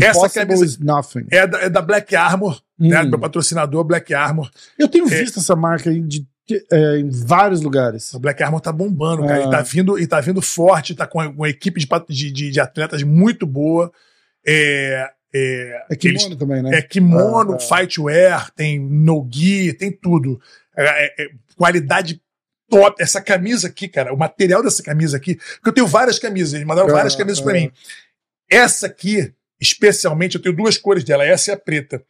Essa 0.00 0.10
Impossible 0.18 0.46
camisa- 0.46 0.64
is 0.64 0.78
nothing. 0.78 1.26
É 1.30 1.46
da, 1.46 1.60
é 1.62 1.70
da 1.70 1.80
Black 1.80 2.14
Armor, 2.16 2.60
né? 2.78 3.00
Hum. 3.00 3.04
Do 3.04 3.10
meu 3.10 3.18
patrocinador, 3.20 3.84
Black 3.84 4.12
Armor. 4.12 4.50
Eu 4.76 4.88
tenho 4.88 5.06
É. 5.06 5.08
visto 5.22 5.38
essa 5.38 5.54
marca 5.54 5.88
aí 5.88 6.00
de- 6.00 6.26
é, 6.70 6.98
em 6.98 7.10
vários 7.10 7.60
lugares. 7.62 8.12
O 8.14 8.18
Black 8.20 8.42
Armor 8.42 8.60
tá 8.60 8.72
bombando, 8.72 9.26
cara. 9.26 9.44
Ah. 9.44 9.48
E 9.48 9.50
tá 9.50 9.62
vindo, 9.62 9.98
e 9.98 10.06
tá 10.06 10.20
vindo 10.20 10.40
forte, 10.40 10.94
tá 10.94 11.06
com 11.06 11.18
uma 11.20 11.48
equipe 11.48 11.80
de, 12.08 12.30
de, 12.32 12.50
de- 12.50 12.60
atletas 12.60 13.02
muito 13.02 13.46
boa. 13.46 13.92
É, 14.46 15.10
é, 15.34 15.84
É 15.90 15.96
kimono 15.96 16.26
eles- 16.26 16.36
também, 16.38 16.62
né? 16.62 16.78
é 16.78 16.82
kimono, 16.82 17.52
Ah, 17.54 17.56
ah. 17.56 17.58
fightwear, 17.58 18.50
tem 18.54 18.78
no-gi, 18.78 19.72
tem 19.72 19.90
tudo. 19.90 20.40
É, 20.76 20.84
é- 21.22 21.24
é 21.24 21.28
qualidade 21.56 22.20
top. 22.70 23.02
Essa 23.02 23.20
camisa 23.20 23.68
aqui, 23.68 23.88
cara, 23.88 24.12
o 24.12 24.16
material 24.16 24.62
dessa 24.62 24.82
camisa 24.82 25.16
aqui, 25.16 25.34
porque 25.36 25.68
eu 25.68 25.72
tenho 25.72 25.86
várias 25.86 26.18
camisas, 26.18 26.54
eles 26.54 26.66
mandaram 26.66 26.88
Ah, 26.90 26.92
várias 26.92 27.16
camisas 27.16 27.40
pra 27.40 27.52
ah. 27.52 27.56
mim. 27.60 27.72
Essa 28.48 28.86
aqui, 28.86 29.32
especialmente, 29.60 30.36
eu 30.36 30.42
tenho 30.42 30.54
duas 30.54 30.76
cores 30.78 31.02
dela, 31.02 31.24
essa 31.26 31.50
e 31.50 31.54
a 31.54 31.56
preta. 31.56 32.02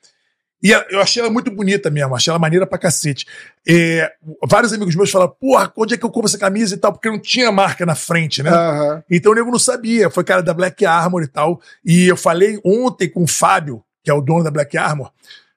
E 0.66 0.72
eu 0.90 1.00
achei 1.00 1.22
ela 1.22 1.30
muito 1.30 1.48
bonita 1.48 1.88
mesmo, 1.90 2.16
achei 2.16 2.28
ela 2.30 2.40
maneira 2.40 2.66
pra 2.66 2.76
cacete. 2.76 3.24
É, 3.68 4.10
vários 4.48 4.72
amigos 4.72 4.96
meus 4.96 5.10
falaram, 5.12 5.32
porra, 5.40 5.72
onde 5.76 5.94
é 5.94 5.96
que 5.96 6.04
eu 6.04 6.10
compro 6.10 6.28
essa 6.28 6.38
camisa 6.38 6.74
e 6.74 6.78
tal? 6.78 6.92
Porque 6.92 7.08
não 7.08 7.20
tinha 7.20 7.52
marca 7.52 7.86
na 7.86 7.94
frente, 7.94 8.42
né? 8.42 8.50
Aham. 8.50 9.02
Então 9.08 9.30
o 9.30 9.34
nego 9.36 9.50
não 9.52 9.60
sabia, 9.60 10.10
foi 10.10 10.24
cara 10.24 10.42
da 10.42 10.52
Black 10.52 10.84
Armor 10.84 11.22
e 11.22 11.28
tal. 11.28 11.60
E 11.84 12.08
eu 12.08 12.16
falei 12.16 12.58
ontem 12.64 13.08
com 13.08 13.22
o 13.22 13.26
Fábio, 13.28 13.80
que 14.02 14.10
é 14.10 14.14
o 14.14 14.20
dono 14.20 14.42
da 14.42 14.50
Black 14.50 14.76
Armor. 14.76 15.12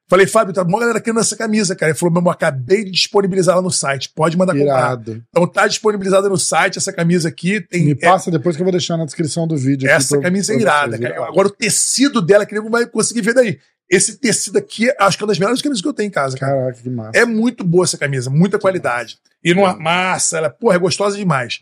Falei, 0.07 0.25
Fábio, 0.27 0.53
tá 0.53 0.61
uma 0.63 0.79
galera 0.79 0.99
querendo 1.01 1.19
essa 1.19 1.35
camisa, 1.35 1.75
cara. 1.75 1.91
Ele 1.91 1.97
falou, 1.97 2.21
meu 2.21 2.31
acabei 2.31 2.83
de 2.83 2.91
disponibilizar 2.91 3.53
ela 3.53 3.61
no 3.63 3.71
site, 3.71 4.09
pode 4.09 4.37
mandar 4.37 4.53
comprar. 4.53 4.77
Irado. 4.77 5.23
Então 5.29 5.47
tá 5.47 5.67
disponibilizada 5.67 6.29
no 6.29 6.37
site 6.37 6.77
essa 6.77 6.93
camisa 6.93 7.29
aqui. 7.29 7.61
Tem, 7.61 7.83
Me 7.85 7.91
é- 7.91 7.95
passa 7.95 8.29
depois 8.29 8.55
que 8.55 8.61
eu 8.61 8.65
vou 8.65 8.71
deixar 8.71 8.95
na 8.97 9.05
descrição 9.05 9.47
do 9.47 9.55
vídeo. 9.57 9.89
essa 9.89 10.15
pra- 10.15 10.23
camisa 10.23 10.53
é 10.53 10.57
irada, 10.57 10.97
cara. 10.99 11.25
Agora 11.27 11.47
o 11.47 11.51
tecido 11.51 12.21
dela, 12.21 12.45
que 12.45 12.53
nego 12.53 12.69
vai 12.69 12.85
conseguir 12.85 13.21
ver 13.21 13.33
daí. 13.33 13.59
Esse 13.89 14.17
tecido 14.17 14.57
aqui, 14.57 14.93
acho 14.99 15.17
que 15.17 15.23
é 15.23 15.25
uma 15.25 15.31
das 15.31 15.39
melhores 15.39 15.61
camisas 15.61 15.81
que 15.81 15.87
eu 15.87 15.93
tenho 15.93 16.07
em 16.07 16.11
casa, 16.11 16.37
cara. 16.37 16.53
Caraca, 16.53 16.81
que 16.81 16.89
massa. 16.89 17.17
É 17.17 17.25
muito 17.25 17.63
boa 17.63 17.83
essa 17.83 17.97
camisa, 17.97 18.29
muita 18.29 18.59
qualidade. 18.59 19.17
E 19.43 19.53
não 19.53 19.65
amassa, 19.65 20.37
ela, 20.37 20.49
porra, 20.49 20.75
é 20.75 20.79
gostosa 20.79 21.17
demais. 21.17 21.61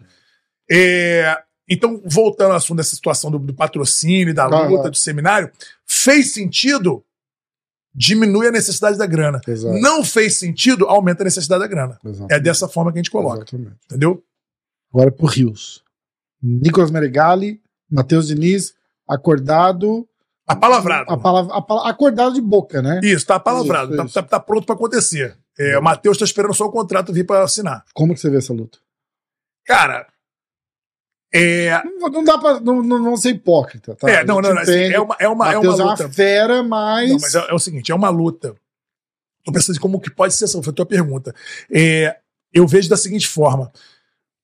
É, 0.69 1.37
então, 1.69 2.01
voltando 2.05 2.51
ao 2.51 2.57
assunto 2.57 2.77
dessa 2.77 2.95
situação 2.95 3.31
do, 3.31 3.39
do 3.39 3.53
patrocínio, 3.53 4.33
da 4.33 4.45
luta, 4.45 4.89
do 4.89 4.97
seminário, 4.97 5.49
fez 5.85 6.33
sentido, 6.33 7.03
diminui 7.93 8.47
a 8.47 8.51
necessidade 8.51 8.97
da 8.97 9.05
grana. 9.05 9.39
Exato. 9.47 9.79
Não 9.79 10.03
fez 10.03 10.37
sentido, 10.37 10.85
aumenta 10.85 11.23
a 11.23 11.25
necessidade 11.25 11.61
da 11.61 11.67
grana. 11.67 11.97
É 12.29 12.39
dessa 12.39 12.67
forma 12.67 12.91
que 12.91 12.97
a 12.97 13.01
gente 13.01 13.11
coloca, 13.11 13.43
Exatamente. 13.43 13.75
entendeu? 13.85 14.23
Agora 14.93 15.11
pro 15.11 15.27
Rios. 15.27 15.83
Nicolas 16.41 16.91
Meregali, 16.91 17.61
Matheus 17.89 18.27
Diniz, 18.27 18.73
acordado. 19.07 20.07
Apalavrado. 20.47 21.11
A 21.11 21.17
palavra, 21.17 21.53
a 21.55 21.61
pala- 21.61 21.89
acordado 21.89 22.33
de 22.33 22.41
boca, 22.41 22.81
né? 22.81 23.01
Isso, 23.03 23.25
tá 23.25 23.35
apalavrado, 23.35 23.89
Isso, 23.89 23.97
tá, 23.97 24.05
isso. 24.05 24.13
tá- 24.13 24.23
tá 24.23 24.39
pronto 24.39 24.65
pra 24.65 24.75
acontecer. 24.75 25.37
É, 25.59 25.77
o 25.77 25.83
Matheus 25.83 26.17
tá 26.17 26.23
esperando 26.23 26.53
só 26.53 26.65
o 26.65 26.71
contrato 26.71 27.11
vir 27.11 27.25
pra 27.25 27.43
assinar. 27.43 27.83
Como 27.93 28.13
que 28.13 28.19
você 28.21 28.29
vê 28.29 28.37
essa 28.37 28.53
luta? 28.53 28.77
Cara, 29.65 30.07
é. 31.33 31.83
Não, 31.99 32.09
não 32.09 32.23
dá 32.23 32.37
pra. 32.37 32.59
Não, 32.61 32.81
não, 32.81 32.99
não 32.99 33.17
ser 33.17 33.31
hipócrita, 33.31 33.95
tá? 33.95 34.09
é, 34.09 34.23
não, 34.23 34.39
não, 34.39 34.53
não, 34.53 34.61
assim, 34.61 34.71
é 34.71 34.99
uma, 34.99 35.15
é 35.19 35.27
uma, 35.27 35.51
é 35.51 35.57
uma 35.57 35.65
Matheus 35.65 35.79
é 35.79 35.83
uma 35.83 35.91
luta. 35.91 36.09
fera, 36.09 36.63
mas. 36.63 37.09
Não, 37.11 37.19
mas 37.19 37.35
é, 37.35 37.47
é 37.49 37.53
o 37.53 37.59
seguinte, 37.59 37.91
é 37.91 37.95
uma 37.95 38.09
luta. 38.09 38.55
Tô 39.43 39.51
pensando 39.51 39.75
em 39.75 39.79
como 39.81 39.99
que 39.99 40.09
pode 40.09 40.33
ser 40.33 40.45
essa 40.45 40.61
foi 40.63 40.71
a 40.71 40.75
tua 40.75 40.85
pergunta. 40.85 41.33
É, 41.69 42.17
eu 42.53 42.65
vejo 42.67 42.89
da 42.89 42.95
seguinte 42.97 43.27
forma. 43.27 43.71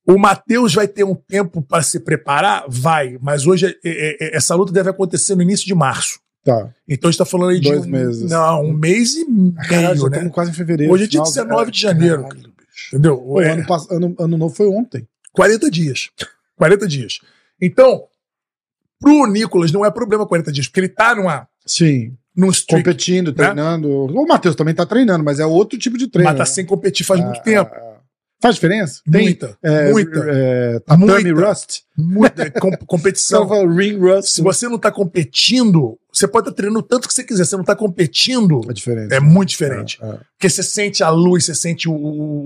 O 0.05 0.17
Matheus 0.17 0.73
vai 0.73 0.87
ter 0.87 1.03
um 1.03 1.15
tempo 1.15 1.61
para 1.61 1.81
se 1.81 1.99
preparar? 1.99 2.65
Vai, 2.67 3.17
mas 3.21 3.47
hoje 3.47 3.67
é- 3.67 3.89
é- 3.89 4.17
é- 4.33 4.37
essa 4.37 4.53
luta 4.55 4.71
deve 4.71 4.89
acontecer 4.89 5.33
no 5.35 5.41
início 5.41 5.65
de 5.65 5.73
março. 5.73 6.19
Tá. 6.43 6.69
Então 6.89 7.07
a 7.07 7.11
gente 7.11 7.19
tá 7.19 7.25
falando 7.25 7.51
aí 7.51 7.59
de 7.61 7.69
Dois 7.69 7.85
um, 7.85 7.89
meses. 7.89 8.29
Não, 8.29 8.63
um 8.65 8.73
mês 8.73 9.15
e 9.15 9.25
Caralho, 9.69 10.01
meio, 10.03 10.13
já 10.15 10.23
né? 10.23 10.29
quase 10.29 10.51
em 10.51 10.53
fevereiro. 10.53 10.91
Hoje 10.91 11.05
é 11.05 11.07
dia 11.07 11.21
final 11.23 11.31
19 11.45 11.71
de 11.71 11.79
janeiro. 11.81 12.23
Caralho. 12.23 12.53
Entendeu? 12.89 13.17
Pô, 13.17 13.41
É, 13.41 13.51
ano, 13.51 13.65
ano, 13.89 14.15
ano 14.19 14.37
novo 14.37 14.53
foi 14.53 14.67
ontem. 14.67 15.07
40 15.31 15.71
dias. 15.71 16.09
40 16.57 16.85
dias. 16.85 17.19
Então, 17.61 18.03
pro 18.99 19.25
Nicolas 19.25 19.71
não 19.71 19.85
é 19.85 19.89
problema 19.91 20.27
40 20.27 20.51
dias, 20.51 20.67
porque 20.67 20.81
ele 20.81 20.89
tá 20.89 21.15
numa, 21.15 21.47
Sim. 21.65 22.13
num 22.35 22.49
streak, 22.49 22.83
Competindo, 22.83 23.31
treinando. 23.31 23.89
O 23.89 24.27
Matheus 24.27 24.55
também 24.55 24.73
tá 24.75 24.85
treinando, 24.85 25.23
mas 25.23 25.39
é 25.39 25.45
outro 25.45 25.79
tipo 25.79 25.97
de 25.97 26.07
treino. 26.07 26.29
mas 26.29 26.37
tá 26.37 26.43
né? 26.43 26.45
sem 26.55 26.65
competir 26.65 27.05
faz 27.05 27.21
muito 27.21 27.39
Ah, 27.39 27.43
tempo. 27.43 27.71
ah, 27.73 27.77
ah. 27.79 27.92
Faz 28.43 28.55
diferença? 28.55 29.01
Tem 29.09 29.23
Muita, 29.23 29.57
é, 29.63 29.89
muita. 29.91 30.19
É, 30.27 30.79
tatame 30.81 31.05
Muita. 31.31 31.47
Rust. 31.49 31.79
Muita 31.97 32.51
com- 32.51 32.71
competição. 32.85 33.47
Ring 33.73 33.97
Rust. 33.97 34.33
Se 34.35 34.41
você 34.41 34.67
não 34.67 34.77
tá 34.77 34.91
competindo, 34.91 35.97
você 36.11 36.27
pode 36.27 36.49
estar 36.49 36.55
treinando 36.55 36.79
o 36.79 36.83
tanto 36.83 37.07
que 37.07 37.13
você 37.13 37.23
quiser. 37.23 37.45
Você 37.45 37.55
não 37.55 37.63
tá 37.63 37.73
competindo, 37.73 38.59
É 38.69 38.73
diferente. 38.73 39.13
é 39.13 39.19
muito 39.21 39.49
diferente. 39.49 39.97
É, 40.01 40.05
é. 40.07 40.17
Porque 40.37 40.49
você 40.49 40.61
sente 40.61 41.01
a 41.03 41.09
luz, 41.09 41.45
você 41.45 41.55
sente 41.55 41.87
o, 41.87 41.93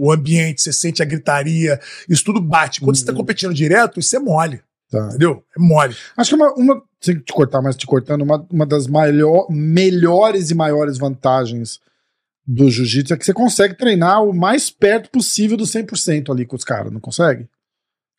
o 0.04 0.12
ambiente, 0.12 0.62
você 0.62 0.72
sente 0.72 1.02
a 1.02 1.06
gritaria, 1.06 1.80
isso 2.08 2.24
tudo 2.24 2.40
bate. 2.40 2.80
Quando 2.80 2.96
você 2.96 3.04
tá 3.04 3.12
Uhum. 3.12 3.18
competindo 3.18 3.54
direto, 3.54 4.00
isso 4.00 4.16
é 4.16 4.20
mole, 4.20 4.62
Tá. 4.92 5.08
entendeu? 5.08 5.44
É 5.58 5.60
mole. 5.60 5.96
Acho 6.16 6.30
que 6.30 6.36
uma, 6.36 6.54
uma 6.54 6.82
sem 7.02 7.18
te 7.18 7.34
cortar, 7.34 7.62
mas 7.62 7.76
te 7.76 7.88
cortando, 7.88 8.22
uma, 8.22 8.46
uma 8.52 8.66
das 8.68 8.86
maior, 8.88 9.48
melhores 9.50 10.52
e 10.52 10.56
maiores 10.56 10.98
vantagens 11.00 11.80
do 12.48 12.70
jiu-jitsu 12.70 13.14
é 13.14 13.18
que 13.18 13.26
você 13.26 13.34
consegue 13.34 13.74
treinar 13.76 14.24
o 14.24 14.34
mais 14.34 14.70
perto 14.70 15.10
possível 15.10 15.58
do 15.58 15.66
100% 15.66 16.32
ali 16.32 16.46
com 16.46 16.56
os 16.56 16.64
caras, 16.64 16.92
não 16.94 17.00
consegue? 17.02 17.48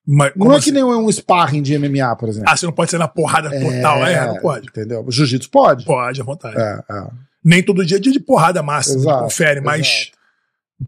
Mas, 0.07 0.33
Não 0.37 0.53
é 0.53 0.57
assim? 0.57 0.65
que 0.67 0.73
nem 0.73 0.83
um 0.83 1.11
sparring 1.11 1.61
de 1.61 1.79
MMA, 1.79 2.17
por 2.17 2.29
exemplo. 2.31 2.49
Ah, 2.51 2.57
você 2.57 2.65
não 2.65 2.73
pode 2.73 2.91
ser 2.91 2.99
na 2.99 3.09
porrada 3.09 3.51
total. 3.51 4.07
É, 4.07 4.27
não 4.27 4.39
pode. 4.41 4.67
Entendeu? 4.69 5.05
O 5.07 5.11
jiu-jitsu 5.11 5.51
pode. 5.51 5.85
Pode, 5.85 6.21
à 6.21 6.25
vontade. 6.25 6.57
É, 6.59 6.83
é. 6.91 7.11
Nem 7.45 7.63
todo 7.63 7.85
dia 7.85 7.99
é 7.99 8.01
dia 8.01 8.13
de 8.13 8.21
porrada 8.21 8.63
máxima, 8.63 9.01
Exato, 9.01 9.25
confere, 9.25 9.61
mas 9.61 9.87
exato. 9.87 10.19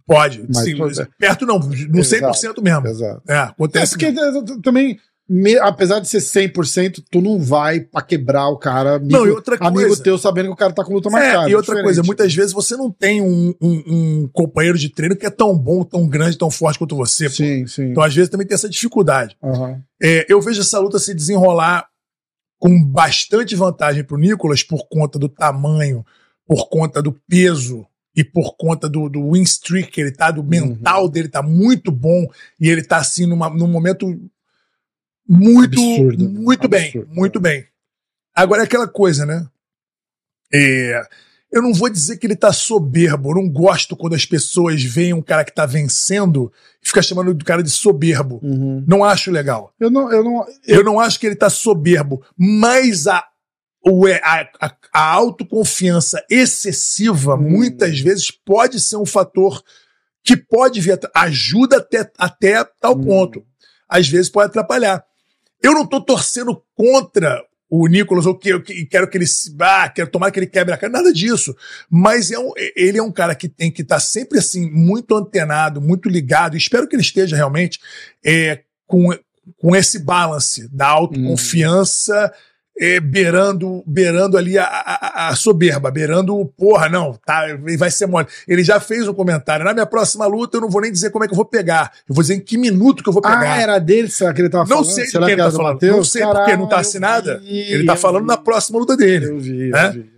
pode. 0.06 0.44
Mas 0.48 0.64
Sim, 0.64 0.74
perto 1.18 1.44
não, 1.46 1.58
no 1.58 1.66
100% 1.68 2.62
mesmo. 2.62 2.86
Exato. 2.86 3.22
É, 3.28 3.34
É, 3.34 3.38
acontece. 3.40 3.92
porque 3.92 4.06
eh, 4.06 4.60
também, 4.62 4.98
me- 5.32 5.56
apesar 5.60 6.00
de 6.00 6.08
ser 6.08 6.20
100%, 6.20 7.04
tu 7.08 7.20
não 7.20 7.38
vai 7.38 7.78
pra 7.80 8.02
quebrar 8.02 8.48
o 8.48 8.56
cara, 8.58 8.96
amigo, 8.96 9.12
Não, 9.12 9.26
e 9.26 9.30
outra 9.30 9.56
amigo 9.60 9.86
coisa- 9.86 10.02
teu 10.02 10.18
sabendo 10.18 10.46
que 10.46 10.52
o 10.54 10.56
cara 10.56 10.72
tá 10.72 10.84
com 10.84 10.92
luta 10.92 11.08
É, 11.08 11.12
marcada. 11.12 11.48
e 11.48 11.54
outra 11.54 11.60
diferente. 11.76 11.84
coisa, 11.84 12.02
muitas 12.02 12.34
vezes 12.34 12.52
você 12.52 12.76
não 12.76 12.90
tem 12.90 13.22
um, 13.22 13.54
um- 13.60 13.82
um 13.86 14.28
companheiro 14.32 14.76
de 14.76 14.88
treino 14.88 15.14
que 15.14 15.24
é 15.24 15.30
tão 15.30 15.56
bom, 15.56 15.84
tão 15.84 16.08
grande, 16.08 16.36
tão 16.36 16.50
forte 16.50 16.78
quanto 16.80 16.96
você. 16.96 17.26
pô. 17.28 17.36
Sim, 17.36 17.66
sim. 17.68 17.84
Então, 17.92 18.02
às 18.02 18.12
vezes, 18.14 18.28
também 18.28 18.44
tem 18.46 18.56
essa 18.56 18.68
dificuldade. 18.68 19.36
Aham. 19.42 19.80
É, 20.02 20.26
eu 20.28 20.40
vejo 20.40 20.60
essa 20.62 20.78
luta 20.80 20.98
se 20.98 21.14
desenrolar 21.14 21.86
com 22.58 22.82
bastante 22.84 23.54
vantagem 23.54 24.02
pro 24.02 24.18
Nicolas 24.18 24.62
por 24.64 24.88
conta 24.88 25.18
do 25.18 25.28
tamanho, 25.28 26.04
por 26.46 26.68
conta 26.68 27.00
do 27.00 27.12
peso 27.28 27.86
e 28.16 28.24
por 28.24 28.56
conta 28.56 28.88
do, 28.88 29.08
do 29.08 29.30
win 29.32 29.42
streak 29.42 29.92
que 29.92 30.00
ele 30.00 30.10
tá, 30.10 30.30
do 30.32 30.42
mental 30.42 31.08
dele 31.08 31.28
tá 31.28 31.40
muito 31.40 31.92
bom 31.92 32.26
e 32.60 32.68
ele 32.68 32.82
tá 32.82 32.96
assim 32.96 33.24
numa, 33.26 33.48
num 33.48 33.68
momento 33.68 34.20
muito, 35.30 35.80
Absurdo, 35.80 36.28
muito 36.28 36.68
bem, 36.68 36.86
Absurdo, 36.86 37.08
muito 37.14 37.38
é. 37.38 37.42
bem. 37.42 37.66
Agora 38.34 38.62
é 38.62 38.64
aquela 38.64 38.88
coisa, 38.88 39.24
né? 39.24 39.46
É, 40.52 41.02
eu 41.52 41.62
não 41.62 41.72
vou 41.72 41.88
dizer 41.88 42.16
que 42.16 42.26
ele 42.26 42.36
tá 42.36 42.52
soberbo, 42.52 43.30
eu 43.30 43.34
não 43.36 43.48
gosto 43.48 43.96
quando 43.96 44.14
as 44.14 44.24
pessoas 44.24 44.82
veem 44.82 45.12
um 45.14 45.22
cara 45.22 45.44
que 45.44 45.54
tá 45.54 45.66
vencendo 45.66 46.52
e 46.82 46.86
fica 46.88 47.02
chamando 47.02 47.34
do 47.34 47.44
cara 47.44 47.62
de 47.62 47.70
soberbo. 47.70 48.40
Uhum. 48.42 48.84
Não 48.86 49.04
acho 49.04 49.30
legal. 49.30 49.72
Eu 49.78 49.90
não, 49.90 50.10
eu 50.12 50.22
não, 50.24 50.46
Eu 50.66 50.84
não 50.84 51.00
acho 51.00 51.18
que 51.18 51.26
ele 51.26 51.36
tá 51.36 51.50
soberbo, 51.50 52.24
mas 52.36 53.06
a, 53.06 53.24
o, 53.84 54.06
é, 54.06 54.20
a, 54.22 54.48
a, 54.60 54.76
a 54.92 55.12
autoconfiança 55.12 56.24
excessiva, 56.30 57.34
Hum. 57.34 57.42
muitas 57.50 57.98
vezes, 58.00 58.30
pode 58.30 58.78
ser 58.80 58.96
um 58.96 59.06
fator 59.06 59.62
que 60.22 60.36
pode 60.36 60.80
vir, 60.80 60.98
ajuda 61.14 61.78
até, 61.78 62.10
até 62.18 62.64
tal 62.80 62.96
Hum. 62.96 63.04
ponto. 63.04 63.44
às 63.88 64.08
vezes 64.08 64.30
pode 64.30 64.46
atrapalhar. 64.50 65.04
Eu 65.62 65.72
não 65.74 65.86
tô 65.86 66.00
torcendo 66.00 66.62
contra 66.74 67.42
o 67.72 67.86
Nicolas, 67.86 68.26
ou 68.26 68.36
que 68.36 68.48
eu 68.48 68.60
que- 68.60 68.84
quero 68.86 69.08
que 69.08 69.16
ele 69.16 69.26
se. 69.26 69.54
Ah, 69.60 69.88
quero 69.88 70.10
tomar 70.10 70.30
que 70.32 70.40
ele 70.40 70.46
quebre 70.46 70.74
a 70.74 70.76
cara, 70.76 70.92
nada 70.92 71.12
disso. 71.12 71.54
Mas 71.88 72.30
é 72.32 72.38
um- 72.38 72.52
ele 72.74 72.98
é 72.98 73.02
um 73.02 73.12
cara 73.12 73.32
que 73.34 73.48
tem 73.48 73.70
que 73.70 73.82
estar 73.82 74.00
sempre 74.00 74.38
assim, 74.40 74.68
muito 74.70 75.14
antenado, 75.14 75.80
muito 75.80 76.08
ligado. 76.08 76.56
Espero 76.56 76.88
que 76.88 76.96
ele 76.96 77.02
esteja 77.02 77.36
realmente 77.36 77.78
é, 78.24 78.62
com, 78.86 79.10
com 79.58 79.76
esse 79.76 80.00
balance 80.00 80.68
da 80.74 80.88
autoconfiança. 80.88 82.32
É, 82.78 82.98
beirando, 82.98 83.82
beirando 83.86 84.38
ali 84.38 84.56
a, 84.58 84.64
a- 84.64 85.28
a 85.28 85.36
soberba, 85.36 85.90
beirando 85.90 86.34
o 86.38 86.46
porra, 86.46 86.88
não, 86.88 87.12
tá, 87.26 87.42
vai 87.78 87.90
ser 87.90 88.06
mole. 88.06 88.26
Ele 88.48 88.64
já 88.64 88.80
fez 88.80 89.06
um 89.06 89.12
comentário. 89.14 89.64
Na 89.64 89.74
minha 89.74 89.84
próxima 89.86 90.26
luta, 90.26 90.56
eu 90.56 90.60
não 90.62 90.70
vou 90.70 90.80
nem 90.80 90.90
dizer 90.90 91.10
como 91.10 91.24
é 91.24 91.28
que 91.28 91.32
eu 91.32 91.36
vou 91.36 91.44
pegar. 91.44 91.92
Eu 92.08 92.14
vou 92.14 92.22
dizer 92.22 92.34
em 92.34 92.40
que 92.40 92.56
minuto 92.56 93.02
que 93.02 93.08
eu 93.08 93.12
vou 93.12 93.20
pegar. 93.22 93.40
Ah, 93.40 93.60
era 93.60 93.78
dele 93.78 94.08
será 94.08 94.32
que 94.32 94.40
ele 94.40 94.48
tava 94.48 94.64
Não 94.64 94.78
falando? 94.78 94.94
sei 94.94 95.04
de 95.04 95.10
Será 95.10 95.26
quem 95.26 95.34
que 95.34 95.40
ele 95.40 95.46
tá 95.46 95.50
do 95.50 95.56
falando. 95.56 95.74
Matheus? 95.74 95.96
Não 95.96 96.04
sei 96.04 96.22
porque 96.26 96.56
não 96.56 96.68
tá 96.68 96.78
assinada. 96.78 97.38
vi, 97.38 97.58
Ele 97.72 97.84
tá 97.86 97.96
falando 97.96 98.22
vi. 98.22 98.28
na 98.28 98.36
próxima 98.36 98.78
luta 98.78 98.96
dele. 98.96 99.26
Eu 99.26 99.38
vi, 99.38 99.64
eu 99.66 99.70
né? 99.72 99.90
vi, 99.90 99.98
eu 99.98 100.04
vi. 100.04 100.10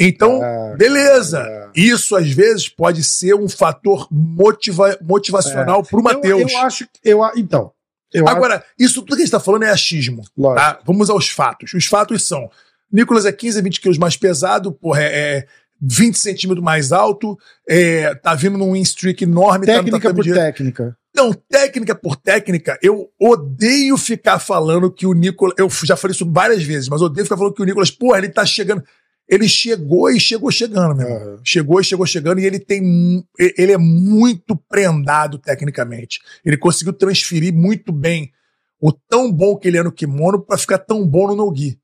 Então, 0.00 0.40
Ah, 0.42 0.74
beleza. 0.78 1.38
cara. 1.42 1.70
Isso 1.74 2.16
às 2.16 2.30
vezes 2.30 2.68
pode 2.68 3.02
ser 3.04 3.34
um 3.34 3.48
fator 3.48 4.06
motiva 4.10 4.96
motivacional 5.02 5.82
pro 5.82 6.02
Matheus. 6.02 6.40
É. 6.40 6.54
Eu, 6.54 6.58
eu 6.60 6.64
acho 6.64 6.84
que. 6.86 6.90
Eu, 7.04 7.20
então. 7.36 7.72
Eu 8.12 8.26
Agora, 8.28 8.64
isso 8.78 9.02
tudo 9.02 9.16
que 9.16 9.22
a 9.22 9.24
gente 9.24 9.30
tá 9.32 9.40
falando 9.40 9.64
é 9.64 9.70
achismo. 9.70 10.22
acho. 10.22 10.54
Tá? 10.54 10.80
Vamos 10.86 11.10
aos 11.10 11.28
fatos. 11.28 11.74
Os 11.74 11.84
fatos 11.86 12.26
são: 12.26 12.50
Nicolas 12.90 13.26
é 13.26 13.32
15 13.32 13.58
a 13.58 13.62
20 13.62 13.80
quilos 13.80 13.98
mais 13.98 14.16
pesado, 14.16 14.72
porra, 14.72 15.02
é, 15.02 15.38
é 15.38 15.46
20 15.80 16.18
centímetros 16.18 16.64
mais 16.64 16.90
alto, 16.90 17.38
é, 17.68 18.14
tá 18.16 18.34
vindo 18.34 18.56
num 18.58 18.72
win 18.72 18.82
streak 18.82 19.24
enorme. 19.24 19.66
tá 19.66 19.74
técnica 19.74 19.98
tatame 19.98 20.14
por 20.16 20.24
de- 20.24 20.34
técnica. 20.34 20.96
Não, 21.14 21.32
técnica 21.32 21.94
por 21.96 22.16
técnica, 22.16 22.78
eu 22.82 23.08
odeio 23.20 23.96
ficar 23.96 24.38
falando 24.38 24.90
que 24.92 25.06
o 25.06 25.12
Nicolas. 25.12 25.54
Eu 25.58 25.68
já 25.84 25.96
falei 25.96 26.14
isso 26.14 26.30
várias 26.30 26.62
vezes, 26.62 26.88
mas 26.88 27.00
eu 27.00 27.06
odeio 27.06 27.24
ficar 27.24 27.36
falando 27.36 27.54
que 27.54 27.62
o 27.62 27.64
Nicolas, 27.64 27.90
porra, 27.90 28.18
ele 28.18 28.28
tá 28.28 28.46
chegando. 28.46 28.82
Ele 29.28 29.46
chegou 29.48 30.10
e 30.10 30.18
chegou 30.18 30.50
chegando, 30.50 30.96
meu. 30.96 31.06
Aham. 31.06 31.40
Chegou 31.44 31.80
e 31.80 31.84
chegou 31.84 32.06
chegando 32.06 32.40
e 32.40 32.46
ele 32.46 32.58
tem. 32.58 33.22
Ele 33.38 33.72
é 33.72 33.76
muito 33.78 34.56
prendado 34.56 35.38
tecnicamente. 35.38 36.20
Ele 36.44 36.56
conseguiu 36.56 36.92
transferir 36.94 37.52
muito 37.52 37.92
bem 37.92 38.32
o 38.80 38.90
tão 38.92 39.30
bom 39.30 39.56
que 39.56 39.68
ele 39.68 39.76
é 39.76 39.82
no 39.82 39.92
kimono 39.92 40.40
pra 40.40 40.56
ficar 40.56 40.78
tão 40.78 41.06
bom 41.06 41.26
no 41.28 41.36
no-gi. 41.36 41.78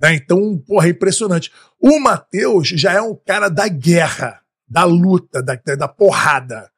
Né? 0.00 0.14
Então, 0.14 0.56
porra, 0.66 0.86
é 0.86 0.90
impressionante. 0.90 1.52
O 1.78 2.00
Matheus 2.00 2.68
já 2.68 2.92
é 2.92 3.02
um 3.02 3.14
cara 3.14 3.48
da 3.50 3.68
guerra, 3.68 4.40
da 4.66 4.84
luta, 4.84 5.42
da, 5.42 5.56
da 5.76 5.88
porrada. 5.88 6.70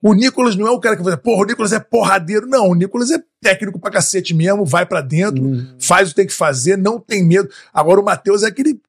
O 0.00 0.14
Nicolas 0.14 0.54
não 0.54 0.66
é 0.66 0.70
o 0.70 0.78
cara 0.80 0.96
que 0.96 1.02
vai 1.02 1.12
dizer, 1.12 1.22
porra, 1.22 1.42
o 1.42 1.46
Nicolas 1.46 1.72
é 1.72 1.80
porradeiro. 1.80 2.46
Não, 2.46 2.68
o 2.70 2.74
Nicolas 2.74 3.10
é 3.10 3.20
técnico 3.42 3.78
pra 3.80 3.90
cacete 3.90 4.32
mesmo, 4.32 4.64
vai 4.64 4.86
pra 4.86 5.00
dentro, 5.02 5.42
Uhum. 5.44 5.76
faz 5.80 6.06
o 6.08 6.10
que 6.12 6.16
tem 6.16 6.26
que 6.26 6.32
fazer, 6.32 6.78
não 6.78 6.98
tem 7.00 7.22
medo. 7.24 7.50
Agora 7.74 8.00
o 8.00 8.04
Matheus 8.04 8.42
é 8.42 8.46
aquele. 8.46 8.80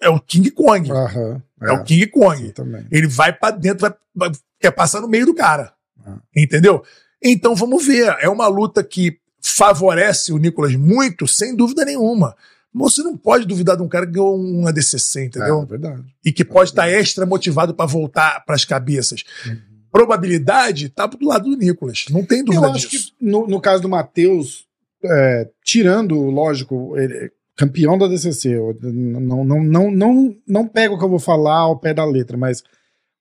É 0.00 0.08
o 0.08 0.20
King 0.20 0.50
Kong. 0.50 0.90
Aham. 0.90 1.42
É 1.62 1.72
o 1.72 1.84
King 1.84 2.06
Kong. 2.08 2.52
Ele 2.90 3.06
vai 3.06 3.32
pra 3.32 3.50
dentro, 3.50 3.80
vai, 3.80 3.94
vai- 4.14 4.32
quer 4.60 4.70
passar 4.70 5.00
no 5.00 5.08
meio 5.08 5.26
do 5.26 5.34
cara. 5.34 5.72
Ah. 6.04 6.18
Entendeu? 6.34 6.82
Então 7.22 7.54
vamos 7.54 7.86
ver. 7.86 8.16
É 8.20 8.28
uma 8.28 8.46
luta 8.46 8.82
que 8.84 9.18
favorece 9.42 10.32
o 10.32 10.38
Nicolas 10.38 10.74
muito, 10.74 11.26
sem 11.26 11.54
dúvida 11.54 11.84
nenhuma. 11.84 12.34
Mas 12.72 12.94
você 12.94 13.02
não 13.02 13.16
pode 13.16 13.46
duvidar 13.46 13.76
de 13.76 13.82
um 13.82 13.88
cara 13.88 14.04
que 14.06 14.12
ganhou 14.12 14.38
um 14.38 14.66
ADCC, 14.66 15.24
entendeu? 15.24 15.62
É 15.62 15.66
verdade. 15.66 16.04
E 16.24 16.30
que 16.32 16.44
pode 16.44 16.70
estar 16.70 16.88
extra 16.90 17.24
motivado 17.24 17.72
pra 17.74 17.86
voltar 17.86 18.44
pras 18.44 18.64
cabeças. 18.66 19.24
Uhum. 19.46 19.56
Probabilidade 19.90 20.90
tá 20.90 21.06
do 21.06 21.26
lado 21.26 21.48
do 21.48 21.56
Nicolas. 21.56 22.04
Não 22.10 22.22
tem 22.22 22.44
dúvida 22.44 22.66
Eu 22.66 22.72
acho 22.72 22.88
disso. 22.90 23.14
que 23.18 23.24
no, 23.24 23.46
no 23.46 23.60
caso 23.60 23.80
do 23.82 23.88
Matheus, 23.88 24.66
é, 25.02 25.48
tirando, 25.64 26.20
lógico, 26.26 26.98
ele 26.98 27.14
é 27.14 27.30
campeão 27.56 27.96
da 27.96 28.06
DCC, 28.06 28.56
não, 28.82 29.44
não, 29.44 29.64
não, 29.64 29.90
não, 29.90 30.36
não 30.46 30.68
pego 30.68 30.94
o 30.94 30.98
que 30.98 31.04
eu 31.04 31.08
vou 31.08 31.18
falar 31.18 31.58
ao 31.60 31.78
pé 31.78 31.94
da 31.94 32.04
letra, 32.04 32.36
mas 32.36 32.62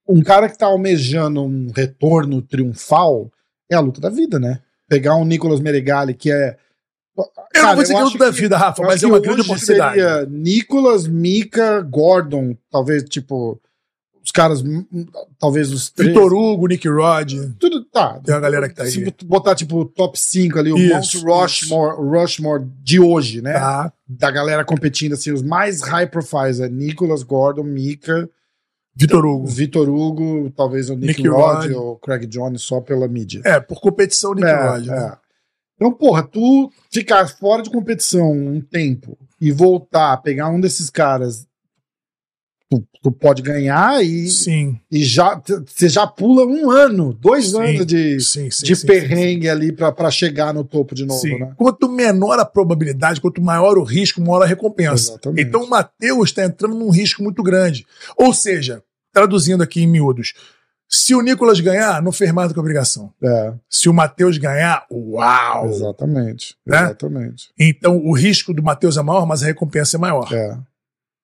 um 0.08 0.22
cara 0.22 0.50
que 0.50 0.58
tá 0.58 0.68
almejando 0.68 1.42
um 1.42 1.72
retorno 1.74 2.42
triunfal 2.42 3.32
é 3.72 3.76
a 3.76 3.80
luta 3.80 4.02
da 4.02 4.10
vida, 4.10 4.38
né? 4.38 4.60
Pegar 4.88 5.16
um 5.16 5.26
Nicolas 5.26 5.60
Meregali, 5.60 6.14
que 6.14 6.32
é. 6.32 6.58
Eu 7.56 7.64
não 7.64 7.74
vou 7.76 7.82
dizer 7.82 7.94
que 7.96 8.00
é 8.00 8.04
luta 8.04 8.18
da 8.18 8.30
vida, 8.30 8.58
Rafa, 8.58 8.84
mas 8.84 9.02
é 9.02 9.08
uma 9.08 9.22
grande 9.22 9.42
oportunidade. 9.42 10.30
Nicolas, 10.30 11.08
Mika, 11.08 11.82
Gordon, 11.82 12.56
talvez, 12.70 13.04
tipo, 13.04 13.60
os 14.26 14.32
caras, 14.32 14.64
hum, 14.64 14.84
hum, 14.92 15.06
talvez 15.40 15.72
os 15.72 15.90
três. 15.92 16.10
Vitor 16.12 16.34
Hugo, 16.34 16.66
Nick 16.68 16.88
Rod. 16.90 17.32
Tudo 17.60 17.86
tá. 17.86 18.20
Tem 18.26 18.34
uma 18.34 18.42
galera 18.42 18.68
que 18.68 18.74
tá 18.74 18.84
aí. 18.84 18.92
Se 18.92 19.16
botar, 19.24 19.54
tipo, 19.54 19.82
o 19.82 19.86
top 19.86 20.20
5 20.20 20.58
ali, 20.58 20.74
o 20.74 20.78
Isso, 20.78 21.24
Mount 21.24 21.42
Rushmore, 21.44 21.96
Rushmore 21.98 22.66
de 22.82 23.00
hoje, 23.00 23.42
né? 23.42 23.54
Tá. 23.54 23.94
Da 24.08 24.32
galera 24.32 24.66
competindo, 24.66 25.14
assim, 25.14 25.32
os 25.32 25.44
mais 25.44 25.82
high 25.82 26.08
profiles 26.08 26.60
é 26.60 26.68
Nicholas 26.68 27.22
Gordon, 27.22 27.64
Mika, 27.64 28.28
Vitor 28.96 29.26
Hugo. 29.26 29.46
Vitor 29.46 29.90
Hugo, 29.90 30.52
talvez 30.56 30.90
o 30.90 30.96
Nick, 30.96 31.22
Nick 31.22 31.28
Rod 31.28 31.66
Rod. 31.66 31.72
ou 31.74 31.96
Craig 31.98 32.26
Jones 32.26 32.62
só 32.64 32.82
pela 32.82 33.08
mídia. 33.08 33.42
É, 33.46 33.60
por 33.60 33.80
competição, 33.80 34.34
Nick 34.34 34.48
É, 34.48 34.70
Rod. 34.70 34.86
né? 34.88 34.98
é. 35.14 35.18
Então, 35.76 35.92
porra, 35.92 36.24
tu 36.24 36.72
ficar 36.90 37.28
fora 37.28 37.62
de 37.62 37.70
competição 37.70 38.32
um 38.32 38.62
tempo 38.62 39.18
e 39.42 39.52
voltar, 39.52 40.16
pegar 40.18 40.50
um 40.50 40.60
desses 40.62 40.90
caras, 40.90 41.46
tu, 42.80 42.88
tu 43.04 43.12
pode 43.12 43.42
ganhar 43.42 44.04
e, 44.04 44.28
Sim, 44.28 44.80
e 44.92 45.04
já 45.04 45.42
você 45.66 45.88
já 45.88 46.06
pula 46.08 46.46
um 46.46 46.70
ano, 46.70 47.14
dois 47.14 47.52
Sim, 47.52 47.58
anos 47.62 47.86
de, 47.86 48.20
sim, 48.20 48.50
de 48.50 48.76
perrengue 48.86 49.50
ali 49.50 49.72
pra 49.72 50.12
chegar 50.12 50.54
no 50.54 50.64
topo 50.64 50.96
de 50.96 51.06
novo, 51.06 51.26
né? 51.40 51.54
Quanto 51.58 51.90
menor 51.90 52.40
a 52.40 52.46
probabilidade, 52.46 53.22
quanto 53.22 53.42
maior 53.42 53.78
o 53.78 53.84
risco, 53.84 54.22
maior 54.22 54.44
a 54.44 54.46
recompensa. 54.46 55.12
Exatamente. 55.12 55.48
Então 55.48 55.64
o 55.64 55.70
Matheus 55.70 56.30
está 56.30 56.44
entrando 56.44 56.76
num 56.76 56.90
risco 56.90 57.24
muito 57.24 57.42
grande. 57.44 57.86
Ou 58.18 58.34
seja, 58.34 58.84
traduzindo 59.14 59.64
aqui 59.64 59.82
em 59.82 59.88
miúdos, 59.88 60.34
se 60.88 61.16
o 61.16 61.22
Nicolas 61.22 61.60
ganhar, 61.60 62.02
não 62.02 62.12
fez 62.12 62.32
mais 62.32 62.50
do 62.50 62.54
que 62.54 62.60
obrigação. 62.60 63.12
É, 63.22 63.54
Se 63.68 63.90
o 63.90 63.94
Matheus 63.94 64.38
ganhar, 64.38 64.86
uau! 64.92 65.68
exatamente. 65.68 66.56
Né? 66.66 66.84
Exatamente. 66.84 67.50
Então 67.58 67.98
o 67.98 68.14
risco 68.14 68.54
do 68.54 68.62
Matheus 68.62 68.98
é 68.98 69.02
maior, 69.02 69.26
mas 69.26 69.42
a 69.42 69.48
recompensa 69.48 69.98
é 69.98 70.00
maior. 70.00 70.32
É, 70.32 70.58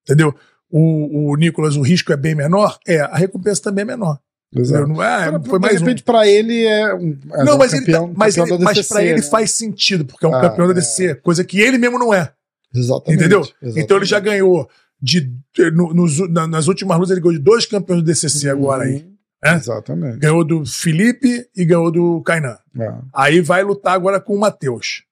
Entendeu? 0.04 0.36
O, 0.72 1.32
o 1.32 1.36
Nicolas, 1.36 1.76
o 1.76 1.82
risco 1.82 2.14
é 2.14 2.18
bem 2.18 2.34
menor? 2.36 2.78
É, 2.88 3.00
a 3.02 3.16
recompensa 3.16 3.62
também 3.62 3.82
é 3.84 3.86
menor. 3.86 4.20
Exato. 4.56 4.88
Não 4.88 5.02
é, 5.02 5.26
Cara, 5.26 5.40
foi 5.44 5.60
de 5.60 5.66
mais 5.66 5.82
um. 5.82 5.86
repente, 5.86 6.04
pra 6.04 6.28
ele 6.28 6.66
é 6.66 6.94
um. 6.96 7.18
é 7.34 7.44
Não, 7.44 7.56
um 7.56 7.58
mas, 7.58 7.72
ele, 7.74 7.82
campeão, 7.86 8.08
tá- 8.10 8.14
mas, 8.18 8.36
campeão 8.36 8.56
ele, 8.56 8.64
mas 8.66 8.76
DCC, 8.78 8.94
pra 8.94 9.04
ele 9.04 9.16
né? 9.22 9.28
faz 9.30 9.52
sentido, 9.52 10.06
porque 10.06 10.26
é 10.26 10.30
um 10.30 10.36
Ah, 10.36 10.42
campeão 10.42 10.66
da 10.68 10.72
é. 10.74 10.76
DC, 10.76 11.16
coisa 11.16 11.44
que 11.44 11.60
ele 11.60 11.78
mesmo 11.78 11.98
não 12.00 12.14
é. 12.14 12.32
Exatamente. 12.74 13.20
Entendeu? 13.20 13.42
exatamente. 13.42 13.80
Então 13.80 13.98
ele 13.98 14.06
já 14.06 14.20
ganhou 14.20 14.70
de. 15.02 15.32
no- 15.74 15.94
nos- 15.94 16.30
na- 16.30 16.48
nas 16.48 16.68
últimas 16.68 16.98
lutas, 16.98 17.12
ele 17.12 17.22
ganhou 17.22 17.38
de 17.38 17.44
dois 17.44 17.66
campeões 17.66 18.02
do 18.02 18.06
DCC 18.06 18.50
agora 18.50 18.84
aí. 18.84 18.96
Uhum. 18.96 19.12
É? 19.44 19.54
Exatamente. 19.56 20.18
Ganhou 20.20 20.44
do 20.46 20.66
Felipe 20.66 21.48
e 21.56 21.66
ganhou 21.66 21.90
do 21.92 22.22
Kainan. 22.22 22.58
É. 22.80 22.94
Aí 23.14 23.42
vai 23.42 23.64
lutar 23.64 23.94
agora 23.96 24.20
com 24.22 24.36
o 24.36 24.40
Matheus. 24.40 25.04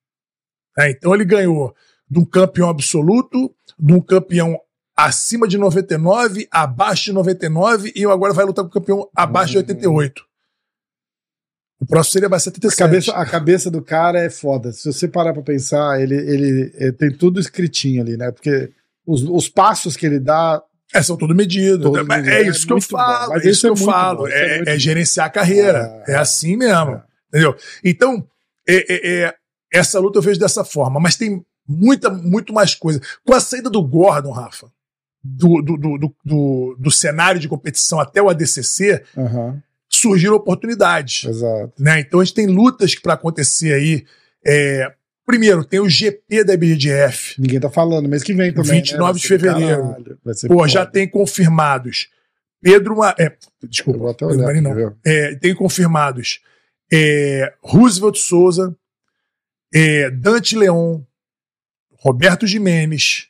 É, 0.77 0.91
então 0.91 1.15
ele 1.15 1.25
ganhou 1.25 1.73
de 2.09 2.19
um 2.19 2.25
campeão 2.25 2.69
absoluto, 2.69 3.51
de 3.79 3.93
um 3.93 3.99
campeão 4.01 4.59
acima 5.05 5.47
de 5.47 5.57
99, 5.57 6.47
abaixo 6.51 7.05
de 7.05 7.13
99 7.13 7.91
e 7.95 8.05
agora 8.05 8.33
vai 8.33 8.45
lutar 8.45 8.63
com 8.63 8.69
o 8.69 8.73
campeão 8.73 9.09
abaixo 9.15 9.51
de 9.51 9.57
Uhum. 9.57 9.63
88. 9.63 10.23
O 11.81 11.85
próximo 11.85 12.11
seria 12.13 12.27
mais 12.29 12.41
A 12.43 12.45
77. 12.45 12.77
cabeça, 12.77 13.11
a 13.13 13.25
cabeça 13.25 13.71
do 13.71 13.81
cara 13.81 14.19
é 14.19 14.29
foda. 14.29 14.71
Se 14.73 14.91
você 14.91 15.07
parar 15.07 15.33
pra 15.33 15.41
pensar, 15.41 16.01
ele, 16.01 16.15
ele, 16.15 16.71
ele 16.75 16.91
tem 16.91 17.09
tudo 17.11 17.39
escritinho 17.39 18.01
ali, 18.01 18.17
né? 18.17 18.31
Porque 18.31 18.69
os, 19.07 19.23
os 19.23 19.47
passos 19.47 19.95
que 19.95 20.05
ele 20.05 20.19
dá. 20.19 20.61
É, 20.93 21.01
são 21.03 21.15
tudo 21.15 21.33
medido. 21.35 21.93
É 21.97 22.41
É 22.41 22.47
isso 22.49 22.65
que 22.67 22.73
eu 22.73 22.81
falo. 22.81 23.33
É 23.39 23.47
isso 23.47 23.61
que 23.61 23.67
é 23.67 23.69
eu 23.69 23.75
falo. 23.77 24.27
é 24.27 24.59
É, 24.69 24.75
é 24.75 24.79
gerenciar 24.79 25.27
a 25.27 25.29
carreira. 25.29 26.03
É, 26.07 26.13
É, 26.13 26.15
assim 26.17 26.57
mesmo. 26.57 26.91
é. 26.95 27.03
Entendeu? 27.29 27.55
Então, 27.85 28.27
é- 28.67 28.93
é- 28.93 29.23
é, 29.27 29.35
essa 29.71 29.99
luta 29.99 30.17
eu 30.17 30.21
vejo 30.23 30.39
dessa 30.39 30.65
forma, 30.65 30.99
mas 30.99 31.15
tem 31.15 31.45
muita, 31.67 32.09
muito 32.09 32.51
mais 32.51 32.73
coisa. 32.75 32.99
Com 33.23 33.33
a 33.35 33.39
saída 33.39 33.69
do 33.69 33.81
Gordon, 33.83 34.31
Rafa, 34.31 34.67
do, 35.37 35.61
do, 35.61 35.77
do, 35.77 36.15
do, 36.25 36.75
do- 36.79 36.91
cenário 36.91 37.39
de 37.39 37.47
competição 37.47 37.99
até 37.99 38.21
o 38.21 38.29
ADCC, 38.29 39.03
Aham, 39.17 39.61
surgiram 39.89 40.35
oportunidades. 40.35 41.25
exato. 41.25 41.73
Né? 41.79 41.99
Então 41.99 42.19
a 42.19 42.23
gente 42.23 42.33
tem 42.35 42.47
lutas 42.47 42.95
para 42.95 43.13
acontecer 43.13 43.73
aí. 43.73 44.05
É, 44.45 44.91
primeiro, 45.25 45.63
tem 45.63 45.79
o 45.79 45.89
GP 45.89 46.43
da 46.43 46.53
IBGF. 46.53 47.39
Ninguém 47.39 47.59
tá 47.59 47.69
falando, 47.69 48.07
mês 48.09 48.23
que 48.23 48.33
vem 48.33 48.51
também. 48.53 48.71
29 48.81 49.13
né? 49.13 49.19
De 49.19 49.27
fevereiro. 49.27 49.81
caralho. 49.89 50.19
Pô, 50.47 50.67
já 50.67 50.85
tem 50.85 51.07
confirmados. 51.07 52.09
Pedro. 52.61 52.97
Ma- 52.97 53.15
É, 53.17 53.31
desculpa, 53.63 54.11
até 54.11 54.25
Pedro. 54.27 54.43
Marinho 54.43 54.63
não. 54.63 54.95
É, 55.05 55.35
tem 55.35 55.55
confirmados 55.55 56.41
é, 56.91 57.53
Roosevelt 57.61 58.17
Souza, 58.17 58.75
é, 59.73 60.09
Dante 60.11 60.57
Leon, 60.57 61.01
Roberto 62.01 62.45
Jimenez, 62.47 63.27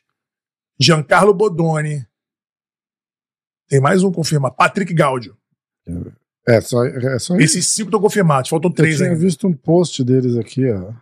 Giancarlo 0.80 1.34
Bodoni. 1.34 2.06
Tem 3.68 3.80
mais 3.80 4.02
um 4.02 4.10
confirmado, 4.10 4.56
Patrick 4.56 4.92
Gaudio. 4.94 5.36
É 6.48 6.60
só, 6.60 6.84
é 6.84 7.18
só 7.18 7.36
isso. 7.36 7.58
Esses 7.58 7.66
cinco 7.68 7.88
estão 7.88 8.00
confirmados, 8.00 8.48
faltam 8.48 8.70
Eu 8.70 8.74
três 8.74 8.96
tinha 8.96 9.10
ainda. 9.10 9.20
visto 9.20 9.46
um 9.46 9.52
post 9.52 10.02
deles 10.02 10.36
aqui, 10.36 10.70
ó. 10.72 10.92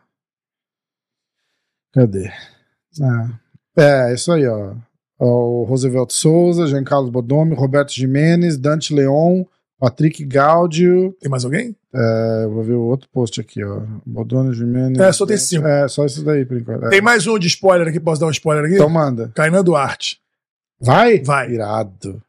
Cadê? 1.93 2.31
Ah, 3.01 3.39
é, 3.77 4.15
isso 4.15 4.33
aí, 4.33 4.47
ó. 4.47 4.75
O 5.19 5.65
Roosevelt 5.65 6.11
Souza, 6.13 6.67
Jean 6.67 6.85
Carlos 6.85 7.11
Bodomi, 7.11 7.55
Roberto 7.55 7.93
Jimenez, 7.93 8.59
Dante 8.59 8.93
Leon, 8.95 9.45
Patrick 9.79 10.25
Gaudio. 10.25 11.13
Tem 11.21 11.31
mais 11.31 11.45
alguém? 11.45 11.77
É, 11.95 12.47
vou 12.49 12.63
ver 12.65 12.73
o 12.75 12.83
outro 12.83 13.09
post 13.11 13.41
aqui, 13.41 13.63
ó. 13.63 13.81
Bodomi, 14.05 14.53
Jimenez. 14.53 14.99
É, 14.99 15.13
só 15.13 15.25
tem 15.25 15.39
cinco. 15.39 15.67
É, 15.67 15.87
só 15.89 16.05
isso 16.05 16.25
daí, 16.25 16.45
por 16.45 16.57
enquanto. 16.57 16.87
É. 16.87 16.91
Tem 16.91 17.01
mais 17.01 17.27
um 17.27 17.39
de 17.39 17.47
spoiler 17.47 17.87
aqui, 17.89 18.01
posso 18.01 18.21
dar 18.21 18.27
um 18.27 18.31
spoiler 18.31 18.65
aqui? 18.65 18.75
Então 18.75 18.89
manda. 18.89 19.31
Kainan 19.35 19.63
Duarte. 19.63 20.21
Vai? 20.81 21.21
Vai. 21.21 21.53
Irado. 21.53 22.23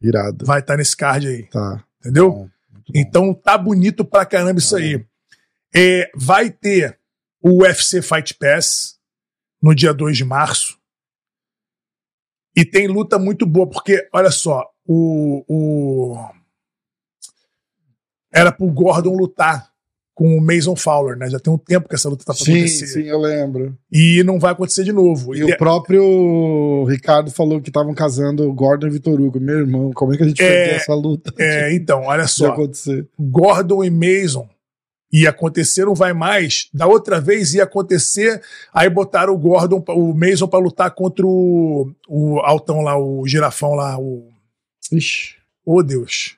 Irado. 0.00 0.46
Vai 0.46 0.60
estar 0.60 0.76
nesse 0.76 0.96
card 0.96 1.26
aí, 1.26 1.42
Tá. 1.48 1.84
entendeu? 2.00 2.30
Bom. 2.30 2.48
Então 2.94 3.34
tá 3.34 3.58
bonito 3.58 4.04
pra 4.04 4.24
caramba 4.24 4.58
isso 4.58 4.74
Tá 4.76 4.82
aí. 4.82 5.04
É, 5.74 6.10
vai 6.16 6.50
ter 6.50 6.98
o 7.42 7.62
UFC 7.62 8.00
Fight 8.00 8.34
Pass 8.34 8.96
no 9.62 9.74
dia 9.74 9.92
2 9.92 10.16
de 10.16 10.24
março. 10.24 10.78
E 12.56 12.64
tem 12.64 12.88
luta 12.88 13.18
muito 13.18 13.44
boa, 13.46 13.68
porque, 13.68 14.08
olha 14.12 14.30
só, 14.30 14.64
o. 14.86 15.44
o... 15.46 16.37
Era 18.32 18.52
pro 18.52 18.66
Gordon 18.66 19.14
lutar 19.16 19.68
com 20.14 20.36
o 20.36 20.40
Mason 20.40 20.74
Fowler, 20.74 21.16
né? 21.16 21.30
Já 21.30 21.38
tem 21.38 21.52
um 21.52 21.56
tempo 21.58 21.88
que 21.88 21.94
essa 21.94 22.08
luta 22.08 22.24
tá 22.24 22.34
pra 22.34 22.44
Sim, 22.44 22.56
acontecer. 22.56 22.86
sim, 22.88 23.02
eu 23.04 23.18
lembro. 23.20 23.78
E 23.90 24.22
não 24.24 24.38
vai 24.40 24.50
acontecer 24.52 24.82
de 24.82 24.92
novo. 24.92 25.32
E 25.34 25.38
E 25.38 25.44
o 25.44 25.56
próprio 25.56 26.84
Ricardo 26.88 27.30
falou 27.30 27.60
que 27.60 27.70
estavam 27.70 27.94
casando 27.94 28.52
Gordon 28.52 28.88
e 28.88 28.90
Vitor 28.90 29.20
Hugo. 29.20 29.38
Meu 29.38 29.60
irmão, 29.60 29.92
como 29.92 30.12
é 30.12 30.16
que 30.16 30.24
a 30.24 30.28
gente 30.28 30.42
É, 30.42 30.48
perdeu 30.48 30.76
essa 30.76 30.94
luta? 30.94 31.32
é, 31.38 31.72
então, 31.72 32.02
olha 32.02 32.24
de 32.24 32.30
só. 32.32 32.48
acontecer. 32.52 33.06
Gordon 33.18 33.84
e 33.84 33.90
Mason 33.90 34.48
ia 35.12 35.30
acontecer, 35.30 35.84
não 35.86 35.94
vai 35.94 36.12
mais. 36.12 36.68
Da 36.74 36.86
outra 36.88 37.20
vez 37.20 37.54
ia 37.54 37.62
acontecer, 37.62 38.42
aí 38.74 38.90
botaram 38.90 39.32
o 39.32 39.38
Gordon, 39.38 39.82
o 39.90 40.12
Mason 40.14 40.48
pra 40.48 40.58
lutar 40.58 40.90
contra 40.90 41.24
o, 41.24 41.92
o 42.08 42.40
altão 42.40 42.80
lá, 42.82 42.98
o 42.98 43.24
girafão 43.26 43.74
lá, 43.74 43.96
o. 43.98 44.28
Ixi. 44.92 45.36
Oh, 45.64 45.82
Deus. 45.82 46.36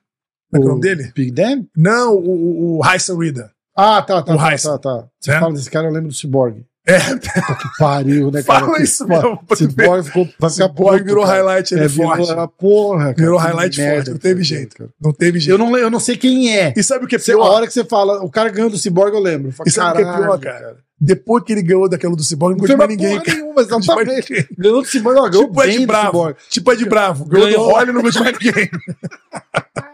Como 0.51 0.63
é 0.63 0.67
é 0.67 0.67
o 0.67 0.69
nome 0.69 0.81
dele? 0.81 1.13
Big 1.15 1.31
Dan? 1.31 1.65
Não, 1.77 2.15
o, 2.15 2.79
o, 2.79 2.87
Heisen 2.87 3.17
Reader. 3.19 3.51
Ah, 3.77 4.03
tá, 4.03 4.23
tá, 4.23 4.35
O 4.35 4.37
tá, 4.39 4.53
Heisen. 4.53 4.71
tá, 4.73 4.79
tá. 4.79 5.05
Você 5.21 5.31
É? 5.33 5.41
fala 5.41 5.53
desse 5.55 5.71
cara, 5.71 5.87
eu 5.89 5.93
lembro 5.93 6.09
do 6.09 6.15
Cyborg. 6.15 6.65
É, 6.87 6.99
Que 6.99 7.69
pariu, 7.79 8.31
né, 8.31 8.43
cara? 8.43 8.61
fala 8.67 8.77
Que 8.79 8.83
isso 8.83 9.07
fo- 9.07 9.09
mesmo. 9.13 9.39
Cyborg 9.55 10.03
ficou 10.07 10.51
Cyborg 10.51 11.05
virou 11.05 11.25
cara. 11.25 11.37
highlight, 11.37 11.75
ele 11.75 11.83
É, 11.83 11.85
é 11.85 11.89
virou 11.89 12.17
forte. 12.17 12.31
a 12.33 12.49
porra, 12.49 13.05
cara. 13.05 13.15
Virou 13.17 13.39
highlight 13.39 13.79
merda 13.79 13.97
forte, 13.97 14.11
não 14.11 14.19
teve 14.19 14.43
jeito. 14.43 14.77
cara. 14.77 14.91
Não 15.01 15.13
teve 15.13 15.37
Eu 15.39 15.43
jeito. 15.43 15.59
não, 15.59 15.71
le- 15.73 15.83
eu 15.83 15.91
não 15.91 16.01
sei 16.01 16.17
quem 16.17 16.57
é. 16.59 16.73
E 16.77 16.83
sabe 16.83 17.05
o 17.05 17.09
que 17.09 17.17
é 17.17 17.19
Você, 17.19 17.33
a 17.33 17.37
pior? 17.37 17.51
hora 17.51 17.67
que 17.67 17.73
você 17.73 17.85
fala, 17.85 18.25
o 18.25 18.31
cara 18.31 18.49
ganhou 18.49 18.71
do 18.71 18.79
Cyborg, 18.79 19.15
eu 19.15 19.21
lembro. 19.23 19.49
Eu 19.49 19.53
falo, 19.53 19.69
E 19.69 19.73
sabe 19.73 19.91
o 19.93 19.97
que 19.97 20.03
é 20.03 20.05
pior, 20.17 20.39
"Caralho, 20.41 20.41
cara? 20.41 20.77
Depois 21.03 21.45
que 21.45 21.53
ele 21.53 21.63
ganhou 21.63 21.89
daquela 21.89 22.17
do 22.17 22.23
Cyborg, 22.25 22.59
não 22.61 22.67
Não 22.67 22.77
mais 22.77 22.91
ninguém, 22.91 23.11
porra 23.13 23.23
cara. 23.25 23.37
nenhuma, 23.39 23.55
Não 23.63 23.69
gostou 23.69 23.95
mais 23.97 24.09
exatamente. 24.09 24.31
ninguém. 24.33 24.47
Ganhou 24.59 24.83
do 24.83 24.89
Cyborg, 24.89 25.19
ó, 25.19 25.29
ganhou 25.29 25.47
Tipo 25.49 25.61
bem 25.61 25.81
do 25.81 25.87
Bravo. 25.87 26.07
Cyborg. 26.09 26.37
Tipo 26.49 26.73
Ed 26.73 26.85
Bravo. 26.87 27.25
Ganhou, 27.27 27.47
Ganhou. 27.47 27.67
do 27.67 27.71
Holly 27.73 27.93
não 27.93 28.03
gostou 28.03 28.25
mais 28.25 28.37
ninguém. 28.41 28.71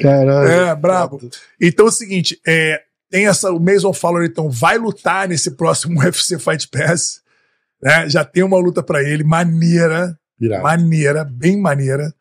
Caralho. 0.00 0.48
É, 0.48 0.74
brabo. 0.74 1.20
Então 1.60 1.86
é 1.86 1.88
o 1.88 1.92
seguinte, 1.92 2.40
é, 2.46 2.82
tem 3.10 3.26
essa, 3.26 3.52
o 3.52 3.60
Mason 3.60 3.92
Fowler 3.92 4.28
então 4.28 4.50
vai 4.50 4.78
lutar 4.78 5.28
nesse 5.28 5.52
próximo 5.52 6.00
UFC 6.02 6.38
Fight 6.38 6.68
Pass, 6.68 7.22
né? 7.82 8.08
Já 8.08 8.24
tem 8.24 8.42
uma 8.42 8.58
luta 8.58 8.82
pra 8.82 9.02
ele, 9.02 9.24
maneira, 9.24 10.18
Irado. 10.40 10.62
maneira, 10.62 11.24
bem 11.24 11.58
maneira. 11.58 12.14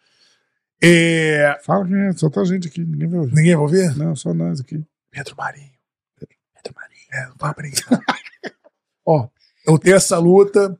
É, 0.81 1.57
Fala 1.63 1.85
quem 1.85 2.07
é, 2.07 2.13
só 2.13 2.29
tá 2.29 2.41
a 2.41 2.45
gente 2.45 2.67
aqui, 2.67 2.81
ninguém 2.81 3.07
vai 3.07 3.19
ouvir. 3.19 3.35
ninguém 3.35 3.55
vai 3.55 3.61
ouvir? 3.61 3.97
Não, 3.97 4.15
só 4.15 4.33
nós 4.33 4.59
aqui. 4.59 4.83
Pedro 5.09 5.35
Marinho. 5.37 5.71
Pedro 6.19 6.75
Marinho. 6.75 7.07
É, 7.11 7.25
não 7.27 7.35
vai 7.39 7.53
brincar. 7.53 7.99
Ó, 9.05 9.27
então 9.61 9.77
tem 9.77 9.93
essa 9.93 10.17
luta. 10.17 10.77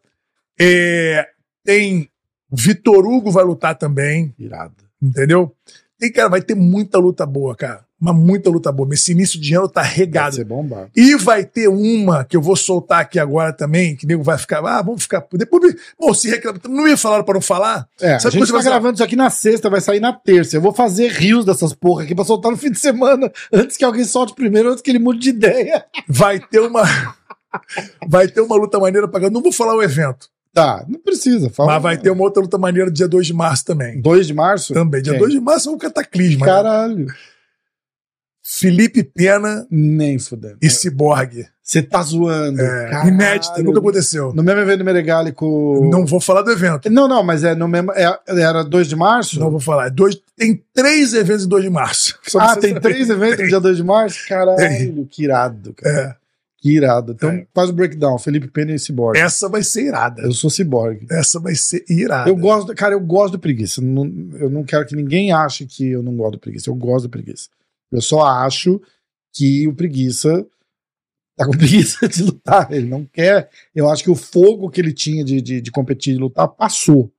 É, 0.59 1.27
tem 1.63 2.09
Vitor 2.51 3.05
Hugo 3.05 3.31
vai 3.31 3.43
lutar 3.43 3.75
também. 3.75 4.33
Irado. 4.37 4.75
Entendeu? 5.01 5.55
Tem, 5.99 6.11
cara, 6.11 6.29
vai 6.29 6.41
ter 6.41 6.55
muita 6.55 6.97
luta 6.97 7.25
boa, 7.25 7.55
cara. 7.55 7.85
Uma 7.99 8.11
muita 8.11 8.49
luta 8.49 8.71
boa. 8.71 8.93
Esse 8.93 9.13
início 9.13 9.39
de 9.39 9.55
ano 9.55 9.69
tá 9.69 9.81
Vai 9.81 9.91
regado. 9.93 10.35
ser 10.35 10.43
bombado. 10.43 10.89
E 10.95 11.15
vai 11.15 11.45
ter 11.45 11.69
uma 11.69 12.25
que 12.25 12.35
eu 12.35 12.41
vou 12.41 12.55
soltar 12.55 12.99
aqui 12.99 13.17
agora 13.17 13.53
também, 13.53 13.95
que 13.95 14.05
nego 14.05 14.21
vai 14.21 14.37
ficar, 14.37 14.59
ah, 14.59 14.81
vamos 14.81 15.03
ficar. 15.03 15.25
Depois, 15.33 15.73
bom, 15.97 16.13
se 16.13 16.29
reclama, 16.29 16.59
não 16.67 16.83
me 16.83 16.97
falaram 16.97 17.23
para 17.23 17.35
não 17.35 17.41
falar? 17.41 17.87
É, 18.01 18.19
Sabe 18.19 18.35
a 18.35 18.39
gente 18.39 18.51
tá 18.51 18.61
gravando 18.61 18.95
isso 18.95 19.03
aqui 19.03 19.15
na 19.15 19.29
sexta, 19.29 19.69
vai 19.69 19.79
sair 19.79 20.01
na 20.01 20.11
terça. 20.11 20.57
Eu 20.57 20.61
vou 20.61 20.73
fazer 20.73 21.09
rios 21.09 21.45
dessas 21.45 21.73
porra 21.73 22.03
aqui 22.03 22.13
pra 22.13 22.25
soltar 22.25 22.51
no 22.51 22.57
fim 22.57 22.69
de 22.69 22.79
semana, 22.79 23.31
antes 23.51 23.77
que 23.77 23.85
alguém 23.85 24.03
solte 24.03 24.35
primeiro, 24.35 24.71
antes 24.71 24.81
que 24.81 24.91
ele 24.91 24.99
mude 24.99 25.19
de 25.19 25.29
ideia. 25.29 25.85
Vai 26.07 26.39
ter 26.39 26.59
uma. 26.59 26.83
vai 28.07 28.27
ter 28.27 28.41
uma 28.41 28.55
luta 28.57 28.77
maneira 28.77 29.07
pra. 29.07 29.29
Não 29.29 29.41
vou 29.41 29.53
falar 29.53 29.73
o 29.75 29.81
evento, 29.81 30.27
Tá, 30.56 30.86
não 30.88 30.99
precisa. 31.01 31.49
Fala. 31.49 31.74
mas 31.74 31.84
vai 31.84 31.97
ter 31.97 32.10
uma 32.10 32.24
outra 32.24 32.41
luta 32.41 32.58
maneira 32.58 32.89
dia 32.89 33.10
2 33.10 33.28
de 33.28 33.34
março 33.34 33.66
também. 33.66 33.99
2 34.01 34.26
de 34.26 34.34
março? 34.34 34.74
Também. 34.74 35.01
Dia 35.01 35.12
Quem? 35.12 35.20
2 35.20 35.34
de 35.34 35.39
março 35.41 35.70
é 35.70 35.72
um 35.74 35.78
cataclisma. 35.78 36.45
né? 36.45 36.51
Caralho. 36.53 37.08
Felipe 38.41 39.03
Pena 39.03 39.68
Nem 39.70 40.18
fudendo. 40.20 40.58
e 40.62 40.70
Cyborg. 40.70 41.45
Você 41.62 41.82
tá 41.82 42.01
zoando. 42.03 42.62
É, 42.62 42.89
Caralho. 42.89 43.10
inédita, 43.10 43.64
nunca 43.64 43.80
aconteceu. 43.80 44.32
No 44.36 44.43
mesmo 44.43 44.62
evento 44.62 45.34
com. 45.34 45.89
Não 45.91 46.06
vou 46.06 46.22
falar 46.22 46.43
do 46.43 46.51
evento. 46.51 46.89
Não, 46.91 47.08
não, 47.08 47.24
mas 47.24 47.43
é 47.43 47.56
no 47.56 47.68
mesmo. 47.68 47.91
é- 47.91 48.20
era 48.28 48.64
2 48.64 48.88
de 48.88 48.95
março? 48.95 49.39
Não 49.39 49.49
vou 49.49 49.60
falar. 49.60 49.88
É 49.88 49.89
Dois, 49.89 50.16
tem 50.38 50.64
três 50.74 51.14
eventos 51.16 51.45
em 51.45 51.49
2 51.49 51.64
de 51.64 51.70
março. 51.72 52.18
Ah, 52.38 52.56
tem 52.56 52.70
saber. 52.76 52.82
três 52.82 53.10
eventos 53.10 53.32
no 53.32 53.38
Tem. 53.38 53.47
dia 53.47 53.60
2 53.60 53.78
de 53.78 53.84
março? 53.84 54.26
Caralho, 54.30 54.58
Tem. 54.58 55.06
que 55.10 55.24
irado, 55.24 55.74
cara. 55.74 55.99
É. 56.22 56.24
Que 56.66 56.78
irado. 56.78 57.11
Então 57.11 57.30
É. 57.30 57.45
faz 57.53 57.70
o 57.70 57.74
breakdown. 57.74 58.18
Felipe 58.18 58.47
Pena 58.47 58.72
e 58.74 58.80
Cyborg. 58.80 59.16
Essa 59.20 59.47
vai 59.47 59.61
ser 59.61 59.86
irada. 59.86 60.24
Eu 60.24 60.32
sou 60.32 60.49
Cyborg. 60.49 61.05
Essa 61.11 61.39
vai 61.39 61.53
ser 61.53 61.86
irada. 61.88 62.28
Eu 62.28 62.36
gosto, 62.36 62.74
cara, 62.74 62.95
eu 62.95 62.99
gosto 62.99 63.34
do 63.34 63.39
preguiça. 63.39 63.82
Não- 63.82 64.07
eu 64.39 64.49
não 64.49 64.63
quero 64.63 64.84
que 64.88 64.95
ninguém 64.95 65.32
ache 65.32 65.68
que 65.68 65.88
eu 65.91 66.01
não 66.01 66.16
gosto 66.16 66.32
do 66.34 66.39
preguiça. 66.39 66.68
Eu 66.72 66.76
gosto 66.76 67.03
do 67.03 67.11
preguiça. 67.11 67.49
Eu 67.91 68.01
só 68.01 68.24
acho 68.26 68.82
que 69.32 69.68
o 69.68 69.76
preguiça 69.76 70.43
tá 71.38 71.45
com 71.45 71.51
preguiça 72.01 72.07
de 72.07 72.24
lutar. 72.24 72.72
Ele 72.72 72.88
não 72.89 73.05
quer. 73.05 73.47
Eu 73.76 73.88
acho 73.88 74.03
que 74.03 74.09
o 74.09 74.16
fogo 74.16 74.68
que 74.72 74.82
ele 74.82 74.91
tinha 74.91 75.24
de, 75.24 75.39
de, 75.41 75.61
de 75.61 75.70
competir 75.72 76.16
e 76.16 76.18
lutar 76.18 76.47
passou. 76.47 77.13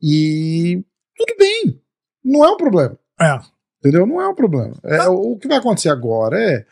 E 0.00 0.80
tudo 1.16 1.34
bem. 1.38 1.80
Não 2.24 2.44
é 2.44 2.50
um 2.52 2.56
problema. 2.56 2.96
É. 3.20 3.36
Entendeu? 3.80 4.06
Não 4.06 4.20
é 4.20 4.28
um 4.28 4.34
problema. 4.34 4.74
É, 4.84 5.08
O 5.08 5.36
que 5.36 5.48
vai 5.48 5.56
acontecer 5.58 5.88
agora 5.88 6.38
é, 6.40 6.64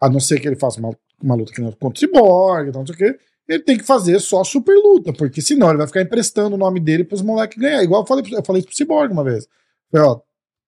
a 0.00 0.08
não 0.08 0.20
ser 0.20 0.38
que 0.40 0.46
ele 0.46 0.56
faça 0.56 0.78
uma, 0.78 0.96
uma 1.24 1.34
luta 1.34 1.52
que 1.52 1.60
não 1.60 1.72
contra 1.72 1.96
o 1.96 1.98
Cyborg, 1.98 2.70
não 2.72 2.86
sei 2.86 2.94
o 2.94 2.98
quê, 2.98 3.18
ele 3.48 3.62
tem 3.62 3.76
que 3.78 3.84
fazer 3.84 4.18
só 4.20 4.42
super 4.44 4.74
luta, 4.76 5.12
porque 5.12 5.40
senão 5.42 5.68
ele 5.68 5.78
vai 5.78 5.86
ficar 5.86 6.02
emprestando 6.02 6.54
o 6.54 6.58
nome 6.58 6.80
dele 6.80 7.04
pros 7.04 7.22
moleques 7.22 7.58
ganhar. 7.58 7.82
Igual 7.82 8.02
eu 8.02 8.06
falei, 8.06 8.24
eu 8.32 8.44
falei 8.44 8.60
isso 8.60 8.68
pro 8.68 8.76
Cyborg 8.76 9.12
uma 9.12 9.24
vez. 9.24 9.46
Falei, 9.92 10.06
ó, 10.06 10.20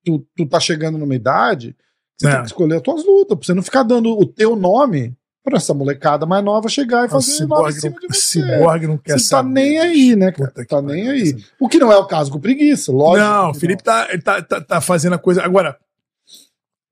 tu, 0.04 0.26
tu 0.36 0.46
tá 0.46 0.58
chegando 0.60 0.98
numa 0.98 1.14
idade, 1.14 1.74
você 2.18 2.26
É. 2.28 2.30
tem 2.32 2.40
que 2.40 2.46
escolher 2.46 2.76
as 2.76 2.82
tuas 2.82 3.04
lutas, 3.04 3.36
pra 3.38 3.46
você 3.46 3.54
não 3.54 3.62
ficar 3.62 3.82
dando 3.82 4.10
o 4.18 4.24
teu 4.26 4.56
nome 4.56 5.14
pra 5.42 5.58
essa 5.58 5.72
molecada 5.72 6.26
mais 6.26 6.44
nova 6.44 6.68
chegar 6.68 7.04
e 7.04 7.06
O 7.06 7.10
fazer 7.10 7.30
em 7.32 7.34
Cyborg 7.36 7.72
cima 7.72 7.94
não, 7.94 8.00
de 8.00 8.06
você. 8.18 8.42
Cyborg 8.42 8.86
não 8.88 8.98
quer 8.98 9.12
Você 9.18 9.30
tá 9.30 9.36
saber. 9.38 9.50
nem 9.52 9.78
aí, 9.78 10.16
né, 10.16 10.32
cara? 10.32 10.50
Puta 10.50 10.66
Tá 10.66 10.82
nem 10.82 11.04
não 11.04 11.12
aí. 11.12 11.36
O 11.60 11.68
que 11.68 11.78
não 11.78 11.92
é 11.92 11.96
o 11.96 12.06
caso 12.06 12.32
com 12.32 12.40
preguiça, 12.40 12.90
lógico. 12.92 13.18
Não, 13.28 13.50
o 13.50 13.54
Felipe 13.54 13.82
tá, 13.82 14.08
ele 14.10 14.22
tá, 14.22 14.42
tá, 14.42 14.60
tá 14.60 14.80
fazendo 14.80 15.12
a 15.14 15.18
coisa. 15.18 15.42
Agora, 15.44 15.78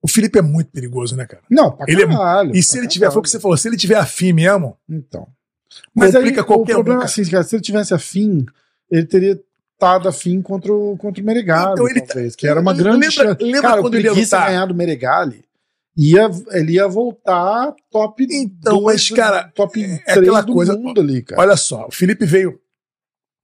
o 0.05 0.07
Felipe 0.07 0.37
é 0.39 0.41
muito 0.41 0.69
perigoso, 0.71 1.15
né, 1.15 1.25
cara? 1.25 1.41
Não, 1.49 1.71
pra 1.71 1.85
Ele 1.89 2.03
é- 2.03 2.07
caralho. 2.07 2.55
E 2.55 2.61
se 2.63 2.77
ele 2.77 2.87
tiver, 2.87 3.11
foi 3.11 3.19
o 3.19 3.21
que 3.23 3.27
caralho. 3.27 3.31
você 3.31 3.39
falou, 3.39 3.57
se 3.57 3.67
ele 3.67 3.77
tiver 3.77 3.97
afim 3.97 4.31
mesmo, 4.33 4.77
Então. 4.89 5.27
Mas 5.93 6.13
complica 6.13 6.41
aí, 6.41 6.45
qualquer 6.47 6.71
o 6.73 6.75
problema 6.75 6.99
um, 6.99 7.01
é 7.01 7.05
assim, 7.05 7.25
cara, 7.25 7.43
se 7.43 7.55
ele 7.55 7.63
tivesse 7.63 7.93
afim, 7.93 8.45
ele 8.89 9.05
teria 9.05 9.37
estado 9.73 10.07
afim 10.07 10.41
contra 10.41 10.71
o, 10.73 10.95
contra 10.97 11.21
o 11.21 11.25
Meregali, 11.25 11.73
Então, 11.73 11.89
ele 11.89 11.99
talvez, 12.01 12.35
que 12.35 12.47
era 12.47 12.61
uma 12.61 12.73
grande 12.73 13.07
Lembra- 13.07 13.11
chance. 13.11 13.43
lembra 13.43 13.61
cara, 13.61 13.81
quando 13.81 13.95
ele 13.95 14.07
ia 14.07 14.13
lutar? 14.13 14.47
ganhar 14.47 14.65
do 14.67 14.73
Meregali, 14.75 15.43
ia, 15.97 16.29
ele 16.51 16.73
ia 16.73 16.87
voltar 16.87 17.73
top 17.91 18.25
Então, 18.31 18.79
dois, 18.79 19.09
mas, 19.09 19.17
cara, 19.17 19.51
top 19.53 19.83
é 19.83 19.97
3 19.97 20.17
aquela 20.19 20.41
do 20.41 20.53
coisa- 20.53 20.77
mundo 20.77 21.01
ali, 21.01 21.21
cara. 21.23 21.41
olha 21.41 21.57
só, 21.57 21.87
o 21.87 21.91
Felipe 21.91 22.25
veio 22.25 22.57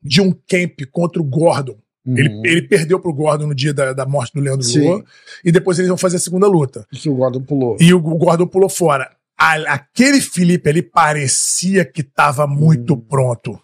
de 0.01 0.21
um 0.21 0.31
camp 0.31 0.79
contra 0.91 1.21
o 1.21 1.25
Gordon. 1.25 1.77
Ele, 2.07 2.29
Uhum. 2.29 2.41
ele 2.45 2.61
perdeu 2.63 2.99
pro 2.99 3.13
Gordon 3.13 3.47
no 3.47 3.53
dia 3.55 3.73
da, 3.73 3.93
da 3.93 4.05
morte 4.05 4.33
do 4.33 4.41
Leandro 4.41 4.63
Sim. 4.65 5.03
E 5.45 5.51
depois 5.51 5.77
eles 5.77 5.87
vão 5.89 5.97
fazer 5.97 6.17
a 6.17 6.19
segunda 6.19 6.47
luta. 6.47 6.85
Que 6.91 7.09
o 7.09 7.15
Gordon 7.15 7.41
pulou. 7.41 7.77
E 7.79 7.93
o, 7.93 7.97
o 7.97 8.17
Gordon 8.17 8.47
pulou 8.47 8.69
fora. 8.69 9.11
A- 9.37 9.73
aquele 9.73 10.19
Felipe, 10.21 10.67
ele 10.69 10.81
parecia 10.81 11.85
que 11.85 12.01
tava 12.03 12.47
muito 12.47 12.93
Hum. 12.95 12.99
pronto. 13.07 13.59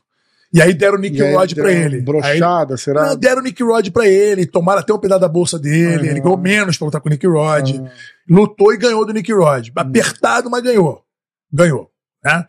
E 0.54 0.62
aí 0.62 0.74
deram 0.74 0.98
o 0.98 1.02
Nick 1.02 1.18
E 1.18 1.22
aí 1.24 1.34
Rod 1.36 1.54
pra 1.56 1.72
ele. 1.72 1.96
Aí, 1.98 2.02
Brochada, 2.02 2.78
será? 2.78 3.08
não, 3.08 3.16
deram 3.18 3.42
o 3.42 3.44
Nick 3.44 3.62
Rod 3.62 3.90
pra 3.90 4.08
ele. 4.08 4.46
Tomaram 4.46 4.80
até 4.80 4.94
um 4.94 4.98
pedaço 5.00 5.22
da 5.22 5.28
bolsa 5.28 5.60
dele. 5.60 6.04
Uhum. 6.04 6.10
Ele 6.12 6.20
ganhou 6.22 6.38
menos 6.38 6.78
pra 6.78 6.86
lutar 6.86 7.02
com 7.02 7.10
o 7.10 7.12
Nick 7.12 7.28
Rod. 7.28 7.72
Ah, 7.76 7.92
lutou 8.30 8.74
e 8.74 8.78
ganhou 8.78 9.06
do 9.06 9.14
Nick 9.14 9.32
Rod. 9.34 9.70
Apertado, 9.76 10.50
mas 10.50 10.64
ganhou. 10.64 11.04
Ganhou. 11.52 11.92
Né? 12.24 12.46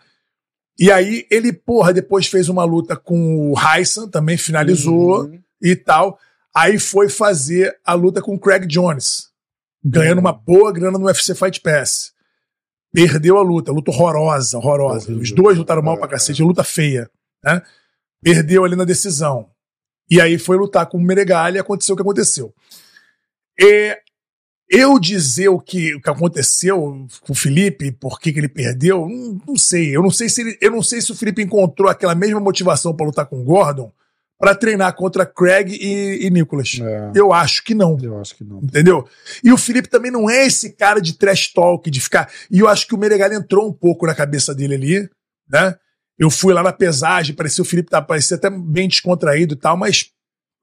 E 0.79 0.93
aí 0.93 1.27
ele, 1.31 1.53
porra, 1.53 1.93
depois 1.93 2.27
fez 2.29 2.49
uma 2.49 2.63
luta 2.65 2.95
com 2.95 3.51
o 3.53 3.55
Heisen, 3.59 4.09
também 4.09 4.37
finalizou 4.37 5.25
uhum. 5.25 5.39
E 5.61 5.77
tal. 5.77 6.19
Aí 6.55 6.79
foi 6.79 7.09
fazer 7.09 7.79
a 7.85 7.95
luta 7.95 8.21
com 8.21 8.35
o 8.35 8.39
Craig 8.39 8.67
Jones. 8.67 9.29
ganhando 9.85 10.19
uma 10.19 10.33
boa 10.33 10.73
grana 10.73 10.99
no 10.99 11.07
UFC 11.07 11.35
Fight 11.35 11.61
Pass. 11.61 12.13
Perdeu 12.93 13.37
a 13.37 13.43
luta, 13.43 13.71
luta 13.71 13.91
horrorosa, 13.91 14.59
horrorosa. 14.59 15.13
Os 15.13 15.31
dois 15.31 15.57
lutaram 15.59 15.83
mal 15.83 15.97
É, 15.97 15.99
pra 15.99 16.09
cacete, 16.09 16.43
luta 16.43 16.65
feia, 16.65 17.11
né? 17.45 17.63
Perdeu 18.23 18.65
ali 18.65 18.75
na 18.75 18.85
decisão. 18.85 19.51
E 20.11 20.21
aí 20.21 20.39
foi 20.39 20.57
lutar 20.57 20.87
com 20.87 20.97
o 20.97 21.01
Meregali 21.01 21.57
e 21.57 21.61
aconteceu 21.61 21.93
o 21.93 21.97
que 21.97 22.03
aconteceu. 22.03 22.53
E 23.59 23.97
eu 24.71 24.99
dizer 24.99 25.49
o 25.49 25.61
que, 25.61 25.95
o 25.95 26.01
que 26.01 26.11
aconteceu 26.11 27.07
com 27.21 27.33
o 27.33 27.37
Felipe, 27.37 27.93
por 27.93 28.19
que, 28.19 28.33
que 28.33 28.39
ele 28.41 28.49
perdeu, 28.49 29.07
não, 29.09 29.41
não 29.47 29.57
sei. 29.57 29.95
Eu 29.95 30.03
não 30.03 30.11
sei 30.11 30.29
se 30.29 30.41
ele, 30.41 30.59
eu 30.61 30.71
não 30.71 30.83
sei 30.83 31.01
se 31.01 31.13
o 31.13 31.15
Felipe 31.15 31.43
encontrou 31.43 31.91
aquela 31.91 32.15
mesma 32.15 32.41
motivação 32.41 32.95
pra 32.95 33.07
lutar 33.07 33.27
com 33.27 33.41
o 33.41 33.45
Gordon 33.45 33.93
pra 34.39 34.55
treinar 34.55 34.95
contra 34.95 35.27
Craig 35.27 35.73
e, 35.73 36.27
e 36.27 36.31
Nicholas. 36.31 36.79
É, 36.81 37.11
Eu 37.15 37.33
acho 37.33 37.65
que 37.65 37.75
não. 37.75 37.99
eu 38.01 38.21
acho 38.21 38.37
que 38.37 38.45
não. 38.45 38.59
Entendeu? 38.63 39.07
E 39.43 39.53
o 39.53 39.59
Felipe 39.59 39.89
também 39.89 40.11
não 40.11 40.31
é 40.31 40.47
esse 40.47 40.73
cara 40.73 41.01
de 41.01 41.15
trash 41.19 41.53
talk, 41.53 41.91
de 41.91 42.01
ficar. 42.01 42.31
E 42.51 42.61
eu 42.61 42.69
acho 42.69 42.87
que 42.87 42.95
o 42.95 42.99
Meregali 42.99 43.35
entrou 43.35 43.69
um 43.69 43.73
pouco 43.73 44.07
na 44.07 44.15
cabeça 44.15 44.55
dele 44.55 44.75
ali, 44.75 45.11
né? 45.51 45.75
Eu 46.19 46.31
fui 46.31 46.53
lá 46.53 46.63
na 46.63 46.73
pesagem, 46.73 47.35
parecia 47.35 47.63
o 47.63 47.65
Felipe 47.65 47.91
tá, 47.91 48.01
parecia 48.03 48.37
até 48.37 48.51
bem 48.51 48.89
descontraído 48.89 49.55
e 49.55 49.57
tal, 49.57 49.77
mas 49.77 50.11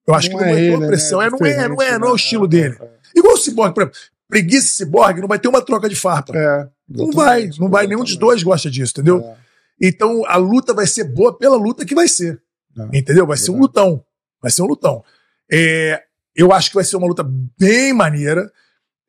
eu 0.08 0.14
acho 0.14 0.30
que 0.30 0.36
não 0.36 0.44
é 0.44 0.52
entrou 0.66 0.80
ele, 0.82 0.88
pressão. 0.88 1.20
né? 1.20 1.26
É, 1.28 1.30
não 1.30 1.38
é, 1.46 1.68
não 1.68 1.82
é, 1.82 2.00
não 2.00 2.08
é 2.08 2.12
o 2.12 2.16
Diferente, 2.16 2.24
estilo 2.24 2.44
né? 2.44 2.50
dele. 2.50 2.78
Igual 3.16 3.34
o 3.34 3.38
Cyborg, 3.38 3.74
por 3.74 3.84
exemplo. 3.84 4.00
Preguiça 4.28 4.84
Cyborg 4.84 5.22
não 5.22 5.28
vai 5.28 5.38
ter 5.40 5.48
uma 5.48 5.62
troca 5.62 5.88
de 5.88 5.96
farpa. 5.96 6.34
É, 6.36 6.68
não 6.90 7.12
vai, 7.12 7.50
não 7.60 7.70
vai. 7.70 7.88
Nenhum 7.88 8.04
dos 8.04 8.18
dois 8.18 8.42
gosta 8.44 8.70
disso, 8.70 8.92
entendeu? 8.96 9.20
É. 9.22 9.36
Então 9.82 10.24
a 10.28 10.36
luta 10.38 10.74
vai 10.74 10.88
ser 10.88 11.04
boa 11.04 11.38
pela 11.38 11.56
luta 11.56 11.86
que 11.86 11.94
vai 11.96 12.08
ser. 12.08 12.42
É. 12.78 12.98
Entendeu? 12.98 13.26
Vai 13.26 13.38
ser 13.38 13.52
um 13.52 13.60
lutão. 13.60 14.04
Vai 14.42 14.52
ser 14.52 14.62
um 14.62 14.68
lutão. 14.68 15.04
É, 15.52 16.04
eu 16.36 16.52
acho 16.52 16.70
que 16.70 16.76
vai 16.76 16.84
ser 16.84 16.98
uma 16.98 17.08
luta 17.08 17.24
bem 17.58 17.94
maneira. 17.94 18.52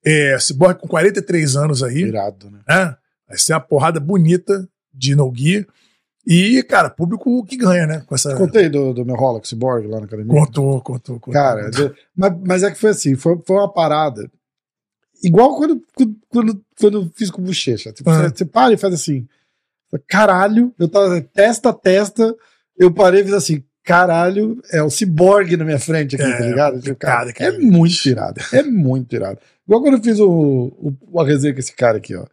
É, 0.04 0.38
Cyborg 0.38 0.78
com 0.80 0.86
43 0.86 1.56
anos 1.56 1.82
aí, 1.82 2.02
Irado, 2.02 2.50
né? 2.50 2.60
né? 2.68 2.96
Vai 3.28 3.38
ser 3.38 3.54
uma 3.54 3.60
porrada 3.60 3.98
bonita 3.98 4.68
de 4.94 5.14
no-gi. 5.16 5.66
E, 6.24 6.62
cara, 6.64 6.90
público 6.90 7.44
que 7.44 7.56
ganha, 7.56 7.86
né? 7.86 8.04
Com 8.06 8.14
essa. 8.14 8.34
Contei 8.36 8.68
do, 8.68 8.92
do 8.92 9.04
meu 9.04 9.14
rola 9.16 9.38
com 9.40 9.44
Cyborg 9.46 9.86
lá 9.86 10.00
na 10.00 10.06
academia. 10.06 10.32
Contou, 10.32 10.80
contou, 10.80 11.20
contou. 11.20 11.32
Cara, 11.32 11.70
de- 11.70 11.92
mas, 12.16 12.32
mas 12.44 12.62
é 12.62 12.70
que 12.70 12.78
foi 12.78 12.90
assim, 12.90 13.14
foi, 13.16 13.40
foi 13.44 13.56
uma 13.56 13.72
parada. 13.72 14.30
Igual 15.22 15.56
quando, 15.56 15.82
quando, 16.28 16.64
quando, 16.78 17.12
fiz 17.16 17.30
com 17.30 17.42
bochecha. 17.42 17.92
Tipo, 17.92 18.10
Ah. 18.10 18.22
você, 18.28 18.28
você 18.38 18.44
para 18.44 18.74
e 18.74 18.76
faz 18.76 18.92
assim. 18.94 19.26
Caralho, 20.08 20.74
eu 20.78 20.88
tava 20.88 21.20
testa 21.20 21.70
a 21.70 21.72
testa, 21.72 22.34
eu 22.78 22.92
parei 22.92 23.20
e 23.20 23.24
fiz 23.24 23.32
assim. 23.32 23.62
Caralho, 23.84 24.60
é 24.72 24.82
o 24.82 24.90
ciborgue 24.90 25.56
na 25.56 25.64
minha 25.64 25.78
frente 25.78 26.16
aqui, 26.16 26.24
É, 26.24 26.38
tá 26.38 26.44
ligado? 26.44 26.80
Tipo, 26.80 26.94
complicado 26.94 27.16
cara, 27.16 27.30
aquilo 27.30 27.54
é 27.54 27.58
muito 27.58 28.06
irado. 28.06 28.40
É 28.52 28.62
muito 28.64 29.14
irado. 29.14 29.38
Igual 29.64 29.80
quando 29.80 29.96
eu 29.96 30.02
fiz 30.02 30.18
o, 30.18 30.96
o, 31.08 31.20
a 31.20 31.24
resenha 31.24 31.54
com 31.54 31.60
esse 31.60 31.72
cara 31.72 31.98
aqui, 31.98 32.16
ó. 32.16 32.26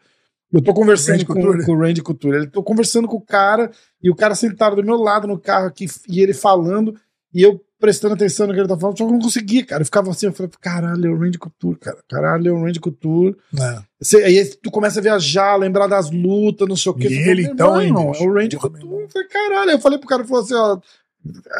Eu 0.51 0.61
tô 0.61 0.73
conversando 0.73 1.25
com, 1.25 1.33
com 1.33 1.71
o 1.71 1.79
Randy 1.79 2.01
Couture. 2.01 2.37
Ele 2.37 2.47
tô 2.47 2.63
conversando 2.63 3.07
com 3.07 3.17
o 3.17 3.21
cara 3.21 3.71
e 4.01 4.09
o 4.09 4.15
cara 4.15 4.35
sentado 4.35 4.75
do 4.75 4.83
meu 4.83 4.97
lado 4.97 5.27
no 5.27 5.39
carro 5.39 5.67
aqui 5.67 5.85
e 6.07 6.21
ele 6.21 6.33
falando 6.33 6.95
e 7.33 7.41
eu 7.41 7.59
prestando 7.79 8.13
atenção 8.13 8.47
no 8.47 8.53
que 8.53 8.59
ele 8.59 8.67
tá 8.67 8.77
falando, 8.77 8.97
só 8.97 9.03
que 9.05 9.09
eu 9.09 9.13
não 9.17 9.21
conseguia, 9.21 9.65
cara. 9.65 9.81
Eu 9.81 9.85
ficava 9.85 10.09
assim, 10.09 10.25
eu 10.27 10.31
falei, 10.33 10.49
caralho, 10.61 11.05
é 11.05 11.09
o 11.09 11.17
Randy 11.19 11.37
Couture, 11.37 11.77
cara. 11.77 11.97
Caralho, 12.09 12.47
é 12.47 12.51
o 12.51 12.63
Randy 12.63 12.79
Couture. 12.79 13.35
É. 13.59 13.79
Você- 13.99 14.23
aí 14.23 14.45
tu 14.61 14.71
começa 14.71 14.99
a 14.99 15.03
viajar, 15.03 15.55
lembrar 15.57 15.87
das 15.87 16.09
lutas, 16.09 16.67
não 16.67 16.77
sei 16.77 16.91
o 16.91 16.95
que. 16.95 17.07
E 17.09 17.29
ele, 17.29 17.43
então, 17.43 17.81
hein, 17.81 17.93
bicho? 17.93 18.23
É 18.23 18.27
o 18.27 18.33
Randy 18.33 18.55
meu 18.55 18.59
Couture. 18.61 18.85
Eu 19.01 19.09
falei, 19.09 19.27
caralho. 19.27 19.71
Eu 19.71 19.79
falei 19.79 19.97
pro 19.99 20.07
cara, 20.07 20.21
ele 20.21 20.29
falou 20.29 20.43
assim, 20.43 20.53
ó. 20.55 20.79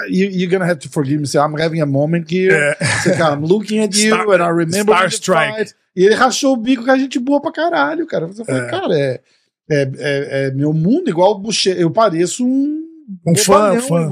You, 0.10 0.30
you're 0.30 0.48
gonna 0.48 0.66
have 0.70 0.80
to 0.82 0.90
forgive 0.90 1.22
me. 1.22 1.28
I'm 1.36 1.62
having 1.62 1.80
a 1.82 1.86
moment 1.86 2.26
here. 2.34 2.54
É. 2.54 2.76
Cara, 3.18 3.36
I'm 3.36 3.46
looking 3.46 3.80
at 3.80 3.94
you 3.96 4.14
Star- 4.14 4.30
and 4.30 4.44
I 4.44 4.50
remember 4.52 4.94
Star 4.94 5.08
Strike. 5.12 5.56
fight. 5.58 5.76
E 5.96 6.04
ele 6.06 6.16
rachou 6.16 6.54
o 6.54 6.58
bico 6.58 6.84
com 6.84 6.92
a 6.92 6.98
gente 6.98 7.18
boa 7.20 7.42
pra 7.42 7.52
caralho, 7.52 8.06
cara. 8.06 8.26
Eu 8.26 8.46
falei, 8.46 8.62
É. 8.62 8.66
cara, 8.70 8.94
é, 9.00 9.22
é, 9.70 9.82
é, 9.98 10.48
é 10.48 10.52
meu 10.52 10.74
mundo 10.74 11.10
igual 11.10 11.32
o 11.32 11.40
Buche. 11.40 11.70
Eu 11.70 11.90
pareço 11.92 12.46
um. 12.46 12.84
Um 13.26 13.36
fã, 13.36 13.80
fã. 13.82 14.08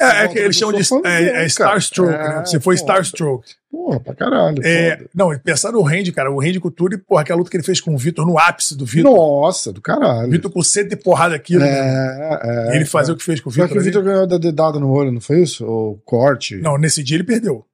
É, 0.00 0.24
é 0.24 0.28
que 0.28 0.38
eles 0.38 0.56
chamam 0.56 0.74
de 0.74 0.82
é, 1.04 1.44
é 1.44 1.46
É, 1.46 2.28
né? 2.28 2.42
Você 2.44 2.58
foi 2.58 2.76
foda. 2.76 2.92
Starstroke. 2.92 3.54
Porra, 3.70 4.00
pra 4.00 4.14
caralho. 4.14 4.56
É, 4.64 5.04
não, 5.14 5.32
e 5.32 5.38
pensar 5.38 5.72
no 5.72 5.82
Randy, 5.82 6.12
cara, 6.12 6.30
o 6.30 6.40
Randy 6.40 6.60
Couture, 6.60 6.98
porra, 6.98 7.22
aquela 7.22 7.38
luta 7.38 7.50
que 7.50 7.56
ele 7.56 7.64
fez 7.64 7.80
com 7.80 7.94
o 7.94 7.98
Vitor, 7.98 8.26
no 8.26 8.38
ápice 8.38 8.76
do 8.76 8.84
Vitor. 8.84 9.10
Nossa, 9.10 9.72
do 9.72 9.80
caralho. 9.80 10.30
Vitor 10.30 10.50
com 10.50 10.62
cento 10.62 10.92
e 10.92 10.96
porrada 10.96 11.34
aqui, 11.34 11.56
né? 11.56 11.68
É, 11.68 12.40
é. 12.42 12.72
E 12.72 12.76
ele 12.76 12.84
fazer 12.84 13.12
o 13.12 13.16
que 13.16 13.24
fez 13.24 13.40
com 13.40 13.50
o 13.50 13.52
Só 13.52 13.62
Vitor. 13.62 13.76
que 13.76 13.78
o. 13.78 13.82
Vitor 13.82 14.02
ganhou 14.02 14.26
da 14.26 14.38
dedada 14.38 14.78
no 14.78 14.90
olho, 14.90 15.12
não 15.12 15.20
foi 15.20 15.42
isso? 15.42 15.66
O 15.66 15.98
corte. 16.04 16.56
Não, 16.56 16.76
nesse 16.78 17.02
dia 17.02 17.16
ele 17.16 17.24
perdeu. 17.24 17.64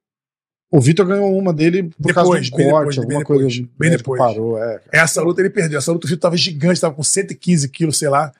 O 0.71 0.79
Vitor 0.79 1.05
ganhou 1.05 1.35
uma 1.35 1.51
dele 1.51 1.83
por 1.83 2.07
Depois, 2.07 2.15
causa 2.15 2.29
do 2.41 2.49
corte, 2.51 2.51
depois, 2.51 2.95
bem 2.95 3.03
alguma 3.05 3.19
depois, 3.19 3.41
coisa. 3.41 3.69
bem 3.77 3.89
depois. 3.89 4.19
Parou, 4.19 4.63
é. 4.63 4.81
Essa 4.91 5.21
luta 5.21 5.41
ele 5.41 5.49
perdeu. 5.49 5.79
Essa 5.79 5.91
luta 5.91 6.05
o 6.05 6.09
Vitor 6.09 6.21
tava 6.21 6.37
gigante, 6.37 6.79
tava 6.79 6.93
com 6.93 7.03
115 7.03 7.67
quilos, 7.69 7.97
sei 7.97 8.09
lá. 8.09 8.31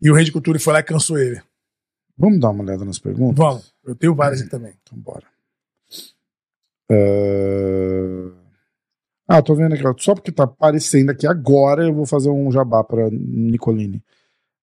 E 0.00 0.10
o 0.10 0.14
Randy 0.14 0.32
Couture 0.32 0.58
foi 0.58 0.72
lá 0.72 0.80
e 0.80 0.82
cansou 0.82 1.18
ele. 1.18 1.40
Vamos 2.16 2.40
dar 2.40 2.50
uma 2.50 2.62
olhada 2.62 2.84
nas 2.84 2.98
perguntas? 2.98 3.36
Vamos, 3.36 3.74
eu 3.84 3.94
tenho 3.94 4.14
várias 4.14 4.40
aqui 4.40 4.50
também. 4.50 4.72
Então, 4.82 4.98
bora. 4.98 5.26
É, 6.90 8.30
Ah, 9.26 9.42
tô 9.42 9.54
vendo 9.54 9.74
aqui, 9.74 9.82
só 10.02 10.14
porque 10.14 10.30
tá 10.30 10.44
aparecendo 10.44 11.10
aqui 11.10 11.26
agora, 11.26 11.84
eu 11.84 11.94
vou 11.94 12.06
fazer 12.06 12.28
um 12.28 12.50
jabá 12.52 12.84
pra 12.84 13.08
Nicolini. 13.10 14.02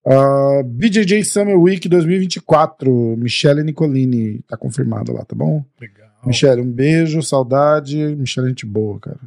Ah, 0.06 0.62
BJJ 0.64 1.24
Summer 1.24 1.58
Week 1.60 1.88
2024, 1.90 3.18
Michele 3.18 3.64
Nicolini, 3.64 4.42
tá 4.44 4.56
confirmado 4.56 5.14
lá, 5.14 5.26
tá 5.26 5.36
bom? 5.36 5.64
Legal. 5.80 6.10
Michele, 6.26 6.62
um 6.62 6.72
beijo, 6.72 7.22
saudade. 7.22 7.98
Michele, 8.16 8.48
é 8.48 8.50
gente 8.50 8.66
boa, 8.66 9.00
cara. 9.00 9.20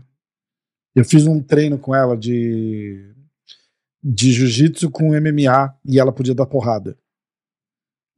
Eu 0.94 1.04
fiz 1.04 1.26
um 1.26 1.40
treino 1.42 1.76
com 1.76 1.94
ela 1.94 2.16
de, 2.16 3.12
de 4.02 4.32
jiu-jitsu 4.32 4.90
com 4.90 5.08
MMA 5.20 5.74
e 5.84 5.98
ela 5.98 6.12
podia 6.12 6.34
dar 6.34 6.46
porrada. 6.46 6.96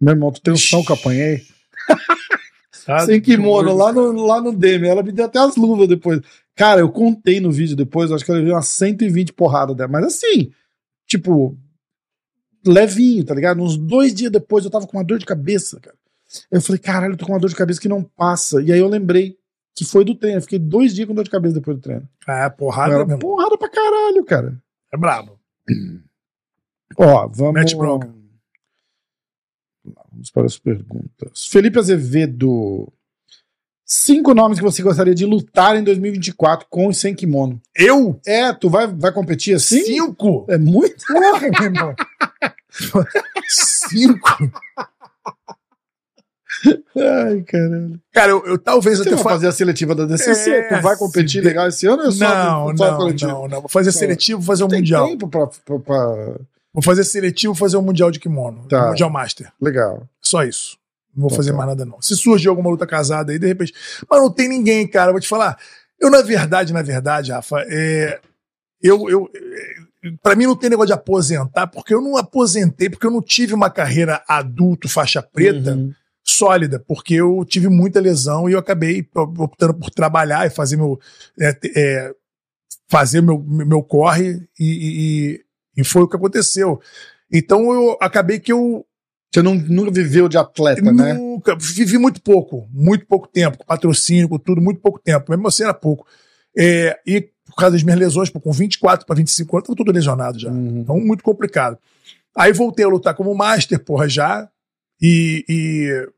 Meu 0.00 0.14
irmão, 0.14 0.30
tu 0.30 0.40
tem 0.40 0.52
noção 0.52 0.84
que 0.84 0.92
eu 0.92 0.96
apanhei? 0.96 1.42
Sem 3.04 3.20
kimono, 3.20 3.74
lá 3.74 3.92
no, 3.92 4.12
lá 4.26 4.40
no 4.40 4.52
Demi. 4.52 4.86
Ela 4.86 5.02
me 5.02 5.10
deu 5.10 5.24
até 5.24 5.38
as 5.38 5.56
luvas 5.56 5.88
depois. 5.88 6.20
Cara, 6.54 6.80
eu 6.80 6.90
contei 6.90 7.40
no 7.40 7.50
vídeo 7.50 7.74
depois, 7.74 8.10
eu 8.10 8.16
acho 8.16 8.24
que 8.24 8.30
ela 8.30 8.40
viu 8.40 8.54
umas 8.54 8.68
120 8.68 9.32
porradas 9.32 9.76
dela. 9.76 9.90
Mas 9.90 10.04
assim, 10.04 10.52
tipo, 11.06 11.58
levinho, 12.64 13.24
tá 13.24 13.34
ligado? 13.34 13.60
Uns 13.60 13.76
dois 13.76 14.14
dias 14.14 14.30
depois 14.30 14.64
eu 14.64 14.70
tava 14.70 14.86
com 14.86 14.96
uma 14.96 15.04
dor 15.04 15.18
de 15.18 15.26
cabeça, 15.26 15.80
cara. 15.80 15.96
Eu 16.50 16.60
falei, 16.60 16.78
caralho, 16.78 17.12
eu 17.14 17.16
tô 17.16 17.26
com 17.26 17.32
uma 17.32 17.40
dor 17.40 17.50
de 17.50 17.56
cabeça 17.56 17.80
que 17.80 17.88
não 17.88 18.02
passa. 18.02 18.60
E 18.62 18.72
aí 18.72 18.78
eu 18.78 18.88
lembrei 18.88 19.36
que 19.74 19.84
foi 19.84 20.04
do 20.04 20.14
treino. 20.14 20.38
Eu 20.38 20.42
fiquei 20.42 20.58
dois 20.58 20.94
dias 20.94 21.06
com 21.06 21.14
dor 21.14 21.24
de 21.24 21.30
cabeça 21.30 21.54
depois 21.54 21.76
do 21.76 21.82
treino. 21.82 22.08
É, 22.26 22.48
porrada 22.50 22.94
Era 22.94 23.04
mesmo. 23.04 23.20
porrada 23.20 23.56
pra 23.58 23.68
caralho, 23.68 24.24
cara. 24.24 24.62
É 24.92 24.96
brabo. 24.96 25.38
Ó, 26.98 27.28
vamos. 27.28 27.54
Mete 27.54 27.76
bronca. 27.76 28.15
Vamos 30.16 30.30
para 30.30 30.46
as 30.46 30.58
perguntas. 30.58 31.46
Felipe 31.50 31.78
Azevedo. 31.78 32.90
Cinco 33.84 34.34
nomes 34.34 34.58
que 34.58 34.64
você 34.64 34.82
gostaria 34.82 35.14
de 35.14 35.24
lutar 35.24 35.76
em 35.76 35.84
2024 35.84 36.66
com 36.68 36.90
e 36.90 36.94
sem 36.94 37.14
kimono. 37.14 37.60
Eu? 37.76 38.18
É, 38.26 38.52
tu 38.52 38.68
vai, 38.68 38.86
vai 38.88 39.12
competir 39.12 39.54
assim? 39.54 39.80
Cinco? 39.84 40.44
É 40.48 40.58
muito? 40.58 41.04
Porra, 41.06 41.40
meu 41.40 41.62
irmão. 41.62 41.94
Cinco? 43.48 44.50
Ai, 46.96 47.42
caralho. 47.42 48.00
Cara, 48.12 48.30
eu, 48.32 48.44
eu 48.46 48.58
talvez 48.58 48.96
Você 48.98 49.02
até 49.08 49.14
vai 49.14 49.22
fa- 49.22 49.30
fazer 49.30 49.46
a 49.48 49.52
seletiva 49.52 49.94
da 49.94 50.04
DCC? 50.06 50.50
É, 50.50 50.68
tu 50.76 50.82
vai 50.82 50.96
competir 50.96 51.42
se- 51.42 51.46
legal 51.46 51.68
esse 51.68 51.86
ano 51.86 52.02
ou 52.02 52.08
é 52.08 52.12
só 52.12 52.24
Não, 52.24 52.76
só 52.76 52.98
não, 52.98 53.08
não, 53.10 53.48
não. 53.48 53.60
Vou 53.60 53.68
fazer 53.68 53.92
Só- 53.92 53.98
seletivo, 54.00 54.40
vou 54.40 54.46
fazer 54.46 54.64
um 54.64 54.68
Tem 54.68 54.78
mundial. 54.80 55.06
tempo 55.06 55.28
pra, 55.28 55.46
pra- 55.46 55.78
pra- 55.78 56.40
Vou 56.76 56.82
fazer 56.82 57.04
seletivo, 57.04 57.54
vou 57.54 57.58
fazer 57.58 57.78
um 57.78 57.82
mundial 57.82 58.10
de 58.10 58.20
kimono. 58.20 58.68
Tá. 58.68 58.84
Um 58.84 58.88
mundial 58.90 59.08
master. 59.10 59.50
Legal. 59.60 60.06
Só 60.20 60.44
isso. 60.44 60.76
Não 61.14 61.22
vou 61.22 61.30
Tá, 61.30 61.36
fazer 61.36 61.52
tá. 61.52 61.56
mais 61.56 61.68
nada, 61.70 61.84
não. 61.86 62.00
Se 62.02 62.14
surgir 62.14 62.48
alguma 62.48 62.68
luta 62.68 62.86
casada 62.86 63.32
aí, 63.32 63.38
de 63.38 63.46
repente. 63.46 63.72
Mas 64.10 64.20
não 64.20 64.30
tem 64.30 64.46
ninguém, 64.48 64.86
cara. 64.86 65.10
Vou 65.10 65.20
te 65.20 65.26
falar. 65.26 65.58
Eu, 65.98 66.10
na 66.10 66.20
verdade, 66.20 66.74
na 66.74 66.82
verdade, 66.82 67.32
Rafa, 67.32 67.64
é. 67.68 68.20
Eu. 68.82 69.08
eu 69.08 69.30
é, 69.34 69.86
Pra 70.22 70.36
mim 70.36 70.44
não 70.46 70.54
tem 70.54 70.70
negócio 70.70 70.88
de 70.88 70.92
aposentar, 70.92 71.66
porque 71.66 71.92
eu 71.92 72.00
não 72.00 72.16
aposentei, 72.16 72.88
porque 72.88 73.06
eu 73.06 73.10
não 73.10 73.20
tive 73.20 73.54
uma 73.54 73.68
carreira 73.68 74.22
adulto, 74.28 74.88
faixa 74.88 75.20
preta, 75.20 75.72
Uhum. 75.72 75.92
sólida, 76.22 76.78
porque 76.86 77.14
eu 77.14 77.44
tive 77.44 77.68
muita 77.68 77.98
lesão 77.98 78.48
e 78.48 78.52
eu 78.52 78.58
acabei 78.58 79.08
optando 79.14 79.74
por 79.74 79.90
trabalhar 79.90 80.46
e 80.46 80.50
fazer 80.50 80.76
meu. 80.76 81.00
é, 81.40 81.58
é, 81.74 82.14
fazer 82.88 83.20
meu, 83.20 83.42
meu 83.42 83.82
corre 83.82 84.46
e, 84.60 85.40
e, 85.40 85.40
e 85.76 85.84
foi 85.84 86.02
o 86.02 86.08
que 86.08 86.16
aconteceu. 86.16 86.80
Então 87.32 87.72
eu 87.72 87.98
acabei 88.00 88.38
que 88.38 88.52
eu 88.52 88.86
Você 89.32 89.42
não, 89.42 89.54
nunca 89.54 89.90
viveu 89.90 90.28
de 90.28 90.38
atleta, 90.38 90.92
né? 90.92 91.14
Nunca, 91.14 91.56
vivi 91.56 91.98
muito 91.98 92.22
pouco, 92.22 92.68
muito 92.72 93.06
pouco 93.06 93.26
tempo, 93.26 93.58
com 93.58 93.64
patrocínio, 93.64 94.28
com 94.28 94.38
tudo, 94.38 94.60
muito 94.60 94.80
pouco 94.80 94.98
tempo. 94.98 95.30
Mesmo 95.30 95.48
assim 95.48 95.64
era 95.64 95.74
pouco. 95.74 96.06
É, 96.56 96.98
e 97.06 97.28
por 97.44 97.54
causa 97.54 97.72
das 97.72 97.82
minhas 97.82 97.98
lesões, 97.98 98.30
com 98.30 98.52
24 98.52 99.06
para 99.06 99.16
25 99.16 99.56
anos, 99.56 99.66
tava 99.66 99.76
tudo 99.76 99.92
lesionado 99.92 100.38
já. 100.38 100.50
Uhum. 100.50 100.80
Então, 100.80 100.98
muito 100.98 101.22
complicado. 101.22 101.78
Aí 102.36 102.52
voltei 102.52 102.84
a 102.84 102.88
lutar 102.88 103.14
como 103.14 103.34
master, 103.34 103.78
porra, 103.82 104.08
já. 104.08 104.48
E, 105.00 105.44
e 105.48 106.08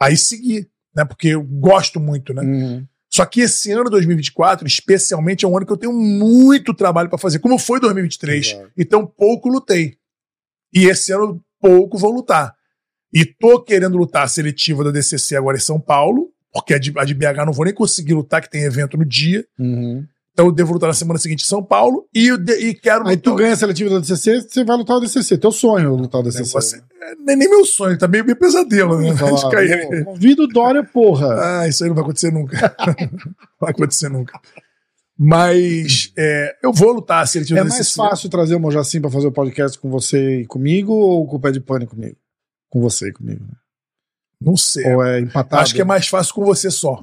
aí 0.00 0.16
segui, 0.16 0.68
né? 0.94 1.04
Porque 1.04 1.28
eu 1.28 1.42
gosto 1.42 2.00
muito, 2.00 2.32
né? 2.32 2.42
Uhum. 2.42 2.86
Só 3.12 3.26
que 3.26 3.42
esse 3.42 3.70
ano, 3.70 3.90
2024, 3.90 4.66
especialmente, 4.66 5.44
é 5.44 5.48
um 5.48 5.54
ano 5.54 5.66
que 5.66 5.72
eu 5.72 5.76
tenho 5.76 5.92
muito 5.92 6.72
trabalho 6.72 7.10
para 7.10 7.18
fazer, 7.18 7.40
como 7.40 7.58
foi 7.58 7.78
2023. 7.78 8.46
Exato. 8.46 8.72
Então, 8.76 9.06
pouco 9.06 9.50
lutei. 9.50 9.98
E 10.72 10.86
esse 10.86 11.12
ano, 11.12 11.44
pouco 11.60 11.98
vou 11.98 12.10
lutar. 12.10 12.54
E 13.12 13.26
tô 13.26 13.60
querendo 13.60 13.98
lutar 13.98 14.24
a 14.24 14.28
seletiva 14.28 14.82
da 14.82 14.90
DCC 14.90 15.36
agora 15.36 15.58
em 15.58 15.60
São 15.60 15.78
Paulo, 15.78 16.30
porque 16.50 16.72
a 16.72 16.78
de, 16.78 16.90
a 16.96 17.04
de 17.04 17.12
BH 17.12 17.44
não 17.44 17.52
vou 17.52 17.66
nem 17.66 17.74
conseguir 17.74 18.14
lutar, 18.14 18.40
que 18.40 18.48
tem 18.48 18.62
evento 18.62 18.96
no 18.96 19.04
dia. 19.04 19.46
Uhum. 19.58 20.06
Então, 20.32 20.46
eu 20.46 20.52
devo 20.52 20.72
lutar 20.72 20.86
na 20.88 20.94
semana 20.94 21.18
seguinte 21.18 21.44
em 21.44 21.46
São 21.46 21.62
Paulo. 21.62 22.08
E, 22.14 22.28
eu 22.28 22.38
de- 22.38 22.54
e 22.68 22.74
quero 22.74 23.06
Aí 23.06 23.16
tu 23.18 23.34
ganha 23.34 23.52
a 23.52 23.56
seletiva 23.56 23.90
da 23.90 23.98
DCC, 23.98 24.40
você 24.40 24.64
vai 24.64 24.76
lutar 24.78 24.96
o 24.96 25.00
DCC. 25.00 25.36
Teu 25.36 25.52
sonho 25.52 25.86
é 25.94 26.00
lutar 26.00 26.20
o 26.22 26.24
DCC. 26.24 26.44
negócio- 26.44 26.78
é, 27.02 27.14
não 27.16 27.32
é 27.34 27.36
nem 27.36 27.50
meu 27.50 27.64
sonho, 27.66 27.98
tá 27.98 28.08
meio, 28.08 28.24
meio 28.24 28.36
pesadelo, 28.38 28.98
né? 28.98 29.12
Falar, 29.16 29.50
cair. 29.50 29.88
"Pô, 30.04 30.12
Convido 30.12 30.44
o 30.44 30.48
Dória, 30.48 30.82
porra. 30.82 31.34
Ah, 31.62 31.68
isso 31.68 31.84
aí 31.84 31.88
não 31.90 31.94
vai 31.94 32.02
acontecer 32.04 32.32
nunca. 32.32 32.74
não 32.78 33.18
vai 33.60 33.70
acontecer 33.72 34.08
nunca. 34.08 34.40
Mas 35.18 36.12
é, 36.16 36.56
eu 36.62 36.72
vou 36.72 36.92
lutar 36.92 37.22
a 37.22 37.26
seletiva 37.26 37.58
É 37.60 37.62
da 37.62 37.68
mais 37.68 37.78
DCC. 37.80 37.96
fácil 37.96 38.28
trazer 38.30 38.54
o 38.54 38.60
Mojacim 38.60 39.00
pra 39.00 39.10
fazer 39.10 39.26
o 39.26 39.32
podcast 39.32 39.78
com 39.78 39.90
você 39.90 40.40
e 40.40 40.46
comigo 40.46 40.92
ou 40.94 41.26
com 41.26 41.36
o 41.36 41.40
Pé 41.40 41.50
de 41.52 41.60
Pane 41.60 41.86
comigo? 41.86 42.16
Com 42.70 42.80
você 42.80 43.08
e 43.08 43.12
comigo. 43.12 43.44
né? 43.44 43.52
Não 44.40 44.56
sei. 44.56 44.92
Ou 44.94 45.04
é 45.04 45.20
empatado? 45.20 45.62
Acho 45.62 45.74
que 45.74 45.80
é 45.82 45.84
mais 45.84 46.08
fácil 46.08 46.34
com 46.34 46.44
você 46.44 46.70
só. 46.70 46.98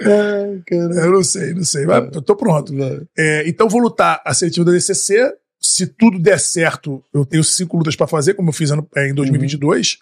É, 0.00 0.58
cara. 0.66 0.94
Eu 0.94 1.12
não 1.12 1.22
sei, 1.22 1.54
não 1.54 1.64
sei. 1.64 1.86
Mas 1.86 2.14
eu 2.14 2.22
tô 2.22 2.36
pronto. 2.36 2.72
É, 3.16 3.48
então 3.48 3.68
vou 3.68 3.80
lutar 3.80 4.20
a 4.24 4.34
seletiva 4.34 4.64
da 4.64 4.72
DCC. 4.72 5.34
Se 5.60 5.86
tudo 5.86 6.18
der 6.18 6.38
certo, 6.38 7.02
eu 7.12 7.24
tenho 7.24 7.42
cinco 7.42 7.76
lutas 7.76 7.96
pra 7.96 8.06
fazer, 8.06 8.34
como 8.34 8.50
eu 8.50 8.52
fiz 8.52 8.70
ano, 8.70 8.86
é, 8.94 9.08
em 9.08 9.14
2022, 9.14 9.98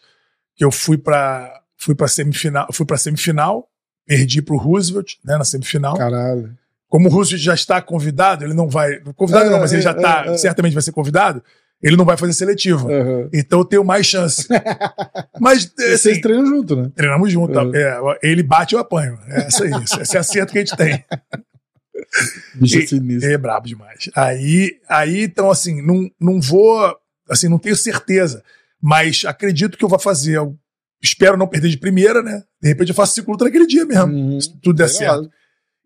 que 0.56 0.64
eu 0.64 0.70
fui 0.70 0.98
pra 0.98 1.60
fui 1.76 1.94
para 1.94 2.08
semifinal, 2.08 2.66
fui 2.72 2.86
para 2.86 2.96
semifinal, 2.96 3.68
perdi 4.06 4.40
pro 4.40 4.56
Roosevelt, 4.56 5.14
né, 5.24 5.36
na 5.36 5.44
semifinal. 5.44 5.96
Caralho. 5.96 6.56
Como 6.88 7.08
o 7.08 7.12
Roosevelt 7.12 7.42
já 7.42 7.54
está 7.54 7.82
convidado, 7.82 8.44
ele 8.44 8.54
não 8.54 8.68
vai, 8.68 9.00
convidado 9.16 9.46
É, 9.46 9.50
não, 9.50 9.60
mas 9.60 9.72
ele 9.72 9.82
já 9.82 9.90
é, 9.90 9.94
tá, 9.94 10.24
é, 10.26 10.34
é. 10.34 10.38
certamente 10.38 10.72
vai 10.72 10.82
ser 10.82 10.92
convidado, 10.92 11.42
ele 11.84 11.96
não 11.96 12.04
vai 12.04 12.16
fazer 12.16 12.32
seletiva. 12.32 12.86
Uhum. 12.88 13.28
Então 13.32 13.58
eu 13.60 13.64
tenho 13.64 13.84
mais 13.84 14.06
chance. 14.06 14.46
mas 15.38 15.70
assim, 15.78 15.96
Vocês 15.96 16.20
treinam 16.20 16.46
junto, 16.46 16.74
né? 16.76 16.90
treinamos 16.96 17.30
junto. 17.30 17.58
Uhum. 17.58 17.72
É, 17.74 18.18
ele 18.22 18.42
bate, 18.42 18.74
eu 18.74 18.80
apanho. 18.80 19.18
É 19.28 19.46
isso. 19.48 19.64
Esse 20.00 20.16
é 20.16 20.20
acerto 20.20 20.52
que 20.52 20.58
a 20.58 20.64
gente 20.64 20.76
tem. 20.76 21.04
Bicho 22.56 22.78
E- 22.78 22.86
sinistro. 22.86 23.30
É 23.30 23.36
brabo 23.38 23.66
demais. 23.66 24.10
Aí, 24.14 24.72
aí 24.88 25.24
então, 25.24 25.50
assim, 25.50 25.82
não, 25.82 26.10
não 26.20 26.40
vou. 26.40 26.96
Assim, 27.28 27.48
não 27.48 27.58
tenho 27.58 27.76
certeza. 27.76 28.42
Mas 28.80 29.24
acredito 29.26 29.76
que 29.78 29.84
eu 29.84 29.88
vou 29.88 29.98
fazer. 29.98 30.36
Eu 30.38 30.56
espero 31.02 31.36
não 31.36 31.46
perder 31.46 31.68
de 31.68 31.76
primeira, 31.78 32.22
né? 32.22 32.42
De 32.62 32.68
repente 32.68 32.88
eu 32.88 32.94
faço 32.94 33.22
lutas 33.26 33.46
naquele 33.46 33.66
dia 33.66 33.84
mesmo. 33.84 34.12
Uhum. 34.12 34.40
Se 34.40 34.50
tudo 34.60 34.76
der 34.76 34.88
Legal. 34.90 34.98
certo. 34.98 35.30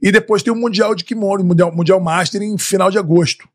E 0.01 0.13
depois 0.13 0.43
tem 0.45 0.53
o 0.53 0.57
Mundial 0.57 0.95
de 0.95 1.03
Kimono, 1.03 1.43
Mundial, 1.43 1.75
mundial 1.75 2.01
Master 2.01 2.41
em 2.41 2.57
final 2.57 2.89
de 2.89 2.99
agosto. 2.99 3.49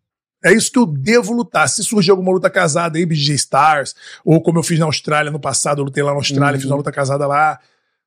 É 0.43 0.51
isso 0.51 0.71
que 0.71 0.77
eu 0.79 0.85
devo 0.85 1.33
lutar. 1.33 1.69
Se 1.69 1.83
surgir 1.83 2.11
alguma 2.11 2.31
luta 2.31 2.49
casada 2.49 2.97
aí, 2.97 3.05
BJ 3.05 3.33
Stars, 3.35 3.95
ou 4.25 4.41
como 4.41 4.59
eu 4.59 4.63
fiz 4.63 4.77
na 4.77 4.85
Austrália 4.85 5.31
no 5.31 5.39
passado, 5.39 5.79
eu 5.81 5.85
lutei 5.85 6.03
lá 6.03 6.11
na 6.11 6.17
Austrália, 6.17 6.55
Uhum. 6.57 6.61
fiz 6.61 6.69
uma 6.69 6.77
luta 6.77 6.91
casada 6.91 7.25
lá. 7.25 7.59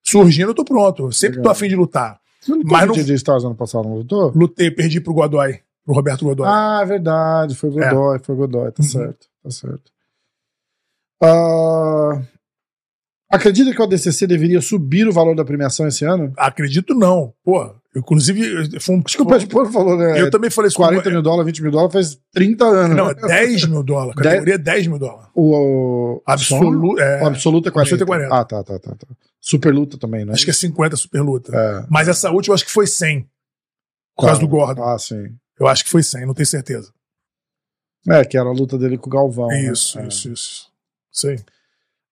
Surgindo, 0.03 0.51
eu 0.51 0.55
tô 0.55 0.65
pronto. 0.65 1.05
Eu 1.07 1.13
sempre 1.13 1.37
tô 1.37 1.41
Legal. 1.41 1.53
afim 1.53 1.69
de 1.69 1.77
lutar. 1.77 2.21
Você 2.41 2.51
não 2.53 2.59
lutou 2.59 2.73
Mas 2.73 2.91
com 2.91 2.97
não- 2.97 3.15
Stars 3.15 3.45
ano 3.45 3.55
passado, 3.55 3.89
não 3.89 3.97
lutou? 3.97 4.33
Lutei, 4.37 4.71
perdi 4.71 5.01
pro 5.01 5.15
Godoy, 5.15 5.61
pro 5.85 5.95
Roberto 5.95 6.25
Godoy. 6.25 6.47
Ah, 6.49 6.81
é 6.83 6.87
verdade. 6.87 7.55
Foi 7.57 7.71
Godoy, 7.71 8.19
foi 8.21 8.37
Godoy. 8.37 8.71
Tá 8.71 8.83
Uhum. 8.83 8.89
certo, 8.89 9.27
tá 9.43 9.51
certo. 9.51 9.91
Ah, 11.23 12.23
acredita 13.31 13.73
que 13.73 13.81
o 13.81 13.85
ADCC 13.85 14.27
deveria 14.27 14.61
subir 14.61 15.09
o 15.09 15.13
valor 15.13 15.35
da 15.35 15.45
premiação 15.45 15.87
esse 15.87 16.05
ano? 16.05 16.33
Acredito 16.37 16.95
não. 16.95 17.33
Pô, 17.43 17.75
inclusive, 17.97 18.81
foi 18.81 18.97
um. 18.97 19.02
Acho 19.05 19.16
que 19.16 19.23
o 19.23 19.27
Pé 19.27 19.39
de 19.39 19.47
Porco 19.47 19.73
falou, 19.73 19.97
né? 19.97 20.20
Eu 20.20 20.31
também 20.31 20.51
falei 20.51 20.68
isso 20.68 20.77
com 20.77 20.85
40 20.85 21.10
mil 21.10 21.23
dólares, 21.23 21.47
20 21.47 21.62
mil 21.62 21.70
dólares 21.73 21.93
faz 21.93 22.20
30 22.32 22.64
anos. 22.64 22.97
Não, 22.97 23.06
né? 23.06 23.14
é 23.16 23.27
10 23.27 23.66
mil 23.66 23.82
dólares. 23.82 24.14
A 24.18 24.23
categoria 24.23 24.55
é 24.55 24.59
10 24.59 24.86
mil 24.86 24.98
dólares. 24.98 25.28
O, 25.35 25.55
o 26.16 26.23
Absoluto. 26.27 27.01
É, 27.01 27.23
o 27.23 27.27
absoluto 27.27 27.68
é 27.68 27.73
40. 27.73 27.94
Absoluto 27.94 28.02
é 28.02 28.06
40. 28.06 28.35
Ah, 28.35 28.44
tá, 28.44 28.62
tá, 28.64 28.78
tá, 28.78 28.94
tá. 28.94 29.06
Super 29.40 29.73
luta 29.73 29.97
também, 29.98 30.24
né? 30.24 30.32
acho 30.32 30.44
que 30.44 30.51
é 30.51 30.55
50 30.55 30.97
super 30.97 31.23
luta. 31.23 31.56
É. 31.56 31.86
Mas 31.89 32.09
essa 32.09 32.31
última 32.31 32.52
eu 32.52 32.55
acho 32.55 32.64
que 32.64 32.70
foi 32.73 32.86
100. 32.86 33.28
Por 34.16 34.27
causa 34.27 34.40
do 34.40 34.48
Gordon. 34.48 34.82
Ah, 34.82 34.98
sim. 34.98 35.35
Eu 35.59 35.66
acho 35.66 35.85
que 35.85 35.90
foi 35.90 36.02
100, 36.02 36.27
não 36.27 36.35
tenho 36.35 36.47
certeza. 36.47 36.93
É, 38.09 38.24
que 38.24 38.36
era 38.36 38.48
a 38.48 38.52
luta 38.52 38.78
dele 38.78 38.98
com 38.98 39.09
o 39.09 39.12
Galvão. 39.12 39.48
né? 39.48 39.70
Isso, 39.70 39.98
É. 39.98 40.06
isso, 40.06 40.32
isso. 40.32 40.68
Sei. 41.10 41.40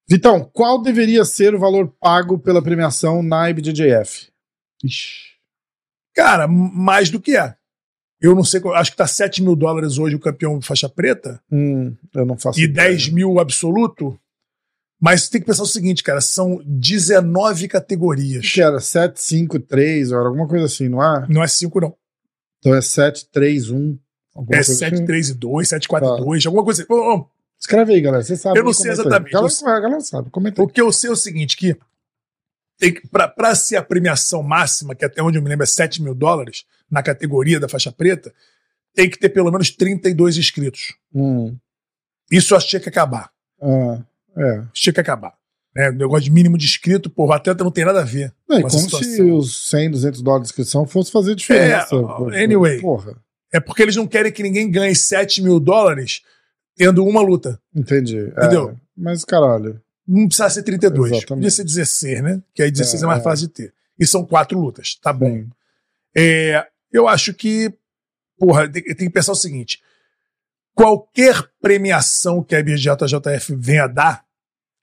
Vitão, 0.09 0.48
qual 0.52 0.82
deveria 0.82 1.24
ser 1.24 1.55
o 1.55 1.59
valor 1.59 1.93
pago 2.01 2.39
pela 2.39 2.61
premiação 2.61 3.23
na 3.23 3.48
IBJJF? 3.48 4.28
Ixi. 4.82 5.34
Cara, 6.15 6.47
mais 6.47 7.11
do 7.11 7.20
que 7.20 7.36
é. 7.36 7.55
Eu 8.20 8.35
não 8.35 8.45
sei, 8.45 8.61
acho 8.74 8.91
que 8.91 8.97
tá 8.97 9.07
7 9.07 9.43
mil 9.43 9.55
dólares 9.55 9.99
hoje 9.99 10.16
o 10.16 10.20
campeão 10.20 10.61
faixa 10.62 10.89
preta 10.89 11.41
Hum, 11.51 11.95
eu 12.15 12.24
não 12.24 12.39
faço 12.39 12.59
e 12.59 12.65
ideia. 12.65 12.89
10 12.89 13.11
mil 13.11 13.39
absoluto. 13.39 14.19
Mas 15.01 15.28
tem 15.28 15.41
que 15.41 15.47
pensar 15.47 15.65
o 15.65 15.66
seguinte, 15.66 16.03
cara, 16.03 16.20
são 16.20 16.62
19 16.65 17.69
categorias. 17.69 18.51
que 18.51 18.62
era 18.62 18.81
7, 18.81 19.20
5, 19.20 19.61
3, 19.61 20.12
ou 20.12 20.19
era 20.19 20.28
alguma 20.28 20.49
coisa 20.49 20.65
assim, 20.65 20.89
não 20.89 21.03
é? 21.03 21.27
Não 21.28 21.43
é 21.43 21.47
5, 21.47 21.81
não. 21.81 21.95
Então 22.61 22.74
é 22.74 22.81
7, 22.81 23.28
3, 23.31 23.70
1. 23.70 23.99
alguma 24.35 24.57
É 24.57 24.65
coisa 24.65 24.74
7, 24.74 24.95
assim. 24.95 25.05
3 25.05 25.28
e 25.28 25.35
2, 25.35 25.69
7, 25.69 25.89
4 25.89 26.09
e 26.09 26.24
2, 26.24 26.47
alguma 26.47 26.65
coisa 26.65 26.82
assim. 26.82 27.24
Escreve 27.61 27.93
aí, 27.95 28.01
galera. 28.01 28.23
Você 28.23 28.36
sabe. 28.36 28.59
Eu 28.59 28.65
não 28.65 28.73
sei 28.73 28.93
comenta 28.93 29.03
aí. 29.03 29.07
exatamente. 29.07 29.32
Galera, 29.32 29.81
galera 29.81 30.01
sabe. 30.01 30.31
Comenta 30.31 30.62
aí. 30.62 30.65
O 30.65 30.69
que 30.69 30.81
eu 30.81 30.91
sei 30.93 31.11
é 31.11 31.12
o 31.12 31.16
seguinte, 31.16 31.57
que 31.57 31.77
tem 32.79 32.93
que- 32.95 33.07
pra, 33.09 33.29
pra 33.29 33.55
ser 33.55 33.77
a 33.77 33.83
premiação 33.83 34.43
máxima, 34.43 34.95
que 34.95 35.05
até 35.05 35.23
onde 35.23 35.39
eu 35.39 35.43
me 35.43 35.49
lembro 35.49 35.65
é 35.65 35.67
7 35.67 36.03
mil 36.03 36.15
dólares, 36.15 36.65
na 36.91 37.03
categoria 37.03 37.59
da 37.61 37.69
faixa 37.69 37.91
preta, 37.93 38.33
tem 38.95 39.09
que 39.11 39.19
ter 39.19 39.29
pelo 39.31 39.51
menos 39.51 39.71
32 39.71 40.37
inscritos. 40.37 40.95
Hum, 41.15 41.57
Isso 42.31 42.53
eu 42.55 42.57
acho 42.59 42.67
que 42.67 42.71
tinha 42.71 42.81
que 42.81 42.89
acabar. 42.89 43.31
ah, 43.61 43.99
é. 44.37 44.63
Tinha 44.73 44.93
que 44.93 45.01
acabar. 45.01 45.35
Né? 45.75 45.91
O 45.91 45.95
negócio 45.95 46.25
de 46.25 46.31
mínimo 46.31 46.57
de 46.57 46.65
inscrito, 46.67 47.13
o 47.17 47.33
atleta 47.33 47.65
não 47.65 47.71
tem 47.71 47.85
nada 47.85 48.01
a 48.01 48.05
ver. 48.05 48.33
E 48.51 48.63
com 48.63 48.69
como 48.69 48.89
se 49.03 49.23
os 49.23 49.69
100, 49.71 49.91
200 49.91 50.23
dólares 50.23 50.47
de 50.49 50.53
inscrição 50.53 50.87
fosse 50.87 51.11
fazer 51.11 51.35
diferença. 51.35 51.95
É, 52.33 52.45
anyway. 52.45 52.81
Porra, 52.81 53.17
É 53.53 53.59
porque 53.61 53.83
eles 53.83 53.97
não 53.97 54.07
querem 54.07 54.31
que 54.33 54.43
ninguém 54.43 54.71
ganhe 54.71 54.95
7 54.95 55.43
mil 55.43 55.59
dólares 55.61 56.23
tendo 56.77 57.05
uma 57.05 57.21
luta. 57.21 57.61
entendi. 57.75 58.19
Entendeu? 58.19 58.71
É, 58.71 58.75
mas, 58.97 59.25
caralho. 59.25 59.81
Não 60.07 60.27
precisava 60.27 60.51
ser 60.51 60.63
32. 60.63 61.13
Exatamente. 61.13 61.27
Podia 61.29 61.51
ser 61.51 61.65
16, 61.65 62.23
né? 62.23 62.43
Que 62.55 62.63
aí 62.63 62.71
16 62.71 63.03
é, 63.03 63.05
É, 63.05 63.09
mais 63.09 63.21
é. 63.21 63.23
fácil 63.23 63.49
de 63.49 63.55
ter. 63.55 63.75
E 63.99 64.07
são 64.07 64.25
quatro 64.25 64.59
lutas. 64.59 64.97
Tá 65.03 65.13
bom. 65.13 65.45
É, 66.17 66.67
eu 66.93 67.09
acho 67.09 67.33
que, 67.33 67.73
porra, 68.39 68.69
tem, 68.69 68.83
tem 68.83 69.09
que 69.09 69.11
pensar 69.11 69.33
o 69.33 69.37
seguinte: 69.37 69.81
qualquer 70.75 71.43
premiação 71.61 72.43
que 72.43 72.55
a 72.55 72.61
IBJJF 72.61 73.55
venha 73.57 73.87
dar, 73.87 74.25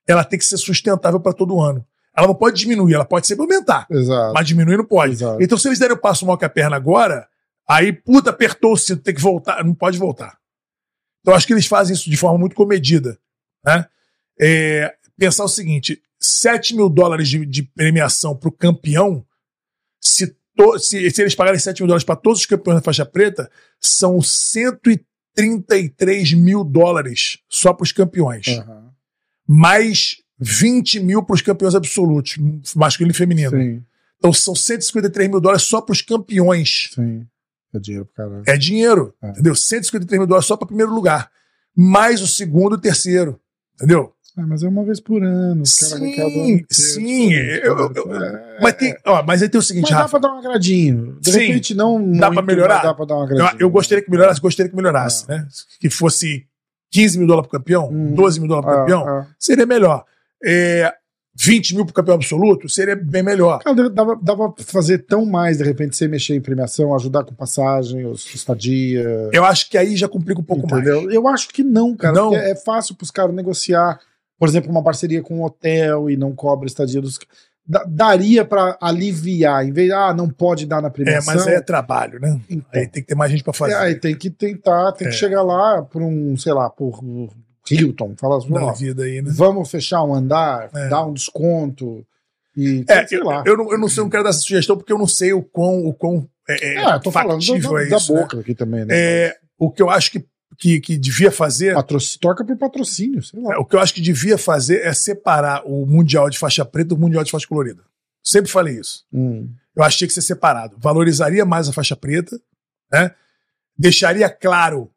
ela 0.06 0.24
tem 0.24 0.38
que 0.38 0.44
ser 0.44 0.56
sustentável 0.56 1.20
para 1.20 1.32
todo 1.32 1.60
ano. 1.60 1.86
Ela 2.16 2.26
não 2.26 2.34
pode 2.34 2.58
diminuir, 2.58 2.94
ela 2.94 3.06
pode 3.06 3.26
sempre 3.26 3.42
aumentar, 3.42 3.86
exato. 3.90 4.34
mas 4.34 4.46
diminuir 4.46 4.76
não 4.76 4.84
pode. 4.84 5.14
Exato. 5.14 5.42
Então, 5.42 5.56
se 5.56 5.66
eles 5.68 5.78
derem 5.78 5.96
o 5.96 6.00
passo 6.00 6.26
mal 6.26 6.36
que 6.36 6.44
a 6.44 6.48
perna 6.48 6.76
agora, 6.76 7.26
aí, 7.66 7.90
puta, 7.90 8.28
apertou 8.30 8.72
o 8.72 8.76
cinto, 8.76 9.02
tem 9.02 9.14
que 9.14 9.20
voltar, 9.20 9.64
não 9.64 9.74
pode 9.74 9.98
voltar. 9.98 10.36
Então, 11.20 11.32
acho 11.34 11.46
que 11.46 11.54
eles 11.54 11.66
fazem 11.66 11.94
isso 11.94 12.10
de 12.10 12.16
forma 12.16 12.38
muito 12.38 12.54
comedida. 12.54 13.18
Né? 13.64 13.86
É, 14.38 14.94
pensar 15.26 15.44
o 15.44 15.48
seguinte: 15.48 16.02
7 16.18 16.74
mil 16.74 16.88
dólares 16.88 17.28
de, 17.28 17.44
de 17.46 17.62
premiação 17.62 18.36
para 18.36 18.48
o 18.48 18.52
campeão, 18.52 19.24
se, 20.00 20.36
to- 20.56 20.78
se, 20.78 21.10
se 21.10 21.22
eles 21.22 21.34
pagarem 21.34 21.58
7 21.60 21.80
mil 21.80 21.86
dólares 21.86 22.04
para 22.04 22.16
todos 22.16 22.40
os 22.40 22.46
campeões 22.46 22.78
da 22.78 22.82
faixa 22.84 23.06
preta, 23.06 23.50
são 23.80 24.20
133 25.36 26.32
mil 26.34 26.64
dólares 26.64 27.38
só 27.48 27.72
para 27.72 27.84
os 27.84 27.92
campeões. 27.92 28.46
Aham. 28.48 28.90
Mais 29.46 30.16
20 30.38 31.00
mil 31.00 31.22
para 31.22 31.34
os 31.34 31.42
campeões 31.42 31.74
absolutos, 31.74 32.36
masculino 32.74 33.12
e 33.12 33.16
feminino. 33.16 33.50
Sim, 33.50 33.84
Então 34.18 34.32
são 34.32 34.54
153 34.54 35.28
mil 35.30 35.40
dólares 35.40 35.62
só 35.62 35.80
para 35.80 35.92
os 35.92 36.02
campeões. 36.02 36.90
sim. 36.94 37.26
É 37.74 37.78
dinheiro 37.78 38.04
pro 38.04 38.14
caralho. 38.14 38.42
É 38.46 38.56
dinheiro, 38.58 39.14
É. 39.22 39.30
entendeu? 39.30 39.54
153 39.54 40.18
mil 40.18 40.26
dólares 40.26 40.46
só 40.46 40.58
para 40.58 40.66
primeiro 40.66 40.92
lugar. 40.92 41.30
Mais 41.74 42.20
o 42.20 42.26
segundo 42.26 42.74
e 42.74 42.78
o 42.78 42.80
terceiro. 42.80 43.40
Entendeu? 43.76 44.14
Ah, 44.36 44.46
mas 44.46 44.62
é 44.62 44.68
uma 44.68 44.82
vez 44.82 44.98
por 44.98 45.22
ano. 45.22 45.64
Sim, 45.66 46.08
inteiro, 46.08 46.66
sim, 46.70 47.28
diferente, 47.28 47.66
eu- 47.66 47.92
eu- 47.94 48.14
é, 48.24 48.58
mas, 48.62 48.74
tem, 48.76 48.96
ó, 49.06 49.22
mas 49.22 49.42
aí 49.42 49.48
tem 49.48 49.58
o 49.58 49.60
Mas 49.60 49.66
seguinte, 49.66 49.90
dá 49.90 49.96
Rafa. 49.98 50.18
pra 50.18 50.28
dar 50.28 50.34
um 50.34 50.38
agradinho. 50.38 51.18
De 51.20 51.30
Sim. 51.32 51.38
repente 51.40 51.74
não 51.74 51.96
Dá 52.12 52.28
muito, 52.30 52.32
pra 52.34 52.42
melhorar? 52.42 52.74
mas 52.76 52.82
Dá 52.84 52.94
pra 52.94 53.04
dar 53.04 53.14
um 53.16 53.18
Eu, 53.18 53.24
agradinho. 53.24 53.60
eu 53.60 53.70
gostaria 53.70 54.02
que 54.02 54.10
melhorasse, 54.10 54.40
gostaria 54.40 54.70
que 54.70 54.76
melhorasse, 54.76 55.28
né? 55.28 55.46
Que 55.78 55.90
fosse 55.90 56.46
15 56.90 57.18
mil 57.18 57.26
dólares 57.26 57.48
pro 57.50 57.58
campeão, 57.58 57.90
Hum. 57.92 58.14
12 58.14 58.40
mil 58.40 58.48
dólares 58.48 58.66
pro 58.70 58.74
Ah, 58.74 58.80
campeão, 58.80 59.06
ah. 59.06 59.26
seria 59.38 59.66
melhor. 59.66 60.02
É, 60.42 60.92
20 61.34 61.74
mil 61.74 61.84
pro 61.84 61.94
campeão 61.94 62.14
absoluto, 62.14 62.68
seria 62.70 62.96
bem 62.96 63.22
melhor. 63.22 63.58
Cara, 63.62 63.90
dava, 63.90 64.18
dava 64.22 64.50
pra 64.50 64.64
fazer 64.64 64.98
tão 64.98 65.24
mais, 65.26 65.58
de 65.58 65.64
repente, 65.64 65.94
sem 65.96 66.08
mexer 66.08 66.34
em 66.34 66.40
premiação, 66.40 66.94
ajudar 66.94 67.24
com 67.24 67.34
passagem, 67.34 68.06
os- 68.06 68.34
estadia. 68.34 69.28
Eu 69.32 69.44
acho 69.44 69.68
que 69.70 69.76
aí 69.76 69.94
já 69.96 70.08
complica 70.08 70.40
um 70.40 70.44
pouco 70.44 70.66
entendeu? 70.66 71.02
mais. 71.02 71.14
Eu 71.14 71.28
acho 71.28 71.48
que 71.50 71.62
não, 71.62 71.94
cara. 71.94 72.14
Não? 72.14 72.34
É 72.34 72.54
fácil 72.54 72.94
pros 72.94 73.10
caras 73.10 73.34
negociar, 73.34 73.98
por 74.42 74.48
exemplo, 74.48 74.72
uma 74.72 74.82
parceria 74.82 75.22
com 75.22 75.36
um 75.36 75.44
hotel 75.44 76.10
e 76.10 76.16
não 76.16 76.34
cobra 76.34 76.66
estadia 76.66 77.00
dos. 77.00 77.16
da- 77.64 77.84
daria 77.86 78.44
pra 78.44 78.76
aliviar, 78.80 79.64
em 79.64 79.70
vez 79.70 79.92
ah, 79.92 80.12
não 80.12 80.28
pode 80.28 80.66
dar 80.66 80.82
na 80.82 80.88
É, 80.88 80.90
premiação. 80.90 81.32
mas 81.32 81.46
aí 81.46 81.54
é 81.54 81.60
trabalho, 81.60 82.18
né? 82.18 82.40
Então, 82.50 82.66
Aí 82.74 82.88
tem 82.88 83.02
que 83.04 83.06
ter 83.06 83.14
mais 83.14 83.30
gente 83.30 83.44
pra 83.44 83.52
fazer. 83.52 83.74
é, 83.74 83.76
aí 83.76 83.94
tem 83.94 84.16
que 84.16 84.28
tentar, 84.30 84.90
tem 84.94 85.06
que 85.06 85.14
É. 85.14 85.16
chegar 85.16 85.42
lá 85.42 85.80
por 85.82 86.02
um, 86.02 86.36
sei 86.36 86.52
lá, 86.52 86.68
por 86.68 86.98
Hilton, 87.70 88.16
falar 88.18 88.38
assim, 88.38 88.50
na 88.50 88.64
ó, 88.64 88.72
vida 88.72 89.04
aí, 89.04 89.22
né? 89.22 89.30
vamos 89.32 89.70
fechar 89.70 90.02
um 90.02 90.12
andar, 90.12 90.68
É. 90.74 90.88
dar 90.88 91.06
um 91.06 91.12
desconto 91.12 92.04
e 92.56 92.84
É, 92.88 93.06
sei 93.06 93.20
eu, 93.20 93.24
lá. 93.24 93.44
eu, 93.46 93.56
não, 93.56 93.70
eu 93.70 93.78
não 93.78 93.88
sei, 93.88 94.00
eu 94.00 94.04
não 94.06 94.10
quero 94.10 94.24
dar 94.24 94.30
essa 94.30 94.40
sugestão 94.40 94.76
porque 94.76 94.92
eu 94.92 94.98
não 94.98 95.06
sei 95.06 95.32
o 95.32 95.40
quão, 95.40 95.86
o 95.86 95.94
quão 95.94 96.28
é, 96.48 96.54
é, 96.66 96.74
É, 96.82 96.94
eu 96.96 97.00
tô 97.00 97.12
falando 97.12 97.38
da, 97.46 97.80
é 97.80 97.86
da 97.90 97.96
isso, 97.96 98.12
né? 98.12 98.20
boca 98.22 98.40
aqui 98.40 98.56
também, 98.56 98.84
né? 98.84 98.92
É, 98.92 99.36
o 99.56 99.70
que 99.70 99.80
eu 99.80 99.88
acho 99.88 100.10
que, 100.10 100.26
que, 100.62 100.80
que 100.80 100.96
devia 100.96 101.32
fazer, 101.32 101.74
Patroc- 101.74 102.18
Toca 102.20 102.44
por 102.44 102.56
patrocínio, 102.56 103.20
sei 103.20 103.40
lá. 103.42 103.58
o 103.58 103.64
que 103.64 103.74
eu 103.74 103.80
acho 103.80 103.92
que 103.92 104.00
devia 104.00 104.38
fazer 104.38 104.80
é 104.82 104.92
separar 104.92 105.62
o 105.66 105.84
mundial 105.84 106.30
de 106.30 106.38
faixa 106.38 106.64
preta 106.64 106.90
do 106.90 106.98
mundial 106.98 107.24
de 107.24 107.32
faixa 107.32 107.48
colorida. 107.48 107.82
Sempre 108.22 108.48
falei 108.50 108.78
isso. 108.78 109.04
Hum. 109.12 109.50
Eu 109.74 109.82
acho 109.82 109.98
que 109.98 110.08
ser 110.12 110.22
separado. 110.22 110.76
Valorizaria 110.78 111.44
mais 111.44 111.68
a 111.68 111.72
faixa 111.72 111.96
preta, 111.96 112.40
né? 112.92 113.10
Deixaria 113.76 114.30
claro 114.30 114.88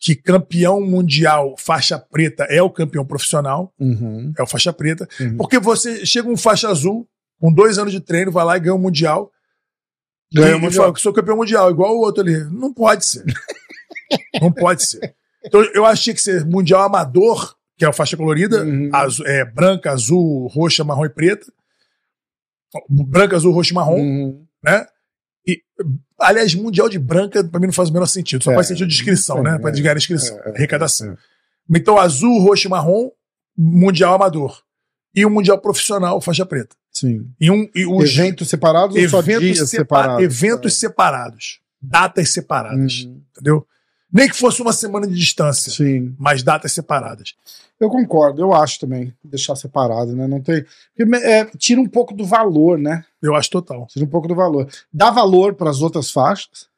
que 0.00 0.16
campeão 0.16 0.80
mundial 0.80 1.54
faixa 1.56 1.96
preta 1.96 2.42
é 2.50 2.60
o 2.60 2.68
campeão 2.68 3.04
profissional, 3.06 3.72
Uhum. 3.78 4.32
é 4.36 4.42
o 4.42 4.46
faixa 4.48 4.72
preta. 4.72 5.08
Uhum. 5.20 5.36
Porque 5.36 5.60
você 5.60 6.04
chega 6.04 6.28
um 6.28 6.36
faixa 6.36 6.68
azul, 6.68 7.08
com 7.40 7.52
dois 7.52 7.78
anos 7.78 7.92
de 7.92 8.00
treino, 8.00 8.32
vai 8.32 8.44
lá 8.44 8.56
e 8.56 8.60
ganha 8.60 8.74
um 8.74 8.78
mundial. 8.78 9.30
Ganha 10.34 10.56
o 10.56 10.60
Mundial. 10.60 10.82
fala 10.84 10.94
que 10.94 11.00
sou 11.00 11.12
campeão 11.12 11.36
mundial, 11.36 11.70
igual 11.70 11.94
o 11.94 12.00
outro 12.00 12.22
ali. 12.22 12.42
Não 12.50 12.74
pode 12.74 13.04
ser. 13.04 13.24
Não 14.40 14.52
pode 14.52 14.86
ser. 14.86 15.14
Então 15.44 15.62
eu 15.74 15.84
achei 15.84 16.14
que 16.14 16.20
ser 16.20 16.44
mundial 16.44 16.82
amador, 16.82 17.54
que 17.76 17.84
é 17.84 17.88
a 17.88 17.92
faixa 17.92 18.16
colorida, 18.16 18.62
Uhum. 18.64 18.88
azu- 18.92 19.24
é, 19.26 19.44
branca, 19.44 19.90
azul, 19.90 20.46
roxa, 20.48 20.82
marrom 20.84 21.04
e 21.06 21.10
preta. 21.10 21.46
Branca, 22.88 23.36
azul, 23.36 23.52
roxo 23.52 23.72
e 23.72 23.74
marrom, 23.74 24.00
Uhum. 24.00 24.46
né? 24.62 24.86
E, 25.46 25.60
aliás, 26.18 26.54
mundial 26.54 26.88
de 26.88 26.98
branca, 26.98 27.44
pra 27.44 27.60
mim 27.60 27.66
não 27.66 27.72
faz 27.72 27.88
o 27.90 27.92
menor 27.92 28.06
sentido. 28.06 28.42
Só 28.42 28.50
É, 28.52 28.54
faz 28.54 28.66
sentido 28.66 28.88
de 28.88 28.94
inscrição, 28.94 29.38
é, 29.38 29.42
né? 29.42 29.58
É, 29.62 29.70
desgar 29.70 29.94
a 29.94 29.98
inscrição, 29.98 30.36
é, 30.40 30.48
é, 30.50 30.54
arrecadação. 30.56 31.12
é. 31.12 31.16
Então, 31.76 31.98
azul, 31.98 32.40
roxo 32.40 32.66
e 32.66 32.70
marrom, 32.70 33.10
mundial 33.56 34.14
amador. 34.14 34.62
E 35.14 35.24
o 35.24 35.30
mundial 35.30 35.58
profissional, 35.60 36.20
faixa 36.20 36.44
preta. 36.44 36.74
Sim. 36.90 37.30
E, 37.40 37.50
um, 37.50 37.68
e 37.74 37.86
os 37.86 38.10
Eventos 38.18 38.48
separados 38.48 38.96
ou 38.96 39.08
só 39.08 39.18
eventos, 39.20 39.42
dias 39.42 39.70
sepa- 39.70 39.82
separados? 39.82 40.24
eventos 40.24 40.74
separados. 40.74 41.60
Datas 41.80 42.30
separadas. 42.30 43.02
Uhum. 43.04 43.22
Entendeu? 43.32 43.66
Nem 44.14 44.28
que 44.28 44.36
fosse 44.36 44.62
uma 44.62 44.72
semana 44.72 45.08
de 45.08 45.14
distância, 45.16 45.72
Sim. 45.72 46.14
mas 46.16 46.44
datas 46.44 46.70
separadas. 46.72 47.34
Eu 47.80 47.90
concordo, 47.90 48.40
eu 48.40 48.54
acho 48.54 48.78
também. 48.78 49.12
Deixar 49.24 49.56
separado, 49.56 50.14
né? 50.14 50.28
Não 50.28 50.40
tem. 50.40 50.64
é, 51.24 51.44
tira 51.58 51.80
um 51.80 51.88
pouco 51.88 52.14
do 52.14 52.24
valor, 52.24 52.78
né? 52.78 53.04
Eu 53.20 53.34
acho 53.34 53.50
total. 53.50 53.88
Tira 53.88 54.04
um 54.04 54.08
pouco 54.08 54.28
do 54.28 54.34
valor. 54.36 54.68
Dá 54.92 55.10
valor 55.10 55.54
para 55.54 55.68
as 55.68 55.82
outras 55.82 56.12
faixas. 56.12 56.68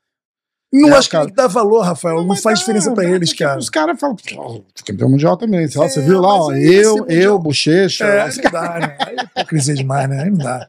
Não 0.72 0.88
É, 0.88 0.96
acho 0.96 1.10
cara. 1.10 1.26
que 1.26 1.34
dar 1.34 1.46
valor, 1.46 1.82
Rafael. 1.82 2.16
Não, 2.16 2.24
mas 2.26 2.40
faz 2.42 2.58
dá, 2.58 2.60
diferença 2.60 2.90
dá, 2.94 3.04
eles, 3.04 3.32
cara. 3.34 3.58
Os 3.58 3.68
caras 3.68 4.00
falam, 4.00 4.16
"Pô, 4.16 4.64
campeão 4.84 5.10
mundial 5.10 5.36
também. 5.36 5.68
Sei 5.68 5.78
lá, 5.80 5.88
você 5.88 6.00
É, 6.00 6.02
viu 6.02 6.20
lá, 6.20 6.34
ó, 6.34 6.52
eu, 6.54 7.06
eu, 7.06 7.38
bochecha. 7.38 8.04
É, 8.04 8.26
não 8.42 8.50
dá, 8.50 8.78
né? 8.78 8.96
Aí 9.06 9.16
é 9.16 9.22
hipocrisia 9.22 9.74
demais, 9.74 10.08
né? 10.08 10.22
Aí 10.22 10.30
não 10.30 10.38
dá. 10.38 10.68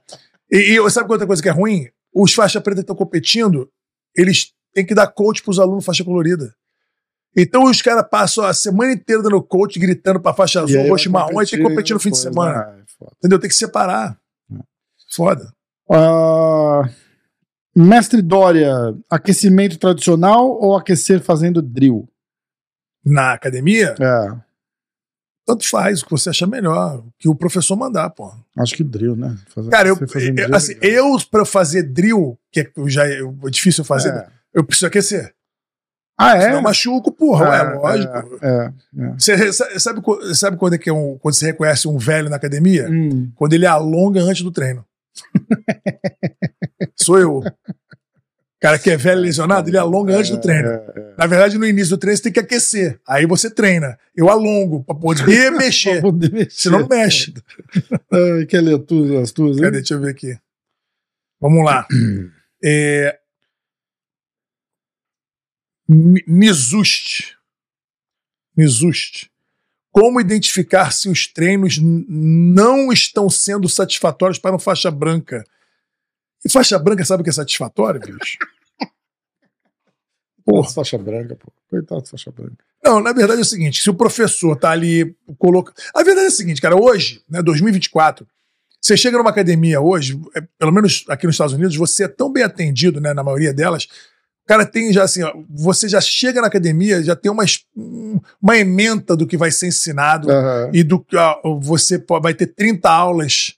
E, 0.52 0.78
e 0.78 0.90
sabe 0.92 1.10
outra 1.12 1.26
coisa 1.26 1.42
que 1.42 1.50
é 1.50 1.52
ruim? 1.54 1.88
Os 2.14 2.34
faixa 2.34 2.60
preta 2.60 2.82
estão 2.82 2.96
competindo, 2.96 3.70
eles 4.16 4.52
têm 4.78 4.86
que 4.86 4.94
dar 4.94 5.08
coach 5.08 5.42
pros 5.42 5.58
alunos 5.58 5.84
faixa 5.84 6.04
colorida. 6.04 6.54
Então 7.36 7.64
os 7.64 7.82
caras 7.82 8.06
passam 8.10 8.44
a 8.44 8.54
semana 8.54 8.94
inteira 8.94 9.24
dando 9.24 9.42
coach, 9.42 9.80
gritando 9.80 10.20
pra 10.20 10.34
faixa 10.36 10.62
azul, 10.62 10.88
roxo 10.88 11.08
e 11.08 11.12
marrom, 11.12 11.42
e 11.42 11.46
tem 11.48 11.58
que 11.60 11.68
competir 11.68 11.94
no 11.96 12.00
fim 12.00 12.12
de 12.12 12.18
semana. 12.20 12.66
né? 12.68 12.84
É. 13.02 13.06
Entendeu? 13.18 13.40
Tem 13.40 13.50
que 13.50 13.56
separar. 13.56 14.16
Foda. 15.16 15.52
Ah, 15.90 16.88
mestre 17.76 18.22
Dória, 18.22 18.72
aquecimento 19.10 19.80
tradicional 19.80 20.48
ou 20.48 20.76
aquecer 20.78 21.22
fazendo 21.22 21.60
drill? 21.62 22.08
Na 23.04 23.34
academia, 23.34 23.96
É, 24.00 24.36
tanto 25.46 25.68
faz 25.68 26.02
o 26.02 26.06
que 26.06 26.12
você 26.12 26.30
achar 26.30 26.46
melhor, 26.46 27.00
o 27.00 27.14
que 27.18 27.30
o 27.30 27.34
professor 27.36 27.76
mandar, 27.78 28.10
pô. 28.12 28.32
acho 28.58 28.76
que 28.76 28.84
drill, 28.84 29.16
né? 29.16 29.38
Fazer- 29.48 29.70
Cara, 29.70 29.88
eu, 29.88 29.96
eu- 29.98 30.06
drill 30.08 30.40
é 30.54 30.56
assim, 30.56 30.74
legal. 30.76 31.14
eu 31.16 31.18
pra 31.32 31.46
fazer 31.46 31.84
drill, 31.84 32.38
que 32.52 32.60
é 32.62 32.72
já 32.88 33.08
é 33.08 33.20
difícil 33.50 33.84
fazer, 33.84 34.10
É. 34.10 34.37
eu 34.58 34.64
preciso 34.64 34.88
aquecer. 34.88 35.34
Ah, 36.20 36.36
é? 36.36 36.42
Senão 36.42 36.56
eu 36.56 36.62
machuco, 36.64 37.12
porra, 37.12 37.46
é, 37.56 37.60
é, 37.60 37.64
lógico. 37.76 38.40
É, 38.42 38.74
é. 38.98 39.14
Você 39.20 39.54
sa- 39.54 39.80
sabe, 39.80 40.02
sabe 40.34 40.58
quando 40.58 40.74
é 40.74 40.78
que 40.80 40.90
é 40.90 40.94
um, 40.94 41.16
quando 41.20 41.36
você 41.36 41.46
reconhece 41.46 41.88
um 41.88 41.98
velho 42.00 42.28
na 42.30 42.38
academia? 42.38 42.90
Hum, 42.90 43.32
Quando 43.36 43.54
ele 43.54 43.68
alonga 43.68 44.20
antes 44.22 44.42
do 44.42 44.52
treino. 44.52 44.84
Sou 46.96 47.20
eu. 47.20 47.38
O 47.40 47.44
cara 48.60 48.80
que 48.80 48.90
é 48.90 48.98
velho 48.98 49.22
lesionado, 49.22 49.70
ele 49.70 49.78
alonga 49.78 50.16
antes 50.18 50.32
do 50.32 50.42
treino. 50.42 50.68
é, 50.70 50.94
é. 50.96 51.14
Na 51.18 51.28
verdade, 51.28 51.58
no 51.60 51.66
início 51.68 51.92
do 51.96 52.00
treino 52.00 52.18
você 52.18 52.24
tem 52.24 52.32
que 52.32 52.40
aquecer. 52.40 53.00
Aí 53.08 53.28
você 53.28 53.52
treina. 53.52 53.98
Eu 54.16 54.30
alongo 54.30 54.84
pra 54.84 54.96
poder 54.96 55.52
mexer. 55.54 56.02
Pra 56.02 56.10
poder 56.10 56.32
mexer. 56.32 56.50
Senão 56.62 56.80
não 56.80 56.88
mexe. 56.88 57.32
Ai, 58.12 58.46
quer 58.48 58.62
ler 58.62 58.82
as 59.22 59.32
tuas? 59.32 59.58
hein? 59.58 59.64
Cadê? 59.64 59.78
Deixa 59.78 59.94
eu 59.94 60.02
ver 60.02 60.10
aqui. 60.10 60.36
Vamos 61.40 61.64
lá. 61.64 61.86
É... 62.64 63.16
Nizust. 65.88 67.38
Nizust. 68.56 69.30
Como 69.92 70.22
identificar 70.22 70.92
se 70.92 71.10
os 71.10 71.28
treinos 71.28 71.80
não 71.80 72.92
estão 72.92 73.30
sendo 73.30 73.68
satisfatórios 73.68 74.38
para 74.38 74.56
um 74.56 74.60
faixa 74.60 74.92
branca? 74.92 75.44
E 76.46 76.50
faixa 76.50 76.78
branca 76.78 77.04
sabe 77.04 77.22
o 77.22 77.24
que 77.24 77.30
é 77.30 77.34
satisfatório, 77.34 78.00
bicho? 78.00 78.38
Porra, 80.46 80.70
faixa 80.70 80.98
branca, 80.98 81.36
pô. 81.36 81.52
Coitado 81.70 82.04
de 82.04 82.10
faixa 82.10 82.32
branca. 82.32 82.64
Não, 82.84 83.02
na 83.02 83.12
verdade 83.12 83.40
é 83.40 83.42
o 83.42 83.46
seguinte: 83.46 83.82
se 83.82 83.90
o 83.90 83.94
professor 83.94 84.56
tá 84.56 84.72
ali 84.72 85.16
coloca. 85.38 85.74
A 85.94 86.04
verdade 86.04 86.26
é 86.26 86.30
a 86.30 86.32
seguinte, 86.32 86.62
cara, 86.62 86.76
hoje, 86.80 87.22
né, 87.30 87.42
2024, 87.42 88.26
você 88.80 88.96
chega 88.96 89.18
numa 89.18 89.30
academia 89.30 89.82
hoje, 89.82 90.20
é, 90.36 90.42
pelo 90.58 90.72
menos 90.72 91.04
aqui 91.10 91.26
nos 91.26 91.34
Estados 91.34 91.54
Unidos, 91.54 91.76
você 91.76 92.06
é 92.06 92.08
tão 92.08 92.32
bem 92.32 92.44
atendido, 92.44 93.02
né, 93.02 93.14
na 93.14 93.24
maioria 93.24 93.54
delas. 93.54 93.88
O 94.48 94.54
cara 94.54 94.66
tem 94.66 94.94
já 94.94 95.04
assim, 95.04 95.24
ó, 95.24 95.34
você 95.50 95.90
já 95.90 96.00
chega 96.00 96.40
na 96.40 96.48
academia, 96.48 97.04
já 97.04 97.18
tem 97.18 97.30
uma, 97.30 97.44
um- 97.76 98.18
uma 98.42 98.56
ementa 98.58 99.14
do 99.14 99.28
que 99.28 99.36
vai 99.36 99.52
ser 99.52 99.68
ensinado 99.68 100.32
Aham. 100.32 100.70
e 100.74 100.84
do 100.84 101.02
que 101.02 101.18
você 101.62 102.00
po- 102.00 102.22
vai 102.22 102.34
ter 102.34 102.48
30 102.48 102.90
aulas 102.90 103.56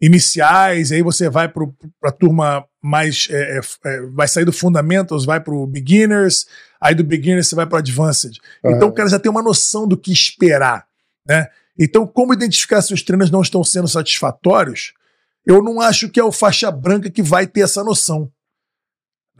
iniciais, 0.00 0.90
e 0.90 0.96
aí 0.96 1.02
você 1.02 1.30
vai 1.30 1.48
para 1.48 1.64
a 2.04 2.10
turma 2.10 2.64
mais. 2.82 3.28
é, 3.30 3.58
é, 3.58 3.60
é, 3.84 4.00
vai 4.12 4.26
sair 4.26 4.44
do 4.44 4.52
Fundamentals, 4.52 5.24
vai 5.24 5.38
para 5.38 5.54
o 5.54 5.64
Beginners, 5.64 6.46
aí 6.80 6.92
do 6.92 7.04
Beginners 7.04 7.46
você 7.46 7.54
vai 7.54 7.64
para 7.66 7.76
o 7.76 7.78
Advanced. 7.78 8.36
Então 8.64 8.78
Aham. 8.78 8.86
o 8.88 8.92
cara 8.92 9.08
já 9.08 9.20
tem 9.20 9.30
uma 9.30 9.42
noção 9.44 9.86
do 9.86 9.96
que 9.96 10.12
esperar. 10.12 10.84
Né? 11.24 11.46
Então, 11.78 12.04
como 12.04 12.32
identificar 12.34 12.82
se 12.82 12.92
os 12.92 13.00
treinos 13.02 13.30
não 13.30 13.42
estão 13.42 13.62
sendo 13.62 13.86
satisfatórios, 13.86 14.92
eu 15.46 15.62
não 15.62 15.80
acho 15.80 16.08
que 16.08 16.18
é 16.18 16.24
o 16.24 16.32
faixa 16.32 16.68
branca 16.68 17.08
que 17.08 17.22
vai 17.22 17.46
ter 17.46 17.60
essa 17.60 17.84
noção. 17.84 18.28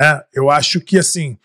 Né? 0.03 0.23
Eu 0.35 0.51
acho 0.51 0.81
que 0.81 0.99
assim. 0.99 1.39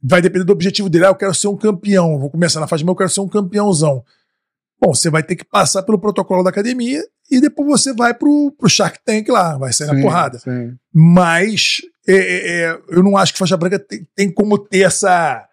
Vai 0.00 0.22
depender 0.22 0.44
do 0.44 0.52
objetivo 0.52 0.88
dele. 0.88 1.06
Ah, 1.06 1.08
eu 1.08 1.14
quero 1.16 1.34
ser 1.34 1.48
um 1.48 1.56
campeão. 1.56 2.18
Vou 2.18 2.30
começar 2.30 2.60
na 2.60 2.68
faixa, 2.68 2.84
mas 2.84 2.92
eu 2.92 2.96
quero 2.96 3.10
ser 3.10 3.20
um 3.20 3.28
campeãozão. 3.28 4.04
Bom, 4.80 4.94
você 4.94 5.10
vai 5.10 5.22
ter 5.22 5.34
que 5.34 5.44
passar 5.44 5.82
pelo 5.82 5.98
protocolo 5.98 6.44
da 6.44 6.50
academia 6.50 7.02
e 7.30 7.40
depois 7.40 7.66
você 7.66 7.92
vai 7.92 8.14
pro, 8.14 8.54
pro 8.56 8.68
Shark 8.68 9.00
Tank 9.04 9.28
lá, 9.28 9.56
vai 9.56 9.72
sair 9.72 9.88
na 9.88 9.94
Sim, 9.94 10.02
porrada. 10.02 10.38
sim. 10.38 10.76
Mas 10.92 11.80
é, 12.06 12.14
é, 12.14 12.60
é, 12.60 12.80
eu 12.90 13.02
não 13.02 13.16
acho 13.16 13.32
que 13.32 13.38
faixa 13.38 13.56
branca 13.56 13.78
tem, 13.78 14.06
tem 14.14 14.30
como 14.30 14.58
ter 14.58 14.82
essa, 14.82 15.48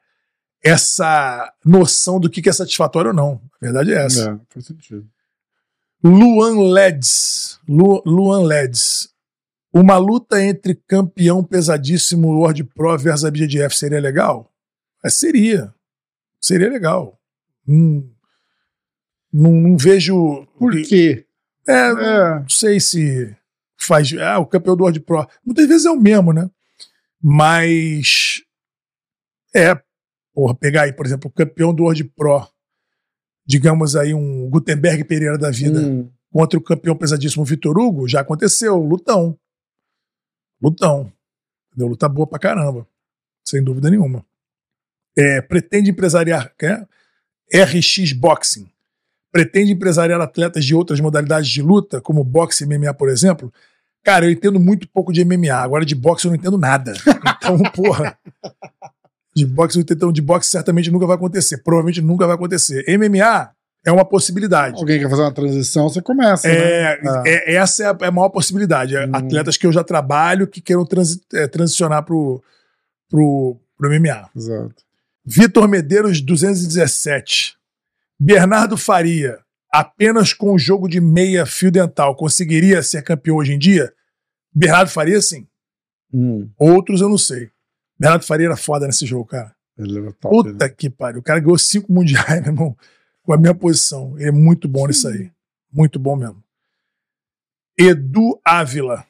essa 0.62 1.52
noção 1.66 2.20
do 2.20 2.30
que, 2.30 2.42
que 2.42 2.50
é 2.50 2.54
satisfatório 2.54 3.10
ou 3.12 3.16
não. 3.16 3.42
A 3.60 3.66
verdade 3.66 3.94
é 3.94 4.06
essa. 4.06 4.32
É, 4.32 4.54
faz 4.54 4.66
sentido. 4.66 5.08
Luan 6.04 6.72
Leds. 6.72 7.60
Lu, 7.68 8.04
Luan 8.06 8.44
Leds. 8.44 9.13
Uma 9.74 9.98
luta 9.98 10.42
entre 10.44 10.76
campeão 10.76 11.44
pesadíssimo 11.44 12.28
World 12.28 12.64
Pro 12.66 12.96
versus 12.98 13.26
a 13.26 13.32
BGF 13.32 13.76
seria 13.76 14.00
legal? 14.00 14.52
É, 15.04 15.10
seria. 15.10 15.74
Seria 16.40 16.70
legal. 16.70 17.20
Hum, 17.68 18.08
não, 19.32 19.52
não 19.52 19.78
vejo. 19.78 20.46
Por 20.60 20.72
quê? 20.84 21.26
É, 21.68 21.74
É. 21.74 22.40
não 22.40 22.50
sei 22.50 22.80
se 22.80 23.36
faz. 23.78 24.14
Ah, 24.14 24.38
o 24.40 24.46
campeão 24.46 24.76
do 24.76 24.84
World 24.84 25.00
Pro. 25.00 25.28
Muitas 25.44 25.68
vezes 25.68 25.86
é 25.86 25.90
o 25.92 26.00
mesmo, 26.00 26.32
né? 26.32 26.50
Mas. 27.22 28.42
É. 29.56 29.76
Porra, 30.34 30.54
pegar 30.56 30.84
aí, 30.84 30.94
por 30.94 31.06
exemplo, 31.06 31.30
o 31.30 31.34
campeão 31.34 31.74
do 31.74 31.84
World 31.84 32.04
Pro. 32.16 32.48
Digamos 33.46 33.96
aí 33.96 34.14
um 34.14 34.50
Gutenberg 34.50 35.04
Pereira 35.04 35.38
da 35.38 35.50
vida 35.50 35.80
Hum, 35.80 36.10
contra 36.32 36.58
o 36.60 36.64
campeão 36.64 36.96
pesadíssimo 36.96 37.44
Vitor 37.44 37.78
Hugo, 37.78 38.08
já 38.08 38.22
aconteceu. 38.22 38.78
Lutão. 38.78 39.38
Lutão. 40.64 41.12
Entendeu? 41.70 41.90
Luta 41.90 42.08
boa 42.08 42.26
pra 42.26 42.40
caramba. 42.40 42.88
Sem 43.44 43.64
dúvida 43.64 43.90
nenhuma. 43.90 44.26
É, 45.18 45.42
pretende 45.42 45.92
empresariar. 45.92 46.54
Quer? 46.58 46.88
RX 47.54 48.14
Boxing. 48.14 48.68
Pretende 49.32 49.72
empresariar 49.72 50.22
atletas 50.22 50.64
de 50.64 50.74
outras 50.74 51.00
modalidades 51.00 51.50
de 51.50 51.62
luta, 51.62 52.00
como 52.00 52.24
boxe 52.24 52.64
e 52.64 52.68
MMA, 52.68 52.94
por 52.94 53.10
exemplo. 53.10 53.52
Cara, 54.04 54.26
eu 54.26 54.32
entendo 54.32 54.60
muito 54.60 54.88
pouco 54.88 55.12
de 55.12 55.26
MMA. 55.26 55.54
Agora 55.54 55.84
de 55.84 55.96
boxe 55.96 56.26
eu 56.26 56.30
não 56.30 56.36
entendo 56.36 56.58
nada. 56.58 56.94
Então, 57.38 57.58
porra. 57.74 58.18
De 59.36 59.46
boxe, 59.46 59.80
então, 59.80 60.12
de 60.12 60.22
boxe 60.22 60.50
certamente 60.50 60.92
nunca 60.92 61.08
vai 61.08 61.16
acontecer. 61.16 61.58
Provavelmente 61.64 62.02
nunca 62.02 62.28
vai 62.28 62.36
acontecer. 62.36 62.86
MMA 62.98 63.52
é 63.86 63.92
uma 63.92 64.06
possibilidade. 64.06 64.80
Alguém 64.80 65.00
quer 65.00 65.10
fazer 65.10 65.22
uma 65.24 65.34
transição, 65.34 65.90
você 65.90 66.02
começa. 66.02 66.48
né? 66.48 66.56
É, 66.56 67.00
é- 67.26 67.54
essa 67.56 67.84
é 67.84 67.86
a, 67.88 67.98
é 68.02 68.06
a 68.08 68.12
maior 68.12 68.30
possibilidade. 68.30 68.96
É 68.96 69.06
Hum. 69.06 69.12
Atletas 69.14 69.58
que 69.58 69.66
eu 69.68 69.72
já 69.74 69.84
trabalho 69.84 70.48
que 70.48 70.62
queiram 70.62 70.86
transi- 70.86 71.22
é, 71.34 71.48
transicionar 71.48 72.04
pro, 72.04 72.42
pro, 73.10 73.58
pro 73.78 73.90
MMA. 73.90 74.30
Exato. 74.36 74.76
Vitor 75.26 75.68
Medeiros, 75.68 76.22
217. 76.22 77.56
Bernardo 78.20 78.78
Faria, 78.78 79.40
apenas 79.72 80.34
com 80.34 80.54
o 80.54 80.60
jogo 80.60 80.88
de 80.88 81.02
meia 81.02 81.46
fio 81.46 81.72
dental, 81.72 82.16
conseguiria 82.16 82.82
ser 82.84 83.02
campeão 83.02 83.38
hoje 83.38 83.54
em 83.54 83.60
dia? 83.60 83.92
Bernardo 84.54 84.90
Faria, 84.90 85.22
sim. 85.22 85.48
Hum, 86.14 86.50
Outros 86.58 87.02
eu 87.02 87.10
não 87.10 87.18
sei. 87.18 87.50
Bernardo 88.00 88.26
Faria 88.26 88.46
era 88.48 88.56
foda 88.58 88.86
nesse 88.86 89.06
jogo, 89.06 89.26
cara. 89.26 89.54
ele 89.78 90.00
é 90.08 90.12
top. 90.22 90.52
Puta 90.52 90.70
que 90.70 90.90
pariu. 90.90 91.20
O 91.20 91.24
cara 91.24 91.40
ganhou 91.40 91.58
cinco 91.58 91.92
mundiais, 91.92 92.40
meu 92.44 92.52
irmão, 92.54 92.78
com 93.24 93.34
a 93.34 93.38
minha 93.38 93.56
posição. 93.56 94.18
Ele 94.20 94.30
é 94.30 94.32
muito 94.32 94.68
bom 94.68 94.86
nisso 94.88 95.08
aí. 95.08 95.32
Muito 95.72 95.98
bom 95.98 96.16
mesmo. 96.16 96.44
Edu 97.78 98.40
Ávila. 98.46 99.06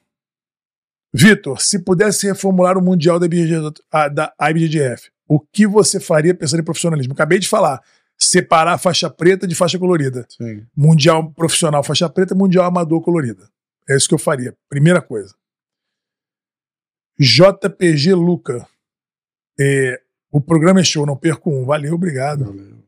Vitor, 1.14 1.62
se 1.62 1.80
pudesse 1.80 2.26
reformular 2.26 2.78
o 2.78 2.82
Mundial 2.82 3.20
da, 3.20 3.26
IBG, 3.26 3.54
a- 3.92 4.08
da 4.08 4.34
IBJJF, 4.50 5.12
o 5.28 5.40
que 5.40 5.68
você 5.68 6.00
faria 6.00 6.34
pensando 6.34 6.62
em 6.62 6.66
profissionalismo? 6.66 7.14
Acabei 7.14 7.38
de 7.40 7.48
falar. 7.50 7.82
Separar 8.18 8.74
a 8.74 8.78
faixa 8.78 9.10
preta 9.10 9.46
de 9.48 9.54
faixa 9.54 9.78
colorida. 9.78 10.26
Sim. 10.30 10.66
Mundial 10.76 11.32
profissional 11.32 11.84
faixa 11.84 12.10
preta, 12.10 12.34
mundial 12.34 12.66
amador 12.66 13.02
colorida. 13.02 13.50
É 13.90 13.96
isso 13.98 14.08
que 14.08 14.14
eu 14.14 14.20
faria. 14.20 14.56
Primeira 14.70 15.02
coisa. 15.02 15.36
JPG 17.20 18.14
Luca. 18.14 18.68
É, 19.60 20.02
o 20.32 20.42
programa 20.42 20.80
é 20.80 20.84
show, 20.84 21.06
não 21.06 21.16
perco 21.18 21.52
um. 21.52 21.66
Valeu, 21.66 21.94
obrigado. 21.94 22.46
Valeu. 22.46 22.83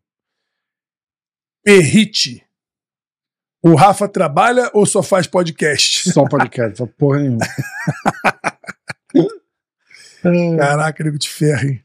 Perrite. 1.66 2.46
O 3.62 3.74
Rafa 3.74 4.08
trabalha 4.08 4.70
ou 4.72 4.86
só 4.86 5.02
faz 5.02 5.26
podcast? 5.26 6.12
Só 6.12 6.24
podcast, 6.26 6.78
só 6.78 6.86
porra 6.86 7.20
nenhuma. 7.22 7.40
Caraca, 10.58 11.04
nego 11.04 11.18
de 11.18 11.28
ferro, 11.30 11.70
hein? 11.70 11.84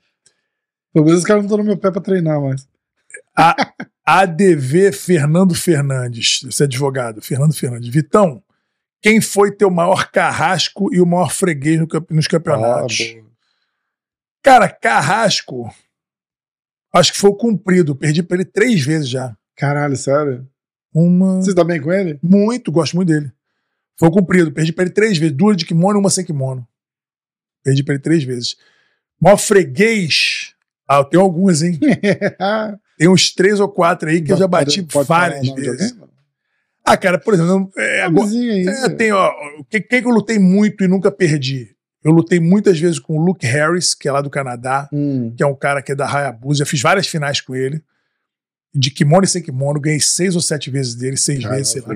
Pelo 0.92 1.06
menos 1.06 1.20
os 1.20 1.26
caras 1.26 1.42
não 1.42 1.46
estão 1.46 1.58
no 1.58 1.64
meu 1.64 1.78
pé 1.78 1.90
pra 1.90 2.00
treinar 2.02 2.40
mais. 2.40 2.68
A- 3.36 3.72
ADV 4.04 4.92
Fernando 4.92 5.54
Fernandes, 5.54 6.42
esse 6.46 6.62
advogado, 6.64 7.22
Fernando 7.22 7.54
Fernandes. 7.54 7.88
Vitão, 7.88 8.42
quem 9.00 9.20
foi 9.20 9.52
teu 9.54 9.70
maior 9.70 10.10
carrasco 10.10 10.92
e 10.92 11.00
o 11.00 11.06
maior 11.06 11.32
freguês 11.32 11.80
nos 12.10 12.26
campeonatos? 12.26 12.98
Ah. 13.16 13.22
Cara, 14.42 14.68
carrasco, 14.68 15.72
acho 16.94 17.12
que 17.12 17.18
foi 17.18 17.30
o 17.30 17.36
cumprido. 17.36 17.94
Perdi 17.96 18.22
pra 18.22 18.36
ele 18.36 18.44
três 18.44 18.82
vezes 18.84 19.08
já. 19.08 19.34
Caralho, 19.60 19.96
sério? 19.96 20.46
Uma. 20.94 21.36
Você 21.42 21.54
tá 21.54 21.62
bem 21.62 21.80
com 21.80 21.92
ele? 21.92 22.18
Muito, 22.22 22.72
gosto 22.72 22.96
muito 22.96 23.08
dele. 23.08 23.30
Foi 23.98 24.10
cumprido. 24.10 24.50
Perdi 24.50 24.72
pra 24.72 24.84
ele 24.84 24.92
três 24.92 25.18
vezes. 25.18 25.36
Duas 25.36 25.56
de 25.56 25.66
kimono 25.66 25.98
e 25.98 26.00
uma 26.00 26.10
sem 26.10 26.24
kimono. 26.24 26.66
Perdi 27.62 27.82
pra 27.84 27.94
ele 27.94 28.02
três 28.02 28.24
vezes. 28.24 28.56
Maior 29.20 29.36
freguês. 29.36 30.54
Ah, 30.88 30.96
eu 30.96 31.04
tenho 31.04 31.22
alguns, 31.22 31.62
hein? 31.62 31.78
Tem 32.98 33.08
uns 33.08 33.32
três 33.32 33.60
ou 33.60 33.68
quatro 33.68 34.08
aí 34.08 34.20
que 34.20 34.32
eu 34.32 34.36
já 34.36 34.46
bati 34.48 34.82
Pode- 34.82 34.92
pode 34.92 35.08
várias 35.08 35.48
vezes. 35.54 35.96
Ah, 36.84 36.96
cara, 36.96 37.18
por 37.18 37.32
exemplo, 37.34 37.70
é, 37.76 38.02
agora- 38.02 38.28
é, 38.34 38.88
tem, 38.90 39.12
ó, 39.12 39.30
quem, 39.70 39.80
quem 39.82 40.02
que 40.02 40.06
eu 40.08 40.12
lutei 40.12 40.38
muito 40.38 40.82
e 40.82 40.88
nunca 40.88 41.10
perdi? 41.10 41.74
Eu 42.02 42.10
lutei 42.12 42.40
muitas 42.40 42.78
vezes 42.80 42.98
com 42.98 43.16
o 43.18 43.22
Luke 43.24 43.46
Harris, 43.46 43.94
que 43.94 44.08
é 44.08 44.12
lá 44.12 44.20
do 44.20 44.28
Canadá, 44.30 44.88
Hum. 44.92 45.32
que 45.36 45.42
é 45.42 45.46
um 45.46 45.54
cara 45.54 45.80
que 45.82 45.92
é 45.92 45.94
da 45.94 46.04
Hayabusa. 46.10 46.62
Eu 46.62 46.66
fiz 46.66 46.80
várias 46.82 47.06
finais 47.06 47.40
com 47.40 47.54
ele. 47.54 47.82
De 48.72 48.88
kimono 48.88 49.24
e 49.24 49.26
sem 49.26 49.42
kimono, 49.42 49.80
ganhei 49.80 49.98
seis 49.98 50.36
ou 50.36 50.40
sete 50.40 50.70
vezes 50.70 50.94
dele, 50.94 51.16
seis 51.16 51.42
Cara, 51.42 51.56
vezes, 51.56 51.72
sei 51.72 51.82
lá. 51.82 51.92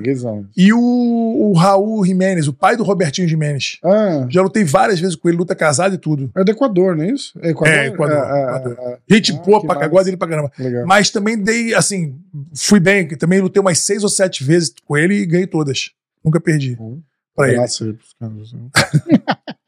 E 0.57 0.73
o, 0.73 0.77
o 0.77 1.53
Raul 1.53 2.05
Jimenez, 2.05 2.49
o 2.49 2.53
pai 2.53 2.75
do 2.75 2.83
Robertinho 2.83 3.29
Jimenez. 3.29 3.77
Ah, 3.81 4.27
Já 4.29 4.41
lutei 4.41 4.65
várias 4.65 4.99
vezes 4.99 5.15
com 5.15 5.29
ele, 5.29 5.37
luta 5.37 5.55
casado 5.55 5.95
e 5.95 5.97
tudo. 5.97 6.29
é 6.35 6.43
do 6.43 6.51
Equador, 6.51 6.97
não 6.97 7.05
é 7.05 7.11
isso? 7.11 7.31
É 7.41 7.51
Equador? 7.51 7.73
É, 7.73 7.85
Equador, 7.87 8.17
É, 8.17 8.19
é, 8.19 8.43
Equador. 8.43 8.77
é, 8.79 8.99
Gente 9.09 9.31
Ah, 9.31 9.35
boa 9.37 9.65
pra 9.65 9.87
gosto 9.87 10.05
dele 10.05 10.17
pra 10.17 10.27
caramba. 10.27 10.51
é. 10.59 10.63
Legal. 10.63 10.85
Mas 10.85 11.09
também 11.09 11.41
dei, 11.41 11.73
assim, 11.73 12.19
fui 12.53 12.81
bem, 12.81 13.07
também 13.07 13.39
lutei 13.39 13.61
umas 13.61 13.79
seis 13.79 14.03
ou 14.03 14.09
sete 14.09 14.43
vezes 14.43 14.73
com 14.85 14.97
ele 14.97 15.13
e 15.15 15.25
ganhei 15.25 15.47
todas. 15.47 15.91
Nunca 16.23 16.41
perdi 16.41 16.75
Hum. 16.77 17.01
pra 17.33 17.47
ele. 17.47 17.57
Pros 17.57 17.79
caras. 18.19 18.53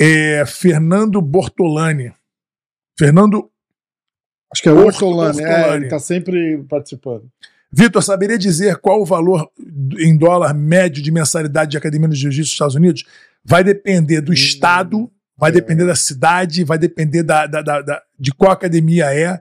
É, 0.00 0.44
Fernando 0.46 1.20
Bortolani. 1.20 2.12
Fernando 2.96 3.50
Acho 4.52 4.62
que 4.62 4.68
é 4.68 4.72
Orto- 4.72 5.06
Ortolani. 5.06 5.42
É, 5.42 5.74
ele 5.76 5.88
tá 5.88 5.98
sempre 5.98 6.64
participando. 6.68 7.24
Vitor, 7.70 8.02
saberia 8.02 8.38
dizer 8.38 8.76
qual 8.78 9.02
o 9.02 9.04
valor 9.04 9.50
em 9.98 10.16
dólar 10.16 10.54
médio 10.54 11.02
de 11.02 11.10
mensalidade 11.10 11.70
de 11.72 11.76
academia 11.76 12.08
de 12.08 12.16
jiu-jitsu 12.16 12.46
nos 12.48 12.52
Estados 12.52 12.74
Unidos? 12.74 13.04
Vai 13.44 13.62
depender 13.62 14.20
do 14.22 14.30
Hum, 14.30 14.34
estado, 14.34 15.10
vai 15.36 15.50
é. 15.50 15.52
depender 15.52 15.84
da 15.84 15.94
cidade, 15.94 16.64
vai 16.64 16.78
depender 16.78 17.22
da, 17.22 17.46
da- 17.46 17.60
da- 17.62 17.82
da- 17.82 18.02
de 18.18 18.32
qual 18.32 18.50
academia 18.52 19.12
é, 19.14 19.38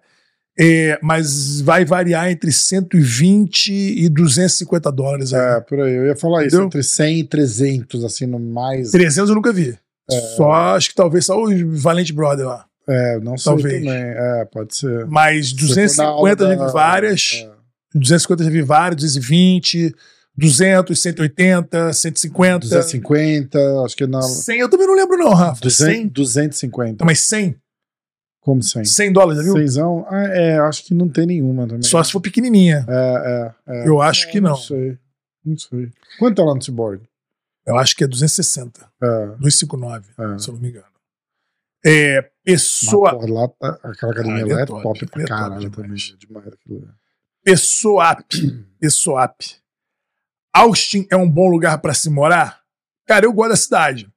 é, 0.59 0.99
mas 1.01 1.61
vai 1.61 1.85
variar 1.85 2.29
entre 2.29 2.51
120 2.51 3.71
e 3.71 4.09
250 4.09 4.91
dólares. 4.91 5.33
aí. 5.33 5.57
É, 5.57 5.61
por 5.61 5.79
aí. 5.79 5.93
Eu 5.93 6.05
ia 6.07 6.15
falar 6.15 6.41
isso. 6.41 6.47
Entendeu? 6.55 6.65
Entre 6.67 6.83
100 6.83 7.19
e 7.19 7.23
300, 7.23 8.03
assim, 8.03 8.25
no 8.25 8.39
mais. 8.39 8.91
300 8.91 9.29
eu 9.29 9.35
nunca 9.35 9.53
vi. 9.53 9.77
Só, 10.35 10.51
acho 10.75 10.89
que 10.89 10.95
talvez 10.95 11.25
só 11.25 11.41
o 11.41 11.47
Valente 11.77 12.13
Brother 12.13 12.45
lá. 12.45 12.65
É, 12.89 13.19
não 13.19 13.37
sei 13.37 13.53
Talvez. 13.53 13.83
também. 13.83 14.01
É, 14.01 14.45
pode 14.45 14.75
ser. 14.75 15.05
Mas 15.07 15.49
Se 15.49 15.57
for 15.57 15.97
na 15.97 16.09
aula 16.09 16.35
250 16.35 16.47
já 16.47 16.55
da- 16.55 16.65
vi 16.67 16.71
várias, 16.73 17.31
É. 17.43 17.51
250 17.93 18.43
já 18.43 18.49
vi 18.49 18.61
várias, 18.61 18.95
220, 19.01 19.95
200, 20.35 21.01
180, 21.01 21.93
150. 21.93 22.59
250, 22.59 23.59
acho 23.85 23.95
que 23.95 24.07
na. 24.07 24.21
100 24.21 24.59
eu 24.59 24.69
também 24.69 24.87
não 24.87 24.95
lembro 24.95 25.17
não, 25.17 25.33
Rafa. 25.33 25.61
200, 25.61 25.95
100? 25.95 26.07
250. 26.07 27.03
Não, 27.03 27.05
mas 27.05 27.19
100? 27.21 27.55
Como 28.39 28.63
100? 28.63 28.85
100 28.85 29.11
dólares, 29.11 29.37
já 29.39 29.43
viu? 29.43 29.57
Cenzão? 29.61 30.05
Ah, 30.09 30.23
é, 30.27 30.57
acho 30.59 30.85
que 30.85 30.93
não 30.93 31.09
tem 31.09 31.25
nenhuma 31.25 31.67
também. 31.67 31.83
Só 31.83 32.01
se 32.01 32.11
for 32.13 32.21
pequenininha. 32.21 32.85
É, 32.87 33.53
é, 33.67 33.81
é. 33.83 33.87
Eu 33.89 34.01
acho 34.01 34.31
que 34.31 34.39
não. 34.39 34.51
Não 34.51 34.57
sei. 34.57 34.97
Não 35.45 35.57
sei. 35.57 35.89
Quanto 36.19 36.41
é 36.41 36.45
lá 36.45 36.55
no 36.55 36.61
Cyborg? 36.61 37.01
Eu 37.65 37.77
acho 37.77 37.93
que 37.97 38.05
é 38.05 38.07
260. 38.07 38.85
É, 39.03 39.07
259, 39.39 40.05
é. 40.17 40.39
se 40.39 40.47
eu 40.47 40.53
não 40.53 40.61
me 40.61 40.69
engano. 40.69 40.85
É, 41.89 42.21
Mas, 42.21 42.31
pessoa, 42.43 43.11
porra, 43.11 43.31
lá, 43.33 43.47
tá- 43.47 43.79
aquela 43.83 44.11
academia 44.11 44.43
Ah, 44.43 44.47
lá 44.47 44.59
é 44.59 44.63
é 44.63 44.65
top, 44.65 44.83
top 44.83 45.05
pra 45.07 45.21
é 45.23 45.25
caralho 45.25 45.69
também. 45.71 45.91
É 46.13 46.17
demais 46.17 46.47
aquilo. 46.47 46.81
lá. 46.85 46.93
Pessoap. 47.43 48.25
Pessoap. 48.79 49.41
Austin 50.53 51.07
é 51.11 51.15
um 51.15 51.29
bom 51.29 51.47
lugar 51.49 51.77
pra 51.79 51.93
se 51.93 52.09
morar? 52.09 52.61
Cara, 53.05 53.25
eu 53.25 53.31
gosto 53.33 53.49
da 53.51 53.55
cidade. 53.55 54.11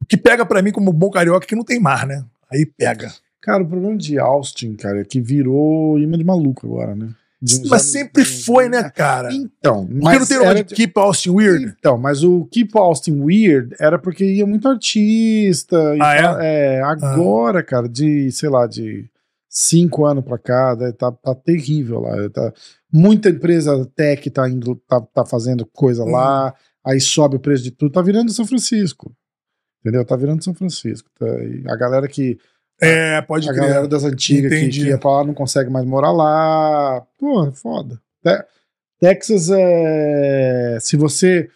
O 0.00 0.04
que 0.06 0.16
pega 0.16 0.44
pra 0.46 0.62
mim 0.62 0.70
como 0.70 0.92
bom 0.92 1.10
carioca 1.10 1.44
é 1.44 1.48
que 1.48 1.56
não 1.56 1.64
tem 1.64 1.80
mar, 1.80 2.06
né? 2.06 2.24
Aí 2.52 2.64
pega. 2.66 3.12
Cara, 3.40 3.62
o 3.62 3.68
problema 3.68 3.96
de 3.96 4.18
Austin, 4.18 4.76
cara, 4.76 5.00
é 5.00 5.04
que 5.04 5.20
virou 5.20 5.98
imã 5.98 6.16
de 6.18 6.24
maluco 6.24 6.66
agora, 6.66 6.94
né? 6.94 7.12
De 7.40 7.68
Mas 7.68 7.82
sempre 7.82 8.24
foi, 8.24 8.68
né, 8.68 8.88
cara? 8.88 9.32
Então, 9.32 9.86
Por 9.86 9.94
que 9.94 10.02
mas 10.02 10.18
não 10.20 10.26
tem 10.26 10.46
era 10.46 10.64
de 10.64 10.74
Keep 10.74 10.98
Austin 10.98 11.30
Weird? 11.30 11.74
Então, 11.78 11.98
mas 11.98 12.24
o 12.24 12.46
Keep 12.46 12.76
Austin 12.78 13.20
Weird 13.20 13.76
era 13.78 13.98
porque 13.98 14.24
ia 14.24 14.46
muito 14.46 14.66
artista. 14.66 15.76
Ah, 16.00 16.40
é? 16.42 16.76
é? 16.78 16.82
agora, 16.82 17.62
cara, 17.62 17.88
de, 17.88 18.32
sei 18.32 18.48
lá, 18.48 18.66
de 18.66 19.04
cinco 19.50 20.06
anos 20.06 20.24
pra 20.24 20.38
cá, 20.38 20.74
né, 20.76 20.92
tá, 20.92 21.12
tá 21.12 21.34
terrível 21.34 22.00
lá. 22.00 22.28
Tá, 22.30 22.52
muita 22.90 23.28
empresa 23.28 23.86
tech 23.94 24.30
tá, 24.30 24.48
indo, 24.48 24.76
tá, 24.88 25.00
tá 25.00 25.24
fazendo 25.26 25.66
coisa 25.66 26.04
Hum. 26.04 26.12
lá, 26.12 26.54
aí 26.84 27.00
sobe 27.00 27.36
o 27.36 27.40
preço 27.40 27.64
de 27.64 27.70
tudo. 27.70 27.92
Tá 27.92 28.00
virando 28.00 28.32
São 28.32 28.46
Francisco. 28.46 29.14
Entendeu? 29.80 30.04
Tá 30.04 30.16
virando 30.16 30.42
São 30.42 30.54
Francisco. 30.54 31.08
Tá, 31.18 31.26
a 31.72 31.76
galera 31.76 32.08
que. 32.08 32.38
É, 32.80 33.22
pode 33.22 33.48
a 33.48 33.52
crer. 33.52 33.62
galera 33.68 33.88
das 33.88 34.04
antigas 34.04 34.52
que, 34.52 34.68
que 34.68 34.82
ia 34.88 34.98
pra 34.98 35.10
lá 35.10 35.24
não 35.24 35.32
consegue 35.34 35.70
mais 35.70 35.86
morar 35.86 36.12
lá. 36.12 37.02
Pô, 37.18 37.50
foda. 37.52 38.00
Te- 38.22 38.44
Texas 39.00 39.50
é. 39.50 40.78
Se 40.80 40.96
você 40.96 41.48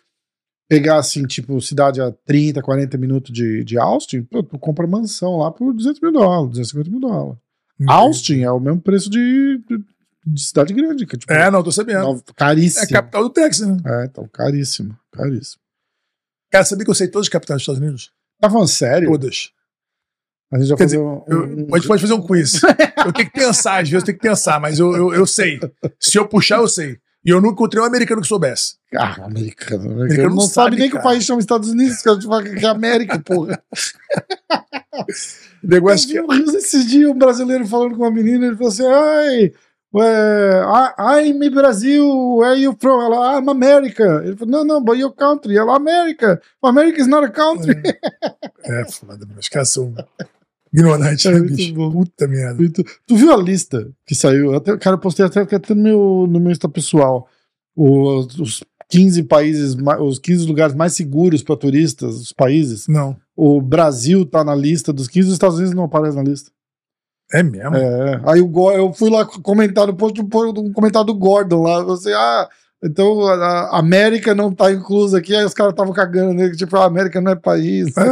pegar 0.68 0.98
assim, 0.98 1.24
tipo, 1.24 1.60
cidade 1.60 2.00
a 2.00 2.12
30, 2.24 2.62
40 2.62 2.96
minutos 2.96 3.32
de, 3.32 3.64
de 3.64 3.78
Austin, 3.78 4.22
pô, 4.22 4.42
tu 4.42 4.58
compra 4.58 4.86
mansão 4.86 5.36
lá 5.38 5.50
por 5.50 5.72
200 5.74 6.00
mil 6.00 6.12
dólares, 6.12 6.50
250 6.50 6.90
mil 6.90 7.00
dólares. 7.00 7.38
Entendi. 7.74 7.90
Austin 7.92 8.40
é 8.42 8.50
o 8.50 8.60
mesmo 8.60 8.80
preço 8.80 9.10
de, 9.10 9.58
de, 9.68 9.78
de 10.26 10.40
cidade 10.40 10.72
grande, 10.72 11.06
que 11.06 11.16
é 11.16 11.18
tipo. 11.18 11.32
É, 11.32 11.50
não, 11.50 11.62
tô 11.62 11.72
sabendo. 11.72 12.00
nova- 12.02 12.22
caríssimo. 12.36 12.84
É 12.84 12.88
capital 12.88 13.22
do 13.24 13.30
Texas, 13.30 13.66
né? 13.68 13.76
É, 13.84 14.04
então, 14.04 14.28
caríssimo. 14.32 14.96
Caríssimo. 15.12 15.60
Cara, 16.50 16.64
sabia 16.64 16.84
que 16.84 16.90
eu 16.90 16.94
sei 16.94 17.08
todas 17.08 17.26
as 17.26 17.30
capitais 17.30 17.56
dos 17.58 17.62
Estados 17.62 17.80
Unidos? 17.80 18.12
Tá 18.40 18.48
falando 18.50 18.68
sério? 18.68 19.10
Todas. 19.10 19.50
A 20.52 20.58
gente 20.58 20.68
já 20.68 20.76
Quer 20.76 20.84
fazer 20.84 20.96
dizer, 20.96 20.98
um, 21.08 21.22
Eu, 21.28 21.42
um- 21.44 21.66
pode, 21.66 21.86
pode 21.86 22.00
fazer 22.02 22.14
um 22.14 22.22
quiz. 22.22 22.60
eu 23.06 23.12
tenho 23.12 23.30
que 23.30 23.40
pensar, 23.40 23.74
às 23.82 23.88
vezes 23.88 23.92
eu 24.02 24.04
tenho 24.04 24.18
que 24.18 24.28
pensar, 24.28 24.58
mas 24.60 24.78
eu, 24.78 24.92
eu, 24.96 25.14
eu 25.14 25.26
sei. 25.26 25.60
Se 25.98 26.18
eu 26.18 26.26
puxar, 26.26 26.58
eu 26.58 26.68
sei. 26.68 26.98
E 27.24 27.28
eu 27.30 27.40
nunca 27.40 27.52
encontrei 27.54 27.82
um 27.82 27.86
americano 27.86 28.22
que 28.22 28.26
soubesse. 28.26 28.76
Ah, 28.96 29.12
americano. 29.26 29.82
americano, 29.82 29.92
Americano 30.02 30.28
não 30.30 30.36
não 30.36 30.40
sabe, 30.42 30.52
sabe, 30.70 30.76
nem 30.78 30.90
que 30.90 30.96
o 30.96 31.02
país 31.02 31.22
chama 31.24 31.38
Estados 31.40 31.68
Unidos, 31.68 32.00
que 32.02 32.08
a 32.08 32.14
gente 32.14 32.64
é 32.64 32.68
América, 32.68 33.18
porra. 33.20 33.62
Negócio 35.62 36.16
Eu 36.16 36.26
que. 36.26 36.36
vi 36.36 36.42
um 36.50 36.56
esses 36.56 36.86
dias, 36.86 37.10
um 37.10 37.18
brasileiro 37.18 37.66
falando 37.66 37.94
com 37.96 38.02
uma 38.02 38.10
menina, 38.10 38.46
ele 38.46 38.56
falou 38.56 38.72
assim, 38.72 38.86
ai, 38.86 39.52
I- 39.92 41.28
I'm 41.28 41.50
Brasil, 41.50 42.06
where 42.36 42.52
are 42.52 42.60
you 42.62 42.74
from? 42.80 43.02
Ela, 43.02 43.38
I'm 43.38 43.48
America. 43.50 44.22
Ele 44.24 44.36
falou, 44.36 44.52
não, 44.52 44.64
não, 44.64 44.82
but 44.84 44.98
your 44.98 45.12
country. 45.12 45.56
Ela, 45.58 45.76
America. 45.76 46.40
America 46.62 47.00
is 47.00 47.06
not 47.06 47.24
a 47.26 47.30
country. 47.30 47.80
É 48.64 48.84
foda, 48.90 49.26
mas 49.34 49.48
caras 49.48 49.68
são 49.68 49.94
ignorantes, 50.72 51.24
É 51.26 51.32
né, 51.32 51.38
muito 51.38 51.54
bicho? 51.56 51.74
bom. 51.74 51.90
Puta 51.90 52.26
merda. 52.28 52.70
Tu, 52.70 52.84
tu 53.06 53.16
viu 53.16 53.32
a 53.32 53.36
lista 53.36 53.90
que 54.06 54.14
saiu? 54.14 54.54
Até, 54.54 54.76
cara, 54.78 54.94
eu 54.96 55.00
postei 55.00 55.24
até, 55.26 55.40
até 55.40 55.74
no, 55.74 55.82
meu, 55.82 56.26
no 56.28 56.40
meu 56.40 56.50
Insta 56.52 56.68
pessoal. 56.68 57.26
Os, 57.76 58.38
os 58.38 58.64
15 58.88 59.22
países, 59.24 59.76
os 60.00 60.18
15 60.18 60.46
lugares 60.46 60.74
mais 60.74 60.92
seguros 60.94 61.42
para 61.42 61.56
turistas, 61.56 62.16
os 62.16 62.32
países. 62.32 62.86
Não. 62.88 63.16
O 63.36 63.60
Brasil 63.60 64.26
tá 64.26 64.42
na 64.44 64.54
lista 64.54 64.92
dos 64.92 65.06
15, 65.08 65.28
os 65.28 65.34
Estados 65.34 65.56
Unidos 65.56 65.74
não 65.74 65.84
aparece 65.84 66.16
na 66.16 66.22
lista. 66.22 66.50
É 67.32 67.42
mesmo? 67.44 67.76
É. 67.76 68.20
Aí 68.26 68.40
o 68.40 68.48
Go- 68.48 68.72
eu 68.72 68.92
fui 68.92 69.08
lá 69.08 69.24
comentar 69.24 69.86
no 69.86 69.94
post 69.94 70.20
um, 70.20 70.72
comentário 70.72 71.06
do 71.06 71.14
Gordon 71.14 71.62
lá. 71.62 71.80
Você, 71.84 72.12
ah, 72.12 72.48
então 72.82 73.24
a, 73.28 73.34
a 73.34 73.78
América 73.78 74.34
não 74.34 74.52
tá 74.52 74.72
inclusa 74.72 75.18
aqui. 75.18 75.34
Aí 75.36 75.44
os 75.44 75.54
caras 75.54 75.72
estavam 75.72 75.92
cagando 75.92 76.34
nele, 76.34 76.56
tipo, 76.56 76.76
a 76.76 76.84
América 76.84 77.20
não 77.20 77.30
é 77.30 77.36
país. 77.36 77.94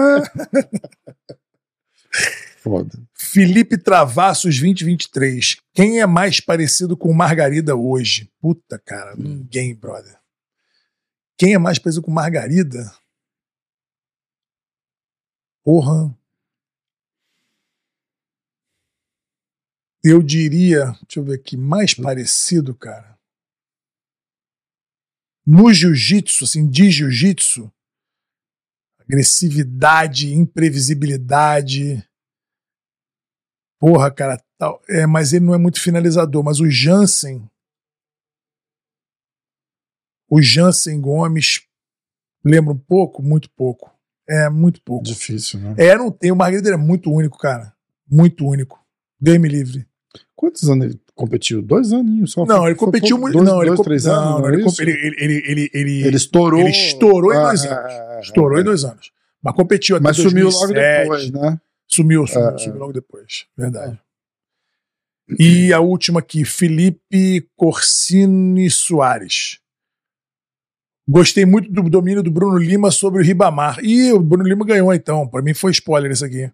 Foda. 2.60 3.00
Felipe 3.14 3.78
Travassos 3.78 4.58
2023. 4.58 5.58
Quem 5.72 6.00
é 6.00 6.06
mais 6.06 6.40
parecido 6.40 6.96
com 6.96 7.12
Margarida 7.12 7.76
hoje? 7.76 8.30
Puta, 8.40 8.78
cara, 8.78 9.14
ninguém, 9.16 9.74
brother. 9.74 10.18
Quem 11.36 11.54
é 11.54 11.58
mais 11.58 11.78
parecido 11.78 12.02
com 12.02 12.10
Margarida? 12.10 12.92
Porra. 15.62 16.12
Eu 20.02 20.22
diria, 20.22 20.86
deixa 20.86 21.18
eu 21.18 21.24
ver 21.24 21.34
aqui, 21.34 21.56
mais 21.56 21.94
parecido, 21.94 22.74
cara. 22.74 23.16
No 25.46 25.72
jiu-jitsu, 25.72 26.44
assim, 26.44 26.68
de 26.68 26.90
jiu-jitsu, 26.90 27.72
agressividade, 28.98 30.34
imprevisibilidade. 30.34 32.07
Porra, 33.80 34.10
cara, 34.10 34.42
tal. 34.58 34.80
É, 34.88 35.06
mas 35.06 35.32
ele 35.32 35.44
não 35.44 35.54
é 35.54 35.58
muito 35.58 35.80
finalizador. 35.80 36.42
Mas 36.42 36.60
o 36.60 36.68
Jansen. 36.68 37.48
O 40.30 40.42
Jansen 40.42 41.00
Gomes. 41.00 41.62
Lembra 42.44 42.72
um 42.72 42.78
pouco? 42.78 43.22
Muito 43.22 43.50
pouco. 43.56 43.90
É, 44.28 44.48
muito 44.50 44.80
pouco. 44.82 45.04
Difícil, 45.04 45.60
né? 45.60 45.74
É, 45.78 45.96
não 45.96 46.10
tem. 46.10 46.30
O 46.30 46.36
Margarida 46.36 46.70
é 46.70 46.76
muito 46.76 47.10
único, 47.10 47.38
cara. 47.38 47.72
Muito 48.10 48.46
único. 48.46 48.78
Deus 49.20 49.38
me 49.38 49.48
livre. 49.48 49.86
Quantos 50.36 50.68
anos 50.68 50.86
ele 50.86 51.00
competiu? 51.14 51.60
Dois 51.62 51.92
aninhos 51.92 52.32
só. 52.32 52.44
Não, 52.46 52.66
ele 52.66 52.74
competiu 52.76 53.18
muito. 53.18 53.42
Não, 53.42 53.58
ele, 53.60 53.68
dois 53.70 53.78
com- 53.78 53.84
três 53.84 54.04
não, 54.04 54.14
anos. 54.14 54.40
não, 54.40 54.48
é 54.48 54.52
ele, 54.82 54.90
ele, 54.90 54.92
ele, 54.92 55.16
ele, 55.18 55.44
ele, 55.46 55.70
ele- 55.74 56.06
Ele 56.06 56.16
estourou. 56.16 56.60
ele 56.60 56.70
estourou 56.70 57.32
em 57.32 57.36
Ah, 57.36 57.46
dois 57.48 57.64
ah, 57.64 57.78
anos. 57.80 57.92
ah, 57.92 58.20
Estourou 58.22 58.60
em 58.60 58.64
dois 58.64 58.84
anos. 58.84 59.10
Mas 59.42 59.54
competiu 59.54 59.96
até 59.96 60.04
Mas 60.04 60.16
sumiu 60.16 60.48
logo 60.50 60.72
2007. 60.72 61.00
depois, 61.02 61.30
né? 61.30 61.60
Sumiu, 61.88 62.26
sumiu, 62.26 62.48
Ah, 62.48 62.58
sumiu 62.58 62.78
logo 62.78 62.92
depois. 62.92 63.46
Verdade. 63.56 63.98
E 65.38 65.72
a 65.72 65.80
última 65.80 66.20
aqui, 66.20 66.44
Felipe 66.44 67.48
Corsini 67.56 68.70
Soares. 68.70 69.58
Gostei 71.06 71.44
muito 71.46 71.70
do 71.72 71.82
domínio 71.88 72.22
do 72.22 72.30
Bruno 72.30 72.58
Lima 72.58 72.90
sobre 72.90 73.20
o 73.20 73.24
Ribamar. 73.24 73.78
Ih, 73.82 74.12
o 74.12 74.20
Bruno 74.20 74.44
Lima 74.46 74.64
ganhou 74.64 74.92
então. 74.92 75.26
Pra 75.26 75.40
mim 75.42 75.54
foi 75.54 75.70
spoiler 75.72 76.10
isso 76.10 76.24
aqui. 76.24 76.50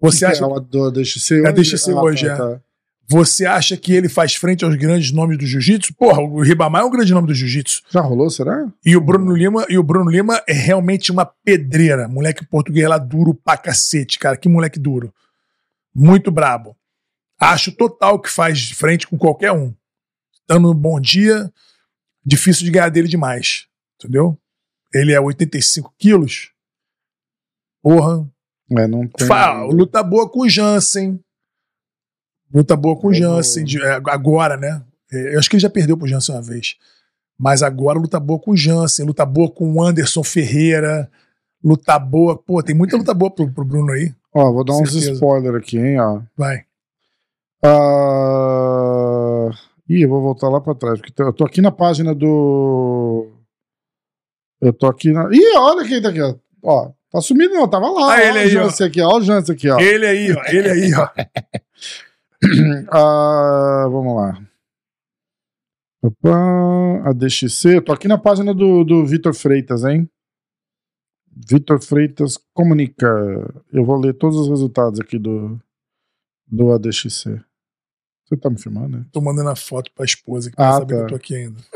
Você 0.00 0.24
acha, 0.24 0.44
é 0.44 0.46
a 0.46 0.58
do 0.58 0.90
DXC 0.90 1.34
É 1.34 1.38
a 1.48 1.52
hoje? 1.52 1.52
DXC 1.52 1.92
hoje, 1.92 2.28
é. 2.28 2.60
Você 3.08 3.46
acha 3.46 3.76
que 3.76 3.92
ele 3.92 4.08
faz 4.08 4.34
frente 4.34 4.64
aos 4.64 4.74
grandes 4.76 5.10
nomes 5.12 5.38
do 5.38 5.46
jiu-jitsu? 5.46 5.94
Porra, 5.94 6.20
o 6.20 6.42
Ribamar 6.42 6.82
é 6.82 6.84
um 6.84 6.90
grande 6.90 7.12
nome 7.14 7.26
do 7.26 7.34
jiu-jitsu. 7.34 7.82
Já 7.88 8.00
rolou, 8.00 8.28
será? 8.28 8.70
E 8.84 8.94
o 8.96 9.00
Bruno 9.00 9.34
Lima, 9.34 9.64
e 9.68 9.78
o 9.78 9.82
Bruno 9.82 10.10
Lima 10.10 10.42
é 10.46 10.52
realmente 10.52 11.10
uma 11.10 11.24
pedreira. 11.24 12.06
Moleque 12.06 12.44
português 12.46 12.86
lá 12.88 12.98
duro 12.98 13.32
pra 13.34 13.56
cacete, 13.56 14.18
cara. 14.18 14.36
Que 14.36 14.48
moleque 14.48 14.78
duro. 14.78 15.12
Muito 15.94 16.30
brabo. 16.30 16.76
Acho 17.40 17.72
total 17.72 18.20
que 18.20 18.28
faz 18.30 18.70
frente 18.72 19.06
com 19.06 19.16
qualquer 19.16 19.52
um. 19.52 19.74
Dando 20.46 20.70
um 20.70 20.74
bom 20.74 21.00
dia, 21.00 21.50
difícil 22.24 22.64
de 22.64 22.70
ganhar 22.70 22.88
dele 22.90 23.08
demais. 23.08 23.66
Entendeu? 23.98 24.38
Ele 24.92 25.12
é 25.12 25.20
85 25.20 25.94
quilos. 25.98 26.50
Porra. 27.82 28.28
É, 28.76 28.86
não 28.86 29.06
tem. 29.08 29.26
Fa- 29.26 29.62
luta 29.64 30.02
boa 30.02 30.28
com 30.30 30.40
o 30.42 30.48
Jansen. 30.48 31.18
Luta 32.52 32.76
boa 32.76 32.96
com 32.96 33.08
o 33.08 33.14
Jansen. 33.14 33.64
de- 33.64 33.82
é, 33.82 34.00
agora, 34.06 34.56
né? 34.56 34.82
É, 35.12 35.34
Eu 35.34 35.38
acho 35.38 35.48
que 35.50 35.56
ele 35.56 35.60
já 35.62 35.70
perdeu 35.70 35.96
pro 35.96 36.06
Jansen 36.08 36.34
uma 36.34 36.42
vez. 36.42 36.76
Mas 37.38 37.62
agora 37.62 37.98
luta 37.98 38.18
boa 38.18 38.38
com 38.38 38.50
o 38.52 38.56
Jansen, 38.56 39.06
luta 39.06 39.24
boa 39.24 39.50
com 39.50 39.72
o 39.74 39.82
Anderson 39.82 40.24
Ferreira, 40.24 41.08
luta 41.62 41.98
boa. 41.98 42.36
Pô, 42.36 42.62
tem 42.62 42.74
muita 42.74 42.96
luta 42.96 43.14
boa 43.14 43.30
pro, 43.30 43.48
pro 43.50 43.64
Bruno 43.64 43.92
aí. 43.92 44.12
Ó, 44.34 44.52
vou 44.52 44.64
dar 44.64 44.72
uns 44.74 44.90
Certeza. 44.92 45.12
spoilers 45.12 45.54
aqui, 45.56 45.78
hein, 45.78 46.00
ó. 46.00 46.20
Vai. 46.36 46.64
Ah, 47.62 49.50
Ih, 49.88 50.02
eu 50.02 50.08
vou 50.08 50.20
voltar 50.20 50.48
lá 50.48 50.60
pra 50.60 50.74
trás, 50.74 51.00
porque 51.00 51.22
eu 51.22 51.32
tô 51.32 51.44
aqui 51.46 51.60
na 51.62 51.70
página 51.70 52.14
do. 52.14 53.30
Eu 54.60 54.72
tô 54.72 54.86
aqui 54.86 55.12
na. 55.12 55.28
Ih, 55.32 55.56
olha 55.56 55.86
quem 55.88 56.02
tá 56.02 56.08
aqui, 56.10 56.20
ó. 56.20 56.34
Ó, 56.62 56.90
tá 57.10 57.20
sumindo 57.20 57.54
não, 57.54 57.66
tava 57.68 57.88
lá. 57.90 58.14
Ah, 58.14 58.16
ó, 58.16 58.18
ele 58.18 58.38
o 58.38 58.40
aí, 58.42 58.56
ó. 58.58 58.64
Jansen 58.64 58.86
aqui, 58.86 59.00
ó. 59.00 59.08
Ó 59.08 59.18
o 59.18 59.22
Jansen 59.22 59.54
aqui, 59.54 59.70
ó. 59.70 59.78
Ele 59.80 60.06
aí, 60.06 60.32
ó. 60.32 60.42
Ele 60.48 60.70
aí, 60.70 60.92
ó. 60.94 61.08
Ah, 62.90 63.86
vamos 63.90 64.16
lá. 64.16 64.40
A 67.04 67.12
DXC, 67.12 67.76
eu 67.76 67.82
tô 67.84 67.92
aqui 67.92 68.08
na 68.08 68.16
página 68.18 68.54
do, 68.54 68.84
do 68.84 69.04
Vitor 69.04 69.34
Freitas, 69.34 69.84
hein? 69.84 70.08
Vitor 71.50 71.80
Freitas 71.82 72.38
comunica. 72.54 73.06
Eu 73.72 73.84
vou 73.84 73.96
ler 73.98 74.14
todos 74.14 74.36
os 74.38 74.48
resultados 74.48 75.00
aqui 75.00 75.18
do, 75.18 75.60
do 76.46 76.72
ADXC. 76.72 77.40
Você 78.24 78.36
tá 78.36 78.48
me 78.50 78.60
filmando, 78.60 78.98
né? 78.98 79.06
Tô 79.12 79.20
mandando 79.20 79.50
a 79.50 79.56
foto 79.56 79.90
pra 79.94 80.04
esposa 80.04 80.50
que 80.50 80.56
Ah, 80.58 80.72
tá 80.72 80.78
sabendo 80.78 80.88
tá. 80.88 80.96
que 80.96 81.02
eu 81.02 81.08
tô 81.08 81.14
aqui 81.16 81.34
ainda. 81.34 81.60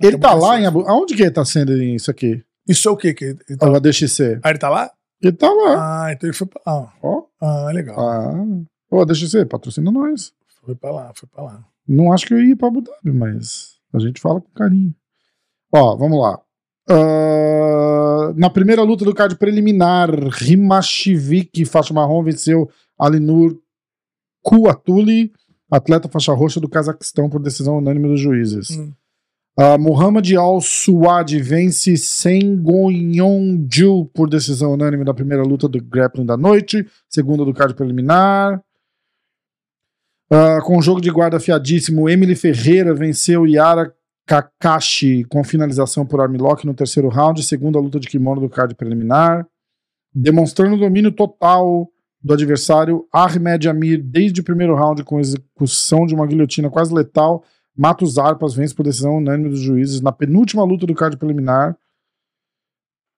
Ele 0.00 0.18
tá 0.18 0.34
lá 0.34 0.60
em 0.60 0.66
Abu... 0.66 0.80
Aonde 0.82 1.14
que 1.14 1.22
ele 1.22 1.30
tá 1.30 1.44
sendo 1.44 1.72
isso 1.80 2.10
aqui? 2.10 2.44
Isso 2.68 2.88
é 2.88 2.90
o 2.90 2.96
quê? 2.96 3.14
Que 3.14 3.24
ele 3.26 3.38
O 3.52 3.56
tá... 3.56 3.76
ADXC. 3.76 4.40
Ah, 4.42 4.50
ele 4.50 4.58
tá 4.58 4.68
lá? 4.68 4.90
Ele 5.24 5.36
tá 5.36 5.50
lá. 5.50 6.04
Ah, 6.06 6.12
então 6.12 6.28
ele 6.28 6.36
foi 6.36 6.46
pra 6.46 6.60
lá. 6.66 6.92
Ó. 7.02 7.24
Ah, 7.40 7.70
legal. 7.72 7.98
Ah. 7.98 8.34
Ô, 8.90 9.00
ADXC, 9.00 9.46
patrocina 9.46 9.90
nós. 9.90 10.32
Foi 10.64 10.74
pra 10.74 10.90
lá, 10.90 11.12
foi 11.14 11.28
pra 11.28 11.42
lá. 11.42 11.64
Não 11.86 12.12
acho 12.12 12.26
que 12.26 12.34
eu 12.34 12.40
ia 12.40 12.56
pra 12.56 12.68
Abu 12.68 12.80
Dhabi, 12.80 13.12
mas 13.12 13.76
a 13.92 13.98
gente 13.98 14.20
fala 14.20 14.40
com 14.40 14.50
carinho. 14.50 14.94
Ó, 15.72 15.96
vamos 15.96 16.20
lá. 16.20 16.40
Ah, 16.88 18.32
na 18.36 18.50
primeira 18.50 18.82
luta 18.82 19.04
do 19.04 19.14
card 19.14 19.36
preliminar, 19.36 20.10
Rimashivik, 20.10 21.64
faixa 21.64 21.94
marrom, 21.94 22.22
venceu 22.22 22.70
Alinur 22.98 23.58
Kuatuli, 24.42 25.32
atleta 25.70 26.08
faixa 26.08 26.32
roxa 26.34 26.60
do 26.60 26.68
Cazaquistão, 26.68 27.30
por 27.30 27.40
decisão 27.40 27.78
unânime 27.78 28.08
dos 28.08 28.20
juízes. 28.20 28.70
Hum. 28.70 28.92
Ah, 29.56 29.78
Muhammad 29.78 30.28
Al-Suad 30.34 31.40
vence 31.40 31.96
Sengonyon-ju 31.96 34.06
por 34.06 34.28
decisão 34.28 34.72
unânime 34.72 35.04
da 35.04 35.14
primeira 35.14 35.44
luta 35.44 35.68
do 35.68 35.80
grappling 35.80 36.26
da 36.26 36.36
noite, 36.36 36.84
segunda 37.08 37.44
do 37.44 37.54
card 37.54 37.72
preliminar. 37.74 38.60
Ah, 40.28 40.60
com 40.60 40.82
jogo 40.82 41.00
de 41.00 41.08
guarda 41.08 41.36
afiadíssimo, 41.36 42.08
Emily 42.08 42.34
Ferreira 42.34 42.92
venceu 42.92 43.46
Yara 43.46 43.94
Kakashi 44.26 45.22
com 45.24 45.44
finalização 45.44 46.04
por 46.04 46.20
armlock 46.20 46.66
no 46.66 46.74
terceiro 46.74 47.08
round, 47.08 47.40
segunda 47.44 47.78
luta 47.78 48.00
de 48.00 48.08
kimono 48.08 48.40
do 48.40 48.48
card 48.48 48.74
preliminar. 48.74 49.46
Demonstrando 50.12 50.76
domínio 50.76 51.12
total 51.12 51.88
do 52.20 52.34
adversário, 52.34 53.06
Ahmed 53.12 53.68
Amir, 53.68 54.02
desde 54.02 54.40
o 54.40 54.44
primeiro 54.44 54.74
round, 54.74 55.04
com 55.04 55.20
execução 55.20 56.06
de 56.06 56.14
uma 56.14 56.26
guilhotina 56.26 56.68
quase 56.70 56.92
letal, 56.92 57.44
mata 57.76 58.04
os 58.04 58.18
Arpas, 58.18 58.54
vence 58.54 58.74
por 58.74 58.84
decisão 58.84 59.18
unânime 59.18 59.50
dos 59.50 59.60
juízes 59.60 60.00
na 60.00 60.12
penúltima 60.12 60.64
luta 60.64 60.86
do 60.86 60.94
card 60.94 61.16
preliminar. 61.16 61.76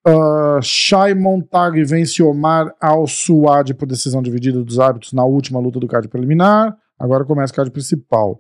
Uh, 0.07 0.63
Shai 0.63 1.15
Montag 1.15 1.83
vence 1.85 2.23
Omar 2.23 2.73
Al-Suad 2.81 3.75
por 3.75 3.87
decisão 3.87 4.23
dividida 4.23 4.63
dos 4.63 4.79
árbitros 4.79 5.13
na 5.13 5.25
última 5.25 5.59
luta 5.59 5.81
do 5.81 5.89
card 5.89 6.09
preliminar. 6.09 6.77
Agora 6.99 7.25
começa 7.25 7.53
o 7.53 7.57
card 7.57 7.71
principal. 7.71 8.39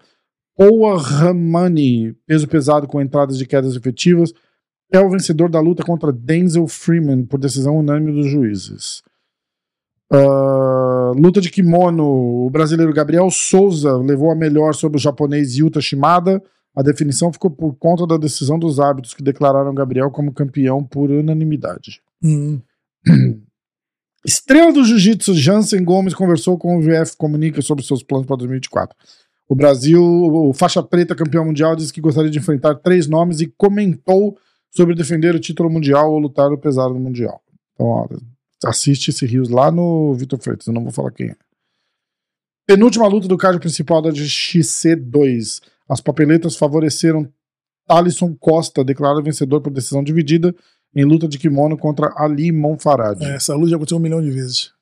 Poa 0.56 0.98
Ramani, 0.98 2.14
peso 2.26 2.48
pesado 2.48 2.86
com 2.86 3.01
entradas 3.01 3.36
de 3.36 3.44
quedas 3.44 3.76
efetivas, 3.76 4.32
é 4.90 5.01
o 5.01 5.10
vencedor 5.10 5.51
da 5.51 5.60
luta 5.60 5.84
contra 5.84 6.12
Denzel 6.12 6.66
Freeman 6.66 7.26
por 7.26 7.38
decisão 7.38 7.76
unânime 7.76 8.12
dos 8.12 8.30
juízes. 8.30 9.02
Ah, 10.10 11.12
luta 11.16 11.40
de 11.40 11.50
kimono. 11.50 12.46
O 12.46 12.50
brasileiro 12.50 12.92
Gabriel 12.92 13.30
Souza 13.30 13.96
levou 13.96 14.30
a 14.30 14.36
melhor 14.36 14.74
sobre 14.74 14.98
o 14.98 15.00
japonês 15.00 15.56
Yuta 15.56 15.80
Shimada. 15.80 16.42
A 16.74 16.82
definição 16.82 17.32
ficou 17.32 17.50
por 17.50 17.74
conta 17.74 18.06
da 18.06 18.16
decisão 18.16 18.58
dos 18.58 18.78
árbitros 18.78 19.14
que 19.14 19.22
declararam 19.22 19.74
Gabriel 19.74 20.10
como 20.10 20.32
campeão 20.32 20.84
por 20.84 21.10
unanimidade. 21.10 22.02
Hum. 22.22 22.60
Estrela 24.24 24.72
do 24.72 24.84
Jiu-Jitsu, 24.84 25.34
Jansen 25.34 25.84
Gomes, 25.84 26.12
conversou 26.12 26.58
com 26.58 26.76
o 26.76 26.82
VF 26.82 27.16
Comunica 27.16 27.62
sobre 27.62 27.84
seus 27.84 28.02
planos 28.02 28.26
para 28.26 28.36
2024. 28.36 28.96
O 29.48 29.54
Brasil, 29.54 30.02
o 30.02 30.52
faixa 30.52 30.82
preta 30.82 31.14
campeão 31.14 31.44
mundial, 31.44 31.76
disse 31.76 31.92
que 31.92 32.00
gostaria 32.00 32.30
de 32.30 32.38
enfrentar 32.38 32.74
três 32.74 33.06
nomes 33.06 33.40
e 33.40 33.46
comentou 33.56 34.36
sobre 34.68 34.96
defender 34.96 35.34
o 35.34 35.40
título 35.40 35.70
mundial 35.70 36.12
ou 36.12 36.18
lutar 36.18 36.50
no 36.50 36.58
pesado 36.58 36.92
do 36.92 37.00
mundial. 37.00 37.40
Então, 37.72 37.86
ó, 37.86 38.08
assiste 38.64 39.08
esse 39.08 39.26
Rios 39.26 39.48
lá 39.48 39.70
no 39.70 40.14
Vitor 40.14 40.38
Freitas, 40.38 40.66
eu 40.66 40.72
não 40.72 40.82
vou 40.82 40.92
falar 40.92 41.10
quem 41.10 41.30
é. 41.30 41.36
Penúltima 42.66 43.06
luta 43.06 43.28
do 43.28 43.36
card 43.38 43.60
principal 43.60 44.02
da 44.02 44.10
XC2. 44.10 45.60
As 45.88 46.00
papeletas 46.00 46.56
favoreceram 46.56 47.28
Alisson 47.88 48.34
Costa, 48.34 48.82
declarado 48.82 49.22
vencedor 49.22 49.60
por 49.60 49.72
decisão 49.72 50.02
dividida 50.02 50.54
em 50.94 51.04
luta 51.04 51.28
de 51.28 51.38
kimono 51.38 51.76
contra 51.76 52.12
Ali 52.16 52.50
Monfarad. 52.50 53.22
É, 53.22 53.36
essa 53.36 53.54
luta 53.54 53.70
já 53.70 53.76
aconteceu 53.76 53.98
um 53.98 54.00
milhão 54.00 54.20
de 54.20 54.30
vezes. 54.30 54.72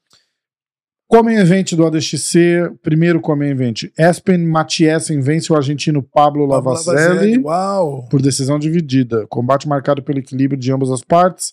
Come 1.06 1.34
Event 1.34 1.74
do 1.74 1.86
ADXC, 1.86 2.72
primeiro 2.82 3.20
Come 3.20 3.46
Event. 3.46 3.84
Espen 3.98 4.38
Matiessen 4.38 5.20
vence 5.20 5.52
o 5.52 5.56
argentino 5.56 6.02
Pablo 6.02 6.46
Lavazelli 6.46 7.38
Uau! 7.38 8.08
por 8.08 8.22
decisão 8.22 8.58
dividida. 8.58 9.26
Combate 9.26 9.68
marcado 9.68 10.02
pelo 10.02 10.18
equilíbrio 10.18 10.58
de 10.58 10.72
ambas 10.72 10.90
as 10.90 11.02
partes, 11.02 11.52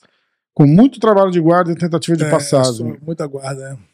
com 0.53 0.65
muito 0.67 0.99
trabalho 0.99 1.31
de 1.31 1.39
guarda 1.39 1.71
e 1.71 1.75
tentativa 1.75 2.17
de 2.17 2.23
É, 2.25 2.29
passagem. 2.29 2.97
Muita 3.01 3.25
guarda, 3.27 3.61
é. 3.87 3.91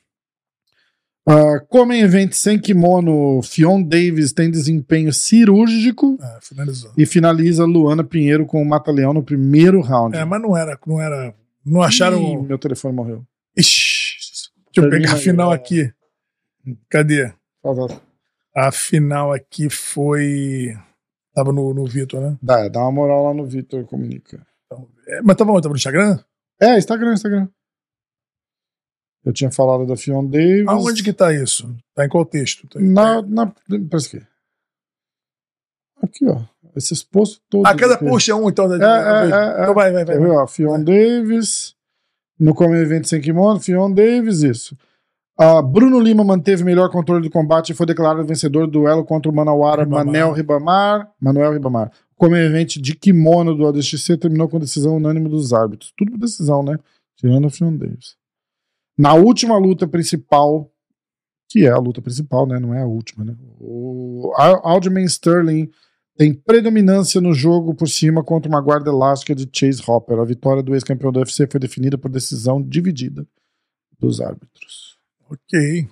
Uh, 1.30 1.60
Come 1.68 2.00
Event 2.00 2.32
sem 2.32 2.58
kimono, 2.58 3.42
Fion 3.44 3.84
Davis 3.84 4.32
tem 4.32 4.50
desempenho 4.50 5.12
cirúrgico 5.14 6.18
É, 6.22 6.40
finalizou. 6.42 6.92
e 6.98 7.06
finaliza 7.06 7.66
Luana 7.66 8.02
Pinheiro 8.02 8.46
com 8.46 8.62
o 8.62 8.66
Mata-Leão 8.66 9.14
no 9.14 9.22
primeiro 9.22 9.82
round. 9.82 10.16
É, 10.16 10.24
mas 10.24 10.42
não 10.42 10.56
era, 10.56 10.80
não 10.88 11.02
era. 11.02 11.36
Não 11.66 11.82
Ih, 11.82 11.86
acharam. 11.86 12.42
meu 12.44 12.58
telefone 12.58 12.96
morreu. 12.96 13.26
Ixi, 13.58 14.16
deixa 14.74 14.88
eu 14.88 14.90
pegar 14.90 15.14
a 15.14 15.18
final 15.18 15.52
aqui. 15.52 15.92
Cadê? 16.90 17.34
A 18.56 18.72
final 18.72 19.34
aqui 19.34 19.70
foi. 19.70 20.74
Tava 21.36 21.52
no, 21.52 21.74
no 21.74 21.86
Vitor, 21.86 22.22
né? 22.22 22.38
Dá, 22.42 22.70
dá 22.70 22.80
uma 22.80 22.92
moral 22.94 23.26
lá 23.26 23.34
no 23.34 23.46
Vitor 23.46 23.84
Comunica. 23.86 24.46
É, 25.08 25.22
mas 25.22 25.36
tava 25.36 25.52
onde? 25.52 25.62
Tava 25.64 25.74
no 25.74 25.78
Instagram? 25.78 26.20
É, 26.60 26.78
Instagram, 26.78 27.14
Instagram. 27.14 27.48
Eu 29.24 29.34
tinha 29.34 29.52
falado 29.52 29.86
da 29.86 29.98
Fion 29.98 30.26
Davis. 30.26 30.68
Aonde 30.68 31.04
que 31.04 31.12
tá 31.12 31.34
isso? 31.34 31.76
Tá 31.94 32.06
em 32.06 32.10
qual 32.10 32.26
texto? 32.26 32.68
Tá- 32.68 32.80
Na. 32.80 33.22
na 33.22 33.54
parece 33.90 34.10
que. 34.10 34.26
Aqui, 36.02 36.26
ó. 36.28 36.42
Esses 36.76 37.04
posts 37.04 37.42
todos. 37.50 37.70
A 37.70 37.76
cada 37.76 37.96
aqui. 37.96 38.06
post 38.06 38.32
é 38.32 38.36
um, 38.36 38.48
então. 38.48 38.74
É, 38.74 38.78
é, 38.78 38.80
é, 38.80 39.62
então 39.64 39.74
vai, 39.74 39.92
vai, 39.92 40.06
vai. 40.06 40.18
Ver, 40.18 40.30
ó? 40.30 40.48
Fion 40.48 40.82
Davis. 40.84 41.76
No 42.40 42.54
Come 42.54 42.78
Event 42.78 43.06
sem 43.06 43.20
kimono, 43.20 43.60
Fion 43.60 43.92
Davis, 43.92 44.44
isso. 44.44 44.78
Ah, 45.40 45.62
Bruno 45.62 46.00
Lima 46.00 46.24
manteve 46.24 46.64
melhor 46.64 46.90
controle 46.90 47.22
do 47.22 47.32
combate 47.32 47.72
e 47.72 47.76
foi 47.76 47.86
declarado 47.86 48.26
vencedor 48.26 48.66
do 48.68 48.74
duelo 48.74 49.04
contra 49.04 49.32
o 49.32 49.36
Manauara 49.36 49.84
Ribamar. 49.84 50.06
Manel 50.06 50.32
Ribamar. 50.32 51.12
Manuel 51.20 51.54
Ribamar. 51.54 51.92
O 52.18 52.26
Come 52.26 52.38
Event 52.38 52.78
de 52.78 52.96
kimono 52.96 53.56
do 53.56 53.68
ADXC 53.68 54.18
terminou 54.18 54.50
com 54.50 54.60
decisão 54.60 54.98
unânime 54.98 55.30
dos 55.30 55.54
árbitros. 55.54 55.94
Tudo 55.96 56.12
por 56.12 56.20
decisão, 56.20 56.64
né? 56.64 56.78
Tirando 57.16 57.46
o 57.46 57.50
Fion 57.50 57.76
Davis. 57.76 58.16
Na 58.98 59.14
última 59.14 59.56
luta 59.58 59.88
principal, 59.88 60.72
que 61.50 61.66
é 61.66 61.70
a 61.70 61.78
luta 61.78 62.02
principal, 62.02 62.48
né? 62.48 62.60
Não 62.60 62.74
é 62.74 62.82
a 62.82 62.88
última, 62.88 63.24
né? 63.24 63.36
O 63.60 64.34
Al- 64.36 64.66
Aljamain 64.68 65.06
Sterling 65.06 65.70
tem 66.18 66.34
predominância 66.34 67.22
no 67.22 67.32
jogo 67.34 67.76
por 67.76 67.88
cima 67.88 68.24
contra 68.24 68.50
uma 68.50 68.60
guarda 68.60 68.90
elástica 68.90 69.36
de 69.36 69.48
Chase 69.54 69.84
Hopper. 69.88 70.18
A 70.18 70.26
vitória 70.26 70.64
do 70.64 70.74
ex-campeão 70.74 71.12
do 71.12 71.20
UFC 71.20 71.46
foi 71.46 71.60
definida 71.60 71.98
por 72.00 72.10
decisão 72.10 72.62
dividida 72.62 73.28
dos 74.00 74.20
árbitros. 74.20 74.98
Ok. 75.30 75.88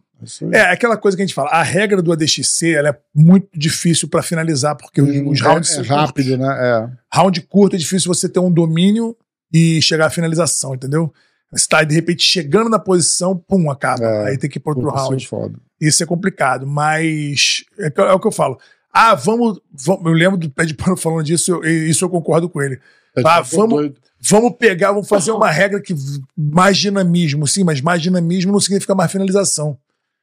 É. 0.51 0.57
É 0.57 0.61
aquela 0.71 0.97
coisa 0.97 1.15
que 1.17 1.23
a 1.23 1.25
gente 1.25 1.35
fala. 1.35 1.49
A 1.49 1.61
regra 1.63 2.01
do 2.01 2.11
ADXC 2.11 2.73
ela 2.73 2.89
é 2.89 2.97
muito 3.13 3.47
difícil 3.53 4.07
pra 4.07 4.23
finalizar, 4.23 4.75
porque 4.75 5.01
os, 5.01 5.09
Hum, 5.09 5.29
os 5.29 5.41
rounds 5.41 5.71
é, 5.77 5.81
é 5.81 5.83
rápido, 5.83 6.29
curtos. 6.29 6.47
né? 6.47 6.57
É. 6.59 6.89
Round 7.17 7.41
curto 7.41 7.75
é 7.75 7.79
difícil 7.79 8.13
você 8.13 8.27
ter 8.29 8.39
um 8.39 8.51
domínio 8.51 9.15
e 9.53 9.81
chegar 9.81 10.07
à 10.07 10.09
finalização, 10.09 10.73
entendeu? 10.75 11.13
Você 11.51 11.67
tá, 11.67 11.83
de 11.83 11.93
repente, 11.95 12.23
chegando 12.23 12.69
na 12.69 12.79
posição, 12.79 13.37
pum, 13.37 13.69
acaba. 13.69 14.03
É, 14.03 14.27
Aí 14.29 14.37
tem 14.37 14.49
que 14.49 14.57
ir 14.57 14.61
pro 14.61 14.71
outro 14.71 14.89
Puta, 14.89 14.97
round. 15.01 15.15
isso 15.23 15.25
é 15.25 15.29
foda. 15.29 15.59
Isso 15.79 16.03
é 16.03 16.05
complicado, 16.05 16.65
mas 16.65 17.63
é, 17.79 17.91
é 17.95 18.11
o 18.13 18.19
que 18.19 18.27
eu 18.27 18.31
falo. 18.31 18.57
Ah, 18.91 19.13
vamos, 19.13 19.59
vamos- 19.71 20.05
Eu 20.05 20.13
lembro 20.13 20.37
do 20.37 20.49
Pé 20.49 20.65
de 20.65 20.73
Pano 20.73 20.95
falando 20.97 21.23
disso, 21.23 21.51
eu- 21.51 21.63
e 21.65 21.89
isso 21.89 22.03
eu 22.03 22.09
concordo 22.09 22.49
com 22.49 22.61
ele. 22.61 22.79
Ah, 23.25 23.41
Tô 23.43 23.57
vamos-. 23.57 23.91
Vamos 24.27 24.55
pegar, 24.57 24.91
vamos 24.91 25.07
fazer 25.07 25.31
uma 25.31 25.51
regra 25.51 25.79
que 25.81 25.93
mais 26.35 26.77
dinamismo, 26.77 27.47
sim, 27.47 27.63
mas 27.63 27.79
mais 27.79 28.01
dinamismo 28.01 28.51
não 28.51 28.59
significa 28.59 28.95
mais 28.95 29.11
finalização. 29.11 29.77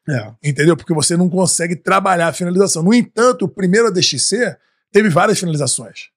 É. 0.09 0.33
Entendeu? 0.43 0.77
Porque 0.77 0.93
você 0.95 1.17
não 1.17 1.29
consegue 1.29 1.77
trabalhar 1.77 2.29
a 2.29 2.33
finalização. 2.33 2.83
No 2.83 2.93
entanto, 2.93 3.45
o 3.45 3.49
primeiro 3.49 3.87
ADXC 3.89 4.57
teve 4.91 5.09
várias 5.09 5.39
finalizações. 5.39 6.11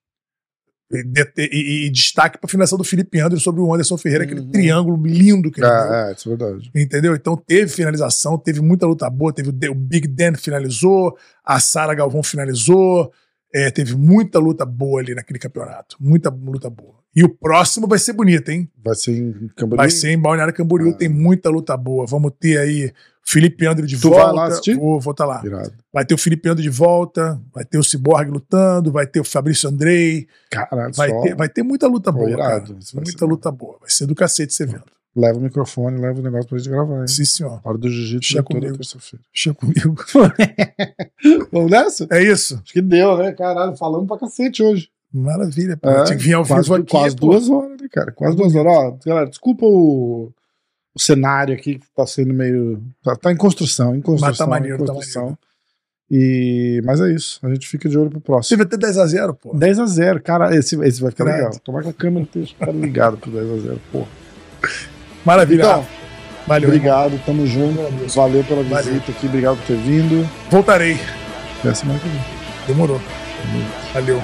E, 0.92 1.04
e- 1.38 1.86
e 1.86 1.90
destaque 1.90 2.38
para 2.38 2.46
a 2.46 2.50
finalização 2.50 2.78
do 2.78 2.84
Felipe 2.84 3.18
André 3.18 3.40
sobre 3.40 3.60
o 3.60 3.74
Anderson 3.74 3.96
Ferreira, 3.98 4.22
aquele 4.22 4.40
Uhum. 4.40 4.50
triângulo 4.52 5.02
lindo 5.04 5.50
que 5.50 5.60
ele 5.60 5.66
deu. 5.68 5.76
É, 5.94 6.10
é, 6.10 6.14
isso 6.14 6.32
é 6.32 6.36
verdade. 6.36 6.70
Entendeu? 6.74 7.14
Então 7.16 7.36
teve 7.36 7.70
finalização, 7.72 8.38
teve 8.38 8.60
muita 8.60 8.86
luta 8.86 9.10
boa, 9.10 9.32
teve 9.32 9.48
o 9.48 9.74
Big 9.74 10.06
Dan 10.06 10.34
finalizou, 10.34 11.16
a 11.44 11.58
Sara 11.58 11.92
Galvão 11.92 12.22
finalizou, 12.22 13.12
é, 13.52 13.68
teve 13.70 13.96
muita 13.96 14.38
luta 14.38 14.64
boa 14.64 15.00
ali 15.00 15.12
naquele 15.14 15.40
campeonato. 15.40 15.96
Muita 15.98 16.28
luta 16.30 16.70
boa. 16.70 16.94
E 17.14 17.24
o 17.24 17.28
próximo 17.30 17.88
vai 17.88 17.98
ser 17.98 18.12
bonito, 18.12 18.48
hein? 18.50 18.70
Vai 18.84 18.94
ser 18.94 19.10
em 19.16 19.48
Camboriú? 19.56 19.76
Vai 19.78 19.90
ser 19.90 20.10
em 20.10 20.18
Balneário 20.18 20.54
Camboriú, 20.54 20.90
Ah. 20.90 20.96
tem 20.96 21.08
muita 21.08 21.48
luta 21.50 21.76
boa. 21.76 22.06
Vamos 22.06 22.30
ter 22.38 22.58
aí 22.58 22.92
Felipe 23.28 23.66
André 23.66 23.86
de 23.86 23.98
Tu 23.98 24.08
volta. 24.08 24.24
vai 24.26 24.32
lá 24.34 24.44
assistir? 24.46 24.76
Vou, 24.76 25.00
vou 25.00 25.12
tá 25.12 25.24
lá. 25.26 25.42
Irado. 25.44 25.72
Vai 25.92 26.04
ter 26.04 26.14
o 26.14 26.18
Felipe 26.18 26.48
André 26.48 26.62
de 26.62 26.70
volta, 26.70 27.40
vai 27.52 27.64
ter 27.64 27.76
o 27.76 27.82
Cyborg 27.82 28.30
lutando, 28.30 28.92
vai 28.92 29.06
ter 29.06 29.18
o 29.20 29.24
Fabrício 29.24 29.68
Andrei, 29.68 30.28
Caralho, 30.50 30.92
vai 30.94 31.10
só 31.10 31.20
ter, 31.22 31.34
vai 31.34 31.48
ter 31.48 31.62
muita 31.64 31.88
luta 31.88 32.12
Pô, 32.12 32.18
boa. 32.20 32.30
irado. 32.30 32.78
Muita 32.94 33.24
luta 33.26 33.50
boa. 33.50 33.78
Vai 33.80 33.90
ser 33.90 34.06
do 34.06 34.14
cacete 34.14 34.52
esse 34.52 34.62
evento. 34.62 34.92
leva 35.14 35.38
o 35.38 35.40
microfone, 35.42 36.00
leva 36.00 36.20
o 36.20 36.22
negócio 36.22 36.48
pra 36.48 36.58
gente 36.58 36.68
gravar. 36.70 37.00
Hein? 37.00 37.08
Sim, 37.08 37.24
senhor. 37.24 37.60
Hora 37.64 37.76
do 37.78 37.88
jiu-jitsu 37.90 38.34
toda 38.34 38.44
comigo. 38.44 38.76
terça-feira. 38.76 39.24
Deixa 39.34 39.52
comigo. 39.54 39.96
Vamos 41.50 41.70
nessa? 41.70 42.06
É 42.10 42.22
isso. 42.22 42.60
Acho 42.62 42.72
que 42.72 42.82
deu, 42.82 43.16
né? 43.18 43.32
Caralho, 43.32 43.76
falamos 43.76 44.06
pra 44.06 44.18
cacete 44.18 44.62
hoje. 44.62 44.88
Maravilha. 45.12 45.76
Pô. 45.76 45.88
É, 45.88 46.04
Tinha 46.04 46.18
que 46.18 46.24
vir 46.24 46.34
ao 46.34 46.46
quase, 46.46 46.62
vivo 46.68 46.74
aqui. 46.82 46.90
quase 46.90 47.16
pô. 47.16 47.26
duas 47.28 47.48
horas, 47.48 47.80
né, 47.80 47.88
cara? 47.90 48.12
Quase 48.12 48.36
duas 48.36 48.54
horas. 48.54 48.72
Ó, 48.72 48.98
galera, 49.04 49.26
desculpa 49.28 49.64
o, 49.64 50.30
o 50.96 50.98
cenário 50.98 51.54
aqui 51.54 51.78
que 51.78 51.86
tá 51.94 52.06
sendo 52.06 52.32
meio. 52.32 52.82
Tá, 53.04 53.14
tá 53.14 53.30
em 53.30 53.36
construção, 53.36 53.94
em 53.94 54.00
construção. 54.00 54.28
Mas 54.30 54.38
tá 54.38 54.46
maneiro, 54.46 54.82
em 54.82 54.86
tá 54.86 54.94
construção. 54.94 55.38
E, 56.10 56.80
mas 56.84 57.00
é 57.02 57.12
isso. 57.12 57.38
A 57.42 57.50
gente 57.50 57.68
fica 57.68 57.86
de 57.86 57.98
olho 57.98 58.08
pro 58.08 58.20
próximo. 58.20 58.56
Teve 58.56 58.62
até 58.62 58.78
10 58.78 58.98
a 58.98 59.06
0 59.06 59.34
pô. 59.34 59.54
10 59.54 59.78
a 59.78 59.86
0 59.86 60.22
cara. 60.22 60.56
Esse, 60.56 60.74
esse 60.82 61.02
vai 61.02 61.10
ficar 61.10 61.24
Irado. 61.24 61.38
legal. 61.38 61.58
Tomara 61.62 61.84
que 61.84 61.90
a 61.90 61.92
câmera 61.92 62.24
esteja 62.24 62.54
cara, 62.58 62.72
ligado 62.72 63.18
pro 63.18 63.30
10 63.30 63.44
a 63.44 63.56
0 63.68 63.80
porra. 63.92 64.08
Maravilha. 65.24 65.62
Então. 65.62 65.86
Valeu. 66.46 66.68
obrigado, 66.68 67.20
tamo 67.26 67.44
junto. 67.44 67.80
Valeu 68.14 68.44
pela 68.44 68.62
visita 68.62 68.82
Valeu. 68.82 69.02
aqui, 69.08 69.26
obrigado 69.26 69.56
por 69.56 69.66
ter 69.66 69.76
vindo. 69.76 70.30
Voltarei. 70.48 70.96
Até 71.58 71.74
semana 71.74 71.98
que 71.98 72.08
vem. 72.08 72.20
Demorou. 72.68 73.00
Valeu. 73.92 74.22